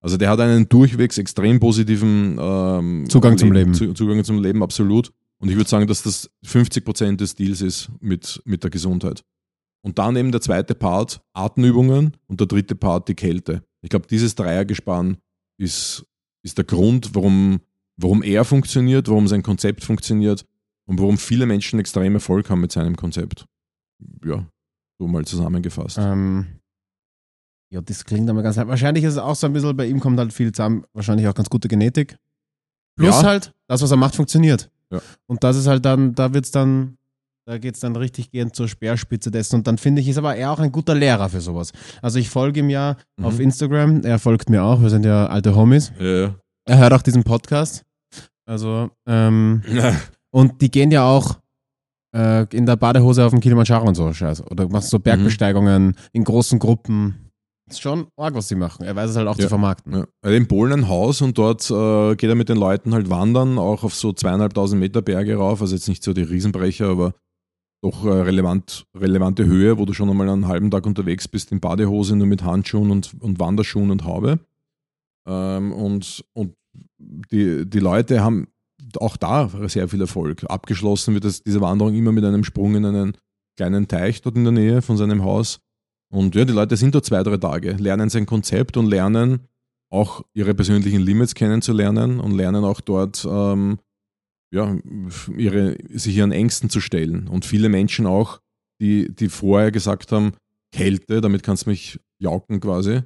Also 0.00 0.16
der 0.16 0.30
hat 0.30 0.40
einen 0.40 0.66
durchwegs 0.70 1.18
extrem 1.18 1.60
positiven 1.60 2.38
ähm, 2.40 3.04
Zugang 3.10 3.36
zum 3.36 3.52
Leben. 3.52 3.74
Zu, 3.74 3.92
Zugang 3.92 4.24
zum 4.24 4.42
Leben, 4.42 4.62
absolut. 4.62 5.12
Und 5.38 5.50
ich 5.50 5.56
würde 5.56 5.68
sagen, 5.68 5.86
dass 5.86 6.02
das 6.02 6.30
50% 6.46 7.16
des 7.16 7.34
Deals 7.34 7.60
ist 7.60 7.90
mit, 8.00 8.40
mit 8.46 8.62
der 8.62 8.70
Gesundheit. 8.70 9.22
Und 9.82 9.98
dann 9.98 10.16
eben 10.16 10.32
der 10.32 10.40
zweite 10.40 10.74
Part, 10.74 11.20
Atemübungen 11.34 12.16
und 12.26 12.40
der 12.40 12.46
dritte 12.46 12.74
Part, 12.74 13.08
die 13.08 13.14
Kälte. 13.14 13.64
Ich 13.82 13.90
glaube, 13.90 14.06
dieses 14.06 14.34
Dreiergespann 14.34 15.18
ist, 15.58 16.06
ist 16.46 16.56
der 16.58 16.64
Grund, 16.64 17.14
warum, 17.14 17.60
warum 17.96 18.22
er 18.22 18.44
funktioniert, 18.44 19.08
warum 19.08 19.28
sein 19.28 19.42
Konzept 19.42 19.84
funktioniert 19.84 20.46
und 20.86 20.98
warum 21.00 21.18
viele 21.18 21.44
Menschen 21.44 21.78
extrem 21.78 22.14
Erfolg 22.14 22.48
haben 22.48 22.60
mit 22.60 22.72
seinem 22.72 22.96
Konzept. 22.96 23.46
Ja, 24.24 24.46
so 24.98 25.08
mal 25.08 25.24
zusammengefasst. 25.24 25.98
Ähm, 25.98 26.46
ja, 27.70 27.80
das 27.80 28.04
klingt 28.04 28.30
aber 28.30 28.42
ganz 28.42 28.56
Wahrscheinlich 28.56 29.04
ist 29.04 29.14
es 29.14 29.18
auch 29.18 29.34
so 29.34 29.46
ein 29.48 29.52
bisschen, 29.52 29.76
bei 29.76 29.86
ihm 29.86 30.00
kommt 30.00 30.18
halt 30.18 30.32
viel 30.32 30.52
zusammen, 30.52 30.84
wahrscheinlich 30.92 31.26
auch 31.26 31.34
ganz 31.34 31.50
gute 31.50 31.68
Genetik. 31.68 32.16
Plus 32.96 33.22
Ja. 33.22 33.22
halt, 33.24 33.52
das, 33.66 33.82
was 33.82 33.90
er 33.90 33.96
macht, 33.96 34.14
funktioniert. 34.14 34.70
Ja. 34.90 35.00
Und 35.26 35.42
das 35.42 35.56
ist 35.56 35.66
halt 35.66 35.84
dann, 35.84 36.14
da 36.14 36.32
wird's 36.32 36.52
dann, 36.52 36.96
da 37.46 37.58
geht's 37.58 37.80
dann 37.80 37.94
richtig 37.96 38.30
gehend 38.30 38.54
zur 38.56 38.68
Speerspitze 38.68 39.30
dessen. 39.30 39.56
Und 39.56 39.66
dann 39.66 39.78
finde 39.78 40.00
ich, 40.02 40.08
ist 40.08 40.18
aber 40.18 40.34
er 40.36 40.50
auch 40.50 40.58
ein 40.58 40.72
guter 40.72 40.94
Lehrer 40.94 41.28
für 41.28 41.40
sowas. 41.40 41.72
Also 42.02 42.18
ich 42.18 42.28
folge 42.28 42.60
ihm 42.60 42.70
ja 42.70 42.96
Mhm. 43.18 43.24
auf 43.24 43.38
Instagram, 43.40 44.02
er 44.04 44.18
folgt 44.18 44.50
mir 44.50 44.62
auch, 44.64 44.80
wir 44.82 44.90
sind 44.90 45.04
ja 45.04 45.26
alte 45.26 45.54
Homies. 45.54 45.92
Ja, 45.98 46.06
ja. 46.06 46.34
Er 46.68 46.78
hört 46.78 46.92
auch 46.92 47.02
diesen 47.02 47.22
Podcast. 47.22 47.84
Also, 48.48 48.90
ähm, 49.08 49.62
und 50.34 50.60
die 50.60 50.70
gehen 50.70 50.90
ja 50.90 51.04
auch 51.04 51.38
äh, 52.14 52.46
in 52.54 52.66
der 52.66 52.76
Badehose 52.76 53.24
auf 53.24 53.30
dem 53.30 53.40
Kilimanjaro 53.40 53.86
und 53.86 53.94
so 53.94 54.12
Scheiße. 54.12 54.44
Oder 54.50 54.68
machst 54.68 54.90
so 54.90 54.98
Bergbesteigungen 54.98 55.94
in 56.12 56.24
großen 56.24 56.58
Gruppen. 56.58 57.30
Ist 57.68 57.80
schon 57.80 58.06
arg, 58.16 58.34
was 58.34 58.46
sie 58.48 58.54
machen. 58.54 58.84
Er 58.86 58.94
weiß 58.94 59.10
es 59.10 59.16
halt 59.16 59.26
auch 59.26 59.36
Ja. 59.36 59.42
zu 59.42 59.48
vermarkten. 59.48 59.92
Ja. 59.92 60.06
Er 60.22 60.30
hat 60.30 60.36
in 60.36 60.46
Polen 60.48 60.72
ein 60.72 60.88
Haus 60.88 61.20
und 61.20 61.36
dort 61.36 61.68
äh, 61.70 62.14
geht 62.16 62.30
er 62.30 62.36
mit 62.36 62.48
den 62.48 62.56
Leuten 62.58 62.94
halt 62.94 63.10
wandern, 63.10 63.58
auch 63.58 63.82
auf 63.84 63.94
so 63.94 64.12
zweieinhalbtausend 64.12 64.78
Meter 64.80 65.02
Berge 65.02 65.36
rauf. 65.36 65.60
Also 65.60 65.74
jetzt 65.74 65.88
nicht 65.88 66.02
so 66.04 66.12
die 66.12 66.22
Riesenbrecher, 66.22 66.86
aber 66.88 67.14
doch 67.82 68.04
äh, 68.04 68.08
relevant, 68.08 68.86
relevante 68.96 69.44
Höhe, 69.46 69.78
wo 69.78 69.84
du 69.84 69.92
schon 69.92 70.10
einmal 70.10 70.28
einen 70.28 70.48
halben 70.48 70.70
Tag 70.70 70.86
unterwegs 70.86 71.28
bist 71.28 71.52
in 71.52 71.60
Badehose, 71.60 72.16
nur 72.16 72.26
mit 72.26 72.42
Handschuhen 72.42 72.90
und, 72.90 73.14
und 73.20 73.38
Wanderschuhen 73.38 73.90
und 73.90 74.04
Haube. 74.04 74.40
Ähm, 75.26 75.72
und 75.72 76.24
und 76.32 76.54
die, 76.98 77.68
die 77.68 77.78
Leute 77.78 78.22
haben 78.22 78.48
auch 78.98 79.16
da 79.16 79.50
sehr 79.68 79.88
viel 79.88 80.00
Erfolg. 80.00 80.44
Abgeschlossen 80.48 81.14
wird 81.14 81.24
das, 81.24 81.42
diese 81.42 81.60
Wanderung 81.60 81.94
immer 81.94 82.12
mit 82.12 82.24
einem 82.24 82.44
Sprung 82.44 82.74
in 82.76 82.84
einen 82.84 83.16
kleinen 83.56 83.88
Teich 83.88 84.22
dort 84.22 84.36
in 84.36 84.44
der 84.44 84.52
Nähe 84.52 84.82
von 84.82 84.96
seinem 84.96 85.22
Haus. 85.24 85.60
Und 86.12 86.34
ja, 86.34 86.44
die 86.44 86.52
Leute 86.52 86.76
sind 86.76 86.94
dort 86.94 87.04
zwei, 87.04 87.22
drei 87.22 87.36
Tage, 87.36 87.72
lernen 87.72 88.10
sein 88.10 88.26
Konzept 88.26 88.76
und 88.76 88.86
lernen 88.86 89.48
auch 89.90 90.22
ihre 90.34 90.54
persönlichen 90.54 91.00
Limits 91.00 91.34
kennenzulernen 91.34 92.20
und 92.20 92.32
lernen 92.32 92.64
auch 92.64 92.80
dort 92.80 93.26
ähm, 93.28 93.78
ja, 94.54 94.76
ihre, 95.36 95.76
sich 95.92 96.16
ihren 96.16 96.32
Ängsten 96.32 96.70
zu 96.70 96.80
stellen. 96.80 97.28
Und 97.28 97.44
viele 97.44 97.68
Menschen 97.68 98.06
auch, 98.06 98.40
die, 98.80 99.14
die 99.14 99.28
vorher 99.28 99.70
gesagt 99.72 100.12
haben, 100.12 100.32
Kälte, 100.72 101.20
damit 101.20 101.42
kannst 101.42 101.66
du 101.66 101.70
mich 101.70 101.98
jauken 102.20 102.60
quasi, 102.60 103.00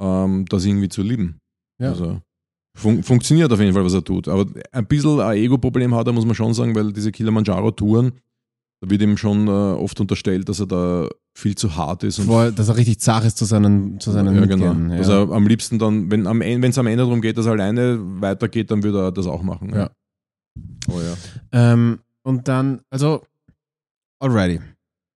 ähm, 0.00 0.44
das 0.48 0.64
irgendwie 0.64 0.88
zu 0.88 1.02
lieben. 1.02 1.38
Ja. 1.80 1.90
Also 1.90 2.20
fun 2.76 3.02
funktioniert 3.02 3.52
auf 3.52 3.60
jeden 3.60 3.74
Fall, 3.74 3.84
was 3.84 3.94
er 3.94 4.04
tut. 4.04 4.28
Aber 4.28 4.46
ein 4.72 4.86
bisschen 4.86 5.20
ein 5.20 5.36
Ego-Problem 5.36 5.94
hat 5.94 6.06
er, 6.06 6.12
muss 6.12 6.24
man 6.26 6.34
schon 6.34 6.54
sagen, 6.54 6.74
weil 6.74 6.92
diese 6.92 7.10
Kilimanjaro-Touren, 7.12 8.12
da 8.82 8.88
wird 8.90 9.02
ihm 9.02 9.16
schon 9.16 9.46
äh, 9.48 9.50
oft 9.50 10.00
unterstellt, 10.00 10.48
dass 10.48 10.60
er 10.60 10.66
da 10.66 11.08
viel 11.36 11.54
zu 11.54 11.76
hart 11.76 12.02
ist. 12.04 12.18
Und 12.18 12.26
Voll, 12.26 12.52
dass 12.52 12.68
er 12.68 12.76
richtig 12.76 13.00
zart 13.00 13.24
ist 13.24 13.36
zu 13.38 13.44
seinen, 13.44 14.00
zu 14.00 14.10
seinen 14.10 14.34
ja, 14.36 14.46
genau. 14.46 14.72
Mitgliedern. 14.74 14.98
Dass 14.98 15.08
er 15.08 15.30
am 15.30 15.46
liebsten 15.46 15.78
dann, 15.78 16.10
wenn 16.10 16.26
am 16.26 16.40
En- 16.40 16.62
wenn 16.62 16.70
es 16.70 16.78
am 16.78 16.86
Ende 16.86 17.04
darum 17.04 17.20
geht, 17.20 17.36
dass 17.36 17.46
er 17.46 17.52
alleine 17.52 17.98
weitergeht, 18.20 18.70
dann 18.70 18.82
würde 18.82 19.00
er 19.06 19.12
das 19.12 19.26
auch 19.26 19.42
machen. 19.42 19.72
Ja. 19.74 19.90
Oh 20.88 21.00
ja. 21.00 21.16
Ähm, 21.52 22.00
und 22.22 22.48
dann, 22.48 22.82
also, 22.90 23.24
alrighty. 24.20 24.60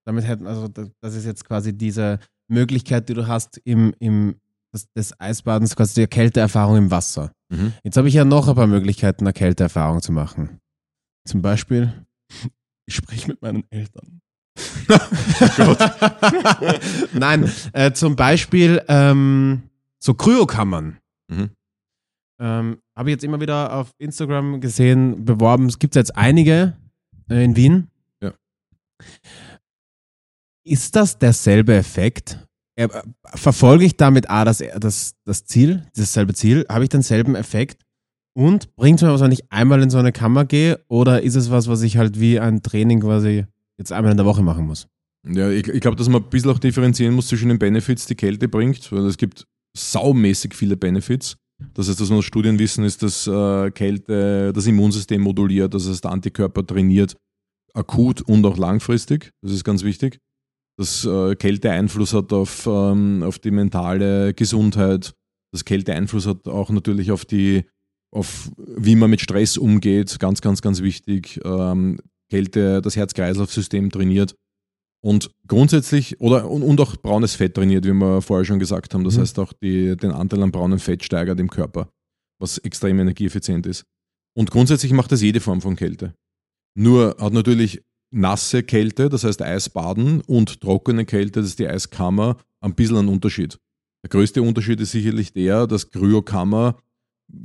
Damit 0.05 0.27
hätten, 0.27 0.47
also, 0.47 0.67
das, 0.67 0.91
das 1.01 1.15
ist 1.15 1.25
jetzt 1.25 1.45
quasi 1.45 1.75
diese 1.75 2.19
Möglichkeit, 2.47 3.09
die 3.09 3.13
du 3.13 3.27
hast 3.27 3.59
im, 3.63 3.93
im, 3.99 4.35
des, 4.73 4.91
des 4.93 5.19
Eisbadens, 5.19 5.75
quasi 5.75 6.01
die 6.01 6.07
Kälteerfahrung 6.07 6.77
im 6.77 6.91
Wasser. 6.91 7.31
Mhm. 7.49 7.73
Jetzt 7.83 7.97
habe 7.97 8.07
ich 8.07 8.13
ja 8.13 8.25
noch 8.25 8.47
ein 8.47 8.55
paar 8.55 8.67
Möglichkeiten, 8.67 9.25
eine 9.25 9.33
Kälteerfahrung 9.33 10.01
zu 10.01 10.11
machen. 10.11 10.59
Zum 11.27 11.41
Beispiel, 11.41 12.05
ich 12.85 12.95
spreche 12.95 13.29
mit 13.29 13.41
meinen 13.41 13.63
Eltern. 13.69 14.21
Nein, 17.13 17.51
äh, 17.73 17.91
zum 17.91 18.15
Beispiel 18.15 18.83
ähm, 18.87 19.63
so 19.99 20.13
Kryokammern. 20.13 20.99
Mhm. 21.27 21.49
Ähm, 22.39 22.77
Habe 22.97 23.09
ich 23.09 23.15
jetzt 23.15 23.23
immer 23.23 23.41
wieder 23.41 23.73
auf 23.73 23.93
Instagram 23.97 24.61
gesehen, 24.61 25.25
beworben. 25.25 25.65
Es 25.67 25.79
gibt 25.79 25.95
jetzt 25.95 26.15
einige 26.15 26.77
äh, 27.29 27.43
in 27.43 27.55
Wien. 27.55 27.89
Ja. 28.21 28.33
Ist 30.65 30.95
das 30.95 31.17
derselbe 31.17 31.75
Effekt? 31.75 32.39
Verfolge 33.35 33.85
ich 33.85 33.95
damit 33.95 34.29
A, 34.29 34.43
das, 34.43 34.63
das, 34.77 35.13
das 35.23 35.45
Ziel, 35.45 35.85
dasselbe 35.95 36.33
Ziel? 36.33 36.65
Habe 36.69 36.83
ich 36.83 36.89
denselben 36.89 37.35
Effekt? 37.35 37.85
Und 38.37 38.75
bringt 38.75 38.99
es 38.99 39.03
mir 39.03 39.13
was, 39.13 39.21
wenn 39.21 39.31
ich 39.31 39.49
einmal 39.49 39.81
in 39.81 39.89
so 39.89 39.97
eine 39.97 40.11
Kammer 40.11 40.45
gehe? 40.45 40.83
Oder 40.89 41.21
ist 41.21 41.35
es 41.35 41.51
was, 41.51 41.69
was 41.69 41.81
ich 41.83 41.97
halt 41.97 42.19
wie 42.19 42.39
ein 42.39 42.61
Training 42.61 42.99
quasi 42.99 43.45
jetzt 43.77 43.93
einmal 43.93 44.11
in 44.11 44.17
der 44.17 44.25
Woche 44.25 44.43
machen 44.43 44.65
muss? 44.65 44.87
Ja, 45.27 45.49
ich, 45.49 45.67
ich 45.67 45.81
glaube, 45.81 45.95
dass 45.95 46.09
man 46.09 46.21
ein 46.21 46.29
bisschen 46.29 46.51
auch 46.51 46.59
differenzieren 46.59 47.15
muss 47.15 47.27
zwischen 47.27 47.49
den 47.49 47.59
Benefits, 47.59 48.05
die 48.05 48.15
Kälte 48.15 48.47
bringt, 48.49 48.91
weil 48.91 49.05
es 49.05 49.17
gibt 49.17 49.47
saumäßig 49.75 50.53
viele 50.53 50.75
Benefits. 50.75 51.37
Das 51.73 51.89
heißt, 51.89 51.99
dass 51.99 52.09
wir 52.09 52.17
aus 52.17 52.25
Studien 52.25 52.59
wissen, 52.59 52.85
ist, 52.85 53.03
dass 53.03 53.27
äh, 53.27 53.71
Kälte 53.71 54.53
das 54.53 54.67
Immunsystem 54.67 55.21
moduliert, 55.21 55.73
das 55.73 55.87
heißt, 55.87 56.05
Antikörper 56.05 56.65
trainiert 56.65 57.15
akut 57.75 58.21
und 58.21 58.45
auch 58.45 58.57
langfristig. 58.57 59.31
Das 59.41 59.51
ist 59.51 59.63
ganz 59.63 59.83
wichtig. 59.83 60.19
Dass 60.77 61.05
äh, 61.05 61.35
Kälte 61.35 61.71
Einfluss 61.71 62.13
hat 62.13 62.33
auf, 62.33 62.67
ähm, 62.67 63.23
auf 63.23 63.39
die 63.39 63.51
mentale 63.51 64.33
Gesundheit. 64.33 65.13
Dass 65.51 65.65
Kälte 65.65 65.93
Einfluss 65.93 66.27
hat 66.27 66.47
auch 66.47 66.69
natürlich 66.69 67.11
auf 67.11 67.25
die, 67.25 67.65
auf 68.11 68.51
wie 68.57 68.95
man 68.95 69.09
mit 69.09 69.21
Stress 69.21 69.57
umgeht. 69.57 70.19
Ganz, 70.19 70.41
ganz, 70.41 70.61
ganz 70.61 70.81
wichtig. 70.81 71.39
Ähm, 71.43 71.99
Kälte 72.29 72.81
das 72.81 72.95
Herz-Kreislauf-System 72.95 73.89
trainiert. 73.91 74.35
Und 75.05 75.29
grundsätzlich, 75.47 76.19
oder 76.19 76.49
und, 76.49 76.63
und 76.63 76.81
auch 76.81 76.95
braunes 76.97 77.35
Fett 77.35 77.53
trainiert, 77.53 77.85
wie 77.85 77.93
wir 77.93 78.23
vorher 78.23 78.43
schon 78.43 78.57
gesagt 78.57 78.91
haben. 78.95 79.03
Das 79.03 79.17
Mhm. 79.17 79.21
heißt 79.21 79.37
auch 79.37 79.53
die, 79.53 79.95
den 79.95 80.09
Anteil 80.09 80.41
an 80.41 80.49
braunem 80.51 80.79
Fett 80.79 81.03
steigert 81.03 81.39
im 81.39 81.47
Körper, 81.47 81.89
was 82.41 82.57
extrem 82.57 82.97
energieeffizient 82.97 83.67
ist. 83.67 83.83
Und 84.35 84.49
grundsätzlich 84.49 84.93
macht 84.93 85.11
das 85.11 85.21
jede 85.21 85.41
Form 85.41 85.61
von 85.61 85.75
Kälte. 85.75 86.15
Nur 86.75 87.17
hat 87.19 87.33
natürlich 87.33 87.83
nasse 88.11 88.63
Kälte, 88.63 89.07
das 89.09 89.23
heißt 89.23 89.43
Eisbaden, 89.43 90.21
und 90.21 90.59
trockene 90.61 91.05
Kälte, 91.05 91.41
das 91.41 91.49
ist 91.49 91.59
die 91.59 91.67
Eiskammer, 91.67 92.37
ein 92.61 92.73
bisschen 92.73 92.97
einen 92.97 93.09
Unterschied. 93.09 93.59
Der 94.03 94.09
größte 94.09 94.41
Unterschied 94.41 94.79
ist 94.81 94.91
sicherlich 94.91 95.33
der, 95.33 95.67
dass 95.67 95.91
Kryokammer, 95.91 96.79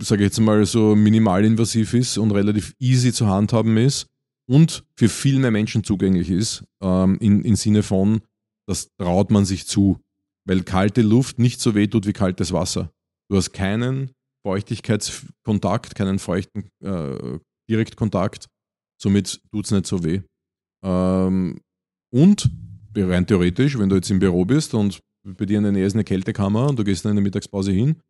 sage 0.01 0.23
ich 0.23 0.29
jetzt 0.29 0.41
mal, 0.41 0.65
so 0.65 0.97
minimalinvasiv 0.97 1.93
ist 1.93 2.17
und 2.17 2.31
relativ 2.31 2.75
easy 2.79 3.13
zu 3.13 3.27
handhaben 3.27 3.77
ist 3.77 4.07
und 4.51 4.85
für 4.97 5.09
viel 5.09 5.39
mehr 5.39 5.53
Menschen 5.53 5.85
zugänglich 5.85 6.29
ist, 6.29 6.65
ähm, 6.83 7.19
in, 7.21 7.45
im 7.45 7.55
Sinne 7.55 7.85
von, 7.85 8.21
das 8.67 8.91
traut 8.99 9.31
man 9.31 9.45
sich 9.45 9.69
zu, 9.69 10.01
weil 10.45 10.65
kalte 10.65 11.03
Luft 11.03 11.39
nicht 11.39 11.61
so 11.61 11.77
weh 11.77 11.87
tut 11.87 12.05
wie 12.05 12.13
kaltes 12.13 12.53
Wasser. 12.53 12.91
Du 13.29 13.37
hast 13.37 13.53
keinen 13.53 14.11
Feuchtigkeitskontakt, 14.45 15.95
keinen 15.95 16.19
feuchten 16.19 16.69
äh, 16.83 17.39
Direktkontakt, 17.71 18.49
somit 19.01 19.41
tut 19.53 19.67
es 19.67 19.71
nicht 19.71 19.87
so 19.87 20.03
weh. 20.03 20.23
Ähm, 20.83 21.61
und 22.13 22.51
rein 22.97 23.29
theoretisch, 23.29 23.79
wenn 23.79 23.89
du 23.89 23.95
jetzt 23.95 24.11
im 24.11 24.19
Büro 24.19 24.45
bist 24.45 24.75
und 24.75 24.99
bei 25.23 25.47
dir 25.47 25.59
in 25.59 25.65
der 25.65 25.73
Nähe 25.73 25.87
ist 25.87 25.95
eine 25.95 26.03
Kältekammer 26.03 26.71
und 26.71 26.77
du 26.77 26.83
gehst 26.83 27.05
dann 27.05 27.11
in 27.11 27.17
der 27.17 27.23
Mittagspause 27.23 27.71
hin, 27.71 28.03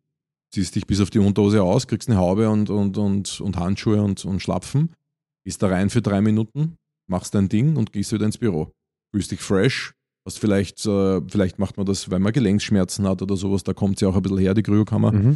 ziehst 0.49 0.73
dich 0.73 0.87
bis 0.87 1.01
auf 1.01 1.11
die 1.11 1.19
Unterhose 1.19 1.61
aus, 1.61 1.85
kriegst 1.85 2.09
eine 2.09 2.17
Haube 2.17 2.49
und, 2.49 2.71
und, 2.71 2.97
und, 2.97 3.41
und 3.41 3.57
Handschuhe 3.57 4.01
und, 4.01 4.25
und 4.25 4.41
Schlapfen, 4.41 4.95
gehst 5.43 5.61
da 5.63 5.67
rein 5.67 5.89
für 5.89 6.01
drei 6.01 6.21
Minuten, 6.21 6.75
machst 7.07 7.33
dein 7.35 7.49
Ding 7.49 7.75
und 7.77 7.91
gehst 7.93 8.11
wieder 8.11 8.25
ins 8.25 8.37
Büro. 8.37 8.71
Fühlst 9.13 9.31
dich 9.31 9.41
fresh, 9.41 9.93
hast 10.25 10.39
vielleicht, 10.39 10.85
äh, 10.85 11.21
vielleicht 11.27 11.59
macht 11.59 11.77
man 11.77 11.85
das, 11.85 12.09
weil 12.11 12.19
man 12.19 12.31
Gelenkschmerzen 12.33 13.07
hat 13.07 13.21
oder 13.21 13.35
sowas, 13.35 13.63
da 13.63 13.73
kommt 13.73 13.99
sie 13.99 14.05
auch 14.05 14.15
ein 14.15 14.21
bisschen 14.21 14.37
her, 14.37 14.53
die 14.53 14.63
Kryokammer 14.63 15.11
Mhm. 15.11 15.35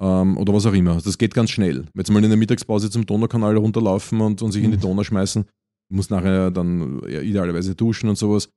ähm, 0.00 0.36
oder 0.36 0.52
was 0.52 0.66
auch 0.66 0.72
immer. 0.74 1.00
Das 1.00 1.16
geht 1.18 1.34
ganz 1.34 1.50
schnell. 1.50 1.86
Jetzt 1.94 2.10
mal 2.10 2.22
in 2.22 2.30
der 2.30 2.38
Mittagspause 2.38 2.90
zum 2.90 3.06
Donaukanal 3.06 3.56
runterlaufen 3.56 4.20
und, 4.20 4.42
und 4.42 4.52
sich 4.52 4.62
in 4.64 4.70
die 4.72 4.76
Mhm. 4.76 4.82
Donau 4.82 5.04
schmeißen, 5.04 5.44
muss 5.88 6.10
nachher 6.10 6.50
dann 6.50 7.00
ja, 7.08 7.20
idealerweise 7.20 7.74
duschen 7.74 8.08
und 8.08 8.16
sowas, 8.16 8.48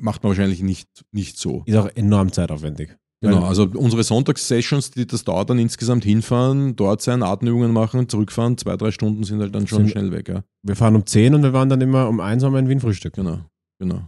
macht 0.00 0.22
man 0.22 0.30
wahrscheinlich 0.30 0.62
nicht, 0.62 0.88
nicht 1.12 1.38
so. 1.38 1.62
Ist 1.66 1.76
auch 1.76 1.90
enorm 1.94 2.32
zeitaufwendig. 2.32 2.96
Genau, 3.20 3.44
also 3.44 3.68
unsere 3.74 4.04
Sonntagssessions, 4.04 4.92
die, 4.92 5.04
das 5.06 5.24
dauert 5.24 5.50
dann 5.50 5.58
insgesamt 5.58 6.04
hinfahren, 6.04 6.76
dort 6.76 7.02
sein, 7.02 7.24
Atemübungen 7.24 7.72
machen, 7.72 8.08
zurückfahren, 8.08 8.56
zwei, 8.56 8.76
drei 8.76 8.92
Stunden 8.92 9.24
sind 9.24 9.40
halt 9.40 9.54
dann 9.54 9.66
schon 9.66 9.78
Sind- 9.78 9.90
schnell 9.90 10.12
weg. 10.12 10.28
Ja. 10.28 10.44
Wir 10.62 10.76
fahren 10.76 10.94
um 10.94 11.04
10 11.04 11.34
und 11.34 11.42
wir 11.42 11.52
waren 11.52 11.68
dann 11.68 11.80
immer 11.80 12.08
um 12.08 12.20
1 12.20 12.44
haben 12.44 12.52
wir 12.52 12.60
in 12.60 12.68
Wien 12.68 12.80
Frühstück. 12.80 13.14
Genau, 13.14 13.40
genau. 13.80 14.02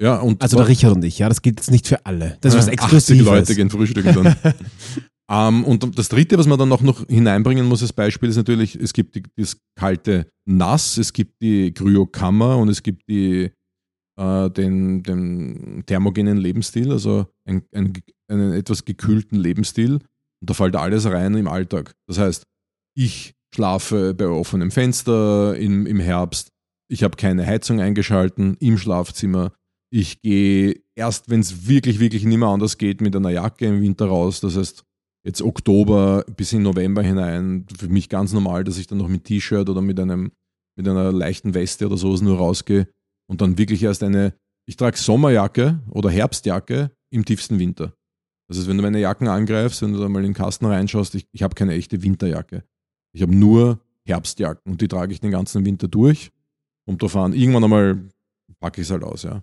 Ja, 0.00 0.18
und 0.18 0.42
Also 0.42 0.58
der 0.58 0.68
Richard 0.68 0.94
und 0.94 1.04
ich, 1.04 1.18
ja, 1.18 1.30
das 1.30 1.40
gilt 1.40 1.60
jetzt 1.60 1.70
nicht 1.70 1.88
für 1.88 2.04
alle. 2.04 2.36
Das 2.42 2.52
ist 2.52 2.58
was 2.58 2.68
80 2.68 2.72
Exklusives. 2.74 3.24
Leute 3.24 3.54
gehen 3.54 3.70
frühstücken 3.70 4.14
dann. 4.14 4.36
ähm, 5.30 5.64
und 5.64 5.98
das 5.98 6.10
dritte, 6.10 6.36
was 6.36 6.46
man 6.46 6.58
dann 6.58 6.70
auch 6.70 6.82
noch 6.82 7.06
hineinbringen 7.06 7.64
muss 7.66 7.80
als 7.80 7.94
Beispiel, 7.94 8.28
ist 8.28 8.36
natürlich, 8.36 8.74
es 8.76 8.92
gibt 8.92 9.14
die, 9.14 9.22
das 9.36 9.56
kalte 9.78 10.26
Nass, 10.46 10.98
es 10.98 11.14
gibt 11.14 11.40
die 11.40 11.72
Kryokammer 11.72 12.58
und 12.58 12.68
es 12.68 12.82
gibt 12.82 13.08
die, 13.08 13.50
äh, 14.18 14.50
den, 14.50 15.02
den 15.02 15.84
thermogenen 15.86 16.38
Lebensstil, 16.38 16.90
also 16.90 17.26
ein, 17.44 17.62
ein, 17.72 17.92
einen 18.28 18.52
etwas 18.52 18.84
gekühlten 18.84 19.38
Lebensstil. 19.38 19.94
Und 19.94 20.50
da 20.50 20.54
fällt 20.54 20.76
alles 20.76 21.06
rein 21.06 21.34
im 21.34 21.48
Alltag. 21.48 21.94
Das 22.06 22.18
heißt, 22.18 22.44
ich 22.96 23.34
schlafe 23.54 24.14
bei 24.14 24.26
offenem 24.26 24.70
Fenster 24.70 25.56
im, 25.56 25.86
im 25.86 26.00
Herbst, 26.00 26.50
ich 26.88 27.02
habe 27.02 27.16
keine 27.16 27.46
Heizung 27.46 27.80
eingeschalten 27.80 28.56
im 28.60 28.78
Schlafzimmer, 28.78 29.52
ich 29.90 30.20
gehe 30.20 30.82
erst, 30.94 31.30
wenn 31.30 31.40
es 31.40 31.68
wirklich, 31.68 32.00
wirklich 32.00 32.24
nicht 32.24 32.38
mehr 32.38 32.48
anders 32.48 32.78
geht, 32.78 33.00
mit 33.00 33.14
einer 33.14 33.30
Jacke 33.30 33.66
im 33.66 33.80
Winter 33.80 34.06
raus. 34.06 34.40
Das 34.40 34.56
heißt, 34.56 34.84
jetzt 35.24 35.42
Oktober 35.42 36.24
bis 36.36 36.52
in 36.52 36.62
November 36.62 37.02
hinein, 37.02 37.66
für 37.78 37.88
mich 37.88 38.08
ganz 38.08 38.32
normal, 38.32 38.64
dass 38.64 38.78
ich 38.78 38.86
dann 38.86 38.98
noch 38.98 39.08
mit 39.08 39.24
T-Shirt 39.24 39.68
oder 39.68 39.80
mit, 39.80 39.98
einem, 39.98 40.32
mit 40.76 40.88
einer 40.88 41.12
leichten 41.12 41.54
Weste 41.54 41.86
oder 41.86 41.96
sowas 41.96 42.20
nur 42.20 42.36
rausgehe 42.36 42.88
und 43.26 43.40
dann 43.40 43.58
wirklich 43.58 43.82
erst 43.82 44.02
eine, 44.02 44.34
ich 44.66 44.76
trage 44.76 44.96
Sommerjacke 44.96 45.80
oder 45.90 46.10
Herbstjacke 46.10 46.90
im 47.10 47.24
tiefsten 47.24 47.58
Winter. 47.58 47.92
Das 48.48 48.58
heißt, 48.58 48.68
wenn 48.68 48.76
du 48.76 48.82
meine 48.82 49.00
Jacken 49.00 49.28
angreifst, 49.28 49.82
wenn 49.82 49.92
du 49.92 49.98
da 49.98 50.08
mal 50.08 50.20
in 50.20 50.30
den 50.30 50.34
Kasten 50.34 50.66
reinschaust, 50.66 51.14
ich, 51.14 51.26
ich 51.32 51.42
habe 51.42 51.54
keine 51.54 51.74
echte 51.74 52.02
Winterjacke. 52.02 52.64
Ich 53.12 53.22
habe 53.22 53.34
nur 53.34 53.80
Herbstjacken 54.06 54.72
und 54.72 54.80
die 54.80 54.88
trage 54.88 55.12
ich 55.12 55.20
den 55.20 55.32
ganzen 55.32 55.64
Winter 55.64 55.88
durch. 55.88 56.30
Und 56.84 57.02
drauf 57.02 57.16
an, 57.16 57.32
irgendwann 57.32 57.64
einmal 57.64 57.98
packe 58.60 58.80
ich 58.80 58.86
es 58.86 58.90
halt 58.92 59.02
aus, 59.02 59.24
ja. 59.24 59.42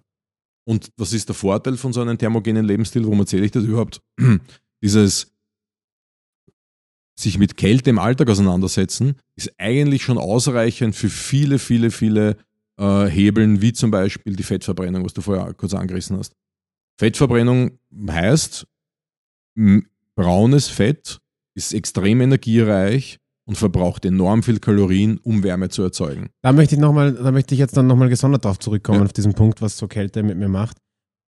Und 0.65 0.91
was 0.95 1.11
ist 1.11 1.27
der 1.27 1.36
Vorteil 1.36 1.75
von 1.75 1.91
so 1.91 2.01
einem 2.01 2.17
thermogenen 2.17 2.63
Lebensstil? 2.63 3.03
Warum 3.03 3.19
erzähle 3.19 3.45
ich 3.45 3.51
das 3.51 3.65
überhaupt? 3.65 4.01
Dieses 4.81 5.34
sich 7.15 7.38
mit 7.38 7.57
Kälte 7.57 7.89
im 7.89 7.99
Alltag 7.99 8.29
auseinandersetzen, 8.29 9.15
ist 9.36 9.53
eigentlich 9.57 10.03
schon 10.03 10.17
ausreichend 10.17 10.95
für 10.95 11.09
viele, 11.09 11.59
viele, 11.59 11.91
viele 11.91 12.38
äh, 12.80 13.05
Hebeln, 13.05 13.61
wie 13.61 13.74
zum 13.74 13.91
Beispiel 13.91 14.36
die 14.36 14.43
Fettverbrennung, 14.43 15.05
was 15.05 15.13
du 15.13 15.21
vorher 15.21 15.53
kurz 15.53 15.74
angerissen 15.74 16.17
hast. 16.17 16.34
Fettverbrennung 16.99 17.80
heißt, 18.09 18.67
braunes 20.15 20.67
Fett 20.67 21.19
ist 21.55 21.74
extrem 21.74 22.21
energiereich 22.21 23.19
und 23.45 23.57
verbraucht 23.57 24.05
enorm 24.05 24.43
viel 24.43 24.59
Kalorien, 24.59 25.19
um 25.19 25.43
Wärme 25.43 25.69
zu 25.69 25.84
erzeugen. 25.84 26.30
Da 26.41 26.53
möchte 26.53 26.76
ich 26.76 26.82
noch 26.82 26.93
mal, 26.93 27.13
da 27.13 27.32
möchte 27.32 27.55
ich 27.55 27.59
jetzt 27.59 27.76
dann 27.76 27.88
nochmal 27.88 28.09
gesondert 28.09 28.45
drauf 28.45 28.59
zurückkommen, 28.59 28.99
ja. 28.99 29.05
auf 29.05 29.13
diesen 29.13 29.34
Punkt, 29.34 29.61
was 29.61 29.78
so 29.78 29.88
Kälte 29.88 30.24
mit 30.24 30.38
mir 30.38 30.47
macht. 30.47 30.78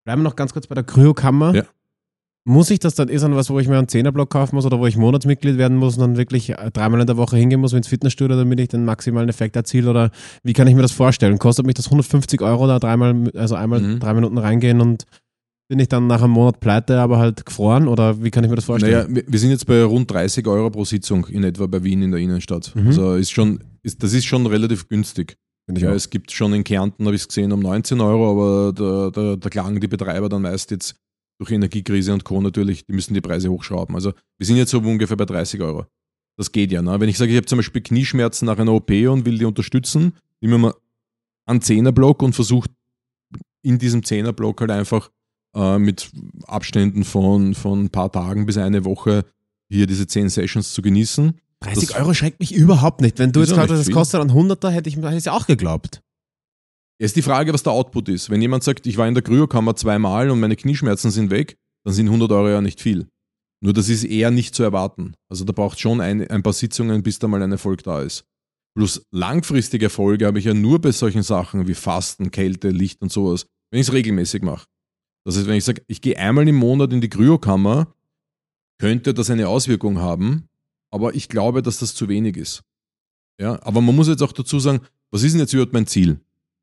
Bleiben 0.05 0.21
wir 0.21 0.29
noch 0.29 0.35
ganz 0.35 0.53
kurz 0.53 0.67
bei 0.67 0.75
der 0.75 0.83
Kryokammer. 0.83 1.55
Ja. 1.55 1.63
Muss 2.47 2.69
ich 2.69 2.77
das 2.77 2.93
dann, 2.93 3.09
ist 3.09 3.23
dann 3.23 3.35
was, 3.35 3.49
wo 3.49 3.59
ich 3.59 3.67
mir 3.67 3.79
einen 3.79 3.87
Zehnerblock 3.87 4.29
kaufen 4.29 4.55
muss 4.55 4.67
oder 4.67 4.79
wo 4.79 4.85
ich 4.85 4.97
Monatsmitglied 4.97 5.57
werden 5.57 5.77
muss 5.77 5.95
und 5.95 6.01
dann 6.01 6.17
wirklich 6.17 6.51
äh, 6.51 6.69
dreimal 6.71 7.01
in 7.01 7.07
der 7.07 7.17
Woche 7.17 7.37
hingehen 7.37 7.59
muss 7.59 7.73
ins 7.73 7.87
Fitnessstudio, 7.87 8.37
damit 8.37 8.59
ich 8.59 8.67
den 8.67 8.85
maximalen 8.85 9.29
Effekt 9.29 9.55
erziele? 9.55 9.89
Oder 9.89 10.11
wie 10.43 10.53
kann 10.53 10.67
ich 10.67 10.75
mir 10.75 10.83
das 10.83 10.91
vorstellen? 10.91 11.39
Kostet 11.39 11.65
mich 11.65 11.73
das 11.73 11.87
150 11.87 12.41
Euro 12.41 12.67
da 12.67 12.77
dreimal, 12.77 13.31
also 13.35 13.55
einmal 13.55 13.79
mhm. 13.81 13.99
drei 13.99 14.13
Minuten 14.13 14.37
reingehen 14.37 14.79
und 14.79 15.05
bin 15.67 15.79
ich 15.79 15.89
dann 15.89 16.05
nach 16.05 16.21
einem 16.21 16.33
Monat 16.33 16.59
pleite, 16.59 16.99
aber 16.99 17.17
halt 17.17 17.47
gefroren? 17.47 17.87
Oder 17.87 18.23
wie 18.23 18.29
kann 18.29 18.43
ich 18.43 18.51
mir 18.51 18.55
das 18.55 18.65
vorstellen? 18.65 19.11
Naja, 19.11 19.23
wir 19.25 19.39
sind 19.39 19.49
jetzt 19.49 19.65
bei 19.65 19.83
rund 19.83 20.11
30 20.11 20.45
Euro 20.45 20.69
pro 20.69 20.85
Sitzung 20.85 21.25
in 21.25 21.43
etwa 21.43 21.65
bei 21.65 21.83
Wien 21.83 22.03
in 22.03 22.11
der 22.11 22.19
Innenstadt. 22.19 22.73
Mhm. 22.75 22.87
Also 22.87 23.15
ist 23.15 23.31
schon, 23.31 23.63
ist, 23.81 24.03
das 24.03 24.13
ist 24.13 24.25
schon 24.25 24.45
relativ 24.45 24.87
günstig. 24.87 25.35
Ja, 25.67 25.93
es 25.95 26.11
gibt 26.11 26.31
schon 26.31 26.53
in 26.53 26.63
Kärnten, 26.63 27.05
habe 27.05 27.15
ich 27.15 27.23
es 27.23 27.27
gesehen, 27.27 27.51
um 27.51 27.59
19 27.59 27.99
Euro, 27.99 28.31
aber 28.31 28.71
da, 28.71 29.09
da, 29.09 29.35
da 29.35 29.49
klagen 29.49 29.79
die 29.79 29.87
Betreiber 29.87 30.29
dann 30.29 30.43
meist 30.43 30.69
jetzt 30.69 30.95
durch 31.37 31.51
Energiekrise 31.51 32.13
und 32.13 32.23
Co. 32.23 32.41
natürlich, 32.41 32.85
die 32.85 32.93
müssen 32.93 33.13
die 33.13 33.21
Preise 33.21 33.49
hochschrauben. 33.49 33.95
Also 33.95 34.13
wir 34.37 34.45
sind 34.45 34.57
jetzt 34.57 34.71
so 34.71 34.79
ungefähr 34.79 35.17
bei 35.17 35.25
30 35.25 35.61
Euro. 35.61 35.85
Das 36.37 36.51
geht 36.51 36.71
ja. 36.71 36.81
Ne? 36.81 36.99
Wenn 36.99 37.09
ich 37.09 37.17
sage, 37.17 37.31
ich 37.31 37.37
habe 37.37 37.45
zum 37.45 37.57
Beispiel 37.57 37.81
Knieschmerzen 37.81 38.45
nach 38.45 38.57
einer 38.57 38.73
OP 38.73 38.91
und 38.91 39.25
will 39.25 39.37
die 39.37 39.45
unterstützen, 39.45 40.13
nehme 40.41 40.55
ich 40.55 40.61
mal 40.61 40.73
einen 41.45 41.61
Zehnerblock 41.61 42.21
und 42.21 42.33
versuche 42.33 42.69
in 43.61 43.79
diesem 43.79 44.03
Zehnerblock 44.03 44.61
halt 44.61 44.71
einfach 44.71 45.11
äh, 45.55 45.79
mit 45.79 46.11
Abständen 46.45 47.03
von, 47.03 47.53
von 47.53 47.85
ein 47.85 47.89
paar 47.89 48.11
Tagen 48.11 48.45
bis 48.45 48.57
eine 48.57 48.85
Woche 48.85 49.25
hier 49.69 49.87
diese 49.87 50.07
10 50.07 50.29
Sessions 50.29 50.73
zu 50.73 50.81
genießen. 50.81 51.39
30 51.61 51.89
das 51.89 51.97
Euro 51.97 52.13
schreckt 52.13 52.39
mich 52.39 52.53
überhaupt 52.53 53.01
nicht. 53.01 53.17
Wenn 53.17 53.31
du 53.31 53.39
jetzt 53.39 53.49
gesagt 53.49 53.71
hast, 53.71 53.79
das 53.79 53.91
kostet 53.91 54.21
ein 54.21 54.33
Hunderter, 54.33 54.69
hätte 54.69 54.89
ich 54.89 54.97
es 54.97 55.25
ja 55.25 55.31
auch 55.31 55.47
geglaubt. 55.47 56.01
Ist 56.97 57.15
die 57.15 57.21
Frage, 57.21 57.53
was 57.53 57.63
der 57.63 57.73
Output 57.73 58.09
ist. 58.09 58.29
Wenn 58.29 58.41
jemand 58.41 58.63
sagt, 58.63 58.87
ich 58.87 58.97
war 58.97 59.07
in 59.07 59.13
der 59.13 59.23
Kryokammer 59.23 59.75
zweimal 59.75 60.29
und 60.29 60.39
meine 60.39 60.55
Knieschmerzen 60.55 61.11
sind 61.11 61.29
weg, 61.29 61.57
dann 61.83 61.93
sind 61.93 62.07
100 62.07 62.31
Euro 62.31 62.49
ja 62.49 62.61
nicht 62.61 62.81
viel. 62.81 63.07
Nur 63.61 63.73
das 63.73 63.89
ist 63.89 64.03
eher 64.03 64.31
nicht 64.31 64.55
zu 64.55 64.63
erwarten. 64.63 65.13
Also 65.29 65.43
da 65.43 65.51
braucht 65.51 65.79
schon 65.79 65.99
ein, 65.99 66.27
ein 66.29 66.43
paar 66.43 66.53
Sitzungen, 66.53 67.03
bis 67.03 67.19
da 67.19 67.27
mal 67.27 67.41
ein 67.41 67.51
Erfolg 67.51 67.83
da 67.83 68.01
ist. 68.01 68.25
Plus 68.75 69.05
langfristige 69.11 69.85
Erfolge 69.85 70.25
habe 70.25 70.39
ich 70.39 70.45
ja 70.45 70.53
nur 70.53 70.79
bei 70.79 70.91
solchen 70.91 71.23
Sachen 71.23 71.67
wie 71.67 71.73
Fasten, 71.73 72.31
Kälte, 72.31 72.69
Licht 72.69 73.01
und 73.01 73.11
sowas, 73.11 73.45
wenn 73.71 73.79
ich 73.79 73.87
es 73.87 73.93
regelmäßig 73.93 74.43
mache. 74.43 74.67
Das 75.25 75.37
heißt, 75.37 75.47
wenn 75.47 75.55
ich 75.55 75.63
sage, 75.63 75.81
ich 75.87 76.01
gehe 76.01 76.17
einmal 76.17 76.47
im 76.47 76.55
Monat 76.55 76.93
in 76.93 77.01
die 77.01 77.09
Kryokammer, 77.09 77.93
könnte 78.77 79.13
das 79.13 79.29
eine 79.29 79.47
Auswirkung 79.47 79.99
haben, 79.99 80.49
aber 80.91 81.15
ich 81.15 81.29
glaube, 81.29 81.61
dass 81.61 81.79
das 81.79 81.95
zu 81.95 82.09
wenig 82.09 82.37
ist. 82.37 82.63
Ja, 83.39 83.61
aber 83.63 83.81
man 83.81 83.95
muss 83.95 84.07
jetzt 84.07 84.21
auch 84.21 84.33
dazu 84.33 84.59
sagen, 84.59 84.81
was 85.11 85.23
ist 85.23 85.33
denn 85.33 85.41
jetzt 85.41 85.53
überhaupt 85.53 85.73
mein 85.73 85.87
Ziel? 85.87 86.19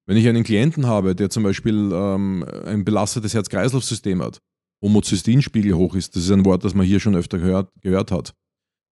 Wenn 0.06 0.16
ich 0.16 0.28
einen 0.28 0.44
Klienten 0.44 0.86
habe, 0.86 1.14
der 1.14 1.30
zum 1.30 1.42
Beispiel 1.42 1.90
ähm, 1.92 2.44
ein 2.64 2.84
belastetes 2.84 3.34
Herz-Kreislauf-System 3.34 4.22
hat, 4.22 4.38
Homozysteinspiegel 4.82 5.74
hoch 5.74 5.94
ist, 5.94 6.16
das 6.16 6.24
ist 6.24 6.30
ein 6.30 6.44
Wort, 6.44 6.64
das 6.64 6.74
man 6.74 6.86
hier 6.86 6.98
schon 6.98 7.14
öfter 7.14 7.38
gehört, 7.38 7.70
gehört 7.80 8.10
hat, 8.10 8.34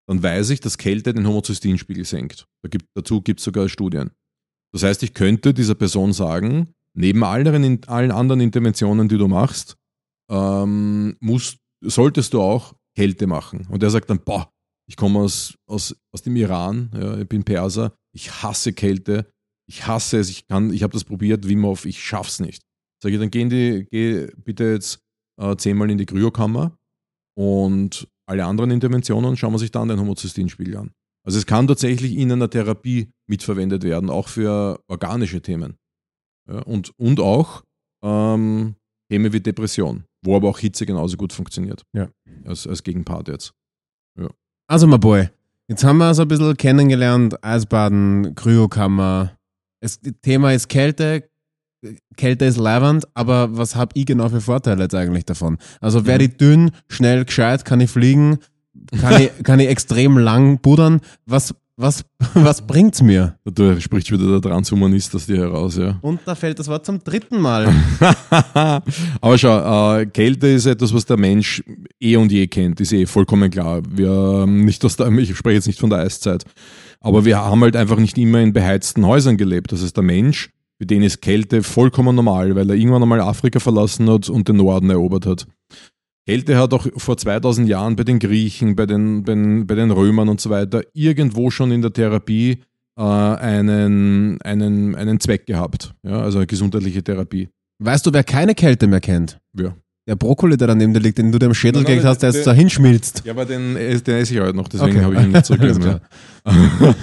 dann 0.06 0.22
weiß 0.22 0.50
ich, 0.50 0.60
dass 0.60 0.78
Kälte 0.78 1.12
den 1.12 1.26
Homozysteinspiegel 1.26 2.04
senkt. 2.04 2.46
Da 2.62 2.68
gibt, 2.68 2.86
dazu 2.94 3.20
gibt 3.20 3.40
es 3.40 3.44
sogar 3.44 3.68
Studien. 3.68 4.10
Das 4.72 4.82
heißt, 4.84 5.02
ich 5.02 5.14
könnte 5.14 5.52
dieser 5.52 5.74
Person 5.74 6.12
sagen, 6.12 6.74
neben 6.94 7.24
allen, 7.24 7.84
allen 7.88 8.10
anderen 8.12 8.40
Interventionen, 8.40 9.08
die 9.08 9.18
du 9.18 9.28
machst, 9.28 9.76
ähm, 10.30 11.16
musst, 11.20 11.58
solltest 11.82 12.34
du 12.34 12.40
auch 12.40 12.74
Kälte 12.96 13.26
machen. 13.26 13.66
Und 13.68 13.82
er 13.82 13.90
sagt 13.90 14.10
dann, 14.10 14.20
boah, 14.20 14.50
ich 14.88 14.96
komme 14.96 15.20
aus, 15.20 15.54
aus, 15.66 15.96
aus 16.12 16.22
dem 16.22 16.36
Iran, 16.36 16.90
ja, 16.94 17.18
ich 17.18 17.28
bin 17.28 17.44
Perser, 17.44 17.94
ich 18.12 18.42
hasse 18.42 18.72
Kälte, 18.72 19.30
ich 19.70 19.86
hasse 19.86 20.18
es, 20.18 20.28
ich 20.28 20.48
kann, 20.48 20.72
ich 20.72 20.82
habe 20.82 20.92
das 20.92 21.04
probiert, 21.04 21.48
Wim 21.48 21.64
Hof, 21.64 21.84
ich 21.84 22.02
schaff's 22.02 22.40
nicht. 22.40 22.64
Sag 23.00 23.12
ich, 23.12 23.18
dann 23.20 23.30
gehen 23.30 23.48
die, 23.48 23.86
geh 23.88 24.26
bitte 24.36 24.64
jetzt 24.64 24.98
äh, 25.40 25.54
zehnmal 25.56 25.90
in 25.90 25.96
die 25.96 26.06
Kryokammer 26.06 26.76
und 27.38 28.08
alle 28.26 28.44
anderen 28.44 28.72
Interventionen 28.72 29.36
schauen 29.36 29.52
wir 29.52 29.60
sich 29.60 29.70
dann 29.70 29.88
den 29.88 30.00
Homozysteinspiegel 30.00 30.76
an. 30.76 30.90
Also 31.24 31.38
es 31.38 31.46
kann 31.46 31.68
tatsächlich 31.68 32.16
in 32.16 32.32
einer 32.32 32.50
Therapie 32.50 33.10
mitverwendet 33.28 33.84
werden, 33.84 34.10
auch 34.10 34.26
für 34.26 34.80
organische 34.88 35.40
Themen. 35.40 35.76
Ja, 36.48 36.62
und, 36.62 36.90
und 36.98 37.20
auch 37.20 37.62
ähm, 38.02 38.74
Themen 39.08 39.32
wie 39.32 39.40
Depression, 39.40 40.04
wo 40.24 40.34
aber 40.34 40.48
auch 40.48 40.58
Hitze 40.58 40.84
genauso 40.84 41.16
gut 41.16 41.32
funktioniert. 41.32 41.84
Ja. 41.92 42.08
Als, 42.44 42.66
als 42.66 42.82
Gegenpart 42.82 43.28
jetzt. 43.28 43.52
Ja. 44.18 44.30
Also, 44.66 44.88
my 44.88 44.98
boy, 44.98 45.28
jetzt 45.68 45.84
haben 45.84 45.98
wir 45.98 46.12
so 46.14 46.22
ein 46.22 46.28
bisschen 46.28 46.56
kennengelernt: 46.56 47.44
Eisbaden, 47.44 48.34
Kryokammer, 48.34 49.36
das 49.80 50.00
Thema 50.22 50.52
ist 50.52 50.68
Kälte. 50.68 51.28
Kälte 52.16 52.44
ist 52.44 52.58
leibend, 52.58 53.08
aber 53.14 53.56
was 53.56 53.74
habe 53.74 53.92
ich 53.94 54.04
genau 54.04 54.28
für 54.28 54.42
Vorteile 54.42 54.82
jetzt 54.82 54.94
eigentlich 54.94 55.24
davon? 55.24 55.56
Also 55.80 56.04
werde 56.04 56.24
ich 56.24 56.36
dünn, 56.36 56.72
schnell, 56.88 57.24
gescheit, 57.24 57.64
kann 57.64 57.80
ich 57.80 57.90
fliegen, 57.90 58.38
kann 59.00 59.22
ich, 59.22 59.30
kann 59.42 59.60
ich 59.60 59.68
extrem 59.68 60.18
lang 60.18 60.58
pudern. 60.58 61.00
Was, 61.24 61.54
was, 61.76 62.04
was 62.34 62.66
bringt's 62.66 63.00
mir? 63.00 63.38
Da 63.46 63.80
spricht 63.80 64.12
wieder 64.12 64.26
der 64.26 64.42
Transhumanist 64.42 65.14
aus 65.14 65.24
dir 65.24 65.38
heraus, 65.38 65.78
ja. 65.78 65.98
Und 66.02 66.20
da 66.26 66.34
fällt 66.34 66.58
das 66.58 66.68
Wort 66.68 66.84
zum 66.84 67.02
dritten 67.02 67.40
Mal. 67.40 67.72
aber 69.22 69.38
schau, 69.38 69.96
äh, 69.96 70.04
Kälte 70.04 70.48
ist 70.48 70.66
etwas, 70.66 70.92
was 70.92 71.06
der 71.06 71.16
Mensch 71.16 71.64
eh 71.98 72.16
und 72.16 72.30
je 72.30 72.46
kennt, 72.46 72.78
ist 72.82 72.92
eh 72.92 73.06
vollkommen 73.06 73.50
klar. 73.50 73.80
Wir, 73.88 74.42
ähm, 74.44 74.66
nicht 74.66 74.84
aus 74.84 74.96
der, 74.96 75.10
ich 75.12 75.34
spreche 75.34 75.54
jetzt 75.54 75.66
nicht 75.66 75.80
von 75.80 75.88
der 75.88 76.00
Eiszeit. 76.00 76.44
Aber 77.02 77.24
wir 77.24 77.38
haben 77.38 77.62
halt 77.62 77.76
einfach 77.76 77.98
nicht 77.98 78.18
immer 78.18 78.40
in 78.40 78.52
beheizten 78.52 79.06
Häusern 79.06 79.36
gelebt. 79.36 79.72
Das 79.72 79.82
heißt, 79.82 79.96
der 79.96 80.04
Mensch, 80.04 80.50
für 80.78 80.86
den 80.86 81.02
ist 81.02 81.20
Kälte 81.20 81.62
vollkommen 81.62 82.14
normal, 82.14 82.54
weil 82.54 82.68
er 82.70 82.76
irgendwann 82.76 83.02
einmal 83.02 83.20
Afrika 83.20 83.58
verlassen 83.58 84.08
hat 84.10 84.28
und 84.28 84.48
den 84.48 84.56
Norden 84.56 84.90
erobert 84.90 85.26
hat. 85.26 85.46
Kälte 86.26 86.58
hat 86.58 86.74
auch 86.74 86.86
vor 86.96 87.16
2000 87.16 87.68
Jahren 87.68 87.96
bei 87.96 88.04
den 88.04 88.18
Griechen, 88.18 88.76
bei 88.76 88.86
den, 88.86 89.24
bei 89.24 89.34
den, 89.34 89.66
bei 89.66 89.74
den 89.74 89.90
Römern 89.90 90.28
und 90.28 90.40
so 90.40 90.50
weiter 90.50 90.82
irgendwo 90.92 91.50
schon 91.50 91.72
in 91.72 91.82
der 91.82 91.92
Therapie 91.92 92.62
äh, 92.96 93.02
einen, 93.02 94.40
einen, 94.42 94.94
einen 94.94 95.20
Zweck 95.20 95.46
gehabt. 95.46 95.94
Ja, 96.02 96.20
also 96.20 96.38
eine 96.38 96.46
gesundheitliche 96.46 97.02
Therapie. 97.02 97.48
Weißt 97.82 98.04
du, 98.06 98.12
wer 98.12 98.24
keine 98.24 98.54
Kälte 98.54 98.86
mehr 98.86 99.00
kennt? 99.00 99.40
Ja. 99.58 99.74
Der 100.10 100.16
Brokkoli, 100.16 100.56
der 100.56 100.66
daneben 100.66 100.92
liegt, 100.92 101.18
den 101.18 101.30
du 101.30 101.38
dir 101.38 101.46
am 101.46 101.54
Schädel 101.54 101.84
gelegt 101.84 102.04
hast, 102.04 102.18
der 102.18 102.32
jetzt 102.32 102.44
da 102.44 102.52
hinschmilzt. 102.52 103.22
Ja, 103.24 103.32
aber 103.32 103.44
den, 103.44 103.76
den 103.76 104.16
esse 104.16 104.34
ich 104.34 104.40
heute 104.40 104.56
noch, 104.56 104.66
deswegen 104.66 104.96
okay. 104.96 105.04
habe 105.04 105.14
ich 105.14 105.20
ihn 105.20 105.30
nicht 105.30 105.46
zurückgegeben. 105.46 106.00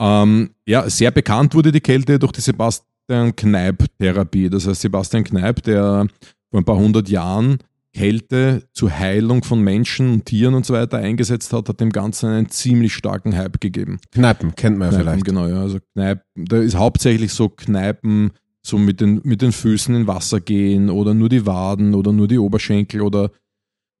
ähm, 0.00 0.50
ja, 0.66 0.90
sehr 0.90 1.12
bekannt 1.12 1.54
wurde 1.54 1.70
die 1.70 1.80
Kälte 1.80 2.18
durch 2.18 2.32
die 2.32 2.40
Sebastian 2.40 3.36
Kneipp-Therapie. 3.36 4.50
Das 4.50 4.66
heißt, 4.66 4.80
Sebastian 4.80 5.22
Kneipp, 5.22 5.62
der 5.62 6.08
vor 6.50 6.60
ein 6.60 6.64
paar 6.64 6.76
hundert 6.76 7.08
Jahren 7.08 7.58
Kälte 7.94 8.64
zur 8.72 8.90
Heilung 8.90 9.44
von 9.44 9.60
Menschen 9.60 10.12
und 10.12 10.24
Tieren 10.24 10.54
und 10.54 10.66
so 10.66 10.74
weiter 10.74 10.98
eingesetzt 10.98 11.52
hat, 11.52 11.68
hat 11.68 11.78
dem 11.78 11.90
Ganzen 11.90 12.30
einen 12.30 12.48
ziemlich 12.48 12.94
starken 12.94 13.36
Hype 13.36 13.60
gegeben. 13.60 14.00
Kneipen 14.10 14.56
kennt 14.56 14.76
man 14.76 14.90
ja 14.90 15.00
Kneipen, 15.00 15.04
vielleicht. 15.04 15.24
Genau, 15.24 15.46
ja. 15.46 15.62
Also 15.62 15.78
Kneipen, 15.94 16.44
da 16.46 16.56
ist 16.56 16.74
hauptsächlich 16.74 17.32
so 17.32 17.48
Kneipen 17.48 18.32
so 18.66 18.78
mit 18.78 19.00
den, 19.00 19.20
mit 19.24 19.42
den 19.42 19.52
Füßen 19.52 19.94
in 19.94 20.06
Wasser 20.06 20.40
gehen 20.40 20.90
oder 20.90 21.14
nur 21.14 21.28
die 21.28 21.46
Waden 21.46 21.94
oder 21.94 22.12
nur 22.12 22.28
die 22.28 22.38
Oberschenkel 22.38 23.00
oder 23.00 23.30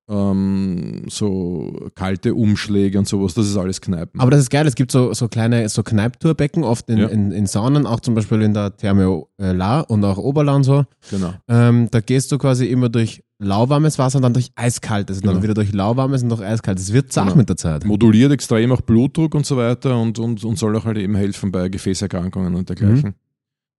ähm, 0.08 1.02
so 1.08 1.90
kalte 1.94 2.34
Umschläge 2.34 2.98
und 2.98 3.08
sowas, 3.08 3.34
das 3.34 3.46
ist 3.46 3.56
alles 3.56 3.80
Kneipen. 3.80 4.20
Aber 4.20 4.30
das 4.30 4.40
ist 4.40 4.50
geil, 4.50 4.66
es 4.66 4.76
gibt 4.76 4.92
so, 4.92 5.12
so 5.12 5.28
kleine 5.28 5.68
so 5.68 5.82
Kneiptourbecken, 5.82 6.62
oft 6.62 6.88
in, 6.88 6.98
ja. 6.98 7.08
in, 7.08 7.32
in, 7.32 7.46
Saunen, 7.46 7.86
auch 7.86 8.00
zum 8.00 8.14
Beispiel 8.14 8.42
in 8.42 8.54
der 8.54 8.76
Therme 8.76 9.24
La 9.38 9.80
und 9.80 10.04
auch 10.04 10.18
Oberla 10.18 10.54
und 10.54 10.64
so. 10.64 10.84
Genau. 11.10 11.34
Ähm, 11.48 11.88
da 11.90 12.00
gehst 12.00 12.30
du 12.30 12.38
quasi 12.38 12.66
immer 12.66 12.88
durch 12.88 13.24
lauwarmes 13.38 13.98
Wasser 13.98 14.16
und 14.16 14.22
dann 14.22 14.32
durch 14.32 14.50
eiskaltes 14.54 15.20
genau. 15.20 15.32
und 15.32 15.36
dann 15.36 15.42
wieder 15.42 15.54
durch 15.54 15.72
lauwarmes 15.72 16.22
und 16.22 16.28
durch 16.28 16.42
eiskaltes. 16.42 16.84
Es 16.84 16.92
wird 16.92 17.12
zart 17.12 17.26
genau. 17.26 17.38
mit 17.38 17.48
der 17.48 17.56
Zeit. 17.56 17.84
Moduliert 17.84 18.32
extrem 18.32 18.72
auch 18.72 18.80
Blutdruck 18.80 19.34
und 19.34 19.44
so 19.44 19.56
weiter 19.56 20.00
und, 20.00 20.18
und, 20.18 20.44
und 20.44 20.56
soll 20.56 20.76
auch 20.76 20.84
halt 20.84 20.98
eben 20.98 21.16
helfen 21.16 21.50
bei 21.50 21.68
Gefäßerkrankungen 21.68 22.54
und 22.54 22.68
dergleichen. 22.68 23.10
Mhm. 23.10 23.14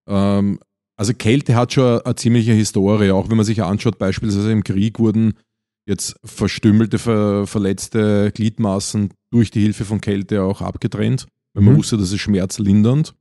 Ähm, 0.09 0.59
also 0.97 1.13
Kälte 1.13 1.55
hat 1.55 1.73
schon 1.73 2.01
eine 2.01 2.15
ziemliche 2.15 2.53
Historie, 2.53 3.11
auch 3.11 3.29
wenn 3.29 3.37
man 3.37 3.45
sich 3.45 3.61
anschaut, 3.63 3.99
beispielsweise 3.99 4.51
im 4.51 4.63
Krieg 4.63 4.99
wurden 4.99 5.35
jetzt 5.87 6.19
verstümmelte, 6.23 6.99
ver, 6.99 7.47
verletzte 7.47 8.31
Gliedmaßen 8.33 9.13
durch 9.31 9.51
die 9.51 9.61
Hilfe 9.61 9.85
von 9.85 10.01
Kälte 10.01 10.43
auch 10.43 10.61
abgetrennt, 10.61 11.27
weil 11.53 11.63
man 11.63 11.75
mhm. 11.75 11.77
wusste, 11.77 11.97
das 11.97 12.11
ist 12.11 12.19
schmerzlindernd. 12.19 13.13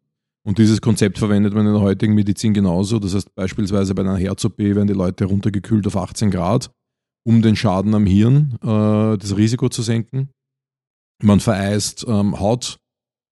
Und 0.42 0.58
dieses 0.58 0.80
Konzept 0.80 1.18
verwendet 1.18 1.54
man 1.54 1.66
in 1.66 1.72
der 1.72 1.82
heutigen 1.82 2.14
Medizin 2.14 2.54
genauso. 2.54 2.98
Das 2.98 3.14
heißt, 3.14 3.34
beispielsweise 3.34 3.94
bei 3.94 4.02
einer 4.02 4.16
Herz-OP 4.16 4.58
werden 4.58 4.86
die 4.86 4.92
Leute 4.92 5.24
runtergekühlt 5.24 5.86
auf 5.86 5.96
18 5.96 6.30
Grad, 6.30 6.70
um 7.24 7.42
den 7.42 7.56
Schaden 7.56 7.94
am 7.94 8.06
Hirn, 8.06 8.56
äh, 8.62 9.18
das 9.18 9.36
Risiko 9.36 9.68
zu 9.68 9.82
senken. 9.82 10.30
Man 11.20 11.40
vereist 11.40 12.04
ähm, 12.08 12.38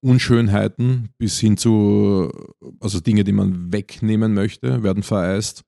Hautunschönheiten 0.05 1.09
bis 1.17 1.39
hin 1.39 1.57
zu, 1.57 2.31
also 2.79 2.99
Dinge, 2.99 3.23
die 3.23 3.31
man 3.31 3.73
wegnehmen 3.73 4.33
möchte, 4.33 4.83
werden 4.83 5.03
vereist. 5.03 5.63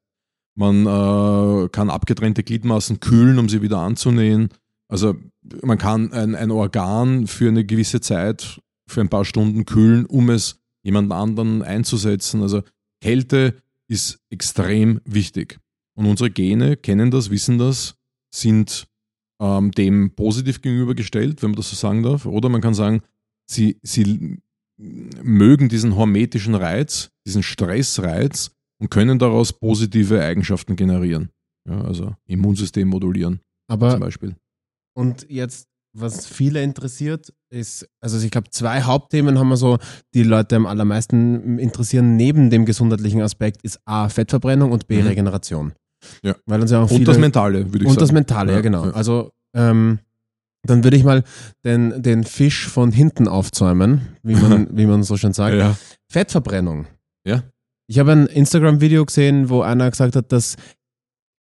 Man 0.56 0.86
äh, 0.86 1.70
kann 1.70 1.90
abgetrennte 1.90 2.44
Gliedmaßen 2.44 3.00
kühlen, 3.00 3.40
um 3.40 3.50
sie 3.50 3.62
wieder 3.62 3.80
anzunähen. 3.80 4.50
Also 4.90 5.16
man 5.64 5.78
kann 5.78 6.14
ein, 6.14 6.36
ein 6.36 6.52
Organ 6.52 7.28
für 7.28 7.48
eine 7.48 7.66
gewisse 7.66 8.00
Zeit, 8.00 8.62
für 8.88 9.02
ein 9.02 9.10
paar 9.10 9.26
Stunden 9.26 9.66
kühlen, 9.66 10.06
um 10.06 10.30
es 10.30 10.60
jemand 10.84 11.12
anderen 11.12 11.64
einzusetzen. 11.64 12.42
Also 12.42 12.62
Kälte 13.02 13.56
ist 13.88 14.20
extrem 14.30 15.02
wichtig. 15.04 15.60
Und 15.96 16.06
unsere 16.06 16.30
Gene 16.30 16.78
kennen 16.78 17.10
das, 17.10 17.32
wissen 17.32 17.58
das, 17.58 17.96
sind 18.34 18.88
ähm, 19.42 19.72
dem 19.72 20.16
positiv 20.16 20.62
gegenübergestellt, 20.62 21.42
wenn 21.42 21.52
man 21.52 21.58
das 21.58 21.70
so 21.70 21.76
sagen 21.76 22.04
darf. 22.04 22.26
Oder 22.26 22.50
man 22.50 22.62
kann 22.62 22.76
sagen, 22.76 23.02
sie, 23.50 23.80
sie 23.82 24.40
mögen 24.78 25.70
diesen 25.70 25.96
hormetischen 25.96 26.56
Reiz, 26.56 27.10
diesen 27.26 27.44
Stressreiz 27.44 28.52
und 28.80 28.90
können 28.92 29.20
daraus 29.20 29.54
positive 29.54 30.22
Eigenschaften 30.22 30.76
generieren. 30.76 31.30
Ja, 31.68 31.82
also 31.82 32.16
Immunsystem 32.28 32.88
modulieren 32.88 33.42
Aber 33.68 33.92
zum 33.92 34.00
Beispiel. 34.00 34.36
Und 34.96 35.26
jetzt, 35.30 35.68
was 35.94 36.28
viele 36.28 36.64
interessiert, 36.64 37.34
ist, 37.50 37.88
also 38.02 38.20
ich 38.24 38.32
glaube, 38.32 38.50
zwei 38.52 38.82
Hauptthemen 38.84 39.40
haben 39.40 39.50
wir 39.50 39.58
so, 39.58 39.78
die 40.14 40.24
Leute 40.24 40.56
am 40.56 40.66
allermeisten 40.66 41.60
interessieren, 41.60 42.16
neben 42.16 42.50
dem 42.50 42.66
gesundheitlichen 42.66 43.22
Aspekt, 43.22 43.64
ist 43.64 43.80
A, 43.86 44.10
Fettverbrennung 44.10 44.72
und 44.72 44.88
B, 44.88 45.02
Mhm. 45.02 45.08
Regeneration. 45.08 45.74
Ja. 46.24 46.36
Weil 46.46 46.62
uns 46.62 46.72
ja 46.72 46.80
auch 46.80 46.84
Und 46.92 46.98
viele, 46.98 47.06
das 47.06 47.18
Mentale, 47.18 47.66
würde 47.74 47.80
ich 47.80 47.90
und 47.90 47.96
sagen. 47.96 48.00
das 48.00 48.12
Mentale, 48.12 48.52
ja, 48.52 48.58
Ja, 48.58 48.62
genau. 48.62 48.86
ja. 48.86 48.92
Also, 48.92 49.32
ähm, 49.56 50.00
dann 50.70 50.84
würde 50.84 50.98
ich 50.98 51.04
mal 51.04 51.24
den, 51.66 52.02
den 52.02 52.24
Fisch 52.24 52.68
von 52.68 52.92
hinten 52.92 53.28
aufzäumen, 53.28 54.16
wie 54.24 54.36
man, 54.36 54.68
wie 54.78 54.86
man 54.86 55.04
so 55.04 55.18
schön 55.18 55.34
sagt. 55.34 55.56
ja. 55.56 55.76
Fettverbrennung. 56.12 56.88
Ja. 57.26 57.44
Ich 57.90 58.00
habe 58.00 58.12
ein 58.12 58.28
Instagram-Video 58.28 59.06
gesehen, 59.06 59.50
wo 59.50 59.62
einer 59.62 59.90
gesagt 59.90 60.16
hat, 60.16 60.32
dass 60.32 60.56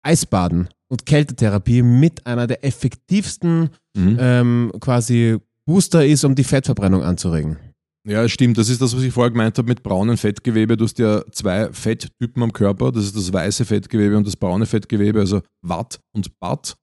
Eisbaden 0.03 0.69
und 0.89 1.05
Kältetherapie 1.05 1.81
mit 1.81 2.25
einer 2.27 2.47
der 2.47 2.63
effektivsten 2.63 3.69
Mhm. 3.97 4.17
ähm, 4.19 4.71
quasi 4.81 5.37
Booster 5.65 6.05
ist, 6.05 6.25
um 6.25 6.35
die 6.35 6.43
Fettverbrennung 6.43 7.01
anzuregen. 7.01 7.57
Ja, 8.05 8.27
stimmt. 8.27 8.57
Das 8.57 8.67
ist 8.69 8.81
das, 8.81 8.93
was 8.95 9.01
ich 9.03 9.13
vorher 9.13 9.31
gemeint 9.31 9.57
habe 9.57 9.69
mit 9.69 9.81
braunen 9.83 10.17
Fettgewebe. 10.17 10.75
Du 10.75 10.83
hast 10.83 10.99
ja 10.99 11.23
zwei 11.31 11.71
Fetttypen 11.71 12.43
am 12.43 12.51
Körper. 12.51 12.91
Das 12.91 13.05
ist 13.05 13.15
das 13.15 13.31
weiße 13.31 13.63
Fettgewebe 13.63 14.17
und 14.17 14.27
das 14.27 14.35
braune 14.35 14.65
Fettgewebe, 14.65 15.21
also 15.21 15.41
Watt 15.65 15.99
und 16.13 16.37
Bat. 16.39 16.75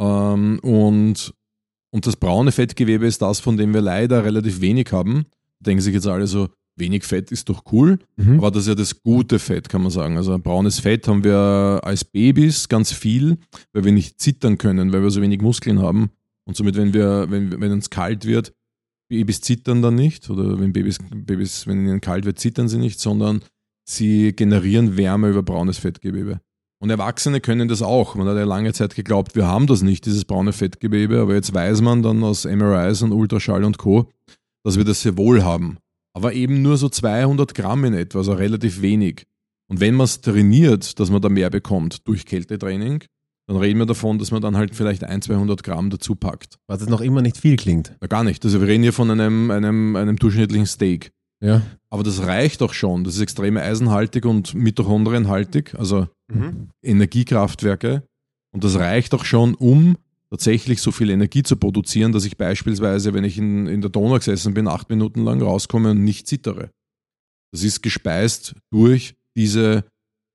Ähm, 0.00 0.60
und, 0.62 1.34
und 1.92 2.06
das 2.06 2.16
braune 2.16 2.52
Fettgewebe 2.52 3.06
ist 3.06 3.22
das, 3.22 3.38
von 3.38 3.56
dem 3.56 3.72
wir 3.74 3.82
leider 3.82 4.24
relativ 4.24 4.60
wenig 4.60 4.90
haben. 4.92 5.26
Denken 5.60 5.82
sich 5.82 5.94
jetzt 5.94 6.06
alle 6.06 6.26
so, 6.26 6.48
wenig 6.76 7.04
Fett 7.04 7.30
ist 7.30 7.48
doch 7.48 7.64
cool. 7.72 7.98
Mhm. 8.16 8.38
Aber 8.38 8.50
das 8.50 8.62
ist 8.62 8.68
ja 8.68 8.74
das 8.74 9.02
gute 9.02 9.38
Fett, 9.38 9.68
kann 9.68 9.82
man 9.82 9.90
sagen. 9.90 10.16
Also 10.16 10.38
braunes 10.38 10.80
Fett 10.80 11.06
haben 11.06 11.24
wir 11.24 11.80
als 11.82 12.04
Babys 12.04 12.68
ganz 12.68 12.92
viel, 12.92 13.38
weil 13.72 13.84
wir 13.84 13.92
nicht 13.92 14.20
zittern 14.20 14.58
können, 14.58 14.92
weil 14.92 15.02
wir 15.02 15.10
so 15.10 15.22
wenig 15.22 15.40
Muskeln 15.42 15.80
haben. 15.80 16.10
Und 16.44 16.56
somit, 16.56 16.76
wenn 16.76 16.92
wir, 16.92 17.26
wenn, 17.30 17.60
wenn 17.60 17.72
uns 17.72 17.90
kalt 17.90 18.24
wird, 18.24 18.52
Babys 19.08 19.42
zittern 19.42 19.82
dann 19.82 19.94
nicht, 19.94 20.30
oder 20.30 20.58
wenn 20.58 20.72
Babys, 20.72 20.98
Babys, 21.14 21.66
wenn 21.66 21.86
ihnen 21.86 22.00
kalt 22.00 22.24
wird, 22.24 22.38
zittern 22.38 22.68
sie 22.68 22.78
nicht, 22.78 22.98
sondern 22.98 23.42
sie 23.84 24.32
generieren 24.32 24.96
Wärme 24.96 25.28
über 25.28 25.42
braunes 25.42 25.78
Fettgewebe. 25.78 26.40
Und 26.82 26.90
Erwachsene 26.90 27.40
können 27.40 27.68
das 27.68 27.80
auch. 27.80 28.16
Man 28.16 28.26
hat 28.26 28.36
ja 28.36 28.42
lange 28.42 28.72
Zeit 28.72 28.96
geglaubt, 28.96 29.36
wir 29.36 29.46
haben 29.46 29.68
das 29.68 29.82
nicht, 29.82 30.04
dieses 30.04 30.24
braune 30.24 30.52
Fettgewebe, 30.52 31.20
aber 31.20 31.32
jetzt 31.32 31.54
weiß 31.54 31.80
man 31.80 32.02
dann 32.02 32.24
aus 32.24 32.44
MRIs 32.44 33.02
und 33.02 33.12
Ultraschall 33.12 33.62
und 33.62 33.78
Co., 33.78 34.10
dass 34.64 34.76
wir 34.76 34.84
das 34.84 35.00
sehr 35.00 35.16
wohl 35.16 35.44
haben. 35.44 35.78
Aber 36.12 36.32
eben 36.32 36.60
nur 36.60 36.76
so 36.76 36.88
200 36.88 37.54
Gramm 37.54 37.84
in 37.84 37.94
etwa, 37.94 38.18
also 38.18 38.32
relativ 38.32 38.82
wenig. 38.82 39.26
Und 39.68 39.78
wenn 39.78 39.94
man 39.94 40.06
es 40.06 40.22
trainiert, 40.22 40.98
dass 40.98 41.08
man 41.08 41.22
da 41.22 41.28
mehr 41.28 41.50
bekommt 41.50 42.08
durch 42.08 42.26
Kältetraining, 42.26 43.04
dann 43.46 43.58
reden 43.58 43.78
wir 43.78 43.86
davon, 43.86 44.18
dass 44.18 44.32
man 44.32 44.42
dann 44.42 44.56
halt 44.56 44.74
vielleicht 44.74 45.04
ein, 45.04 45.22
200 45.22 45.62
Gramm 45.62 45.88
dazu 45.88 46.16
packt. 46.16 46.58
Was 46.66 46.80
jetzt 46.80 46.90
noch 46.90 47.00
immer 47.00 47.22
nicht 47.22 47.36
viel 47.36 47.54
klingt. 47.54 47.94
Ja, 48.00 48.08
gar 48.08 48.24
nicht. 48.24 48.44
Also 48.44 48.60
wir 48.60 48.66
reden 48.66 48.82
hier 48.82 48.92
von 48.92 49.08
einem, 49.08 49.52
einem, 49.52 49.94
einem 49.94 50.16
durchschnittlichen 50.16 50.66
Steak. 50.66 51.12
Ja. 51.40 51.62
Aber 51.90 52.02
das 52.02 52.26
reicht 52.26 52.60
auch 52.62 52.72
schon. 52.72 53.04
Das 53.04 53.14
ist 53.14 53.20
extrem 53.20 53.56
eisenhaltig 53.56 54.24
und 54.24 54.54
mitochondrienhaltig, 54.54 55.76
also 55.76 56.08
Mhm. 56.34 56.68
Energiekraftwerke. 56.82 58.02
Und 58.54 58.64
das 58.64 58.76
reicht 58.76 59.14
auch 59.14 59.24
schon, 59.24 59.54
um 59.54 59.96
tatsächlich 60.30 60.80
so 60.80 60.92
viel 60.92 61.10
Energie 61.10 61.42
zu 61.42 61.56
produzieren, 61.56 62.12
dass 62.12 62.24
ich 62.24 62.36
beispielsweise, 62.36 63.12
wenn 63.12 63.24
ich 63.24 63.36
in, 63.38 63.66
in 63.66 63.80
der 63.82 63.90
Donau 63.90 64.14
gesessen 64.14 64.54
bin, 64.54 64.66
acht 64.66 64.88
Minuten 64.88 65.24
lang 65.24 65.42
rauskomme 65.42 65.90
und 65.90 66.04
nicht 66.04 66.26
zittere. 66.26 66.70
Das 67.52 67.62
ist 67.62 67.82
gespeist 67.82 68.54
durch 68.72 69.14
diese, 69.36 69.84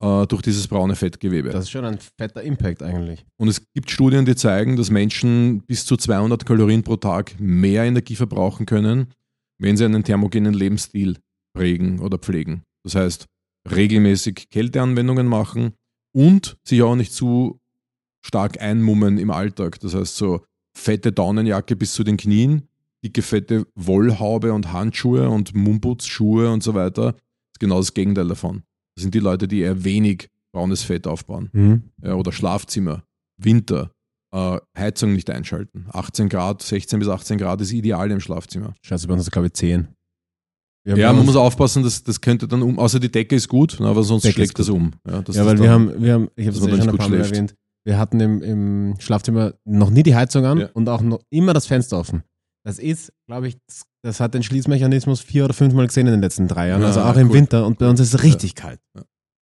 äh, 0.04 0.28
durch 0.28 0.44
dieses 0.44 0.68
braune 0.68 0.96
Fettgewebe. 0.96 1.50
Das 1.50 1.64
ist 1.64 1.72
schon 1.72 1.86
ein 1.86 1.98
fetter 2.20 2.44
Impact 2.44 2.84
eigentlich. 2.84 3.26
Und 3.38 3.48
es 3.48 3.64
gibt 3.74 3.90
Studien, 3.90 4.26
die 4.26 4.36
zeigen, 4.36 4.76
dass 4.76 4.92
Menschen 4.92 5.62
bis 5.62 5.86
zu 5.86 5.98
200 5.98 6.46
Kalorien 6.46 6.84
pro 6.84 6.98
Tag 6.98 7.40
mehr 7.40 7.84
Energie 7.84 8.16
verbrauchen 8.16 8.68
können, 8.68 9.08
wenn 9.60 9.78
sie 9.78 9.86
einen 9.86 10.04
thermogenen 10.04 10.54
Lebensstil 10.54 11.18
prägen 11.56 12.00
oder 12.00 12.20
pflegen. 12.20 12.62
Das 12.84 12.94
heißt, 12.94 13.26
regelmäßig 13.68 14.50
Kälteanwendungen 14.50 15.26
machen 15.26 15.74
und 16.14 16.58
sich 16.64 16.82
auch 16.82 16.96
nicht 16.96 17.14
zu 17.14 17.60
stark 18.26 18.62
einmummen 18.62 19.18
im 19.18 19.32
Alltag. 19.32 19.80
Das 19.80 19.94
heißt, 19.96 20.16
so 20.18 20.44
fette 20.76 21.12
Daunenjacke 21.12 21.76
bis 21.76 21.94
zu 21.94 22.04
den 22.04 22.18
Knien, 22.18 22.68
dicke 23.04 23.22
fette 23.22 23.66
Wollhaube 23.76 24.54
und 24.54 24.72
Handschuhe 24.74 25.30
und 25.30 25.56
Mumputzschuhe 25.56 26.52
und 26.52 26.64
so 26.64 26.74
weiter. 26.74 27.14
Das 27.14 27.22
ist 27.54 27.60
genau 27.60 27.78
das 27.78 27.94
Gegenteil 27.94 28.28
davon. 28.28 28.64
Das 28.96 29.04
sind 29.04 29.14
die 29.14 29.20
Leute, 29.20 29.48
die 29.48 29.60
eher 29.60 29.84
wenig 29.84 30.30
braunes 30.52 30.84
Fett 30.84 31.08
aufbauen 31.08 31.50
Mhm. 31.54 31.84
ja, 32.02 32.16
oder 32.16 32.32
Schlafzimmer, 32.32 33.04
Winter, 33.38 33.92
äh, 34.34 34.58
Heizung 34.78 35.14
nicht 35.14 35.30
einschalten. 35.30 35.86
18 35.92 36.30
Grad, 36.30 36.62
16 36.64 37.00
bis 37.00 37.08
18 37.08 37.38
Grad 37.38 37.62
ist 37.62 37.72
ideal 37.72 38.10
im 38.12 38.20
Schlafzimmer. 38.20 38.74
Scheiße, 38.82 39.08
bei 39.08 39.14
uns 39.14 39.24
ist 39.24 39.32
glaube 39.32 39.48
ich 39.48 39.54
10. 39.54 39.88
Ja, 40.96 41.12
man 41.14 41.26
muss 41.26 41.36
aufpassen, 41.36 41.84
das, 41.84 42.04
das 42.04 42.22
könnte 42.22 42.48
dann 42.48 42.62
um, 42.62 42.80
außer 42.80 43.00
die 43.00 43.12
Decke 43.12 43.36
ist 43.36 43.48
gut, 43.50 43.80
aber 43.82 44.04
sonst 44.04 44.24
Decke 44.24 44.36
schlägt 44.36 44.58
das 44.60 44.70
um. 44.70 44.94
Ja, 45.08 45.22
das 45.22 45.36
Ja, 45.36 45.46
weil 45.46 45.60
wir 45.60 45.70
haben, 45.70 46.02
wir 46.02 46.14
haben, 46.14 46.30
ich 46.36 46.48
habe 46.48 46.58
dass 46.58 46.66
es 46.66 46.72
ja 46.72 46.78
schon 46.78 46.90
ein 46.90 46.98
paar 46.98 47.10
Mal 47.10 47.20
erwähnt, 47.20 47.56
wir 47.86 47.98
hatten 47.98 48.20
im, 48.20 48.42
im 48.42 48.96
Schlafzimmer 49.00 49.54
noch 49.66 49.90
nie 49.90 50.04
die 50.04 50.16
Heizung 50.16 50.46
an 50.46 50.60
Ja. 50.60 50.70
und 50.74 50.88
auch 50.90 51.02
noch 51.02 51.20
immer 51.30 51.54
das 51.54 51.66
Fenster 51.68 51.98
offen. 52.00 52.24
Das 52.66 52.80
ist, 52.80 53.14
glaube 53.28 53.48
ich, 53.48 53.58
das, 53.68 53.84
das 54.04 54.20
hat 54.20 54.34
den 54.34 54.44
Schließmechanismus 54.44 55.22
vier 55.22 55.46
oder 55.46 55.54
fünfmal 55.54 55.88
gesehen 55.88 56.08
in 56.08 56.14
den 56.14 56.22
letzten 56.22 56.48
drei 56.48 56.68
Jahren. 56.70 56.82
Ja, 56.82 56.88
also 56.88 57.02
auch 57.02 57.16
im 57.16 57.30
cool. 57.30 57.36
Winter 57.36 57.66
und 57.66 57.80
bei 57.80 57.90
uns 57.90 58.00
ist 58.00 58.14
es 58.14 58.24
richtig 58.24 58.56
kalt. 58.56 58.80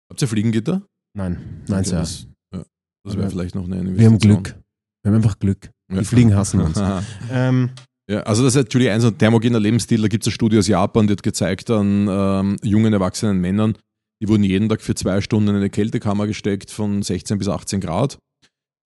Habt 0.10 0.22
ihr 0.22 0.28
Fliegengitter? 0.28 0.84
Nein, 1.18 1.64
nein, 1.68 1.80
Okay, 1.80 1.90
Sir. 1.90 2.00
Das, 2.00 2.28
ja, 2.54 2.64
das 3.04 3.18
wäre 3.18 3.30
vielleicht 3.30 3.56
noch 3.56 3.66
eine 3.66 3.76
Wir 3.78 3.82
haben 3.82 4.14
Investition. 4.16 4.44
Glück. 4.44 4.60
Wir 5.04 5.12
haben 5.12 5.16
einfach 5.16 5.40
Glück. 5.40 5.72
Die 5.92 6.06
Fliegen 6.06 6.36
hassen 6.36 6.62
uns. 6.62 6.80
ähm, 7.32 7.72
Ja, 8.10 8.22
also 8.22 8.44
das 8.44 8.56
ist 8.56 8.64
natürlich 8.64 8.90
ein 8.90 9.02
so 9.02 9.10
ein 9.10 9.18
thermogener 9.18 9.60
Lebensstil. 9.60 10.02
Da 10.02 10.08
gibt 10.08 10.24
es 10.24 10.28
eine 10.28 10.34
Studie 10.34 10.58
aus 10.58 10.68
Japan, 10.68 11.06
die 11.06 11.14
hat 11.14 11.22
gezeigt 11.22 11.70
an 11.70 12.08
ähm, 12.10 12.58
jungen, 12.64 12.92
erwachsenen 12.92 13.40
Männern, 13.40 13.78
die 14.20 14.28
wurden 14.28 14.44
jeden 14.44 14.68
Tag 14.68 14.82
für 14.82 14.96
zwei 14.96 15.22
Stunden 15.22 15.50
in 15.50 15.56
eine 15.58 15.70
Kältekammer 15.70 16.26
gesteckt 16.26 16.72
von 16.72 17.04
16 17.04 17.38
bis 17.38 17.48
18 17.48 17.82
Grad. 17.82 18.18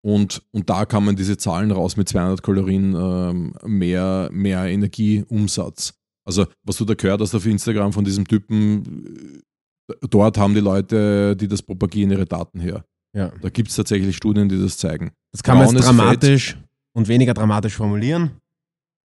Und, 0.05 0.43
und 0.51 0.69
da 0.69 0.85
kamen 0.85 1.15
diese 1.15 1.37
Zahlen 1.37 1.71
raus 1.71 1.95
mit 1.95 2.09
200 2.09 2.43
Kalorien 2.43 2.93
ähm, 2.93 3.55
mehr, 3.65 4.27
mehr 4.33 4.65
Energieumsatz. 4.65 5.93
Also 6.25 6.45
was 6.63 6.75
du 6.75 6.83
da 6.83 6.93
gehört 6.93 7.21
hast 7.21 7.33
auf 7.33 7.45
Instagram 7.45 7.93
von 7.93 8.03
diesem 8.03 8.27
Typen, 8.27 9.41
äh, 9.89 9.95
dort 10.09 10.37
haben 10.37 10.53
die 10.53 10.59
Leute, 10.59 11.37
die 11.37 11.47
das 11.47 11.61
propagieren, 11.61 12.11
ihre 12.11 12.25
Daten 12.25 12.59
her. 12.59 12.83
ja. 13.15 13.31
Da 13.41 13.49
gibt 13.49 13.69
es 13.69 13.77
tatsächlich 13.77 14.17
Studien, 14.17 14.49
die 14.49 14.59
das 14.59 14.77
zeigen. 14.77 15.11
Das 15.31 15.41
kann 15.41 15.57
man 15.57 15.67
jetzt 15.67 15.75
Braunes 15.75 15.97
dramatisch 15.97 16.57
und 16.91 17.07
weniger 17.07 17.33
dramatisch 17.33 17.75
formulieren. 17.75 18.31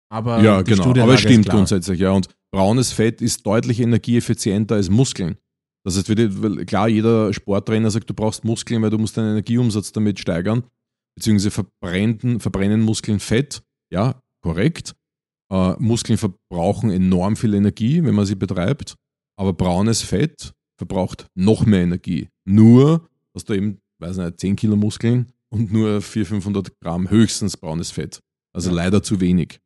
Aber 0.09 0.41
Ja, 0.41 0.61
genau. 0.61 0.83
Studienlage 0.83 1.11
Aber 1.11 1.17
stimmt 1.17 1.49
grundsätzlich, 1.49 1.99
ja. 1.99 2.11
Und 2.11 2.29
braunes 2.53 2.91
Fett 2.93 3.21
ist 3.21 3.45
deutlich 3.45 3.79
energieeffizienter 3.79 4.75
als 4.75 4.89
Muskeln. 4.89 5.37
Das 5.85 5.97
heißt, 5.97 6.07
klar, 6.67 6.89
jeder 6.89 7.33
Sporttrainer 7.33 7.91
sagt, 7.91 8.09
du 8.09 8.13
brauchst 8.13 8.43
Muskeln, 8.43 8.81
weil 8.81 8.89
du 8.89 8.97
musst 8.97 9.17
deinen 9.17 9.31
Energieumsatz 9.31 9.91
damit 9.91 10.19
steigern. 10.19 10.63
Beziehungsweise 11.15 11.51
verbrennen, 11.51 12.39
verbrennen 12.39 12.81
Muskeln 12.81 13.19
Fett. 13.19 13.63
Ja, 13.91 14.21
korrekt. 14.43 14.95
Äh, 15.51 15.73
Muskeln 15.79 16.17
verbrauchen 16.17 16.89
enorm 16.91 17.35
viel 17.37 17.53
Energie, 17.53 18.03
wenn 18.03 18.15
man 18.15 18.25
sie 18.25 18.35
betreibt. 18.35 18.95
Aber 19.39 19.53
braunes 19.53 20.01
Fett 20.01 20.51
verbraucht 20.77 21.27
noch 21.35 21.65
mehr 21.65 21.81
Energie. 21.83 22.29
Nur, 22.45 23.07
dass 23.33 23.45
du 23.45 23.53
eben, 23.53 23.79
weiß 23.99 24.17
nicht, 24.17 24.39
10 24.39 24.55
Kilo 24.57 24.75
Muskeln 24.75 25.31
und 25.49 25.71
nur 25.71 26.01
400, 26.01 26.27
500 26.27 26.79
Gramm 26.81 27.09
höchstens 27.09 27.55
braunes 27.57 27.91
Fett. 27.91 28.19
Also 28.53 28.69
Ja. 28.69 28.75
leider 28.75 29.01
zu 29.03 29.21
wenig. 29.21 29.59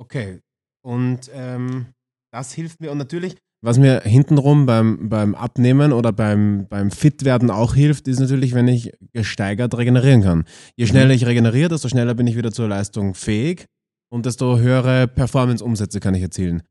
Okay. 0.00 0.40
Und 0.84 1.30
ähm, 1.32 1.86
das 2.32 2.52
hilft 2.52 2.80
mir. 2.80 2.90
Und 2.92 2.98
natürlich, 2.98 3.36
was 3.64 3.78
mir 3.78 4.00
hintenrum 4.02 4.66
beim, 4.66 5.08
beim 5.08 5.34
Abnehmen 5.34 5.92
oder 5.92 6.12
beim, 6.12 6.66
beim 6.68 6.90
Fitwerden 6.90 7.50
auch 7.50 7.74
hilft, 7.74 8.06
ist 8.06 8.20
natürlich, 8.20 8.54
wenn 8.54 8.68
ich 8.68 8.92
gesteigert 9.12 9.76
regenerieren 9.76 10.22
kann. 10.22 10.44
Je 10.76 10.86
schneller 10.86 11.06
Mhm. 11.06 11.10
ich 11.12 11.26
regeneriere, 11.26 11.68
desto 11.68 11.88
schneller 11.88 12.14
bin 12.14 12.26
ich 12.26 12.36
wieder 12.36 12.52
zur 12.52 12.68
Leistung 12.68 13.14
fähig 13.14 13.66
und 14.12 14.26
desto 14.26 14.58
höhere 14.58 15.08
Performance-Umsätze 15.08 15.98
kann 16.00 16.14
ich 16.14 16.22
erzielen. 16.22 16.62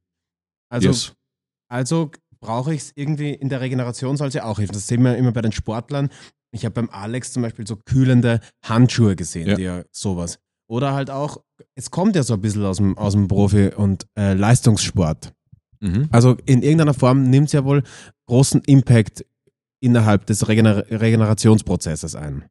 Also, 0.70 0.88
yes. 0.88 1.14
also 1.70 2.12
brauche 2.40 2.74
ich 2.74 2.82
es 2.82 2.92
irgendwie 2.96 3.32
in 3.34 3.50
der 3.50 3.62
Regeneration 3.62 4.16
soll 4.16 4.28
es 4.30 4.34
ja 4.36 4.46
auch 4.46 4.60
helfen. 4.60 4.74
Das 4.74 4.88
sehen 4.88 5.02
wir 5.04 5.18
immer 5.18 5.32
bei 5.32 5.42
den 5.42 5.52
Sportlern. 5.52 6.10
Ich 6.54 6.64
habe 6.66 6.74
beim 6.74 6.90
Alex 6.90 7.34
zum 7.34 7.42
Beispiel 7.44 7.68
so 7.68 7.76
kühlende 7.76 8.40
Handschuhe 8.64 9.16
gesehen, 9.16 9.48
Ja. 9.48 9.56
die 9.56 9.64
ja 9.64 9.84
sowas. 9.92 10.40
Oder 10.70 10.93
halt 10.93 11.09
auch, 11.09 11.38
es 11.76 11.91
kommt 11.91 12.15
ja 12.15 12.24
so 12.24 12.34
ein 12.34 12.41
bisschen 12.41 12.65
aus 12.65 12.78
dem, 12.78 12.97
aus 12.97 13.13
dem 13.13 13.28
Profi- 13.28 13.74
und 13.74 14.05
äh, 14.18 14.34
Leistungssport. 14.34 15.34
Mhm. 15.80 16.09
Also 16.11 16.36
in 16.45 16.61
irgendeiner 16.61 16.93
Form 16.93 17.24
nimmt 17.30 17.47
es 17.47 17.53
ja 17.53 17.63
wohl 17.63 17.84
großen 18.28 18.61
Impact 18.65 19.26
innerhalb 19.80 20.26
des 20.26 20.47
Regener 20.47 20.84
Regenerationsprozesses 20.89 22.15
ein. 22.15 22.45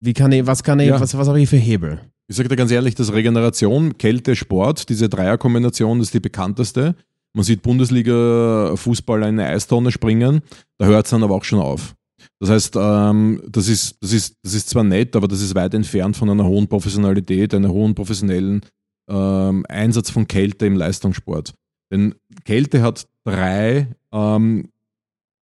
Wie 0.00 0.14
kann 0.14 0.32
ich, 0.32 0.46
was 0.46 0.62
kann 0.62 0.80
ich, 0.80 0.88
Ja. 0.88 1.00
was, 1.00 1.16
was 1.16 1.28
habe 1.28 1.40
ich 1.40 1.48
für 1.48 1.56
Hebel? 1.56 2.00
Ich 2.28 2.36
sage 2.36 2.48
dir 2.48 2.56
ganz 2.56 2.70
ehrlich, 2.70 2.94
dass 2.94 3.12
Regeneration, 3.12 3.98
Kälte, 3.98 4.34
Sport, 4.36 4.88
diese 4.88 5.08
Dreierkombination 5.08 6.00
ist 6.00 6.14
die 6.14 6.20
bekannteste. 6.20 6.94
Man 7.34 7.44
sieht 7.44 7.62
Bundesliga-Fußballer 7.62 9.28
in 9.28 9.40
eine 9.40 9.48
Eistonne 9.48 9.90
springen, 9.90 10.42
da 10.78 10.86
hört 10.86 11.06
es 11.06 11.10
dann 11.10 11.22
aber 11.22 11.34
auch 11.34 11.44
schon 11.44 11.58
auf. 11.58 11.94
Das 12.38 12.50
heißt, 12.50 12.76
ähm, 12.76 13.42
das, 13.48 13.68
ist, 13.68 13.96
das, 14.00 14.12
ist, 14.12 14.36
das 14.42 14.54
ist 14.54 14.68
zwar 14.70 14.84
nett, 14.84 15.14
aber 15.16 15.28
das 15.28 15.40
ist 15.40 15.54
weit 15.54 15.74
entfernt 15.74 16.16
von 16.16 16.28
einer 16.30 16.44
hohen 16.44 16.68
Professionalität, 16.68 17.54
einer 17.54 17.70
hohen 17.70 17.94
professionellen 17.94 18.62
ähm, 19.08 19.64
Einsatz 19.68 20.10
von 20.10 20.26
Kälte 20.26 20.66
im 20.66 20.76
Leistungssport. 20.76 21.54
Denn 21.90 22.14
Kälte 22.44 22.82
hat 22.82 23.06
drei 23.24 23.88
ähm, 24.12 24.68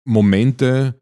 Momente 0.05 0.99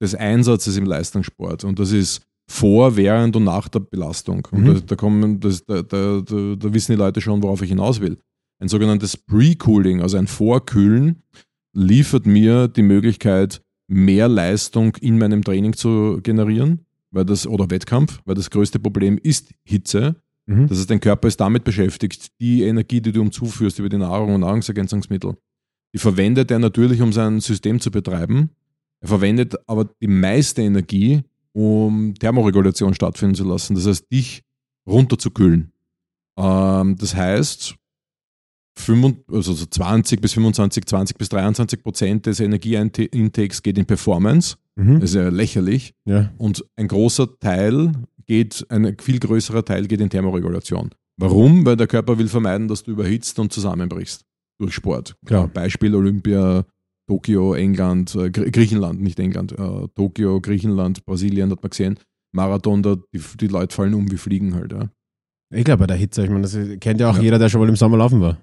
des 0.00 0.14
Einsatzes 0.14 0.76
im 0.76 0.86
Leistungssport. 0.86 1.64
Und 1.64 1.78
das 1.78 1.92
ist 1.92 2.22
vor, 2.48 2.96
während 2.96 3.36
und 3.36 3.44
nach 3.44 3.68
der 3.68 3.80
Belastung. 3.80 4.46
Und 4.50 4.62
Mhm. 4.62 4.74
da, 4.74 4.80
da, 4.80 4.96
kommen, 4.96 5.40
das, 5.40 5.64
da, 5.64 5.82
da, 5.82 6.22
da, 6.22 6.54
da 6.56 6.74
wissen 6.74 6.92
die 6.92 6.98
Leute 6.98 7.20
schon, 7.20 7.42
worauf 7.42 7.62
ich 7.62 7.68
hinaus 7.68 8.00
will. 8.00 8.18
Ein 8.58 8.68
sogenanntes 8.68 9.16
Pre-Cooling, 9.16 10.00
also 10.00 10.16
ein 10.16 10.26
Vorkühlen, 10.26 11.22
liefert 11.74 12.26
mir 12.26 12.66
die 12.68 12.82
Möglichkeit, 12.82 13.60
mehr 13.88 14.28
Leistung 14.28 14.94
in 15.00 15.18
meinem 15.18 15.42
Training 15.42 15.72
zu 15.72 16.20
generieren, 16.22 16.86
weil 17.10 17.24
das, 17.24 17.46
oder 17.46 17.70
Wettkampf, 17.70 18.20
weil 18.24 18.34
das 18.34 18.50
größte 18.50 18.78
Problem 18.78 19.18
ist 19.20 19.50
Hitze. 19.64 20.16
Mhm. 20.46 20.68
Das 20.68 20.78
heißt, 20.78 20.90
dein 20.90 21.00
Körper 21.00 21.26
ist 21.26 21.40
damit 21.40 21.64
beschäftigt, 21.64 22.28
die 22.40 22.62
Energie, 22.62 23.00
die 23.00 23.12
du 23.12 23.22
ihm 23.22 23.32
zuführst 23.32 23.78
über 23.78 23.88
die 23.88 23.96
Nahrung 23.96 24.34
und 24.34 24.42
Nahrungsergänzungsmittel, 24.42 25.36
die 25.94 25.98
verwendet 25.98 26.50
er 26.50 26.58
natürlich, 26.58 27.00
um 27.00 27.12
sein 27.12 27.40
System 27.40 27.80
zu 27.80 27.90
betreiben. 27.90 28.50
Er 29.00 29.08
verwendet 29.08 29.54
aber 29.66 29.88
die 30.00 30.06
meiste 30.06 30.62
Energie, 30.62 31.22
um 31.52 32.14
Thermoregulation 32.14 32.94
stattfinden 32.94 33.34
zu 33.34 33.44
lassen. 33.44 33.74
Das 33.74 33.86
heißt, 33.86 34.12
dich 34.12 34.42
runterzukühlen. 34.86 35.72
Ähm, 36.36 36.96
das 36.96 37.14
heißt, 37.14 37.77
25, 37.77 37.77
also 39.30 39.52
so 39.52 39.66
20 39.66 40.20
bis 40.20 40.32
25, 40.34 40.84
20 40.86 41.18
bis 41.18 41.28
23 41.28 41.82
Prozent 41.82 42.26
des 42.26 42.40
Energieintakes 42.40 43.62
geht 43.62 43.78
in 43.78 43.86
Performance. 43.86 44.56
Mhm. 44.76 45.00
Das 45.00 45.10
ist 45.10 45.16
ja 45.16 45.28
lächerlich. 45.28 45.94
Ja. 46.04 46.30
Und 46.38 46.64
ein 46.76 46.88
großer 46.88 47.38
Teil 47.40 47.92
geht, 48.26 48.66
ein 48.70 48.96
viel 49.00 49.18
größerer 49.18 49.64
Teil 49.64 49.86
geht 49.86 50.00
in 50.00 50.10
Thermoregulation. 50.10 50.90
Warum? 51.16 51.66
Weil 51.66 51.76
der 51.76 51.86
Körper 51.88 52.18
will 52.18 52.28
vermeiden, 52.28 52.68
dass 52.68 52.84
du 52.84 52.92
überhitzt 52.92 53.38
und 53.38 53.52
zusammenbrichst 53.52 54.24
durch 54.60 54.74
Sport. 54.74 55.16
Klar. 55.26 55.48
Beispiel 55.48 55.94
Olympia, 55.94 56.64
Tokio, 57.08 57.54
England, 57.54 58.14
äh, 58.14 58.30
Gr- 58.30 58.50
Griechenland, 58.50 59.00
nicht 59.00 59.18
England, 59.18 59.52
äh, 59.52 59.88
Tokio, 59.94 60.40
Griechenland, 60.40 61.04
Brasilien 61.06 61.50
hat 61.50 61.62
man 61.62 61.70
gesehen. 61.70 61.98
Marathon, 62.32 62.82
da, 62.82 62.96
die, 63.14 63.20
die 63.40 63.46
Leute 63.46 63.74
fallen 63.74 63.94
um 63.94 64.10
wie 64.10 64.16
Fliegen 64.18 64.54
halt. 64.54 64.72
Ja. 64.72 64.88
Ich 65.50 65.64
glaube, 65.64 65.80
bei 65.80 65.86
der 65.86 65.96
Hitze, 65.96 66.22
ich 66.22 66.28
meine, 66.30 66.42
das 66.42 66.56
kennt 66.80 67.00
ja 67.00 67.10
auch 67.10 67.16
Ja. 67.16 67.22
jeder, 67.22 67.38
der 67.38 67.48
schon 67.48 67.60
mal 67.62 67.68
im 67.68 67.76
Sommer 67.76 67.96
laufen 67.96 68.20
war. 68.20 68.38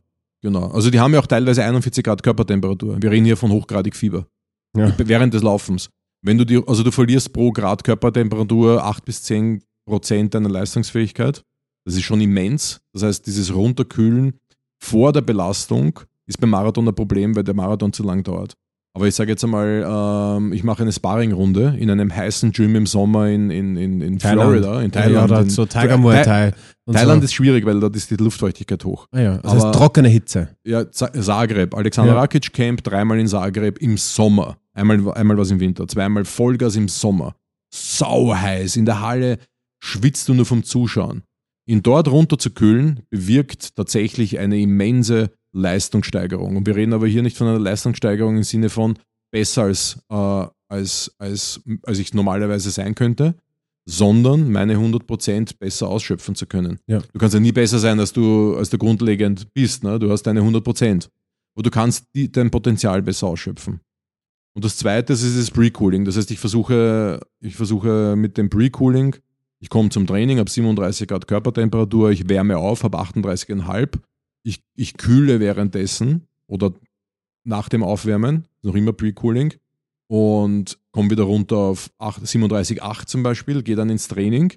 Genau. 0.45 0.67
Also 0.67 0.91
die 0.91 0.99
haben 0.99 1.11
ja 1.11 1.19
auch 1.19 1.25
teilweise 1.25 1.63
41 1.63 2.03
Grad 2.03 2.21
Körpertemperatur. 2.21 3.01
Wir 3.01 3.09
reden 3.09 3.25
hier 3.25 3.35
von 3.35 3.49
hochgradig 3.51 3.95
Fieber. 3.95 4.27
Ja. 4.77 4.93
Während 4.99 5.33
des 5.33 5.41
Laufens. 5.41 5.89
Wenn 6.21 6.37
du 6.37 6.45
die, 6.45 6.61
also 6.67 6.83
du 6.83 6.91
verlierst 6.91 7.33
pro 7.33 7.51
Grad 7.51 7.83
Körpertemperatur 7.83 8.83
8 8.83 9.03
bis 9.03 9.23
10 9.23 9.63
Prozent 9.87 10.35
deiner 10.35 10.49
Leistungsfähigkeit. 10.49 11.41
Das 11.83 11.95
ist 11.95 12.03
schon 12.03 12.21
immens. 12.21 12.79
Das 12.93 13.01
heißt, 13.01 13.25
dieses 13.25 13.55
Runterkühlen 13.55 14.39
vor 14.79 15.11
der 15.11 15.21
Belastung 15.21 15.99
ist 16.27 16.39
beim 16.39 16.51
Marathon 16.51 16.87
ein 16.87 16.93
Problem, 16.93 17.35
weil 17.35 17.43
der 17.43 17.55
Marathon 17.55 17.91
zu 17.91 18.03
lang 18.03 18.21
dauert. 18.21 18.53
Aber 18.95 19.07
ich 19.07 19.13
sage 19.15 19.29
jetzt 19.29 19.43
einmal, 19.43 19.83
ähm, 19.85 20.53
ich 20.53 20.63
mache 20.63 20.81
eine 20.83 20.93
Sparringrunde 20.93 21.75
in 21.77 21.89
einem 21.89 22.15
heißen 22.15 22.53
Gym 22.53 22.75
im 22.77 22.85
Sommer 22.85 23.27
in, 23.27 23.51
in, 23.51 23.75
in, 23.75 23.99
in 23.99 24.19
Florida, 24.21 24.81
in 24.81 24.89
Thailand. 24.91 25.29
Ja, 25.29 25.39
oder 25.39 25.49
so 25.49 25.65
Tiger 25.65 25.97
Muay 25.97 26.23
Thai. 26.23 26.53
Thailand 26.89 27.21
so. 27.21 27.25
ist 27.25 27.33
schwierig, 27.33 27.65
weil 27.65 27.77
dort 27.81 27.93
ist 27.97 28.09
die 28.09 28.15
Luftfeuchtigkeit 28.15 28.85
hoch. 28.85 29.07
Ah 29.11 29.19
ja, 29.19 29.37
das 29.39 29.51
aber- 29.51 29.65
heißt 29.67 29.77
trockene 29.77 30.07
Hitze. 30.07 30.47
Ja, 30.63 30.89
Za- 30.89 31.11
Zagreb. 31.11 31.75
Alexander 31.75 32.13
Ja. 32.13 32.19
Rakic 32.19 32.53
Camp 32.53 32.83
dreimal 32.85 33.19
in 33.19 33.27
Zagreb 33.27 33.79
im 33.79 33.97
Sommer. 33.97 34.57
Einmal, 34.73 35.11
einmal 35.13 35.37
was 35.37 35.51
im 35.51 35.59
Winter, 35.59 35.85
zweimal 35.89 36.23
Vollgas 36.23 36.77
im 36.77 36.87
Sommer. 36.87 37.35
Sau 37.73 38.33
heiß. 38.33 38.77
In 38.77 38.85
der 38.85 39.01
Halle 39.01 39.39
schwitzt 39.83 40.29
du 40.29 40.33
nur 40.33 40.45
vom 40.45 40.63
Zuschauen. 40.63 41.23
Ihn 41.67 41.83
dort 41.83 42.07
runter 42.07 42.37
zu 42.37 42.51
kühlen, 42.51 43.01
bewirkt 43.09 43.75
tatsächlich 43.75 44.39
eine 44.39 44.57
immense 44.57 45.31
Leistungssteigerung. 45.55 46.57
Und 46.57 46.67
wir 46.67 46.75
reden 46.75 46.93
aber 46.93 47.07
hier 47.07 47.23
nicht 47.23 47.37
von 47.37 47.47
einer 47.47 47.59
Leistungssteigerung 47.59 48.37
im 48.37 48.43
Sinne 48.43 48.69
von 48.69 48.97
besser 49.31 49.63
als, 49.63 49.99
äh, 50.09 50.45
als, 50.67 51.15
als, 51.17 51.61
als 51.83 51.99
ich 51.99 52.13
normalerweise 52.13 52.69
sein 52.69 52.93
könnte, 52.93 53.35
sondern 53.85 54.51
meine 54.51 54.75
100% 54.75 55.57
besser 55.59 55.87
ausschöpfen 55.87 56.35
zu 56.35 56.45
können. 56.45 56.79
Ja. 56.87 56.99
Du 57.13 57.19
kannst 57.19 57.33
ja 57.35 57.39
nie 57.39 57.51
besser 57.51 57.79
sein, 57.79 57.99
als 57.99 58.11
du, 58.13 58.55
als 58.55 58.69
du 58.69 58.77
grundlegend 58.77 59.53
bist. 59.53 59.83
Ne? 59.83 59.99
Du 59.99 60.11
hast 60.11 60.23
deine 60.23 60.41
100%. 60.41 61.09
Und 61.53 61.65
du 61.65 61.71
kannst 61.71 62.07
die, 62.13 62.31
dein 62.31 62.51
Potenzial 62.51 63.01
besser 63.01 63.27
ausschöpfen. 63.27 63.79
Und 64.53 64.65
das 64.65 64.77
zweite 64.77 65.13
ist 65.13 65.37
das 65.37 65.51
Pre-Cooling. 65.51 66.05
Das 66.05 66.17
heißt, 66.17 66.31
ich 66.31 66.39
versuche, 66.39 67.19
ich 67.39 67.55
versuche 67.55 68.15
mit 68.17 68.37
dem 68.37 68.49
Pre-Cooling, 68.49 69.15
ich 69.59 69.69
komme 69.69 69.89
zum 69.89 70.07
Training, 70.07 70.39
habe 70.39 70.49
37 70.49 71.07
Grad 71.07 71.27
Körpertemperatur, 71.27 72.11
ich 72.11 72.27
wärme 72.29 72.57
auf, 72.57 72.83
habe 72.83 72.97
38,5. 72.97 73.99
Ich, 74.45 74.61
ich 74.75 74.97
kühle 74.97 75.39
währenddessen 75.39 76.27
oder 76.47 76.73
nach 77.43 77.69
dem 77.69 77.83
Aufwärmen, 77.83 78.45
noch 78.61 78.75
immer 78.75 78.93
Pre-Cooling, 78.93 79.53
und 80.07 80.77
komme 80.91 81.09
wieder 81.09 81.23
runter 81.23 81.57
auf 81.57 81.91
8 81.97 82.23
37,8 82.23 83.07
zum 83.07 83.23
Beispiel, 83.23 83.63
gehe 83.63 83.75
dann 83.75 83.89
ins 83.89 84.07
Training, 84.07 84.53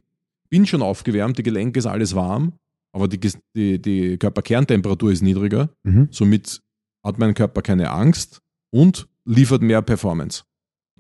bin 0.50 0.66
schon 0.66 0.82
aufgewärmt, 0.82 1.38
die 1.38 1.42
Gelenke 1.42 1.78
ist 1.78 1.86
alles 1.86 2.14
warm, 2.14 2.52
aber 2.92 3.08
die, 3.08 3.18
die, 3.54 3.80
die 3.80 4.18
Körperkerntemperatur 4.18 5.12
ist 5.12 5.22
niedriger. 5.22 5.70
Mhm. 5.84 6.08
Somit 6.10 6.60
hat 7.02 7.18
mein 7.18 7.34
Körper 7.34 7.62
keine 7.62 7.90
Angst 7.90 8.40
und 8.70 9.08
liefert 9.24 9.62
mehr 9.62 9.82
Performance. 9.82 10.44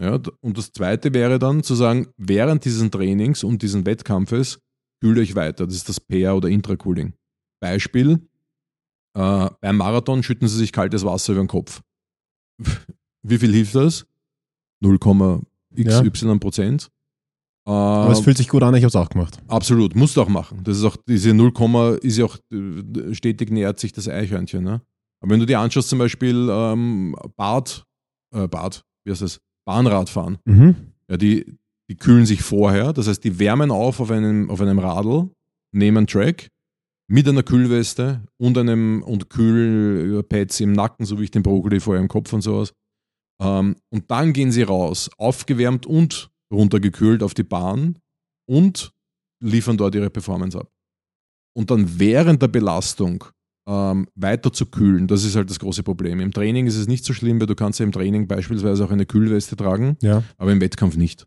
Ja, 0.00 0.20
und 0.40 0.56
das 0.56 0.72
zweite 0.72 1.12
wäre 1.12 1.38
dann 1.38 1.62
zu 1.62 1.74
sagen, 1.74 2.08
während 2.16 2.64
dieses 2.64 2.88
Trainings 2.90 3.42
und 3.42 3.62
diesen 3.62 3.84
Wettkampfes 3.84 4.60
kühle 5.00 5.22
ich 5.22 5.34
weiter. 5.34 5.66
Das 5.66 5.74
ist 5.74 5.88
das 5.88 5.98
Pair- 5.98 6.36
oder 6.36 6.48
Intracooling. 6.48 7.14
Beispiel, 7.60 8.27
äh, 9.14 9.48
beim 9.60 9.76
Marathon 9.76 10.22
schütten 10.22 10.48
sie 10.48 10.56
sich 10.58 10.72
kaltes 10.72 11.04
Wasser 11.04 11.32
über 11.32 11.42
den 11.42 11.48
Kopf. 11.48 11.82
Wie 13.22 13.38
viel 13.38 13.52
hilft 13.52 13.74
das? 13.74 14.06
0,xy 15.74 16.38
Prozent. 16.38 16.90
Äh, 17.66 17.70
Aber 17.70 18.12
es 18.12 18.20
fühlt 18.20 18.36
sich 18.36 18.48
gut 18.48 18.62
an, 18.62 18.74
ich 18.74 18.82
habe 18.82 18.88
es 18.88 18.96
auch 18.96 19.08
gemacht. 19.08 19.38
Absolut, 19.48 19.94
musst 19.94 20.16
du 20.16 20.22
auch 20.22 20.28
machen. 20.28 20.62
Das 20.64 20.76
ist 20.78 20.84
auch, 20.84 20.96
diese 21.08 21.34
0, 21.34 21.98
ist 22.02 22.16
ja 22.16 22.24
auch 22.24 22.38
stetig 23.12 23.50
nähert 23.50 23.78
sich 23.78 23.92
das 23.92 24.08
Eichhörnchen. 24.08 24.64
Ne? 24.64 24.80
Aber 25.20 25.32
wenn 25.32 25.40
du 25.40 25.46
dir 25.46 25.60
anschaust, 25.60 25.88
zum 25.88 25.98
Beispiel 25.98 26.48
ähm, 26.50 27.14
Bad, 27.36 27.84
äh, 28.34 28.48
Bad, 28.48 28.84
wie 29.04 29.10
heißt 29.10 29.22
das? 29.22 29.40
Bahnradfahren, 29.66 30.38
Mhm. 30.46 30.76
ja, 31.10 31.16
die, 31.18 31.58
die 31.90 31.96
kühlen 31.96 32.24
sich 32.24 32.40
vorher, 32.42 32.92
das 32.94 33.06
heißt, 33.06 33.22
die 33.22 33.38
wärmen 33.38 33.70
auf 33.70 34.00
auf 34.00 34.10
einem, 34.10 34.48
auf 34.50 34.60
einem 34.62 34.78
Radl, 34.78 35.28
nehmen 35.72 36.06
Track 36.06 36.48
mit 37.10 37.26
einer 37.28 37.42
Kühlweste 37.42 38.22
und 38.38 38.56
einem 38.58 39.02
und 39.02 39.30
Kühlpads 39.30 40.60
im 40.60 40.72
Nacken, 40.72 41.06
so 41.06 41.18
wie 41.18 41.24
ich 41.24 41.30
den 41.30 41.42
Brokkoli 41.42 41.80
vorher 41.80 42.02
im 42.02 42.08
Kopf 42.08 42.32
und 42.32 42.42
sowas. 42.42 42.72
Ähm, 43.42 43.76
und 43.90 44.10
dann 44.10 44.32
gehen 44.32 44.52
sie 44.52 44.62
raus, 44.62 45.10
aufgewärmt 45.16 45.86
und 45.86 46.30
runtergekühlt 46.52 47.22
auf 47.22 47.34
die 47.34 47.44
Bahn 47.44 47.98
und 48.48 48.92
liefern 49.42 49.76
dort 49.76 49.94
ihre 49.94 50.10
Performance 50.10 50.58
ab. 50.58 50.70
Und 51.56 51.70
dann 51.70 51.98
während 51.98 52.42
der 52.42 52.48
Belastung 52.48 53.24
ähm, 53.68 54.08
weiter 54.14 54.52
zu 54.52 54.66
kühlen, 54.66 55.06
das 55.06 55.24
ist 55.24 55.36
halt 55.36 55.50
das 55.50 55.58
große 55.58 55.82
Problem. 55.82 56.20
Im 56.20 56.32
Training 56.32 56.66
ist 56.66 56.76
es 56.76 56.88
nicht 56.88 57.04
so 57.04 57.12
schlimm, 57.12 57.38
weil 57.40 57.46
du 57.46 57.54
kannst 57.54 57.78
ja 57.80 57.84
im 57.86 57.92
Training 57.92 58.26
beispielsweise 58.26 58.84
auch 58.84 58.90
eine 58.90 59.06
Kühlweste 59.06 59.56
tragen, 59.56 59.96
Ja. 60.02 60.22
aber 60.36 60.52
im 60.52 60.60
Wettkampf 60.60 60.96
nicht. 60.96 61.26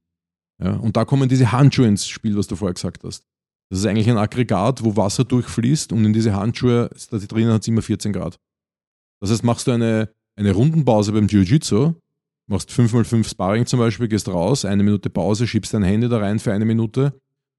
Ja, 0.62 0.76
und 0.76 0.96
da 0.96 1.06
kommen 1.06 1.28
diese 1.30 1.52
Handschuhe 1.52 1.88
ins 1.88 2.08
Spiel, 2.08 2.38
was 2.38 2.48
du 2.48 2.56
vorher 2.56 2.74
gesagt 2.74 3.04
hast. 3.04 3.26
Das 3.72 3.80
ist 3.80 3.86
eigentlich 3.86 4.09
ein 4.09 4.17
Aggregat, 4.17 4.84
wo 4.84 4.95
Wasser 4.95 5.24
durchfließt 5.24 5.93
und 5.93 6.05
in 6.05 6.13
diese 6.13 6.36
Handschuhe, 6.36 6.89
da 7.09 7.17
drinnen 7.17 7.53
hat 7.53 7.61
es 7.61 7.67
immer 7.67 7.82
14 7.82 8.13
Grad. 8.13 8.38
Das 9.22 9.32
heißt, 9.32 9.43
machst 9.43 9.65
du 9.65 9.72
eine 9.72 10.09
eine 10.36 10.51
Rundenpause 10.51 11.11
beim 11.11 11.28
Jiu-Jitsu, 11.28 11.93
machst 12.47 12.69
5x5 12.72 13.30
Sparring 13.30 13.65
zum 13.65 13.80
Beispiel, 13.80 14.07
gehst 14.07 14.28
raus, 14.28 14.65
eine 14.65 14.84
Minute 14.84 15.09
Pause, 15.09 15.47
schiebst 15.47 15.74
dein 15.74 15.84
Handy 15.84 16.09
da 16.09 16.19
rein 16.19 16.39
für 16.39 16.53
eine 16.53 16.65
Minute 16.65 17.13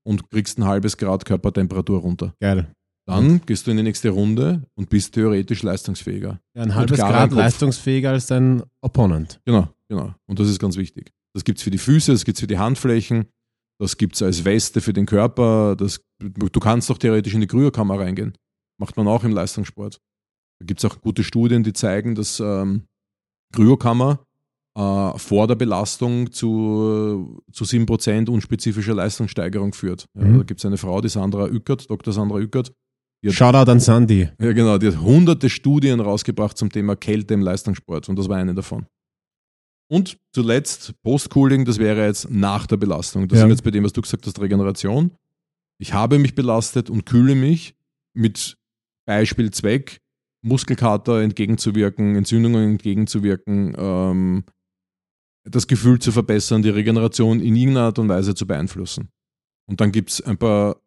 und 0.05 0.31
kriegst 0.31 0.59
ein 0.59 0.65
halbes 0.65 0.97
Grad 0.97 1.25
Körpertemperatur 1.25 2.01
runter. 2.01 2.35
Geil. 2.41 2.69
Dann 3.05 3.41
gehst 3.47 3.67
du 3.67 3.73
in 3.73 3.79
die 3.79 3.83
nächste 3.83 4.11
Runde 4.11 4.63
und 4.75 4.89
bist 4.89 5.15
theoretisch 5.15 5.63
leistungsfähiger. 5.63 6.41
Ja, 6.55 6.63
ein 6.63 6.75
halbes 6.75 6.99
Grad 6.99 7.33
leistungsfähiger 7.33 8.11
als 8.11 8.27
dein 8.27 8.63
Opponent. 8.81 9.41
Genau, 9.45 9.69
genau. 9.89 10.15
Und 10.27 10.39
das 10.39 10.49
ist 10.49 10.61
ganz 10.61 10.77
wichtig. 10.77 11.11
Das 11.35 11.45
gibt 11.45 11.59
es 11.59 11.65
für 11.65 11.71
die 11.71 11.79
Füße, 11.79 12.13
das 12.13 12.25
gibt 12.25 12.37
es 12.37 12.41
für 12.41 12.47
die 12.47 12.59
Handflächen, 12.59 13.27
das 13.83 13.97
gibt 13.97 14.15
es 14.15 14.23
als 14.23 14.45
Weste 14.45 14.81
für 14.81 14.93
den 14.93 15.07
Körper. 15.07 15.75
Das, 15.75 16.01
du 16.21 16.61
kannst 16.61 16.89
doch 16.89 16.99
theoretisch 16.99 17.35
in 17.35 17.41
die 17.41 17.49
Kryokammer 17.49 17.99
reingehen. 17.99 18.39
Macht 18.79 18.97
man 18.97 19.09
auch 19.09 19.25
im 19.25 19.33
Leistungssport. 19.33 20.01
Da 20.61 20.67
gibt 20.67 20.83
es 20.83 20.89
auch 20.89 21.01
gute 21.01 21.25
Studien, 21.25 21.65
die 21.65 21.73
zeigen, 21.73 22.15
dass 22.15 22.39
ähm, 22.39 22.85
Kryokammer 23.53 24.25
äh, 24.79 25.19
vor 25.19 25.49
der 25.49 25.57
Belastung 25.57 26.31
zu, 26.31 27.43
zu 27.51 27.65
7% 27.65 28.31
unspezifischer 28.31 28.95
Leistungssteigerung 28.95 29.75
führt. 29.75 30.07
Ja, 30.15 30.27
Mhm. 30.27 30.39
Da 30.39 30.45
gibt 30.45 30.61
es 30.61 30.65
eine 30.65 30.77
Frau, 30.79 31.01
die 31.01 31.09
Sandra 31.09 31.49
Ückert, 31.49 31.91
Dr. 31.91 32.13
Sandra 32.13 32.39
Ückert. 32.39 32.73
Shoutout 33.27 33.71
an 33.71 33.81
Sandy. 33.81 34.29
ja, 34.41 34.53
genau. 34.53 34.79
Die 34.79 34.87
hat 34.87 35.01
hunderte 35.01 35.51
Studien 35.51 35.99
rausgebracht 35.99 36.57
zum 36.57 36.71
Thema 36.71 36.95
Kälte 36.95 37.35
im 37.35 37.41
Leistungssport 37.41 38.09
und 38.09 38.17
das 38.17 38.29
war 38.29 38.37
eine 38.37 38.55
davon. 38.55 38.87
Und 39.93 40.19
zuletzt 40.33 40.95
Post-Cooling, 41.03 41.67
das 41.67 41.77
wäre 41.79 42.07
jetzt 42.07 42.31
nach 42.31 42.67
der 42.67 42.79
Belastung. 42.79 43.29
Das 43.29 43.37
Ja. 43.37 43.41
sind 43.43 43.51
wir 43.51 43.55
jetzt 43.57 43.63
bei 43.65 43.71
dem, 43.71 43.85
was 43.85 43.93
du 43.93 44.01
gesagt 44.01 44.27
hast, 44.27 44.41
Regeneration. 44.41 45.11
Ich 45.79 45.93
habe 45.93 46.19
mich 46.19 46.35
belastet 46.35 46.89
und 46.89 47.05
kühle 47.05 47.35
mich 47.35 47.75
mit 48.15 48.57
Beispiel 49.05 49.51
Zweck, 49.51 50.01
Muskelkater 50.41 51.21
entgegenzuwirken, 51.21 52.17
Entzündungen 52.17 52.71
entgegenzuwirken, 52.71 53.75
ähm, 53.77 54.45
das 55.45 55.67
Gefühl 55.67 55.99
zu 55.99 56.11
verbessern, 56.11 56.63
die 56.63 56.71
Regeneration 56.71 57.41
in 57.41 57.55
irgendeiner 57.55 57.89
Art 57.89 57.99
und 57.99 58.09
Weise 58.09 58.35
zu 58.35 58.47
beeinflussen. 58.47 59.11
Und 59.69 59.83
dann 59.83 59.93
gibt 59.93 60.09
es 60.09 60.23
ein 60.23 60.39
paar 60.39 60.81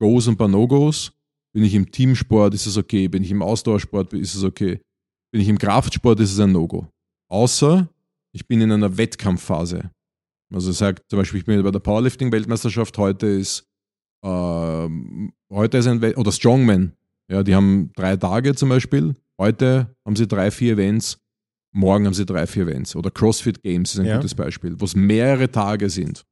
Goes 0.00 0.26
und 0.26 0.34
ein 0.34 0.36
paar 0.36 0.48
No-Gos. 0.48 1.12
Bin 1.52 1.62
ich 1.62 1.74
im 1.74 1.92
Teamsport, 1.92 2.54
ist 2.54 2.66
es 2.66 2.76
okay. 2.76 3.06
Bin 3.06 3.22
ich 3.22 3.30
im 3.30 3.40
Ausdauersport, 3.42 4.14
ist 4.14 4.34
es 4.34 4.42
okay. 4.42 4.80
Bin 5.30 5.42
ich 5.42 5.48
im 5.48 5.58
Kraftsport, 5.58 6.18
ist 6.18 6.32
es 6.32 6.40
ein 6.40 6.50
No-Go. 6.50 6.88
Außer 7.30 7.88
ich 8.32 8.46
bin 8.46 8.60
in 8.60 8.72
einer 8.72 8.96
Wettkampfphase. 8.96 9.90
Also 10.52 10.72
sagt 10.72 11.04
zum 11.10 11.18
Beispiel, 11.18 11.40
ich 11.40 11.46
bin 11.46 11.62
bei 11.62 11.70
der 11.70 11.78
Powerlifting-Weltmeisterschaft, 11.80 12.96
heute 12.98 13.26
ist 13.26 13.64
ähm, 14.24 15.32
heute 15.52 15.78
ist 15.78 15.86
ein 15.86 16.00
We 16.02 16.14
oder 16.16 16.32
Strongman. 16.32 16.92
Ja, 17.30 17.42
die 17.42 17.54
haben 17.54 17.92
drei 17.94 18.16
Tage 18.16 18.54
zum 18.54 18.68
Beispiel. 18.70 19.14
Heute 19.38 19.94
haben 20.04 20.16
sie 20.16 20.26
drei, 20.26 20.50
vier 20.50 20.72
Events. 20.72 21.18
Morgen 21.72 22.06
haben 22.06 22.14
sie 22.14 22.26
drei, 22.26 22.46
vier 22.46 22.64
Events. 22.64 22.96
Oder 22.96 23.10
CrossFit 23.10 23.62
Games 23.62 23.92
ist 23.94 24.00
ein 24.00 24.06
Ja. 24.06 24.16
gutes 24.16 24.34
Beispiel, 24.34 24.80
wo 24.80 24.84
es 24.86 24.96
mehrere 24.96 25.50
Tage 25.50 25.90
sind. 25.90 26.24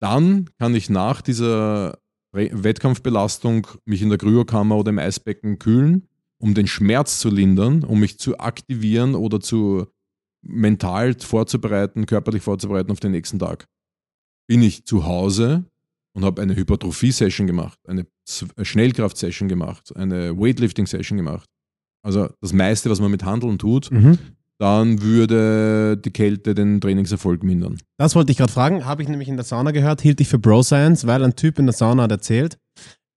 Dann 0.00 0.48
kann 0.58 0.74
ich 0.74 0.88
nach 0.90 1.22
dieser 1.22 1.98
Re 2.34 2.50
Wettkampfbelastung 2.52 3.66
mich 3.86 4.02
in 4.02 4.08
der 4.10 4.18
Kryokammer 4.18 4.76
oder 4.76 4.90
im 4.90 4.98
Eisbecken 4.98 5.58
kühlen, 5.58 6.06
um 6.38 6.54
den 6.54 6.66
Schmerz 6.68 7.18
zu 7.18 7.28
lindern, 7.30 7.82
um 7.82 7.98
mich 7.98 8.18
zu 8.18 8.38
aktivieren 8.38 9.14
oder 9.16 9.40
zu 9.40 9.86
mental 10.42 11.14
vorzubereiten, 11.18 12.06
körperlich 12.06 12.42
vorzubereiten 12.42 12.90
auf 12.90 13.00
den 13.00 13.12
nächsten 13.12 13.38
Tag. 13.38 13.66
Bin 14.48 14.62
ich 14.62 14.84
zu 14.84 15.04
Hause 15.04 15.64
und 16.14 16.24
habe 16.24 16.42
eine 16.42 16.56
Hypertrophie-Session 16.56 17.46
gemacht, 17.46 17.78
eine 17.86 18.06
Schnellkraft-Session 18.60 19.48
gemacht, 19.48 19.94
eine 19.96 20.36
Weightlifting-Session 20.38 21.16
gemacht. 21.16 21.48
Also 22.02 22.28
das 22.40 22.52
meiste, 22.52 22.90
was 22.90 23.00
man 23.00 23.10
mit 23.10 23.24
Handeln 23.24 23.58
tut, 23.58 23.90
Mhm. 23.90 24.18
dann 24.58 25.02
würde 25.02 25.96
die 25.96 26.10
Kälte 26.10 26.54
den 26.54 26.80
Trainingserfolg 26.80 27.42
mindern. 27.42 27.78
Das 27.98 28.14
wollte 28.14 28.32
ich 28.32 28.38
gerade 28.38 28.52
fragen. 28.52 28.84
Habe 28.86 29.02
ich 29.02 29.08
nämlich 29.08 29.28
in 29.28 29.36
der 29.36 29.44
Sauna 29.44 29.70
gehört, 29.70 30.00
hielt 30.00 30.20
ich 30.20 30.28
für 30.28 30.38
Bro 30.38 30.62
Science, 30.62 31.06
weil 31.06 31.22
ein 31.22 31.36
Typ 31.36 31.58
in 31.58 31.66
der 31.66 31.74
Sauna 31.74 32.04
hat 32.04 32.10
erzählt, 32.10 32.56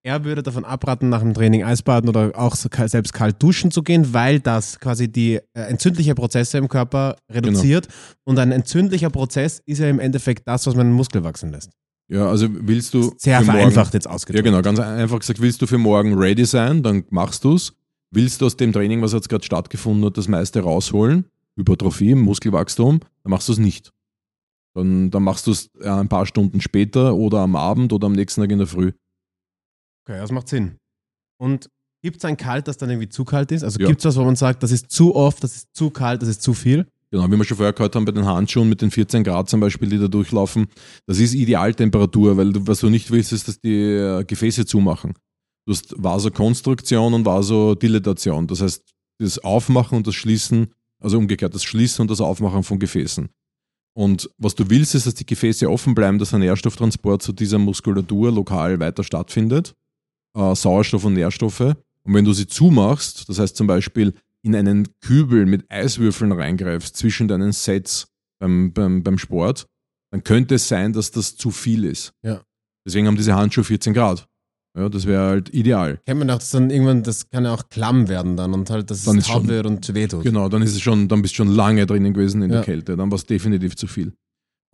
er 0.03 0.23
würde 0.25 0.43
davon 0.43 0.65
abraten, 0.65 1.09
nach 1.09 1.21
dem 1.21 1.33
Training 1.33 1.63
Eisbaden 1.63 2.09
oder 2.09 2.31
auch 2.35 2.55
so 2.55 2.69
selbst 2.87 3.13
kalt 3.13 3.41
duschen 3.41 3.71
zu 3.71 3.83
gehen, 3.83 4.13
weil 4.13 4.39
das 4.39 4.79
quasi 4.79 5.11
die 5.11 5.35
äh, 5.35 5.41
entzündliche 5.61 6.13
Prozesse 6.13 6.57
im 6.57 6.67
Körper 6.67 7.15
reduziert. 7.31 7.87
Und 8.25 8.37
ein 8.37 8.51
entzündlicher 8.51 9.09
Prozess 9.09 9.61
ist 9.65 9.79
ja 9.79 9.89
im 9.89 9.99
Endeffekt 9.99 10.47
das, 10.47 10.67
was 10.67 10.75
man 10.75 10.87
den 10.87 10.93
Muskel 10.95 11.23
wachsen 11.23 11.51
lässt. 11.51 11.71
Ja, 12.09 12.27
also 12.27 12.47
willst 12.51 12.93
du 12.93 13.13
Sehr 13.17 13.39
für 13.39 13.45
morgen- 13.45 13.57
vereinfacht 13.59 13.93
jetzt 13.93 14.05
Ja, 14.05 14.11
ausgedrückt. 14.11 14.43
genau, 14.45 14.61
ganz 14.61 14.79
einfach 14.79 15.19
gesagt, 15.19 15.39
willst 15.41 15.61
du 15.61 15.67
für 15.67 15.77
morgen 15.77 16.13
ready 16.15 16.45
sein, 16.45 16.83
dann 16.83 17.05
machst 17.09 17.43
du 17.45 17.55
es. 17.55 17.73
Willst 18.11 18.41
du 18.41 18.45
aus 18.45 18.57
dem 18.57 18.73
Training, 18.73 19.01
was 19.01 19.13
jetzt 19.13 19.29
gerade 19.29 19.43
stattgefunden 19.43 20.05
hat, 20.05 20.17
das 20.17 20.27
meiste 20.27 20.59
rausholen, 20.59 21.25
Hypertrophie, 21.55 22.13
Muskelwachstum, 22.13 22.99
dann 22.99 23.29
machst 23.31 23.47
du 23.47 23.53
es 23.53 23.57
nicht. 23.57 23.91
Dann, 24.75 25.11
dann 25.11 25.23
machst 25.23 25.47
du 25.47 25.51
es 25.51 25.69
äh, 25.81 25.87
ein 25.89 26.09
paar 26.09 26.25
Stunden 26.25 26.59
später 26.59 27.15
oder 27.15 27.39
am 27.39 27.55
Abend 27.55 27.93
oder 27.93 28.07
am 28.07 28.13
nächsten 28.13 28.41
Tag 28.41 28.51
in 28.51 28.57
der 28.57 28.67
Früh. 28.67 28.91
Okay, 30.05 30.17
das 30.17 30.31
macht 30.31 30.47
Sinn. 30.49 30.77
Und 31.41 31.69
gibt 32.03 32.17
es 32.17 32.25
ein 32.25 32.37
Kalt, 32.37 32.67
das 32.67 32.77
dann 32.77 32.89
irgendwie 32.89 33.09
zu 33.09 33.23
kalt 33.23 33.51
ist? 33.51 33.63
Also 33.63 33.79
Ja. 33.79 33.87
gibt 33.87 33.99
es 33.99 34.05
was, 34.05 34.17
wo 34.17 34.23
man 34.23 34.35
sagt, 34.35 34.63
das 34.63 34.71
ist 34.71 34.91
zu 34.91 35.15
oft, 35.15 35.43
das 35.43 35.55
ist 35.55 35.67
zu 35.73 35.89
kalt, 35.89 36.21
das 36.21 36.29
ist 36.29 36.41
zu 36.41 36.53
viel? 36.53 36.85
Genau, 37.11 37.27
wie 37.31 37.37
wir 37.37 37.43
schon 37.45 37.57
vorher 37.57 37.73
gehört 37.73 37.95
haben, 37.95 38.05
bei 38.05 38.11
den 38.11 38.25
Handschuhen 38.25 38.67
mit 38.67 38.81
den 38.81 38.89
14 38.89 39.23
Grad 39.23 39.47
zum 39.47 39.59
Beispiel, 39.59 39.87
die 39.87 39.99
da 39.99 40.07
durchlaufen, 40.07 40.67
das 41.05 41.19
ist 41.19 41.35
Idealtemperatur, 41.35 42.35
weil 42.37 42.53
du, 42.53 42.67
was 42.67 42.79
du 42.79 42.89
nicht 42.89 43.11
willst, 43.11 43.31
ist, 43.31 43.47
dass 43.47 43.59
die 43.59 43.81
äh, 43.81 44.23
Gefäße 44.25 44.65
zumachen. 44.65 45.13
Du 45.65 45.73
hast 45.73 45.93
Vasokonstruktion 45.95 47.13
und 47.13 47.25
Vasodilatation. 47.25 48.47
Das 48.47 48.61
heißt, 48.61 48.81
das 49.21 49.39
Aufmachen 49.39 49.97
und 49.97 50.07
das 50.07 50.15
Schließen, 50.15 50.73
also 51.01 51.17
umgekehrt, 51.17 51.53
das 51.53 51.63
Schließen 51.63 52.01
und 52.01 52.11
das 52.11 52.19
Aufmachen 52.19 52.63
von 52.63 52.79
Gefäßen. 52.79 53.29
Und 53.95 54.29
was 54.39 54.55
du 54.55 54.69
willst, 54.69 54.95
ist, 54.95 55.05
dass 55.05 55.13
die 55.13 55.25
Gefäße 55.25 55.69
offen 55.69 55.93
bleiben, 55.93 56.17
dass 56.17 56.33
ein 56.33 56.39
Nährstofftransport 56.39 57.21
zu 57.21 57.31
dieser 57.31 57.59
Muskulatur 57.59 58.31
lokal 58.31 58.79
weiter 58.79 59.03
stattfindet. 59.03 59.75
Äh, 60.35 60.55
Sauerstoff 60.55 61.05
und 61.05 61.13
Nährstoffe. 61.13 61.61
Und 61.61 62.13
wenn 62.13 62.25
du 62.25 62.33
sie 62.33 62.47
zumachst, 62.47 63.29
das 63.29 63.39
heißt 63.39 63.55
zum 63.55 63.67
Beispiel 63.67 64.13
in 64.41 64.55
einen 64.55 64.87
Kübel 64.99 65.45
mit 65.45 65.69
Eiswürfeln 65.71 66.31
reingreifst 66.31 66.97
zwischen 66.97 67.27
deinen 67.27 67.51
Sets 67.53 68.07
beim, 68.39 68.73
beim, 68.73 69.03
beim 69.03 69.17
Sport, 69.17 69.67
dann 70.11 70.23
könnte 70.23 70.55
es 70.55 70.67
sein, 70.67 70.91
dass 70.93 71.11
das 71.11 71.35
zu 71.37 71.49
viel 71.51 71.85
ist. 71.85 72.13
Ja. 72.23 72.41
Deswegen 72.85 73.07
haben 73.07 73.15
diese 73.15 73.35
Handschuhe 73.35 73.63
14 73.63 73.93
Grad. 73.93 74.27
Ja, 74.77 74.89
das 74.89 75.05
wäre 75.05 75.27
halt 75.27 75.53
ideal. 75.53 75.99
Kennt 76.05 76.19
man 76.19 76.29
auch, 76.31 76.39
dass 76.39 76.49
dann 76.49 76.71
irgendwann, 76.71 77.03
das 77.03 77.29
kann 77.29 77.45
ja 77.45 77.53
auch 77.53 77.69
klamm 77.69 78.09
werden 78.09 78.35
dann 78.35 78.53
und 78.53 78.69
halt, 78.71 78.89
dass 78.89 79.03
Dann 79.03 79.19
es 79.19 79.27
taub 79.27 79.47
wird 79.47 79.65
und 79.67 79.93
wehtut. 79.93 80.23
Genau, 80.23 80.49
dann 80.49 80.63
ist 80.63 80.73
es 80.73 80.81
schon, 80.81 81.07
dann 81.07 81.21
bist 81.21 81.35
du 81.35 81.37
schon 81.37 81.49
lange 81.49 81.85
drinnen 81.85 82.13
gewesen 82.13 82.41
in 82.41 82.49
Ja. 82.49 82.57
der 82.57 82.65
Kälte. 82.65 82.97
Dann 82.97 83.11
war 83.11 83.15
es 83.15 83.25
definitiv 83.25 83.75
zu 83.75 83.85
viel. 83.87 84.13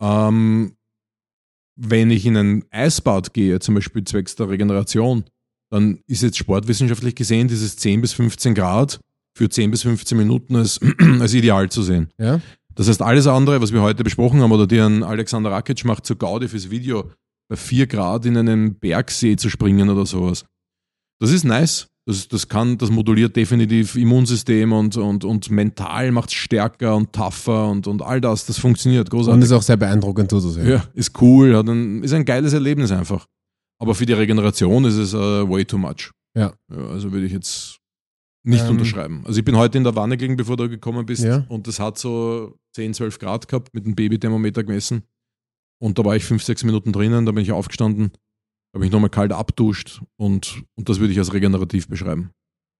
Ähm, 0.02 0.74
wenn 1.76 2.10
ich 2.10 2.26
in 2.26 2.36
ein 2.36 2.64
Eisbad 2.70 3.34
gehe, 3.34 3.58
zum 3.60 3.74
Beispiel 3.74 4.02
zwecks 4.04 4.34
der 4.36 4.48
Regeneration, 4.48 5.24
dann 5.70 6.00
ist 6.06 6.22
jetzt 6.22 6.38
sportwissenschaftlich 6.38 7.14
gesehen 7.14 7.48
dieses 7.48 7.76
10 7.76 8.00
bis 8.00 8.12
15 8.12 8.54
Grad 8.54 9.00
für 9.34 9.48
10 9.48 9.70
bis 9.70 9.82
15 9.82 10.18
Minuten 10.18 10.56
als, 10.56 10.80
als 11.20 11.32
ideal 11.32 11.70
zu 11.70 11.82
sehen. 11.82 12.08
Ja? 12.18 12.40
Das 12.74 12.88
heißt, 12.88 13.02
alles 13.02 13.26
andere, 13.26 13.60
was 13.60 13.72
wir 13.72 13.82
heute 13.82 14.04
besprochen 14.04 14.40
haben 14.40 14.52
oder 14.52 14.66
die 14.66 14.80
ein 14.80 15.02
Alexander 15.02 15.50
Rakic 15.50 15.84
macht 15.84 16.06
zur 16.06 16.16
Gaudi 16.16 16.48
fürs 16.48 16.70
Video, 16.70 17.10
bei 17.48 17.56
4 17.56 17.86
Grad 17.86 18.26
in 18.26 18.36
einen 18.36 18.74
Bergsee 18.74 19.36
zu 19.36 19.48
springen 19.48 19.88
oder 19.88 20.06
sowas. 20.06 20.44
Das 21.20 21.30
ist 21.30 21.44
nice. 21.44 21.86
Das, 22.06 22.26
das 22.28 22.48
kann, 22.48 22.78
das 22.78 22.90
moduliert 22.90 23.36
definitiv 23.36 23.94
Immunsystem 23.94 24.72
und, 24.72 24.96
und, 24.96 25.24
und 25.24 25.50
mental 25.50 26.10
macht 26.12 26.30
es 26.30 26.34
stärker 26.34 26.96
und 26.96 27.12
tougher 27.12 27.68
und, 27.68 27.86
und 27.86 28.02
all 28.02 28.20
das. 28.20 28.46
Das 28.46 28.58
funktioniert 28.58 29.08
Und 29.08 29.10
großartig. 29.10 29.44
ist 29.44 29.52
auch 29.52 29.62
sehr 29.62 29.76
beeindruckend 29.76 30.30
zuzusehen. 30.30 30.66
ja, 30.66 30.84
ist 30.94 31.20
cool, 31.20 31.54
hat 31.54 31.68
ein, 31.68 32.02
ist 32.02 32.14
ein 32.14 32.24
geiles 32.24 32.52
Erlebnis 32.52 32.90
einfach. 32.90 33.26
Aber 33.80 33.94
für 33.94 34.06
die 34.06 34.12
Regeneration 34.12 34.84
ist 34.84 34.94
es 34.96 35.14
äh, 35.14 35.16
way 35.16 35.64
too 35.64 35.78
much. 35.78 36.10
Ja. 36.36 36.52
Also 36.68 37.10
würde 37.12 37.26
ich 37.26 37.32
jetzt 37.32 37.78
nicht 38.44 38.64
Ähm. 38.64 38.70
unterschreiben. 38.70 39.22
Also 39.26 39.38
ich 39.38 39.44
bin 39.44 39.56
heute 39.56 39.78
in 39.78 39.84
der 39.84 39.96
Wanne 39.96 40.16
gelegen, 40.16 40.36
bevor 40.36 40.56
du 40.56 40.68
gekommen 40.68 41.04
bist. 41.06 41.24
Ja. 41.24 41.44
Und 41.48 41.66
das 41.66 41.80
hat 41.80 41.98
so 41.98 42.58
10, 42.74 42.94
12 42.94 43.18
Grad 43.18 43.48
gehabt, 43.48 43.74
mit 43.74 43.84
dem 43.86 43.94
Babythermometer 43.94 44.62
gemessen. 44.62 45.02
Und 45.78 45.98
da 45.98 46.04
war 46.04 46.14
ich 46.14 46.24
5, 46.24 46.42
6 46.42 46.64
Minuten 46.64 46.92
drinnen, 46.92 47.24
da 47.24 47.32
bin 47.32 47.42
ich 47.42 47.52
aufgestanden, 47.52 48.12
habe 48.74 48.84
mich 48.84 48.92
nochmal 48.92 49.08
kalt 49.10 49.32
abduscht 49.32 50.02
und, 50.16 50.62
und 50.74 50.88
das 50.88 51.00
würde 51.00 51.12
ich 51.12 51.18
als 51.18 51.32
regenerativ 51.32 51.88
beschreiben. 51.88 52.30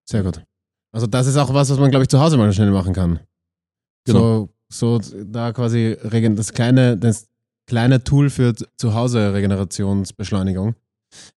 Sehr 0.07 0.23
gut. 0.23 0.43
Also 0.91 1.07
das 1.07 1.25
ist 1.25 1.37
auch 1.37 1.51
was, 1.53 1.71
was 1.71 1.79
man, 1.79 1.89
glaube 1.89 2.03
ich, 2.03 2.09
zu 2.09 2.19
Hause 2.19 2.37
mal 2.37 2.53
schnell 2.53 2.69
machen 2.71 2.93
kann. 2.93 3.19
Genau. 4.05 4.51
So, 4.69 4.99
so 4.99 5.23
da 5.23 5.51
quasi 5.51 5.97
das 6.03 6.53
kleine, 6.53 6.95
das 6.97 7.27
kleine 7.65 8.03
Tool 8.03 8.29
für 8.29 8.53
zu 8.53 8.93
Hause 8.93 9.33
Regenerationsbeschleunigung. 9.33 10.75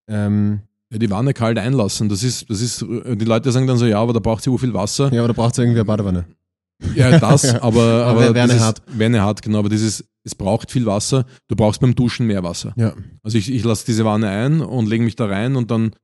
Ähm, 0.09 0.61
Ja, 0.93 0.99
die 0.99 1.11
Wanne 1.11 1.35
kalt 1.35 1.59
einlassen, 1.59 2.09
das 2.09 2.23
ist, 2.23 2.49
das 2.51 2.61
ist, 2.61 2.81
die 2.83 3.25
Leute 3.25 3.51
sagen 3.53 3.67
dann 3.67 3.79
so, 3.79 3.87
ja, 3.87 4.01
aber 4.01 4.13
da 4.13 4.21
braucht 4.21 4.45
sie 4.45 4.51
so 4.51 4.59
viel 4.59 4.75
Wasser. 4.75 5.13
ja, 5.13 5.21
aber 5.21 5.29
da 5.29 5.35
braucht 5.35 5.53
es 5.53 5.59
irgendwie 5.59 5.79
eine 5.81 5.85
Badewanne. 5.87 6.27
Ja, 6.95 7.19
das, 7.19 7.43
Ja. 7.53 7.63
aber, 7.63 8.05
Aber 8.07 8.29
aber, 8.29 8.47
dieses, 8.47 8.61
hart. 8.61 8.83
Wäre 8.87 9.07
eine 9.07 9.23
hart, 9.23 9.43
genau, 9.43 9.59
aber 9.61 9.69
dieses, 9.69 10.05
es 10.25 10.35
braucht 10.35 10.71
viel 10.71 10.87
Wasser. 10.87 11.25
Du 11.49 11.57
brauchst 11.57 11.81
beim 11.81 11.95
Duschen 11.95 12.27
mehr 12.27 12.43
Wasser. 12.43 12.75
Ja. 12.77 12.95
Also 13.23 13.39
ich, 13.39 13.51
ich 13.51 13.65
lasse 13.65 13.87
diese 13.87 14.05
Wanne 14.05 14.29
ein 14.29 14.61
und 14.61 14.87
lege 14.89 15.05
mich 15.05 15.17
da 15.17 15.27
rein 15.27 15.57
und 15.57 15.71
dann, 15.71 15.95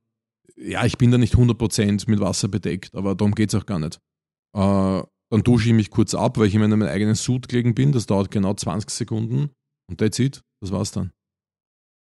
ja, 0.57 0.85
ich 0.85 0.97
bin 0.97 1.11
da 1.11 1.17
nicht 1.17 1.35
100% 1.35 2.09
mit 2.09 2.19
Wasser 2.19 2.47
bedeckt, 2.47 2.95
aber 2.95 3.15
darum 3.15 3.33
geht 3.35 3.53
es 3.53 3.59
auch 3.59 3.65
gar 3.65 3.79
nicht. 3.79 3.99
Äh, 4.55 5.03
dann 5.29 5.43
dusche 5.43 5.67
ich 5.69 5.73
mich 5.73 5.89
kurz 5.91 6.13
ab, 6.13 6.37
weil 6.37 6.47
ich 6.47 6.55
immer 6.55 6.65
in 6.65 6.71
meinem 6.71 6.89
eigenen 6.89 7.15
Suit 7.15 7.47
gelegen 7.47 7.73
bin. 7.75 7.91
Das 7.93 8.05
dauert 8.05 8.31
genau 8.31 8.53
20 8.53 8.89
Sekunden 8.89 9.49
und 9.89 9.97
that's 9.99 10.19
it. 10.19 10.41
Das 10.61 10.71
war's 10.71 10.91
dann. 10.91 11.11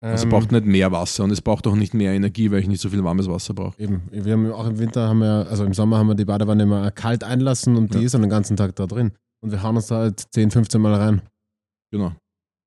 Also 0.03 0.25
Ähm, 0.25 0.31
braucht 0.31 0.51
nicht 0.51 0.65
mehr 0.65 0.91
Wasser 0.93 1.25
und 1.25 1.31
es 1.31 1.43
braucht 1.43 1.67
auch 1.67 1.75
nicht 1.77 1.93
mehr 1.93 2.13
Energie, 2.13 2.51
weil 2.51 2.61
ich 2.61 2.69
nicht 2.69 2.81
so 2.81 2.89
viel 2.89 3.05
warmes 3.05 3.29
Wasser 3.29 3.53
brauche. 3.53 3.79
Eben, 3.81 4.03
wir 4.11 4.33
haben 4.33 4.51
auch 4.51 4.67
im 4.67 4.79
Winter, 4.79 5.09
haben 5.09 5.19
wir, 5.21 5.47
also 5.51 5.65
im 5.65 5.75
Sommer 5.75 5.99
haben 5.99 6.09
wir 6.09 6.15
die 6.15 6.25
Badewanne 6.25 6.63
immer 6.63 6.91
kalt 6.91 7.23
einlassen 7.23 7.77
und 7.77 7.93
die 7.93 7.99
Ja. 7.99 8.05
ist 8.05 8.15
dann 8.15 8.23
den 8.23 8.31
ganzen 8.31 8.57
Tag 8.57 8.75
da 8.77 8.87
drin. 8.87 9.13
Und 9.43 9.51
wir 9.53 9.63
hauen 9.63 9.77
uns 9.77 9.89
da 9.89 9.99
halt 9.99 10.23
10, 10.33 10.51
15 10.51 10.81
Mal 10.81 10.95
rein 10.95 11.23
Genau. 11.93 12.13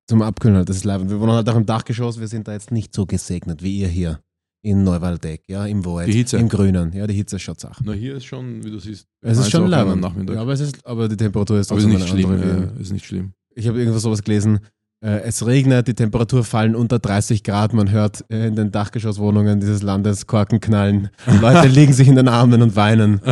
zum 0.08 0.22
Abkühlen 0.22 0.56
halt. 0.56 0.68
Das 0.68 0.76
ist 0.76 0.84
live. 0.84 1.02
Und 1.02 1.10
wir 1.10 1.18
wohnen 1.18 1.32
halt 1.32 1.48
auch 1.48 1.56
im 1.56 1.66
Dachgeschoss. 1.66 2.20
Wir 2.20 2.28
sind 2.28 2.46
da 2.46 2.52
jetzt 2.52 2.70
nicht 2.70 2.94
so 2.94 3.04
gesegnet 3.06 3.62
wie 3.62 3.78
ihr 3.80 3.88
hier 3.88 4.20
in 4.62 4.82
Neuwaldeck, 4.84 5.42
ja, 5.48 5.66
im 5.66 5.84
Wald, 5.84 6.08
Die 6.08 6.12
Hitze. 6.12 6.38
im 6.38 6.48
Grünen. 6.48 6.92
Ja, 6.92 7.06
die 7.06 7.14
Hitze 7.14 7.36
ist 7.36 7.42
schon 7.42 7.56
Sache. 7.58 7.82
Na, 7.84 7.92
hier 7.92 8.14
ist 8.16 8.24
schon, 8.24 8.64
wie 8.64 8.70
du 8.70 8.78
siehst, 8.78 9.06
Es 9.22 9.38
ist 9.38 9.50
schon 9.50 9.64
auch 9.64 9.68
live. 9.68 9.88
am 9.88 10.00
Nachmittag. 10.00 10.36
Ja, 10.36 10.42
aber, 10.42 10.52
es 10.52 10.60
ist, 10.60 10.86
aber 10.86 11.08
die 11.08 11.16
Temperatur 11.16 11.58
ist 11.58 11.70
aber 11.72 11.80
ist 11.80 11.86
nicht 11.86 12.08
schlimm. 12.08 12.30
Ja, 12.40 12.80
ist 12.80 12.92
nicht 12.92 13.04
schlimm. 13.04 13.32
Ich 13.56 13.66
habe 13.68 13.78
irgendwo 13.78 13.98
sowas 13.98 14.22
gelesen. 14.22 14.60
Äh, 15.00 15.20
es 15.24 15.44
regnet, 15.46 15.88
die 15.88 15.94
Temperatur 15.94 16.44
fallen 16.44 16.74
unter 16.74 16.98
30 16.98 17.42
Grad. 17.42 17.72
Man 17.72 17.90
hört 17.90 18.24
äh, 18.30 18.46
in 18.46 18.56
den 18.56 18.70
Dachgeschosswohnungen 18.70 19.60
dieses 19.60 19.82
Landes 19.82 20.26
Korken 20.26 20.60
knallen. 20.60 21.10
Leute 21.40 21.68
liegen 21.68 21.92
sich 21.92 22.08
in 22.08 22.16
den 22.16 22.28
Armen 22.28 22.62
und 22.62 22.76
weinen. 22.76 23.20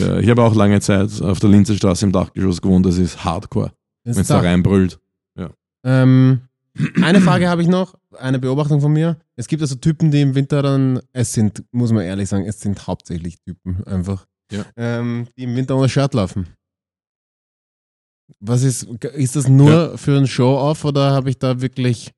Ja, 0.00 0.18
ich 0.18 0.28
habe 0.28 0.42
auch 0.42 0.54
lange 0.54 0.80
Zeit 0.80 1.20
auf 1.22 1.40
der 1.40 1.50
Linzerstraße 1.50 2.06
im 2.06 2.12
Dachgeschoss 2.12 2.60
gewohnt. 2.60 2.86
Das 2.86 2.98
ist 2.98 3.24
Hardcore, 3.24 3.72
wenn 4.04 4.16
es 4.18 4.26
da 4.28 4.40
reinbrüllt. 4.40 4.98
Ähm, 5.86 6.40
eine 7.02 7.20
Frage 7.20 7.48
habe 7.48 7.60
ich 7.60 7.68
noch, 7.68 7.94
eine 8.18 8.38
Beobachtung 8.38 8.80
von 8.80 8.90
mir. 8.92 9.18
Es 9.36 9.46
gibt 9.48 9.60
also 9.60 9.74
Typen, 9.74 10.10
die 10.10 10.22
im 10.22 10.34
Winter 10.34 10.62
dann, 10.62 10.98
es 11.12 11.34
sind, 11.34 11.62
muss 11.72 11.92
man 11.92 12.04
ehrlich 12.04 12.28
sagen, 12.30 12.46
es 12.46 12.58
sind 12.60 12.86
hauptsächlich 12.86 13.36
Typen 13.42 13.84
einfach, 13.84 14.26
Ja. 14.50 14.64
ähm, 14.78 15.26
die 15.36 15.42
im 15.44 15.54
Winter 15.54 15.76
ohne 15.76 15.90
Shirt 15.90 16.14
laufen. 16.14 16.46
Was 18.40 18.62
ist, 18.62 18.84
ist 19.14 19.36
das 19.36 19.48
nur 19.48 19.96
für 19.98 20.16
ein 20.18 20.26
Show-Off 20.26 20.84
oder 20.84 21.12
habe 21.12 21.30
ich 21.30 21.38
da 21.38 21.60
wirklich, 21.60 22.12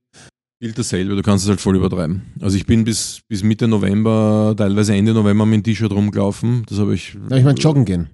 Gilt 0.58 0.78
dasselbe, 0.78 1.14
du 1.14 1.22
kannst 1.22 1.44
es 1.44 1.50
halt 1.50 1.60
voll 1.60 1.76
übertreiben. 1.76 2.22
Also 2.40 2.56
ich 2.56 2.64
bin 2.64 2.84
bis, 2.84 3.20
bis 3.28 3.42
Mitte 3.42 3.68
November, 3.68 4.54
teilweise 4.56 4.94
Ende 4.94 5.12
November 5.12 5.44
mit 5.44 5.56
dem 5.58 5.64
T-Shirt 5.64 5.92
rumgelaufen. 5.92 6.64
Das 6.66 6.78
habe 6.78 6.94
ich. 6.94 7.14
na, 7.28 7.36
ich 7.36 7.44
meine 7.44 7.58
joggen 7.58 7.84
gehen. 7.84 8.08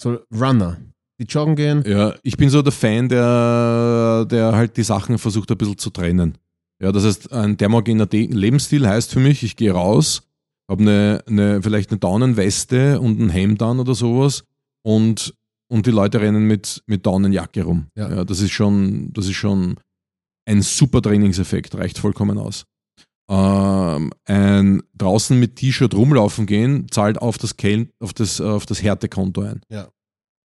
So 0.00 0.18
Runner, 0.34 0.78
die 1.20 1.24
joggen 1.24 1.54
gehen. 1.54 1.84
Ja, 1.86 2.14
ich 2.22 2.38
bin 2.38 2.48
so 2.48 2.62
der 2.62 2.72
Fan, 2.72 3.10
der, 3.10 4.24
der 4.30 4.52
halt 4.52 4.78
die 4.78 4.82
Sachen 4.82 5.18
versucht 5.18 5.50
ein 5.50 5.58
bisschen 5.58 5.76
zu 5.76 5.90
trennen. 5.90 6.38
Ja, 6.80 6.90
das 6.90 7.04
heißt, 7.04 7.32
ein 7.32 7.58
thermogener 7.58 8.08
Lebensstil 8.10 8.88
heißt 8.88 9.12
für 9.12 9.20
mich, 9.20 9.42
ich 9.42 9.54
gehe 9.54 9.72
raus, 9.72 10.22
habe 10.70 10.82
eine, 10.82 11.22
eine, 11.26 11.62
vielleicht 11.62 11.90
eine 11.90 12.00
Daunenweste 12.00 12.98
und 12.98 13.20
ein 13.20 13.28
Hemd 13.28 13.60
an 13.60 13.78
oder 13.78 13.94
sowas 13.94 14.44
und, 14.82 15.34
und 15.72 15.86
die 15.86 15.90
Leute 15.90 16.20
rennen 16.20 16.46
mit, 16.46 16.82
mit 16.86 17.06
Daunenjacke 17.06 17.62
rum. 17.62 17.86
Ja. 17.96 18.24
das 18.24 18.40
ist 18.40 18.52
schon, 18.52 19.10
das 19.14 19.26
ist 19.26 19.36
schon 19.36 19.76
ein 20.46 20.60
super 20.60 21.00
Trainingseffekt, 21.00 21.74
reicht 21.74 21.98
vollkommen 21.98 22.36
aus. 22.36 22.66
Ähm, 23.30 24.12
ein 24.26 24.82
draußen 24.98 25.38
mit 25.38 25.56
T-Shirt 25.56 25.94
rumlaufen 25.94 26.44
gehen, 26.44 26.88
zahlt 26.90 27.18
auf 27.22 27.38
das, 27.38 27.56
Kel 27.56 27.88
auf 28.00 28.12
das, 28.12 28.40
auf 28.42 28.66
das 28.66 28.82
Härtekonto 28.82 29.40
ein. 29.40 29.62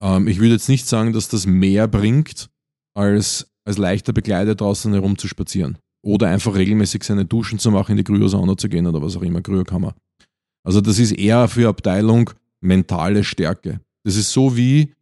Ähm, 0.03 0.29
ich 0.29 0.41
würde 0.41 0.53
jetzt 0.53 0.69
nicht 0.69 0.87
sagen, 0.87 1.15
dass 1.15 1.29
das 1.29 1.47
mehr 1.47 1.89
bringt, 1.89 2.51
als, 2.95 3.51
als 3.67 3.79
leichter 3.79 4.13
bekleidet 4.13 4.61
draußen 4.61 4.93
herumzuspazieren. 4.93 5.79
Oder 6.05 6.29
einfach 6.29 6.55
regelmäßig 6.55 7.03
seine 7.03 7.25
Duschen 7.25 7.59
zu 7.59 7.71
machen, 7.71 7.93
in 7.93 7.97
die 7.97 8.05
Kryosauna 8.05 8.59
zu 8.59 8.69
gehen 8.69 8.87
oder 8.87 9.01
was 9.01 9.17
auch 9.17 9.23
immer, 9.23 9.41
Kryokammer. 9.41 9.95
Also 10.67 10.83
das 10.83 10.99
ist 10.99 11.13
eher 11.13 11.49
für 11.49 11.71
Abteilung 11.71 12.29
mentale 12.61 13.25
Stärke. 13.25 13.81
Das 14.05 14.17
ist 14.17 14.31
so 14.31 14.55
wie 14.55 14.93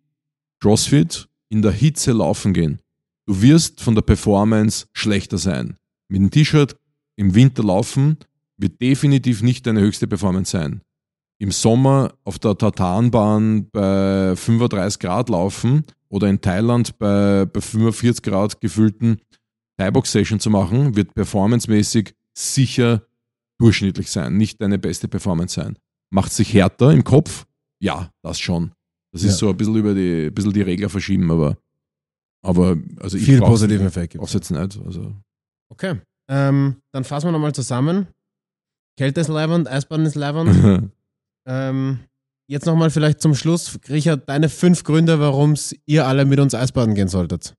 CrossFit 0.63 1.29
in 1.49 1.61
der 1.61 1.73
Hitze 1.73 2.13
laufen 2.13 2.55
gehen. 2.55 2.79
Du 3.27 3.43
wirst 3.43 3.81
von 3.81 3.97
der 3.97 4.03
Performance 4.03 4.87
schlechter 4.93 5.37
sein. 5.37 5.77
Mit 6.09 6.21
dem 6.21 6.31
T-Shirt 6.31 6.77
im 7.17 7.35
Winter 7.35 7.65
laufen 7.65 8.17
wird 8.57 8.81
definitiv 8.81 9.43
nicht 9.43 9.67
deine 9.67 9.81
höchste 9.81 10.07
Performance 10.07 10.53
sein. 10.53 10.83
Im 11.39 11.51
Sommer 11.51 12.15
auf 12.23 12.39
der 12.39 12.57
Tartanbahn 12.57 13.71
bei 13.71 14.37
35 14.37 15.01
Grad 15.01 15.31
laufen 15.31 15.85
oder 16.09 16.29
in 16.29 16.41
Thailand 16.41 16.97
bei, 16.97 17.45
bei 17.45 17.61
45 17.61 18.23
Grad 18.23 18.61
gefüllten 18.61 19.21
Thai-Box-Session 19.79 20.39
zu 20.39 20.51
machen, 20.51 20.95
wird 20.95 21.13
performancemäßig 21.15 22.15
sicher 22.35 23.03
durchschnittlich 23.59 24.11
sein, 24.11 24.37
nicht 24.37 24.63
deine 24.63 24.79
beste 24.79 25.09
Performance 25.09 25.57
sein. 25.57 25.77
Macht 26.11 26.33
sich 26.33 26.55
härter 26.55 26.93
im 26.93 27.03
Kopf? 27.03 27.47
Ja, 27.81 28.13
das 28.23 28.39
schon. 28.39 28.71
Das 29.13 29.23
Ja. 29.23 29.29
ist 29.29 29.39
so 29.39 29.49
ein 29.51 29.57
bisschen 29.57 29.77
über 29.77 29.95
die, 29.95 30.27
ein 30.27 30.35
bisschen 30.35 30.53
die 30.53 30.63
Regler 30.63 30.89
verschieben, 30.89 31.31
aber, 31.31 31.57
aber 32.45 32.77
also 33.01 33.17
ich 33.17 33.25
Viel 33.25 33.41
positiven. 33.41 33.87
Effekt. 33.87 34.15
Brauch's 34.17 34.33
jetzt 34.33 34.51
nicht. 34.51 34.81
Also. 34.85 35.15
Okay. 35.71 36.01
Ähm, 36.29 36.77
dann 36.93 37.05
fassen 37.05 37.27
wir 37.29 37.33
nochmal 37.33 37.55
zusammen. 37.55 38.07
Kälte 38.99 39.21
ist 39.21 39.29
leibend, 39.29 39.69
Eisbaden 39.69 40.07
ist 40.07 40.15
leibend. 40.15 40.91
ähm, 41.47 41.99
jetzt 42.49 42.67
nochmal 42.67 42.91
vielleicht 42.91 43.21
zum 43.21 43.35
Schluss, 43.35 43.79
Richard, 43.89 44.29
deine 44.29 44.49
fünf 44.49 44.85
Gründe, 44.85 45.19
warum 45.21 45.55
ihr 45.87 46.07
alle 46.07 46.25
mit 46.25 46.39
uns 46.41 46.55
Eisbaden 46.55 46.95
gehen 46.95 47.09
solltet. 47.09 47.55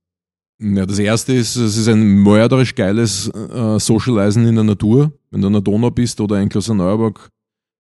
Ja, 0.62 0.86
das 0.86 1.00
erste 1.00 1.34
ist, 1.34 1.56
es 1.56 1.78
ist 1.78 1.88
ein 1.88 2.22
mörderisch 2.24 2.76
geiles 2.76 3.28
äh, 3.30 3.80
Socializen 3.80 4.48
in 4.48 4.56
der 4.56 4.64
Natur. 4.64 5.12
Wenn 5.32 5.42
du 5.42 5.48
an 5.48 5.54
der 5.54 5.62
Donau 5.62 5.90
bist 5.92 6.22
oder 6.22 6.40
in 6.42 6.48
Klosterneuburg 6.50 7.30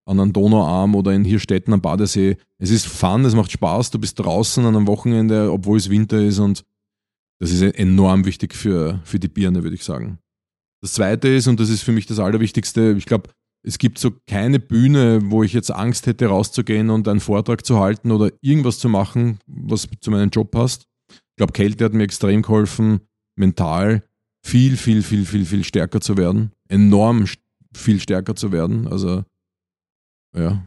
an 0.06 0.20
einem 0.20 0.34
Donauarm 0.34 0.96
oder 0.96 1.14
in 1.14 1.26
Hirstetten 1.26 1.74
am 1.74 1.82
Badesee. 1.82 2.38
Es 2.58 2.72
ist 2.72 2.88
fun, 2.88 3.26
es 3.26 3.36
macht 3.36 3.52
Spaß, 3.52 3.92
du 3.92 4.00
bist 4.00 4.20
draußen 4.20 4.66
an 4.66 4.76
einem 4.76 4.88
Wochenende, 4.88 5.52
obwohl 5.52 5.78
es 5.78 5.90
Winter 5.90 6.22
ist 6.22 6.40
und 6.40 6.64
das 7.40 7.52
ist 7.52 7.62
enorm 7.62 8.26
wichtig 8.26 8.54
für, 8.54 9.02
für 9.04 9.20
die 9.20 9.28
Birne, 9.28 9.64
würde 9.64 9.76
ich 9.76 9.84
sagen. 9.84 10.20
Das 10.82 10.94
zweite 10.94 11.30
ist, 11.30 11.48
und 11.48 11.60
das 11.60 11.70
ist 11.70 11.82
für 11.82 11.92
mich 11.92 12.06
das 12.06 12.20
Allerwichtigste, 12.20 12.96
ich 12.98 13.06
glaube, 13.06 13.30
es 13.66 13.78
gibt 13.78 13.98
so 13.98 14.12
keine 14.28 14.60
Bühne, 14.60 15.22
wo 15.26 15.44
ich 15.44 15.54
jetzt 15.54 15.72
Angst 15.72 16.06
hätte, 16.06 16.28
rauszugehen 16.28 16.90
und 16.90 17.08
einen 17.08 17.22
Vortrag 17.22 17.66
zu 17.66 17.80
halten 17.80 18.12
oder 18.12 18.30
irgendwas 18.42 18.80
zu 18.80 18.90
machen, 18.90 19.40
was 19.48 19.88
zu 20.02 20.12
meinem 20.12 20.30
Job 20.30 20.52
passt. 20.52 20.86
Ich 21.10 21.38
glaube, 21.38 21.54
Kälte 21.54 21.86
hat 21.86 21.94
mir 21.94 22.04
extrem 22.04 22.42
geholfen, 22.42 23.02
mental 23.36 24.04
viel, 24.46 24.76
viel, 24.76 25.02
viel, 25.02 25.26
viel, 25.26 25.46
viel 25.46 25.64
stärker 25.64 26.02
zu 26.02 26.18
werden. 26.18 26.52
Enorm 26.68 27.26
viel 27.74 28.00
stärker 28.00 28.36
zu 28.36 28.52
werden. 28.52 28.88
Also, 28.88 29.24
ja, 30.36 30.64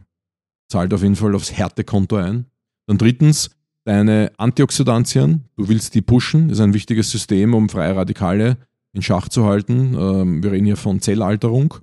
zahlt 0.69 0.93
auf 0.93 1.03
jeden 1.03 1.15
Fall 1.15 1.35
aufs 1.35 1.51
Härtekonto 1.51 2.15
ein. 2.15 2.45
Dann 2.87 2.97
drittens, 2.97 3.49
deine 3.87 4.31
Antioxidantien. 4.37 5.45
Du 5.55 5.69
willst 5.69 5.95
die 5.95 6.01
pushen. 6.01 6.49
Ist 6.49 6.59
ein 6.59 6.73
wichtiges 6.73 7.09
System, 7.09 7.53
um 7.53 7.69
freie 7.69 7.95
Radikale 7.95 8.57
in 8.93 9.01
Schach 9.01 9.29
zu 9.29 9.45
halten. 9.45 9.95
Ähm, 9.97 10.43
wir 10.43 10.51
reden 10.51 10.65
hier 10.65 10.75
von 10.75 10.99
Zellalterung. 10.99 11.75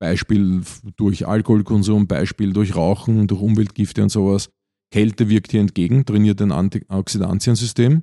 Beispiel 0.00 0.62
durch 0.96 1.28
Alkoholkonsum, 1.28 2.08
Beispiel 2.08 2.52
durch 2.52 2.74
Rauchen, 2.74 3.28
durch 3.28 3.40
Umweltgifte 3.40 4.02
und 4.02 4.08
sowas. 4.08 4.50
Kälte 4.90 5.28
wirkt 5.28 5.52
hier 5.52 5.60
entgegen, 5.60 6.04
trainiert 6.04 6.42
ein 6.42 6.50
Antioxidantiensystem. 6.50 8.02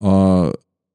Äh, 0.00 0.50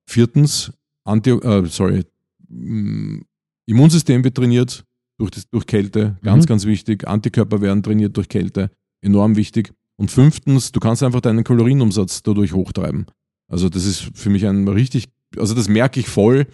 viertens, 0.07 0.71
Anti 1.03 1.31
äh, 1.31 1.65
sorry, 1.65 2.05
mm, 2.47 3.19
Immunsystem 3.65 4.23
wird 4.23 4.35
trainiert 4.35 4.85
durch, 5.19 5.31
das, 5.31 5.49
durch 5.49 5.65
Kälte, 5.65 6.17
ganz, 6.21 6.45
Mhm. 6.45 6.47
ganz 6.47 6.65
wichtig. 6.65 7.07
Antikörper 7.07 7.61
werden 7.61 7.83
trainiert 7.83 8.15
durch 8.17 8.29
Kälte, 8.29 8.71
enorm 9.01 9.35
wichtig. 9.35 9.73
Und 9.95 10.09
fünftens, 10.11 10.71
du 10.71 10.79
kannst 10.79 11.03
einfach 11.03 11.21
deinen 11.21 11.43
Kalorienumsatz 11.43 12.23
dadurch 12.23 12.53
hochtreiben. 12.53 13.05
Also 13.51 13.69
das 13.69 13.85
ist 13.85 14.09
für 14.15 14.29
mich 14.29 14.45
ein 14.47 14.67
richtig, 14.67 15.05
also 15.37 15.53
das 15.53 15.67
merke 15.69 15.99
ich 15.99 16.07
voll, 16.07 16.47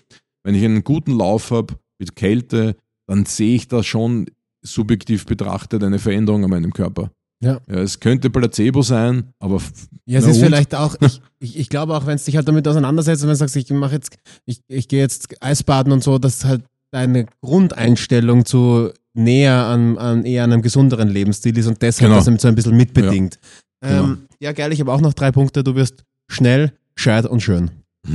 wenn 0.44 0.56
ich 0.56 0.64
einen 0.66 0.84
guten 0.84 1.12
Lauf 1.12 1.52
habe 1.52 1.76
mit 2.00 2.16
Kälte, 2.16 2.76
dann 3.08 3.26
sehe 3.26 3.56
ich 3.56 3.68
da 3.68 3.82
schon 3.84 4.26
subjektiv 4.62 5.26
betrachtet 5.26 5.84
eine 5.84 6.00
Veränderung 6.00 6.44
an 6.44 6.50
meinem 6.50 6.74
Körper. 6.74 7.12
Ja. 7.42 7.62
ja 7.70 7.76
es 7.76 8.02
könnte 8.02 8.30
Placebo 8.30 8.82
sein, 8.82 9.32
aber 9.40 9.62
Ja, 10.06 10.20
es 10.20 10.26
ist 10.28 10.38
und? 10.38 10.44
vielleicht 10.44 10.76
auch, 10.76 10.98
ich, 11.00 11.22
ich, 11.40 11.58
ich 11.58 11.70
glaube 11.70 11.96
auch, 11.96 12.06
wenn 12.06 12.16
es 12.16 12.26
dich 12.26 12.36
halt 12.36 12.48
damit 12.48 12.68
auseinandersetzt 12.68 13.22
und 13.24 13.28
wenn 13.30 13.34
du 13.36 13.38
sagst, 13.38 13.56
ich 13.56 13.70
mache 13.72 13.96
jetzt, 13.96 14.18
ich, 14.46 14.60
ich 14.68 14.90
gehe 14.90 15.00
jetzt 15.00 15.42
Eisbaden 15.42 15.94
und 15.94 16.04
so, 16.04 16.18
dass 16.20 16.44
halt 16.44 16.64
deine 16.92 17.26
Grundeinstellung 17.42 18.46
zu 18.46 18.92
näher 19.14 19.66
an, 19.66 19.98
an 19.98 20.24
eher 20.26 20.44
einem 20.44 20.62
gesunderen 20.62 21.10
Lebensstil 21.10 21.58
ist 21.58 21.68
und 21.68 21.82
deshalb 21.82 22.08
Genau. 22.10 22.16
das 22.18 22.26
damit 22.26 22.42
so 22.42 22.48
ein 22.48 22.56
bisschen 22.56 22.78
mitbedingt. 22.78 23.40
Ja. 23.84 23.90
Ähm, 23.90 24.06
Genau. 24.06 24.18
ja, 24.40 24.52
geil, 24.54 24.72
ich 24.74 24.80
habe 24.80 24.92
auch 24.94 25.02
noch 25.02 25.14
drei 25.14 25.32
Punkte. 25.32 25.64
Du 25.64 25.76
wirst 25.76 26.04
schnell, 26.30 26.74
gescheit 26.96 27.26
und 27.26 27.42
schön. 27.42 27.72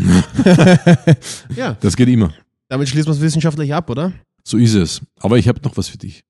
ja, 1.56 1.76
das 1.80 1.96
geht 1.96 2.08
immer. 2.08 2.32
damit 2.68 2.88
schließen 2.88 3.08
wir 3.08 3.12
es 3.14 3.20
wissenschaftlich 3.20 3.72
ab, 3.74 3.90
oder? 3.90 4.12
So 4.44 4.56
ist 4.58 4.74
es. 4.74 5.00
Aber 5.20 5.38
ich 5.38 5.48
habe 5.48 5.60
noch 5.62 5.76
was 5.76 5.88
für 5.88 5.98
dich. 5.98 6.22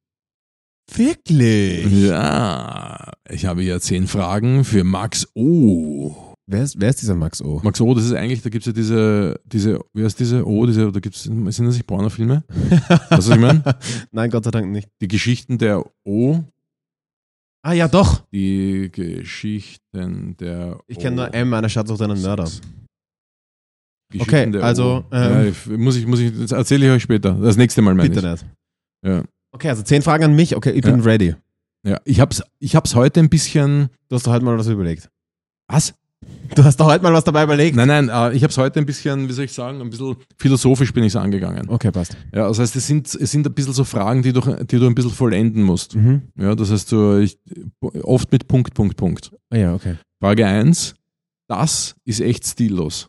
Wirklich? 0.95 1.87
Ja, 2.09 3.13
ich 3.29 3.47
habe 3.47 3.63
hier 3.63 3.81
zehn 3.81 4.07
Fragen 4.07 4.65
für 4.65 4.85
Max 4.85 5.27
O. 5.35 6.34
Wer 6.47 6.63
ist, 6.63 6.79
wer 6.79 6.91
ist 6.91 7.01
dieser 7.01 7.15
Max 7.15 7.41
O? 7.41 7.61
Max 7.65 7.81
O, 7.81 7.95
das 7.95 8.05
ist 8.05 8.13
eigentlich, 8.13 8.43
da 8.43 8.51
gibt 8.51 8.63
es 8.63 8.67
ja 8.67 8.73
diese, 8.73 9.41
diese, 9.45 9.81
wie 9.95 10.05
heißt 10.05 10.21
diese 10.21 10.47
O, 10.47 10.67
diese, 10.67 10.93
da 10.93 11.01
gibt 11.01 11.17
es, 11.17 11.23
sind 11.23 11.45
das 11.47 11.59
nicht 11.59 11.87
Pornofilme? 11.87 12.45
Weißt 12.49 12.91
du, 12.91 13.17
was 13.17 13.29
ich 13.31 13.37
meine? 13.39 13.63
Nein, 14.13 14.31
Gott 14.31 14.45
sei 14.45 14.51
Dank 14.51 14.71
nicht. 14.71 14.89
Die 15.01 15.09
Geschichten 15.09 15.57
der 15.59 15.85
O, 16.05 16.41
Ah 17.67 17.73
ja, 17.73 17.89
doch. 17.89 18.27
Die 18.31 18.91
Geschichten 18.93 20.37
der. 20.37 20.81
Ich 20.87 20.99
kenne 20.99 21.17
nur 21.17 21.25
O- 21.29 21.33
M, 21.33 21.55
einer 21.55 21.71
Schatz 21.71 21.89
sucht 21.89 22.03
einen 22.03 22.21
Mörder. 22.21 22.45
Geschichten 24.11 24.55
Okay, 24.55 24.61
also, 24.63 25.03
O- 25.11 25.15
ja, 25.15 25.41
ähm, 25.45 25.49
ich, 25.49 25.67
muss 25.79 25.97
ich, 25.97 26.07
muss 26.07 26.21
ich, 26.21 26.39
das 26.39 26.53
erzähle 26.53 26.85
ich 26.87 26.93
euch 26.93 27.03
später. 27.03 27.33
Das 27.35 27.57
nächste 27.57 27.81
Mal 27.81 27.95
meine 27.95 28.11
Bitte 28.11 28.21
ich. 28.21 28.33
nicht. 28.33 28.47
Ja. 29.07 29.25
Okay, 29.53 29.71
also 29.71 29.83
zehn 29.83 30.03
Fragen 30.03 30.25
an 30.25 30.37
mich. 30.37 30.55
Okay, 30.57 30.73
ich 30.73 30.83
bin 30.83 30.99
Ja. 30.99 31.05
ready. 31.05 31.35
Ja, 31.87 32.01
ich 32.05 32.21
hab's, 32.21 32.43
ich 32.59 32.77
hab's 32.77 32.95
heute 32.95 33.21
ein 33.21 33.31
bisschen. 33.31 33.89
Du 34.09 34.17
hast 34.17 34.27
doch 34.27 34.33
heute 34.33 34.45
mal 34.45 34.59
was 34.59 34.67
überlegt. 34.69 35.09
Was? 35.69 35.95
Du 36.55 36.65
hast 36.65 36.79
doch 36.79 36.87
heute 36.87 37.03
mal 37.03 37.13
was 37.13 37.25
dabei 37.25 37.45
überlegt. 37.45 37.77
Nein, 37.77 37.89
nein, 37.89 38.09
äh, 38.09 38.35
ich 38.35 38.45
hab's 38.45 38.57
heute 38.59 38.79
ein 38.79 38.87
bisschen, 38.87 39.29
wie 39.29 39.33
soll 39.33 39.47
ich 39.47 39.53
sagen, 39.53 39.81
ein 39.81 39.91
bisschen 39.91 40.17
philosophisch 40.39 40.93
bin 40.93 41.05
ich 41.05 41.13
so 41.13 41.19
angegangen. 41.19 41.69
Okay, 41.69 41.91
passt. 41.91 42.17
Ja, 42.33 42.49
das 42.49 42.59
heißt, 42.59 42.77
es 42.77 42.87
sind, 42.87 43.07
es 43.15 43.31
sind 43.31 43.47
ein 43.47 43.55
bisschen 43.55 43.73
so 43.73 43.85
Fragen, 43.85 44.23
die 44.23 44.33
du, 44.33 44.41
die 44.41 44.79
du 44.79 44.87
ein 44.87 44.95
bisschen 44.95 45.11
vollenden 45.11 45.63
musst. 45.63 45.95
Mhm. 45.97 46.23
Ja, 46.37 46.55
das 46.55 46.71
heißt, 46.71 46.89
so, 46.89 47.19
ich, 47.19 47.39
oft 47.81 48.31
mit 48.31 48.47
Punkt, 48.47 48.75
Punkt, 48.75 48.97
Punkt. 48.97 49.33
Ah 49.51 49.57
ja, 49.57 49.75
okay. 49.75 49.97
Frage 50.23 50.47
1. 50.47 50.95
Das 51.49 51.95
ist 52.05 52.21
echt 52.21 52.47
stillos. 52.47 53.09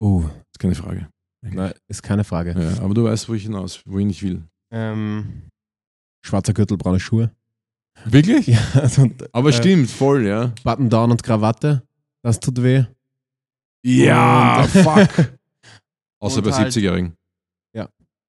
Das 0.00 0.22
ist 0.52 0.58
keine 0.58 0.74
Frage. 0.74 1.08
na, 1.42 1.72
ist 1.88 2.02
keine 2.02 2.24
Frage. 2.24 2.54
Ja, 2.58 2.82
aber 2.82 2.94
du 2.94 3.04
weißt, 3.04 3.28
wo 3.28 3.34
ich 3.34 3.44
hinaus, 3.44 3.80
wohin 3.86 4.10
ich 4.10 4.22
will. 4.22 4.42
Ähm, 4.70 5.48
schwarzer 6.24 6.52
Gürtel, 6.52 6.76
braune 6.76 7.00
Schuhe. 7.00 7.30
Wirklich? 8.04 8.46
Ja, 8.48 8.58
also, 8.74 9.08
Aber 9.32 9.50
äh, 9.50 9.52
stimmt, 9.52 9.90
voll, 9.90 10.26
ja. 10.26 10.52
Button 10.64 10.90
down 10.90 11.10
und 11.10 11.22
Krawatte. 11.22 11.82
Das 12.22 12.40
tut 12.40 12.62
weh. 12.62 12.84
Ja, 13.84 14.62
Und- 14.62 14.68
fuck. 14.70 15.08
Außer 16.20 16.38
Und 16.38 16.44
bei 16.44 16.52
halt- 16.52 16.72
70-Jährigen. 16.72 17.14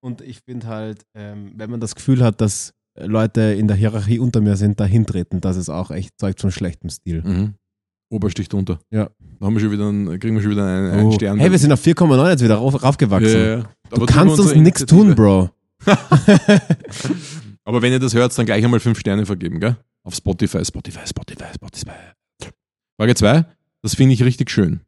Und 0.02 0.22
ich 0.22 0.42
finde 0.46 0.68
halt, 0.68 1.02
ähm, 1.16 1.54
wenn 1.56 1.72
man 1.72 1.80
das 1.80 1.96
Gefühl 1.96 2.22
hat, 2.24 2.40
dass 2.40 2.76
Leute 2.96 3.42
in 3.42 3.68
der 3.68 3.76
Hierarchie 3.76 4.20
unter 4.20 4.40
mir 4.40 4.56
sind, 4.56 4.80
dahin 4.80 5.08
treten, 5.08 5.42
das 5.42 5.58
ist 5.58 5.68
auch 5.70 5.90
echt 5.90 6.12
zeugt 6.20 6.42
von 6.42 6.52
schlechtem 6.52 6.92
Stil. 6.92 7.24
Mhm. 7.24 7.56
Oberstich 8.12 8.48
drunter. 8.48 8.78
Ja. 8.92 9.10
Da 9.40 9.46
haben 9.48 9.56
wir 9.56 9.62
schon 9.62 9.72
wieder 9.72 9.88
einen, 9.90 10.20
kriegen 10.20 10.36
wir 10.36 10.44
schon 10.44 10.52
wieder 10.52 10.64
einen, 10.68 10.92
einen 10.92 11.08
Oh. 11.08 11.12
Stern. 11.12 11.40
Hey, 11.40 11.50
wir 11.50 11.58
sind 11.58 11.72
auf 11.72 11.82
4,9 11.84 12.30
jetzt 12.30 12.44
wieder 12.44 12.58
rauf, 12.58 12.84
raufgewachsen. 12.84 13.34
ja, 13.40 13.58
ja. 13.58 13.64
Du 13.90 14.06
kannst 14.06 14.40
uns 14.40 14.54
nichts 14.54 14.86
tun, 14.86 15.16
Bro. 15.16 15.50
Aber 17.66 17.82
wenn 17.82 17.92
ihr 17.92 18.00
das 18.00 18.14
hört, 18.14 18.38
dann 18.38 18.46
gleich 18.46 18.64
einmal 18.64 18.80
fünf 18.80 19.00
Sterne 19.00 19.26
vergeben, 19.26 19.60
gell? 19.60 19.76
Auf 20.04 20.16
Spotify, 20.16 20.64
Spotify, 20.64 21.06
Spotify, 21.08 21.46
Spotify. 21.56 21.92
Frage 22.98 23.16
2. 23.16 23.46
Das 23.82 23.96
finde 23.96 24.14
ich 24.14 24.24
richtig 24.24 24.50
schön. 24.52 24.82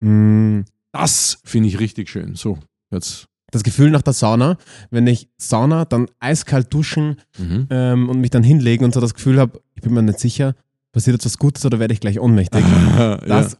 Mm, 0.00 0.62
Das 0.92 1.38
finde 1.44 1.68
ich 1.68 1.78
richtig 1.78 2.08
schön. 2.08 2.34
So, 2.34 2.58
jetzt. 2.90 3.26
Das 3.50 3.62
Gefühl 3.62 3.90
nach 3.90 4.02
der 4.02 4.12
Sauna, 4.12 4.58
wenn 4.90 5.06
ich 5.06 5.28
Sauna, 5.38 5.84
dann 5.86 6.06
eiskalt 6.20 6.72
duschen 6.74 7.16
Mhm. 7.38 7.66
ähm, 7.70 8.08
und 8.10 8.20
mich 8.20 8.30
dann 8.30 8.42
hinlegen 8.42 8.84
und 8.84 8.92
so 8.92 9.00
das 9.00 9.14
Gefühl 9.14 9.38
habe, 9.40 9.62
ich 9.74 9.80
bin 9.82 9.94
mir 9.94 10.02
nicht 10.02 10.18
sicher, 10.18 10.54
passiert 10.92 11.14
jetzt 11.14 11.24
was 11.24 11.38
Gutes 11.38 11.64
oder 11.64 11.78
werde 11.78 11.94
ich 11.94 12.00
gleich 12.00 12.20
ohnmächtig. 12.20 12.60
ja. 12.98 13.16
Das, 13.18 13.56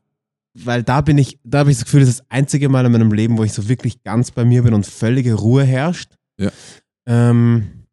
Weil 0.54 0.82
da 0.82 1.00
bin 1.00 1.16
ich, 1.16 1.38
da 1.44 1.60
habe 1.60 1.70
ich 1.70 1.78
das 1.78 1.84
Gefühl, 1.86 2.00
das 2.00 2.08
ist 2.10 2.18
das 2.20 2.26
einzige 2.30 2.68
Mal 2.68 2.84
in 2.84 2.92
meinem 2.92 3.12
Leben, 3.12 3.38
wo 3.38 3.44
ich 3.44 3.52
so 3.54 3.68
wirklich 3.68 4.02
ganz 4.02 4.30
bei 4.30 4.44
mir 4.44 4.62
bin 4.62 4.74
und 4.74 4.84
völlige 4.86 5.34
Ruhe 5.34 5.64
herrscht. 5.64 6.12
Ja. 6.38 6.50
Ähm, 7.08 7.86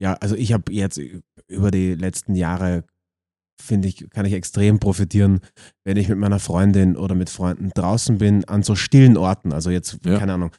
ja, 0.00 0.14
also 0.14 0.34
ich 0.34 0.52
habe 0.52 0.72
jetzt 0.72 1.00
über 1.48 1.70
die 1.70 1.94
letzten 1.94 2.34
Jahre, 2.34 2.84
finde 3.60 3.88
ich, 3.88 4.08
kann 4.10 4.26
ich 4.26 4.32
extrem 4.34 4.78
profitieren, 4.78 5.40
wenn 5.84 5.96
ich 5.96 6.08
mit 6.08 6.18
meiner 6.18 6.38
Freundin 6.38 6.96
oder 6.96 7.14
mit 7.14 7.30
Freunden 7.30 7.70
draußen 7.74 8.18
bin, 8.18 8.44
an 8.44 8.62
so 8.62 8.74
stillen 8.74 9.16
Orten. 9.16 9.52
Also 9.52 9.70
jetzt, 9.70 9.98
Ja. 10.04 10.18
keine 10.18 10.34
Ahnung. 10.34 10.50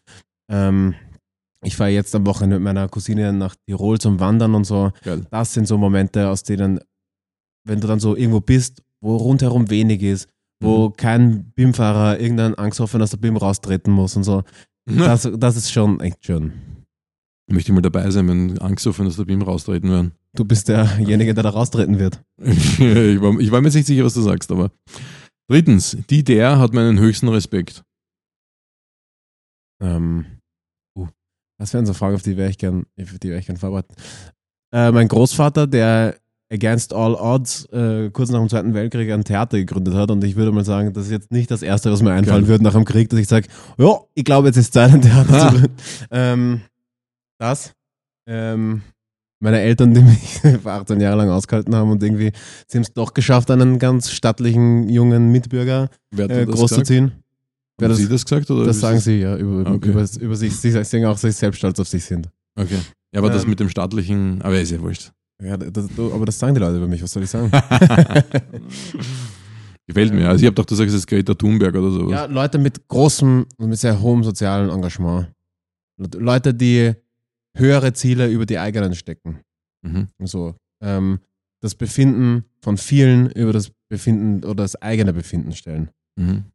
Ähm, 0.52 0.96
ich 1.64 1.76
fahre 1.76 1.90
jetzt 1.92 2.16
am 2.16 2.26
Wochenende 2.26 2.56
mit 2.58 2.64
meiner 2.64 2.88
Cousine 2.88 3.34
nach 3.34 3.56
Tirol 3.68 4.00
zum 4.00 4.20
Wandern 4.20 4.56
und 4.56 4.64
so. 4.64 4.92
Geil. 5.04 5.26
Das 5.30 5.54
sind 5.54 5.68
so 5.68 5.78
Momente, 5.78 6.30
aus 6.30 6.44
denen, 6.44 6.80
wenn 7.68 7.80
du 7.82 7.88
dann 7.88 8.00
so 8.00 8.16
irgendwo 8.16 8.40
bist, 8.42 8.82
wo 9.02 9.16
rundherum 9.18 9.70
wenig 9.70 10.02
ist, 10.02 10.30
wo 10.62 10.90
kein 10.90 11.52
BIM-Fahrer 11.56 12.20
irgendein 12.20 12.56
Angsthoffen 12.56 13.02
aus 13.02 13.12
der 13.12 13.18
BIM 13.18 13.38
raustreten 13.38 13.92
muss 13.94 14.16
und 14.16 14.24
so. 14.24 14.44
Das, 14.90 15.30
das 15.38 15.56
ist 15.56 15.72
schon 15.72 16.00
echt 16.00 16.26
schön. 16.26 16.79
Möchte 17.52 17.72
ich 17.72 17.76
mal 17.76 17.82
dabei 17.82 18.10
sein, 18.12 18.28
wenn 18.28 18.58
Angst 18.60 18.84
so 18.84 18.92
dass 18.92 19.16
der 19.16 19.26
Beam 19.26 19.42
raustreten 19.42 19.90
werden. 19.90 20.12
Du 20.36 20.46
bist 20.46 20.68
derjenige, 20.68 21.34
der 21.34 21.44
da 21.44 21.50
raustreten 21.50 21.98
wird. 21.98 22.22
ich, 22.38 22.80
war, 22.80 23.40
ich 23.40 23.52
war 23.52 23.62
mir 23.62 23.68
jetzt 23.68 23.76
nicht 23.76 23.88
sicher, 23.88 24.06
was 24.06 24.14
du 24.14 24.22
sagst, 24.22 24.52
aber. 24.52 24.72
Drittens, 25.50 25.98
die 26.10 26.24
der 26.24 26.60
hat 26.60 26.74
meinen 26.74 27.00
höchsten 27.00 27.28
Respekt. 27.28 27.84
Ähm, 29.82 30.26
uh, 30.98 31.08
das 31.58 31.74
wäre 31.74 31.84
eine 31.84 31.94
Frage, 31.94 32.16
auf 32.16 32.22
die 32.22 32.38
wäre 32.38 32.50
ich 32.50 32.58
gern, 32.58 32.86
auf 33.00 33.18
die 33.20 33.30
wäre 33.30 33.40
ich 33.40 33.48
gern 33.48 33.58
vorbereitet. 33.58 33.92
Äh, 34.74 34.92
mein 34.92 35.08
Großvater, 35.08 35.66
der 35.66 36.16
Against 36.52 36.94
All 36.94 37.16
Odds 37.16 37.66
äh, 37.66 38.10
kurz 38.12 38.30
nach 38.30 38.40
dem 38.40 38.50
Zweiten 38.50 38.74
Weltkrieg 38.74 39.12
ein 39.12 39.24
Theater 39.24 39.58
gegründet 39.58 39.94
hat 39.94 40.12
und 40.12 40.24
ich 40.24 40.36
würde 40.36 40.52
mal 40.52 40.66
sagen, 40.66 40.94
das 40.94 41.06
ist 41.06 41.12
jetzt 41.12 41.32
nicht 41.32 41.50
das 41.52 41.62
Erste, 41.62 41.92
was 41.92 42.02
mir 42.02 42.12
einfallen 42.12 42.42
Geil. 42.44 42.48
würde 42.50 42.64
nach 42.64 42.74
dem 42.74 42.86
Krieg, 42.86 43.10
dass 43.10 43.20
ich 43.20 43.28
sage, 43.28 43.48
ja, 43.78 44.00
ich 44.16 44.26
glaube, 44.26 44.48
jetzt 44.48 44.58
ist 44.58 44.74
Zeit, 44.74 44.92
ein 44.92 45.02
Theater 45.02 45.34
Ah. 45.34 45.50
zu 45.50 45.56
gründen. 45.60 45.76
Ähm, 46.12 46.62
das. 47.40 47.74
Ähm, 48.28 48.82
meine 49.42 49.62
Eltern, 49.62 49.94
die 49.94 50.02
mich 50.02 50.42
18 50.66 51.00
Jahre 51.02 51.18
lang 51.18 51.30
ausgehalten 51.30 51.74
haben 51.76 51.90
und 51.92 52.04
irgendwie 52.04 52.32
sie 52.68 52.78
haben 52.78 52.84
es 52.84 52.94
doch 52.94 53.14
geschafft, 53.14 53.50
einen 53.50 53.80
ganz 53.80 54.12
stattlichen 54.12 54.90
jungen 54.90 55.32
Mitbürger 55.32 55.90
äh, 56.16 56.46
das 56.46 56.56
großzuziehen. 56.56 57.14
Wer 57.78 57.86
Haben 57.88 57.92
das- 57.94 57.98
Sie 58.00 58.10
das 58.10 58.26
gesagt? 58.26 58.52
Oder 58.52 58.66
Das 58.66 58.80
sagen 58.82 59.00
sie 59.00 59.22
ja 59.22 59.38
über, 59.38 59.72
Okay. 59.72 59.90
über, 59.90 60.06
über 60.20 60.36
sich. 60.36 60.54
Sie 60.58 60.72
sagen 60.72 61.06
auch, 61.06 61.14
dass 61.14 61.22
sie 61.22 61.32
selbst 61.32 61.58
stolz 61.60 61.80
auf 61.80 61.88
sich 61.88 62.04
sind. 62.04 62.30
Okay. 62.60 62.78
Ja, 63.14 63.22
aber 63.22 63.30
das 63.30 63.44
Ähm. 63.46 63.52
mit 63.52 63.60
dem 63.62 63.70
staatlichen. 63.70 64.42
Aber 64.42 64.60
ist 64.60 64.72
ja 64.72 64.82
wurscht. 64.82 65.12
Ja, 65.42 65.56
das, 65.56 65.86
aber 65.98 66.26
das 66.26 66.38
sagen 66.38 66.54
die 66.54 66.60
Leute 66.60 66.76
über 66.78 66.88
mich, 66.88 67.02
was 67.02 67.14
soll 67.14 67.24
ich 67.24 67.30
sagen? 67.30 67.50
Gefällt 69.88 70.14
mir. 70.14 70.30
Also 70.30 70.42
ich 70.42 70.46
habe 70.46 70.56
doch, 70.56 70.66
du 70.66 70.76
sagst 70.76 70.94
jetzt 70.94 71.08
Greta 71.08 71.34
Thunberg 71.34 71.74
oder 71.76 71.92
sowas. 71.92 72.12
ja, 72.12 72.26
Leute 72.26 72.60
mit 72.60 72.88
großem 72.88 73.46
und 73.58 73.70
mit 73.70 73.80
sehr 73.80 74.00
hohem 74.00 74.24
sozialen 74.24 74.70
Engagement. 74.70 75.28
Leute, 75.98 76.54
die 76.54 76.94
höhere 77.58 77.94
Ziele 77.94 78.30
über 78.30 78.46
die 78.46 78.58
eigenen 78.58 78.96
stecken. 78.96 79.42
Mhm. 79.86 80.08
So, 80.20 80.56
ähm, 80.82 81.20
das 81.62 81.76
Befinden 81.76 82.46
von 82.62 82.78
vielen 82.78 83.32
über 83.32 83.54
das 83.54 83.72
Befinden 83.90 84.44
oder 84.44 84.64
das 84.64 84.76
eigene 84.76 85.14
Befinden 85.14 85.54
stellen. 85.54 85.90
Mhm. 86.18 86.46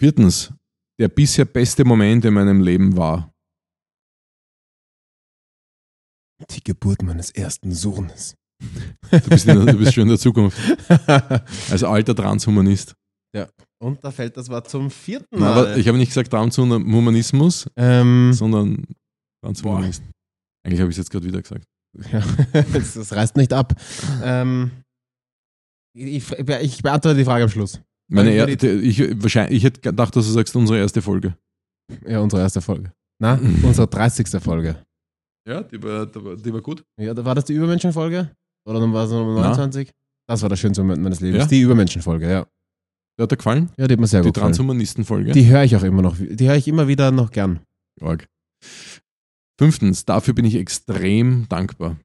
Viertens, 0.00 0.52
der 0.98 1.08
bisher 1.08 1.44
beste 1.44 1.84
Moment 1.84 2.24
in 2.24 2.34
meinem 2.34 2.60
Leben 2.60 2.96
war. 2.96 3.32
Die 6.50 6.62
Geburt 6.62 7.02
meines 7.02 7.30
ersten 7.30 7.72
Sohnes. 7.72 8.34
Du 9.10 9.20
bist, 9.28 9.46
in, 9.46 9.66
du 9.66 9.78
bist 9.78 9.94
schon 9.94 10.02
in 10.02 10.08
der 10.08 10.18
Zukunft. 10.18 10.58
Als 11.70 11.82
alter 11.82 12.14
Transhumanist. 12.14 12.94
und 13.78 14.02
da 14.02 14.10
fällt 14.10 14.36
das 14.36 14.48
Wort 14.48 14.68
zum 14.68 14.90
vierten 14.90 15.38
Mal. 15.38 15.52
aber 15.52 15.76
ich 15.76 15.88
habe 15.88 15.98
nicht 15.98 16.08
gesagt 16.08 16.30
Transhumanismus, 16.30 17.68
ähm, 17.76 18.32
sondern 18.32 18.84
Transhumanist. 19.44 20.02
Eigentlich 20.66 20.80
habe 20.80 20.90
ich 20.90 20.94
es 20.94 20.98
jetzt 20.98 21.10
gerade 21.10 21.26
wieder 21.26 21.42
gesagt. 21.42 21.64
Ja, 22.10 22.22
das, 22.72 22.94
das 22.94 23.12
reißt 23.12 23.36
nicht 23.36 23.52
ab. 23.52 23.74
Ähm, 24.22 24.70
ich, 25.96 26.30
ich 26.32 26.82
beantworte 26.82 27.16
die 27.18 27.24
Frage 27.24 27.44
am 27.44 27.50
Schluss. 27.50 27.80
Meine 28.10 28.32
er, 28.32 28.46
die- 28.46 28.66
ich, 28.68 29.00
wahrscheinlich, 29.22 29.58
ich 29.58 29.64
hätte 29.64 29.80
gedacht, 29.80 30.14
dass 30.16 30.26
du 30.26 30.32
sagst, 30.32 30.54
unsere 30.56 30.78
erste 30.78 31.00
Folge. 31.02 31.36
Ja, 32.06 32.20
unsere 32.20 32.42
erste 32.42 32.60
Folge. 32.60 32.92
Na, 33.20 33.34
unsere 33.62 33.86
30. 33.86 34.28
Folge. 34.42 34.82
Ja, 35.48 35.62
die 35.62 35.82
war, 35.82 36.06
die 36.06 36.24
war, 36.24 36.36
die 36.36 36.50
gut. 36.62 36.82
Ja, 37.00 37.14
da- 37.14 37.24
war 37.24 37.34
das 37.34 37.44
die 37.44 37.52
Übermenschenfolge? 37.54 38.30
Oder 38.66 38.80
dann 38.80 38.92
war 38.92 39.04
es 39.04 39.10
Nummer 39.10 39.34
Na. 39.34 39.48
29? 39.50 39.90
Das 40.28 40.40
war 40.42 40.48
der 40.48 40.56
schönste 40.56 40.82
Moment 40.82 41.02
meines 41.02 41.20
Lebens. 41.20 41.42
Ja? 41.44 41.46
Die 41.48 41.60
Übermenschenfolge, 41.60 42.24
ja. 42.30 42.46
Der 43.18 43.24
hat 43.24 43.30
dir 43.30 43.36
gefallen? 43.36 43.70
Ja, 43.76 43.86
die 43.86 43.92
hat 43.92 44.00
mir 44.00 44.06
sehr 44.06 44.22
Die 44.22 44.28
gut 44.28 44.34
gefallen. 44.34 44.52
Transhumanisten-Folge? 44.52 45.32
Die 45.32 45.46
höre 45.46 45.62
ich 45.64 45.76
auch 45.76 45.82
immer 45.84 46.02
noch. 46.02 46.16
Die 46.18 46.48
höre 46.48 46.56
ich 46.56 46.66
immer 46.66 46.88
wieder 46.88 47.10
noch 47.10 47.30
gern. 47.30 47.60
Org. 48.00 48.26
Fünftens, 49.58 50.04
dafür 50.04 50.34
bin 50.34 50.44
ich 50.44 50.56
extrem 50.56 51.48
dankbar. 51.48 51.96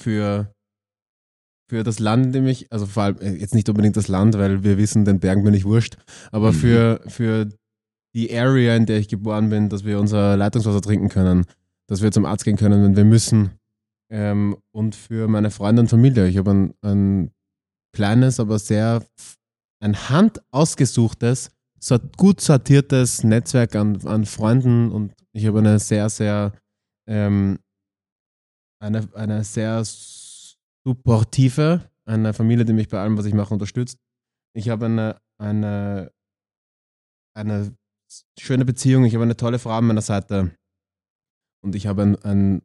Für, 0.00 0.52
für 1.68 1.82
das 1.82 1.98
Land, 1.98 2.26
in 2.26 2.32
dem 2.32 2.46
ich, 2.46 2.72
also 2.72 2.86
vor 2.86 3.02
allem 3.02 3.18
äh, 3.18 3.34
jetzt 3.34 3.54
nicht 3.54 3.68
unbedingt 3.68 3.96
das 3.96 4.08
Land, 4.08 4.38
weil 4.38 4.62
wir 4.62 4.78
wissen, 4.78 5.04
den 5.04 5.20
Bergen 5.20 5.44
bin 5.44 5.54
ich 5.54 5.64
wurscht, 5.64 5.96
aber 6.30 6.52
Mhm. 6.52 6.56
für, 6.56 7.00
für 7.06 7.48
die 8.14 8.34
Area, 8.34 8.76
in 8.76 8.86
der 8.86 8.98
ich 8.98 9.08
geboren 9.08 9.50
bin, 9.50 9.68
dass 9.68 9.84
wir 9.84 9.98
unser 10.00 10.36
Leitungswasser 10.36 10.80
trinken 10.80 11.08
können, 11.08 11.44
dass 11.88 12.00
wir 12.00 12.12
zum 12.12 12.24
Arzt 12.24 12.44
gehen 12.44 12.56
können, 12.56 12.82
wenn 12.82 12.96
wir 12.96 13.04
müssen. 13.04 13.50
Ähm, 14.10 14.56
und 14.72 14.94
für 14.94 15.28
meine 15.28 15.50
Freunde 15.50 15.82
und 15.82 15.88
Familie. 15.88 16.28
Ich 16.28 16.38
habe 16.38 16.50
ein, 16.50 16.74
ein 16.82 17.30
kleines, 17.94 18.40
aber 18.40 18.58
sehr 18.58 19.04
ein 19.80 20.08
handausgesuchtes, 20.08 21.50
gut 22.16 22.40
sortiertes 22.40 23.24
Netzwerk 23.24 23.76
an, 23.76 24.04
an 24.06 24.26
Freunden 24.26 24.90
und 24.90 25.14
ich 25.32 25.46
habe 25.46 25.60
eine 25.60 25.78
sehr, 25.78 26.10
sehr 26.10 26.52
ähm, 27.08 27.58
eine, 28.80 29.08
eine 29.14 29.44
sehr 29.44 29.82
supportive, 29.84 31.90
eine 32.04 32.32
Familie, 32.32 32.64
die 32.64 32.72
mich 32.72 32.88
bei 32.88 33.00
allem, 33.00 33.16
was 33.16 33.26
ich 33.26 33.34
mache, 33.34 33.52
unterstützt. 33.52 33.98
Ich 34.54 34.68
habe 34.68 34.86
eine, 34.86 35.20
eine, 35.40 36.12
eine 37.36 37.76
schöne 38.38 38.64
Beziehung, 38.64 39.04
ich 39.04 39.14
habe 39.14 39.24
eine 39.24 39.36
tolle 39.36 39.58
Frau 39.58 39.70
an 39.70 39.86
meiner 39.86 40.02
Seite 40.02 40.54
und 41.62 41.74
ich 41.74 41.86
habe 41.86 42.02
ein, 42.02 42.16
ein 42.24 42.62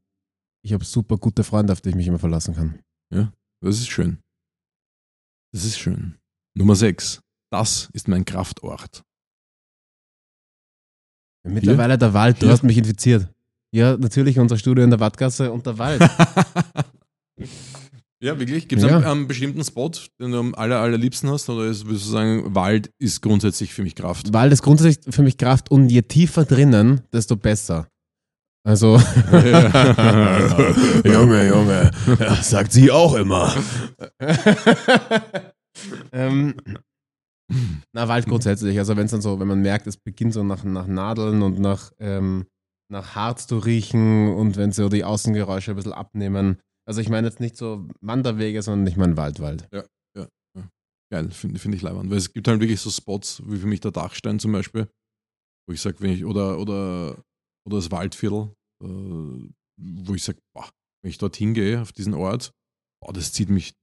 ich 0.65 0.73
habe 0.73 0.85
super 0.85 1.17
gute 1.17 1.43
Freunde, 1.43 1.73
auf 1.73 1.81
die 1.81 1.89
ich 1.89 1.95
mich 1.95 2.07
immer 2.07 2.19
verlassen 2.19 2.55
kann. 2.55 2.81
Das 3.61 3.77
ist 3.77 3.89
schön. 3.89 4.21
Das 5.53 5.65
ist 5.65 5.77
schön. 5.77 6.17
Nummer 6.57 6.75
6. 6.75 7.21
Das 7.53 7.87
ist 7.93 8.07
mein 8.07 8.25
Kraftort. 8.25 9.03
Mittlerweile 11.47 11.99
der 11.99 12.15
Wald, 12.15 12.37
du 12.41 12.47
Hier? 12.47 12.53
hast 12.53 12.63
mich 12.63 12.79
infiziert. 12.79 13.27
Ja, 13.71 13.95
natürlich 13.95 14.39
unser 14.39 14.57
Studio 14.57 14.83
in 14.83 14.89
der 14.89 14.99
Wattgasse 14.99 15.51
und 15.51 15.63
der 15.67 15.77
Wald. 15.77 16.01
ja, 18.23 18.39
wirklich? 18.39 18.67
Gibt 18.67 18.81
es 18.81 18.89
Ja. 18.89 18.95
einen, 18.97 19.05
einen 19.05 19.27
bestimmten 19.27 19.63
Spot, 19.63 19.91
den 20.19 20.31
du 20.31 20.39
am 20.39 20.55
aller, 20.55 20.79
allerliebsten 20.79 21.29
hast? 21.29 21.47
Oder 21.47 21.65
ist, 21.65 21.85
würdest 21.85 22.07
du 22.07 22.09
sagen, 22.09 22.55
Wald 22.55 22.91
ist 22.97 23.21
grundsätzlich 23.21 23.71
für 23.71 23.83
mich 23.83 23.93
Kraft? 23.93 24.33
Wald 24.33 24.51
ist 24.51 24.63
grundsätzlich 24.63 25.13
für 25.13 25.21
mich 25.21 25.37
Kraft 25.37 25.69
und 25.69 25.89
je 25.89 26.01
tiefer 26.01 26.45
drinnen, 26.45 27.01
desto 27.13 27.35
besser. 27.35 27.87
Also, 28.65 28.97
Junge, 31.05 31.47
Junge, 31.49 31.91
ja, 32.19 32.35
sagt 32.41 32.71
sie 32.71 32.89
auch 32.89 33.13
immer. 33.13 33.53
ähm, 36.11 36.55
na, 37.93 38.07
Wald 38.07 38.25
grundsätzlich. 38.25 38.77
Also, 38.77 38.95
wenn 38.95 39.05
es 39.05 39.11
dann 39.11 39.21
so, 39.21 39.39
wenn 39.39 39.47
man 39.47 39.61
merkt, 39.61 39.87
es 39.87 39.97
beginnt 39.97 40.33
so 40.33 40.43
nach, 40.43 40.63
nach 40.63 40.87
Nadeln 40.87 41.41
und 41.41 41.59
nach, 41.59 41.91
ähm, 41.99 42.45
nach 42.91 43.15
Harz 43.15 43.47
zu 43.47 43.57
riechen 43.59 44.33
und 44.33 44.57
wenn 44.57 44.71
so 44.71 44.89
die 44.89 45.03
Außengeräusche 45.03 45.71
ein 45.71 45.75
bisschen 45.75 45.93
abnehmen. 45.93 46.59
Also, 46.87 47.01
ich 47.01 47.09
meine 47.09 47.27
jetzt 47.27 47.39
nicht 47.39 47.57
so 47.57 47.87
Wanderwege, 48.01 48.61
sondern 48.61 48.87
ich 48.87 48.97
meine 48.97 49.17
Waldwald. 49.17 49.67
Geil, 51.13 51.29
finde 51.29 51.59
find 51.59 51.75
ich 51.75 51.83
leibend. 51.83 52.09
Weil 52.09 52.17
es 52.17 52.33
gibt 52.33 52.47
halt 52.47 52.59
wirklich 52.59 52.81
so 52.81 52.89
Spots, 52.89 53.43
wie 53.45 53.57
für 53.57 53.67
mich 53.67 53.81
der 53.81 53.91
Dachstein 53.91 54.39
zum 54.39 54.51
Beispiel, 54.51 54.89
wo 55.67 55.73
ich 55.73 55.79
sage, 55.79 55.97
wenn 55.99 56.09
ich, 56.09 56.25
oder, 56.25 56.57
oder, 56.57 57.23
oder 57.67 57.77
das 57.77 57.91
Waldviertel, 57.91 58.51
äh, 58.83 58.87
wo 59.77 60.15
ich 60.15 60.23
sage, 60.23 60.39
wenn 60.55 61.09
ich 61.11 61.19
dorthin 61.19 61.53
gehe, 61.53 61.79
auf 61.81 61.91
diesen 61.91 62.15
Ort, 62.15 62.51
boah, 62.99 63.13
das 63.13 63.31
zieht 63.31 63.49
mich 63.49 63.75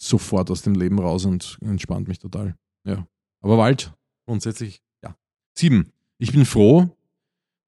sofort 0.00 0.52
aus 0.52 0.62
dem 0.62 0.76
Leben 0.76 1.00
raus 1.00 1.24
und 1.24 1.58
entspannt 1.62 2.06
mich 2.06 2.20
total. 2.20 2.54
Ja. 2.88 3.06
Aber 3.42 3.58
Wald, 3.58 3.92
grundsätzlich, 4.26 4.82
ja. 5.04 5.14
Sieben. 5.56 5.92
Ich 6.18 6.32
bin 6.32 6.44
froh, 6.44 6.88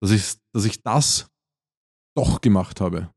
dass 0.00 0.10
ich, 0.10 0.34
dass 0.52 0.64
ich 0.64 0.82
das 0.82 1.28
doch 2.16 2.40
gemacht 2.40 2.80
habe. 2.80 3.10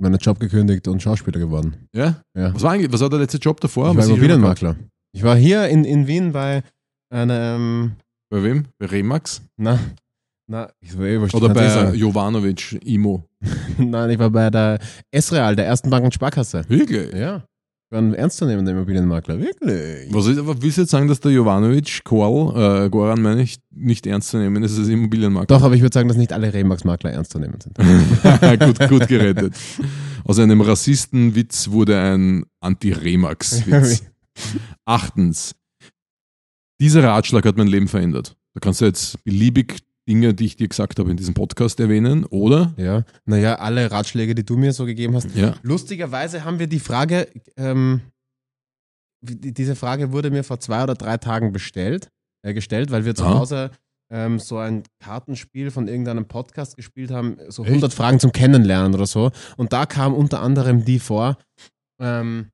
Meinen 0.00 0.18
Job 0.18 0.38
gekündigt 0.38 0.88
und 0.88 1.02
Schauspieler 1.02 1.38
geworden. 1.38 1.88
Ja? 1.92 2.22
Ja. 2.34 2.54
Was 2.54 2.62
war 2.62 2.72
eigentlich, 2.72 2.92
was 2.92 3.00
war 3.00 3.10
der 3.10 3.18
letzte 3.18 3.38
Job 3.38 3.60
davor? 3.60 3.90
Ich 3.90 3.96
war 3.96 4.04
Immobilienmakler. 4.04 4.76
Ich 5.12 5.22
war 5.22 5.36
hier 5.36 5.68
in, 5.68 5.84
in 5.84 6.06
Wien 6.06 6.32
bei 6.32 6.62
einem, 7.12 7.96
Bei 8.30 8.42
wem? 8.42 8.66
Bei 8.78 8.86
Remax? 8.86 9.42
na, 9.56 9.78
na, 10.46 10.72
ich 10.80 10.96
war 10.96 11.06
eh 11.06 11.18
Oder 11.18 11.54
bei. 11.54 11.94
Jovanovic 11.94 12.80
Imo? 12.84 13.24
Nein, 13.78 14.10
ich 14.10 14.18
war 14.18 14.30
bei 14.30 14.50
der 14.50 14.78
S-Real, 15.10 15.54
der 15.54 15.66
ersten 15.66 15.90
Bank- 15.90 16.04
und 16.04 16.14
Sparkasse. 16.14 16.68
Wirklich? 16.68 17.12
Ja. 17.12 17.44
Ein 17.92 18.14
ernstzunehmender 18.14 18.70
Immobilienmakler. 18.70 19.40
Wirklich? 19.40 20.14
Was 20.14 20.26
ist, 20.26 20.38
aber 20.38 20.62
willst 20.62 20.76
du 20.76 20.82
jetzt 20.82 20.92
sagen, 20.92 21.08
dass 21.08 21.18
der 21.18 21.32
Jovanovic, 21.32 22.04
Korl, 22.04 22.84
äh, 22.84 22.88
Goran 22.88 23.20
meine 23.20 23.42
ich, 23.42 23.58
nicht 23.74 24.06
ernst 24.06 24.28
zu 24.28 24.36
nehmen 24.36 24.62
ist 24.62 24.78
als 24.78 24.86
Immobilienmakler? 24.86 25.46
Doch, 25.46 25.64
aber 25.64 25.74
ich 25.74 25.82
würde 25.82 25.92
sagen, 25.92 26.06
dass 26.06 26.16
nicht 26.16 26.32
alle 26.32 26.54
Remax-Makler 26.54 27.10
ernst 27.10 27.32
zu 27.32 27.40
nehmen 27.40 27.58
sind. 27.60 27.76
gut, 28.60 28.88
gut 28.88 29.08
gerettet. 29.08 29.54
Aus 30.22 30.38
einem 30.38 30.60
Rassistenwitz 30.60 31.70
wurde 31.70 31.98
ein 31.98 32.44
Anti-Remax-Witz. 32.60 34.04
Achtens. 34.84 35.56
Dieser 36.80 37.02
Ratschlag 37.02 37.44
hat 37.44 37.56
mein 37.56 37.66
Leben 37.66 37.88
verändert. 37.88 38.36
Da 38.54 38.60
kannst 38.60 38.82
du 38.82 38.84
jetzt 38.84 39.22
beliebig 39.24 39.78
Dinge, 40.08 40.34
die 40.34 40.46
ich 40.46 40.56
dir 40.56 40.68
gesagt 40.68 40.98
habe, 40.98 41.10
in 41.10 41.16
diesem 41.16 41.34
Podcast 41.34 41.78
erwähnen, 41.80 42.24
oder? 42.24 42.72
ja. 42.76 43.04
Naja, 43.26 43.56
alle 43.56 43.90
Ratschläge, 43.90 44.34
die 44.34 44.44
du 44.44 44.56
mir 44.56 44.72
so 44.72 44.84
gegeben 44.86 45.14
hast. 45.14 45.34
Ja. 45.36 45.54
Lustigerweise 45.62 46.44
haben 46.44 46.58
wir 46.58 46.66
die 46.66 46.80
Frage, 46.80 47.28
ähm, 47.56 48.00
die- 49.22 49.52
diese 49.52 49.76
Frage 49.76 50.12
wurde 50.12 50.30
mir 50.30 50.42
vor 50.44 50.58
zwei 50.60 50.82
oder 50.82 50.94
drei 50.94 51.16
Tagen 51.18 51.52
bestellt, 51.52 52.08
äh, 52.42 52.54
gestellt, 52.54 52.90
weil 52.90 53.04
wir 53.04 53.14
zu 53.14 53.24
Aha. 53.24 53.38
Hause 53.38 53.70
ähm, 54.12 54.40
so 54.40 54.58
ein 54.58 54.82
Kartenspiel 54.98 55.70
von 55.70 55.86
irgendeinem 55.86 56.26
Podcast 56.26 56.74
gespielt 56.76 57.12
haben, 57.12 57.36
so 57.48 57.62
Echt? 57.62 57.70
100 57.70 57.94
Fragen 57.94 58.18
zum 58.18 58.32
Kennenlernen 58.32 58.92
oder 58.94 59.06
so. 59.06 59.30
Und 59.56 59.72
da 59.72 59.86
kam 59.86 60.14
unter 60.14 60.40
anderem 60.40 60.84
die 60.84 60.98
vor. 60.98 61.38
Ähm, 62.00 62.48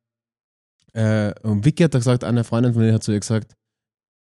äh, 0.92 1.32
und 1.42 1.64
Vicky 1.64 1.84
hat 1.84 1.94
da 1.94 1.98
gesagt, 1.98 2.24
eine 2.24 2.44
Freundin 2.44 2.74
von 2.74 2.82
mir 2.82 2.92
hat 2.92 3.04
zu 3.04 3.12
ihr 3.12 3.20
gesagt, 3.20 3.54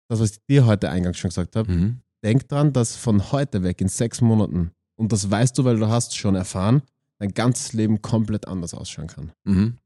das, 0.10 0.20
was 0.20 0.32
ich 0.32 0.38
dir 0.48 0.66
heute 0.68 0.90
eingangs 0.92 1.18
schon 1.18 1.30
gesagt 1.30 1.56
habe, 1.56 1.72
Mhm. 1.72 2.02
Denk 2.24 2.48
dran, 2.48 2.74
dass 2.74 2.96
von 2.96 3.32
heute 3.32 3.64
weg 3.64 3.82
in 3.82 3.88
sechs 3.90 4.22
Monaten, 4.22 4.72
und 4.96 5.12
das 5.12 5.30
weißt 5.30 5.58
du, 5.58 5.64
weil 5.66 5.78
du 5.78 5.88
hast 5.88 6.16
schon 6.18 6.36
erfahren, 6.36 6.82
dein 7.20 7.34
ganzes 7.34 7.74
Leben 7.74 8.02
komplett 8.02 8.48
anders 8.48 8.74
ausschauen 8.74 9.08
kann. 9.08 9.32
Mhm. 9.44 9.78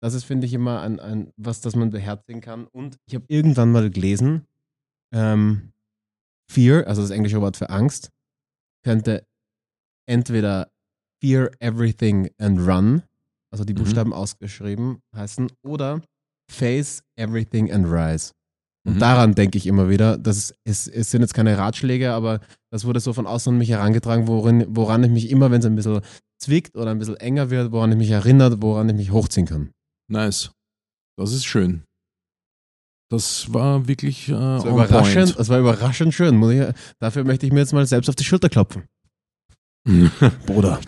Das 0.00 0.14
ist, 0.14 0.24
finde 0.24 0.46
ich, 0.46 0.52
immer 0.52 0.80
ein, 0.80 0.98
ein, 0.98 1.32
was, 1.36 1.60
das 1.60 1.76
man 1.76 1.90
beherzigen 1.90 2.40
kann. 2.40 2.66
Und 2.66 2.96
ich 3.06 3.14
habe 3.14 3.24
irgendwann 3.28 3.70
mal 3.70 3.88
gelesen, 3.90 4.46
ähm, 5.14 5.72
Fear, 6.50 6.86
also 6.88 7.02
das 7.02 7.10
englische 7.10 7.40
Wort 7.40 7.56
für 7.56 7.70
Angst, 7.70 8.10
könnte 8.84 9.24
entweder 10.08 10.70
Fear 11.22 11.50
Everything 11.60 12.30
and 12.38 12.58
Run, 12.60 13.02
also 13.52 13.64
die 13.64 13.74
Mhm. 13.74 13.78
Buchstaben 13.78 14.12
ausgeschrieben 14.12 15.00
heißen, 15.14 15.52
oder 15.62 16.02
Face 16.50 17.04
Everything 17.16 17.70
and 17.72 17.86
Rise. 17.86 18.32
Und 18.84 18.94
Mhm. 18.96 18.98
daran 18.98 19.34
denke 19.34 19.58
ich 19.58 19.66
immer 19.66 19.88
wieder, 19.88 20.18
das 20.18 20.54
ist, 20.64 20.88
es 20.88 21.10
sind 21.10 21.20
jetzt 21.20 21.34
keine 21.34 21.56
Ratschläge, 21.56 22.12
aber 22.12 22.40
das 22.72 22.84
wurde 22.84 22.98
so 23.00 23.12
von 23.12 23.26
außen 23.28 23.52
an 23.52 23.58
mich 23.58 23.68
herangetragen, 23.70 24.26
worin, 24.26 24.66
woran 24.70 25.04
ich 25.04 25.10
mich 25.10 25.30
immer, 25.30 25.50
wenn 25.50 25.60
es 25.60 25.66
ein 25.66 25.76
bisschen 25.76 26.00
zwickt 26.40 26.76
oder 26.76 26.90
ein 26.90 26.98
bisschen 26.98 27.16
enger 27.16 27.50
wird, 27.50 27.70
woran 27.70 27.92
ich 27.92 27.98
mich 27.98 28.10
erinnert, 28.10 28.60
woran 28.60 28.88
ich 28.88 28.96
mich 28.96 29.10
hochziehen 29.12 29.46
kann. 29.46 29.70
Nice. 30.10 30.50
Das 31.16 31.32
ist 31.32 31.44
schön. 31.44 31.84
Das 33.10 33.52
war 33.52 33.86
wirklich 33.86 34.28
äh, 34.28 34.32
Das 34.32 34.64
war, 34.64 34.72
überraschend, 34.72 35.26
point. 35.26 35.38
das 35.38 35.48
war 35.48 35.60
überraschend 35.60 36.14
schön. 36.14 36.42
Ich, 36.50 36.74
dafür 36.98 37.24
möchte 37.24 37.46
ich 37.46 37.52
mir 37.52 37.60
jetzt 37.60 37.72
mal 37.74 37.86
selbst 37.86 38.08
auf 38.08 38.16
die 38.16 38.24
Schulter 38.24 38.48
klopfen. 38.48 38.84
Bruder. 40.46 40.80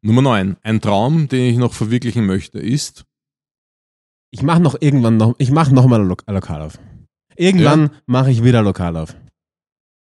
Nummer 0.00 0.22
9. 0.22 0.56
Ein 0.62 0.80
Traum, 0.80 1.28
den 1.28 1.52
ich 1.52 1.58
noch 1.58 1.74
verwirklichen 1.74 2.24
möchte, 2.26 2.58
ist. 2.58 3.04
Ich 4.30 4.42
mache 4.42 4.60
noch 4.60 4.76
irgendwann 4.80 5.16
noch, 5.18 5.34
ich 5.38 5.50
mache 5.50 5.74
noch 5.74 5.86
mal 5.86 6.00
ein 6.00 6.08
Lo 6.08 6.16
ein 6.26 6.34
Lokal 6.34 6.62
auf. 6.62 6.78
Irgendwann 7.38 7.90
mache 8.06 8.30
ich 8.30 8.42
wieder 8.42 8.62
Lokal 8.62 8.96
auf. 8.96 9.14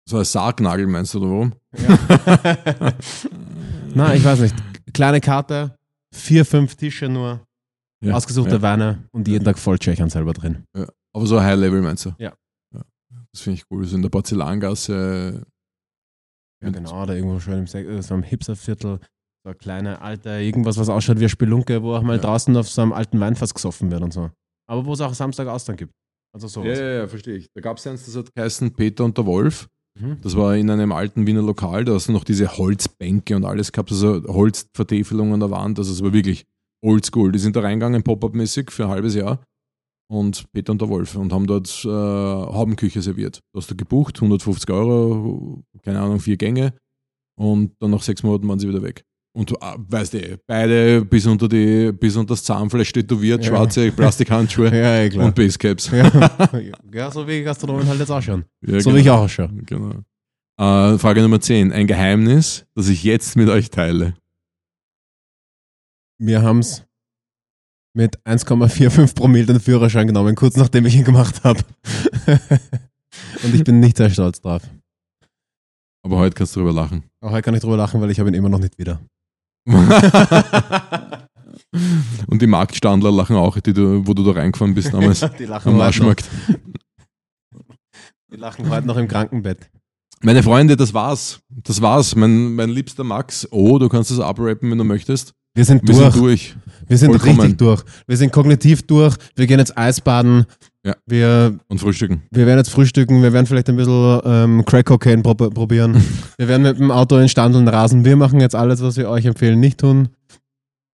So 0.09 0.17
ein 0.17 0.25
Sargnagel, 0.25 0.87
meinst 0.87 1.13
du, 1.13 1.19
oder 1.19 1.29
warum? 1.29 1.53
Na, 3.95 4.13
ich 4.15 4.23
weiß 4.23 4.39
nicht. 4.41 4.55
Kleine 4.93 5.21
Karte, 5.21 5.77
vier, 6.13 6.45
fünf 6.45 6.75
Tische 6.75 7.07
nur, 7.07 7.45
Ja, 8.03 8.13
ausgesuchte 8.15 8.55
ja. 8.55 8.61
Weine 8.61 9.07
und 9.11 9.27
jeden 9.27 9.45
Tag 9.45 9.57
voll 9.59 9.77
Tschechern 9.79 10.09
selber 10.09 10.33
drin. 10.33 10.65
Aber 11.13 11.25
so 11.25 11.41
High 11.41 11.57
Level, 11.59 11.81
meinst 11.81 12.05
du? 12.05 12.13
Ja. 12.17 12.33
Das 13.33 13.41
finde 13.41 13.59
ich 13.59 13.65
cool. 13.71 13.85
So 13.85 13.95
in 13.95 14.01
der 14.01 14.09
Porzellangasse. 14.09 15.45
Ja, 16.63 16.69
genau, 16.69 17.05
da 17.05 17.13
irgendwo 17.13 17.39
schön 17.39 17.59
im, 17.59 17.67
Se- 17.67 17.79
äh, 17.79 18.01
so 18.01 18.21
Hipsterviertel, 18.21 18.99
so 18.99 19.49
eine 19.49 19.55
kleine 19.55 20.01
alte, 20.01 20.29
irgendwas, 20.29 20.77
was 20.77 20.89
ausschaut 20.89 21.17
wie 21.17 21.21
eine 21.21 21.29
Spelunke, 21.29 21.81
wo 21.81 21.95
auch 21.95 22.03
mal 22.03 22.17
Ja. 22.17 22.21
draußen 22.21 22.55
auf 22.57 22.69
so 22.69 22.81
einem 22.81 22.93
alten 22.93 23.19
Weinfass 23.19 23.53
gesoffen 23.53 23.89
wird 23.89 24.01
und 24.03 24.11
so. 24.13 24.29
Aber 24.69 24.85
wo 24.85 24.93
es 24.93 25.01
auch 25.01 25.13
Samstag 25.13 25.47
Austern 25.47 25.77
gibt. 25.77 25.93
Also 26.33 26.47
Ja, 26.47 26.49
sowas. 26.49 26.79
ja, 26.79 26.91
ja, 26.93 27.07
verstehe 27.07 27.35
ich. 27.35 27.49
Da 27.53 27.61
gab 27.61 27.77
es 27.77 27.87
eins, 27.87 28.05
das 28.05 28.15
hat 28.15 28.33
geheißen 28.33 28.73
Peter 28.73 29.03
und 29.03 29.17
der 29.17 29.25
Wolf. 29.25 29.67
Mhm. 29.99 30.17
Das 30.21 30.37
war 30.37 30.55
in 30.55 30.69
einem 30.69 30.91
alten 30.93 31.27
Wiener 31.27 31.41
Lokal. 31.41 31.83
Da 31.83 31.93
hast 31.93 32.07
du 32.07 32.13
noch 32.13 32.23
diese 32.23 32.57
Holzbänke 32.57 33.35
und 33.35 33.43
alles 33.45 33.71
gehabt, 33.71 33.91
also 33.91 34.23
Holzvertäfelungen 34.27 35.33
an 35.33 35.39
der 35.41 35.51
Wand. 35.51 35.77
Also 35.79 35.91
es 35.91 36.01
war 36.03 36.13
wirklich 36.13 36.45
oldschool. 36.83 37.31
Die 37.31 37.39
sind 37.39 37.55
da 37.55 37.61
reingegangen, 37.61 38.03
Pop-Up-mäßig 38.03 38.71
für 38.71 38.85
ein 38.85 38.89
halbes 38.89 39.15
Jahr. 39.15 39.43
Und 40.09 40.51
Peter 40.51 40.71
und 40.73 40.81
der 40.81 40.89
Wolf 40.89 41.15
und 41.15 41.31
haben 41.31 41.47
dort 41.47 41.69
äh, 41.85 41.87
Haubenküche 41.89 43.01
serviert. 43.01 43.39
Da 43.53 43.59
hast 43.59 43.71
du 43.71 43.75
gebucht, 43.75 44.17
150 44.17 44.69
Euro, 44.69 45.63
keine 45.83 46.01
Ahnung, 46.01 46.19
vier 46.19 46.35
Gänge. 46.37 46.73
Und 47.37 47.73
dann 47.79 47.91
nach 47.91 48.01
sechs 48.03 48.21
Monaten 48.23 48.47
waren 48.47 48.59
sie 48.59 48.67
wieder 48.67 48.81
weg. 48.81 49.05
Und 49.33 49.49
du 49.49 49.55
ah, 49.61 49.77
weißt 49.77 50.15
eh, 50.15 50.37
beide 50.45 51.05
bis 51.05 51.25
unter 51.25 51.47
die, 51.47 51.91
bis 51.93 52.17
unter 52.17 52.33
das 52.33 52.43
Zahnfleisch 52.43 52.91
tätowiert, 52.91 53.43
Ja. 53.45 53.49
schwarze 53.49 53.91
Plastikhandschuhe 53.95 54.67
Ja, 54.75 55.03
ja, 55.03 55.21
und 55.21 55.33
Basecaps. 55.35 55.89
ja. 56.93 57.11
so 57.11 57.25
wie 57.27 57.43
Gastronomen 57.43 57.87
halt 57.87 57.99
jetzt 57.99 58.11
ausschauen. 58.11 58.43
Ja, 58.65 58.79
so 58.81 58.89
genau. 58.89 58.95
wie 58.97 59.01
ich 59.01 59.09
auch 59.09 59.21
ausschaue. 59.21 59.49
Genau. 59.65 59.91
Äh, 60.59 60.97
Frage 60.97 61.21
Nummer 61.21 61.39
10. 61.39 61.71
Ein 61.71 61.87
Geheimnis, 61.87 62.65
das 62.75 62.89
ich 62.89 63.03
jetzt 63.03 63.37
mit 63.37 63.47
euch 63.47 63.69
teile. 63.69 64.15
Wir 66.19 66.41
haben 66.41 66.59
es 66.59 66.83
mit 67.93 68.19
1,45 68.25 69.15
Promille 69.15 69.45
den 69.45 69.59
Führerschein 69.59 70.07
genommen, 70.07 70.35
kurz 70.35 70.57
nachdem 70.57 70.85
ich 70.85 70.95
ihn 70.95 71.03
gemacht 71.03 71.43
habe. 71.43 71.61
Und 73.43 73.55
ich 73.55 73.63
bin 73.63 73.79
nicht 73.79 73.97
sehr 73.97 74.09
stolz 74.09 74.41
drauf. 74.41 74.61
Aber 76.03 76.17
heute 76.17 76.35
kannst 76.35 76.55
du 76.55 76.59
drüber 76.59 76.73
lachen. 76.73 77.03
Auch 77.21 77.31
heute 77.31 77.41
kann 77.43 77.53
ich 77.53 77.61
drüber 77.61 77.77
lachen, 77.77 78.01
weil 78.01 78.11
ich 78.11 78.19
habe 78.19 78.29
ihn 78.29 78.35
immer 78.35 78.49
noch 78.49 78.59
nicht 78.59 78.77
wieder. 78.77 79.01
Und 82.27 82.41
die 82.41 82.47
Marktstandler 82.47 83.11
lachen 83.11 83.35
auch, 83.35 83.59
die 83.59 83.73
du, 83.73 84.05
wo 84.05 84.13
du 84.13 84.23
da 84.23 84.31
reingefahren 84.31 84.73
bist 84.73 84.93
damals 84.93 85.19
die, 85.39 85.45
lachen 85.45 85.73
am 85.73 85.81
heute 85.81 86.03
noch, 86.03 86.15
die 88.31 88.37
lachen 88.37 88.69
heute 88.69 88.87
noch 88.87 88.97
im 88.97 89.07
Krankenbett. 89.07 89.69
Meine 90.21 90.43
Freunde, 90.43 90.75
das 90.77 90.93
war's. 90.93 91.41
Das 91.49 91.81
war's. 91.81 92.15
Mein, 92.15 92.53
mein 92.55 92.69
liebster 92.69 93.03
Max. 93.03 93.47
Oh, 93.51 93.79
du 93.79 93.89
kannst 93.89 94.11
das 94.11 94.19
abrappen, 94.19 94.69
wenn 94.69 94.77
du 94.77 94.83
möchtest. 94.83 95.33
Wir 95.53 95.65
sind 95.65 95.81
Wir 95.87 95.95
durch. 95.95 96.13
sind 96.13 96.23
durch. 96.23 96.55
Wir 96.87 96.97
sind 96.97 97.11
richtig 97.11 97.57
durch. 97.57 97.83
Wir 98.07 98.17
sind 98.17 98.31
kognitiv 98.31 98.83
durch. 98.83 99.15
Wir 99.35 99.47
gehen 99.47 99.59
jetzt 99.59 99.77
Eisbaden. 99.77 100.45
Ja. 100.85 100.95
Wir, 101.05 101.57
Und 101.67 101.79
frühstücken. 101.79 102.23
wir 102.31 102.45
werden 102.45 102.57
jetzt 102.59 102.69
frühstücken. 102.71 103.21
Wir 103.21 103.33
werden 103.33 103.45
vielleicht 103.45 103.69
ein 103.69 103.75
bisschen 103.75 104.19
ähm, 104.25 104.65
Crack 104.65 104.87
Cocaine 104.87 105.21
pro 105.21 105.35
probieren. 105.35 106.01
wir 106.37 106.47
werden 106.47 106.63
mit 106.63 106.79
dem 106.79 106.89
Auto 106.91 107.17
in 107.17 107.29
Standeln 107.29 107.67
rasen. 107.67 108.03
Wir 108.03 108.15
machen 108.15 108.39
jetzt 108.39 108.55
alles, 108.55 108.81
was 108.81 108.97
wir 108.97 109.09
euch 109.09 109.25
empfehlen, 109.25 109.59
nicht 109.59 109.79
tun. 109.79 110.09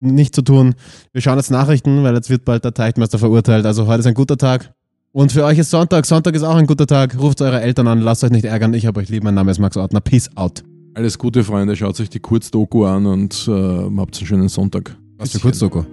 Nicht 0.00 0.34
zu 0.34 0.42
tun. 0.42 0.74
Wir 1.12 1.20
schauen 1.22 1.36
jetzt 1.38 1.50
Nachrichten, 1.50 2.02
weil 2.02 2.14
jetzt 2.14 2.28
wird 2.30 2.44
bald 2.44 2.64
der 2.64 2.74
Teichtmeister 2.74 3.18
verurteilt. 3.18 3.64
Also 3.66 3.86
heute 3.86 4.00
ist 4.00 4.06
ein 4.06 4.14
guter 4.14 4.36
Tag. 4.36 4.72
Und 5.12 5.30
für 5.32 5.44
euch 5.44 5.58
ist 5.58 5.70
Sonntag. 5.70 6.06
Sonntag 6.06 6.34
ist 6.34 6.42
auch 6.42 6.56
ein 6.56 6.66
guter 6.66 6.86
Tag. 6.86 7.18
Ruft 7.18 7.40
eure 7.42 7.60
Eltern 7.60 7.86
an. 7.86 8.00
Lasst 8.00 8.24
euch 8.24 8.30
nicht 8.30 8.44
ärgern. 8.44 8.72
Ich 8.74 8.86
habe 8.86 9.00
euch 9.00 9.08
lieb. 9.08 9.24
Mein 9.24 9.34
Name 9.34 9.50
ist 9.50 9.58
Max 9.58 9.76
Ortner. 9.76 10.00
Peace 10.00 10.30
out. 10.36 10.62
Alles 10.94 11.18
Gute, 11.18 11.42
Freunde. 11.42 11.74
Schaut 11.74 11.98
euch 12.00 12.10
die 12.10 12.20
Kurzdoku 12.20 12.84
an 12.84 13.06
und 13.06 13.48
äh, 13.48 13.50
habt 13.50 14.16
einen 14.16 14.26
schönen 14.26 14.48
Sonntag. 14.48 14.96
Was 15.18 15.32
für 15.32 15.40
Kurzdoku. 15.40 15.84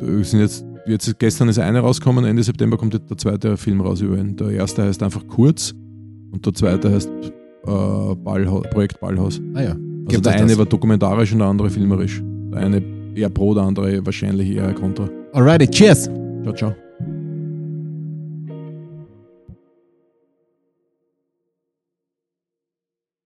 Wir 0.00 0.24
sind 0.24 0.40
jetzt, 0.40 0.64
jetzt, 0.86 1.18
gestern 1.18 1.48
ist 1.48 1.58
eine 1.58 1.80
rausgekommen, 1.80 2.24
Ende 2.24 2.42
September 2.42 2.76
kommt 2.76 2.94
der 2.94 3.16
zweite 3.16 3.56
Film 3.56 3.80
raus 3.80 4.00
über 4.00 4.18
ihn. 4.18 4.36
Der 4.36 4.50
erste 4.50 4.82
heißt 4.82 5.02
einfach 5.02 5.26
Kurz 5.26 5.74
und 6.32 6.44
der 6.44 6.52
zweite 6.52 6.92
heißt 6.92 7.08
äh, 7.08 8.14
Ballhaus, 8.16 8.64
Projekt 8.70 9.00
Ballhaus. 9.00 9.40
Ah 9.54 9.62
ja. 9.62 9.70
Also 9.70 9.80
Gibt 10.08 10.26
der 10.26 10.34
eine 10.34 10.48
das. 10.48 10.58
war 10.58 10.66
dokumentarisch 10.66 11.32
und 11.32 11.38
der 11.38 11.48
andere 11.48 11.70
filmerisch. 11.70 12.22
Der 12.52 12.60
eine 12.60 12.82
eher 13.14 13.30
pro, 13.30 13.54
der 13.54 13.62
andere 13.62 14.04
wahrscheinlich 14.04 14.50
eher 14.50 14.74
kontra. 14.74 15.08
Alrighty. 15.32 15.68
Cheers. 15.68 16.10
Ciao, 16.42 16.54
ciao. 16.54 16.83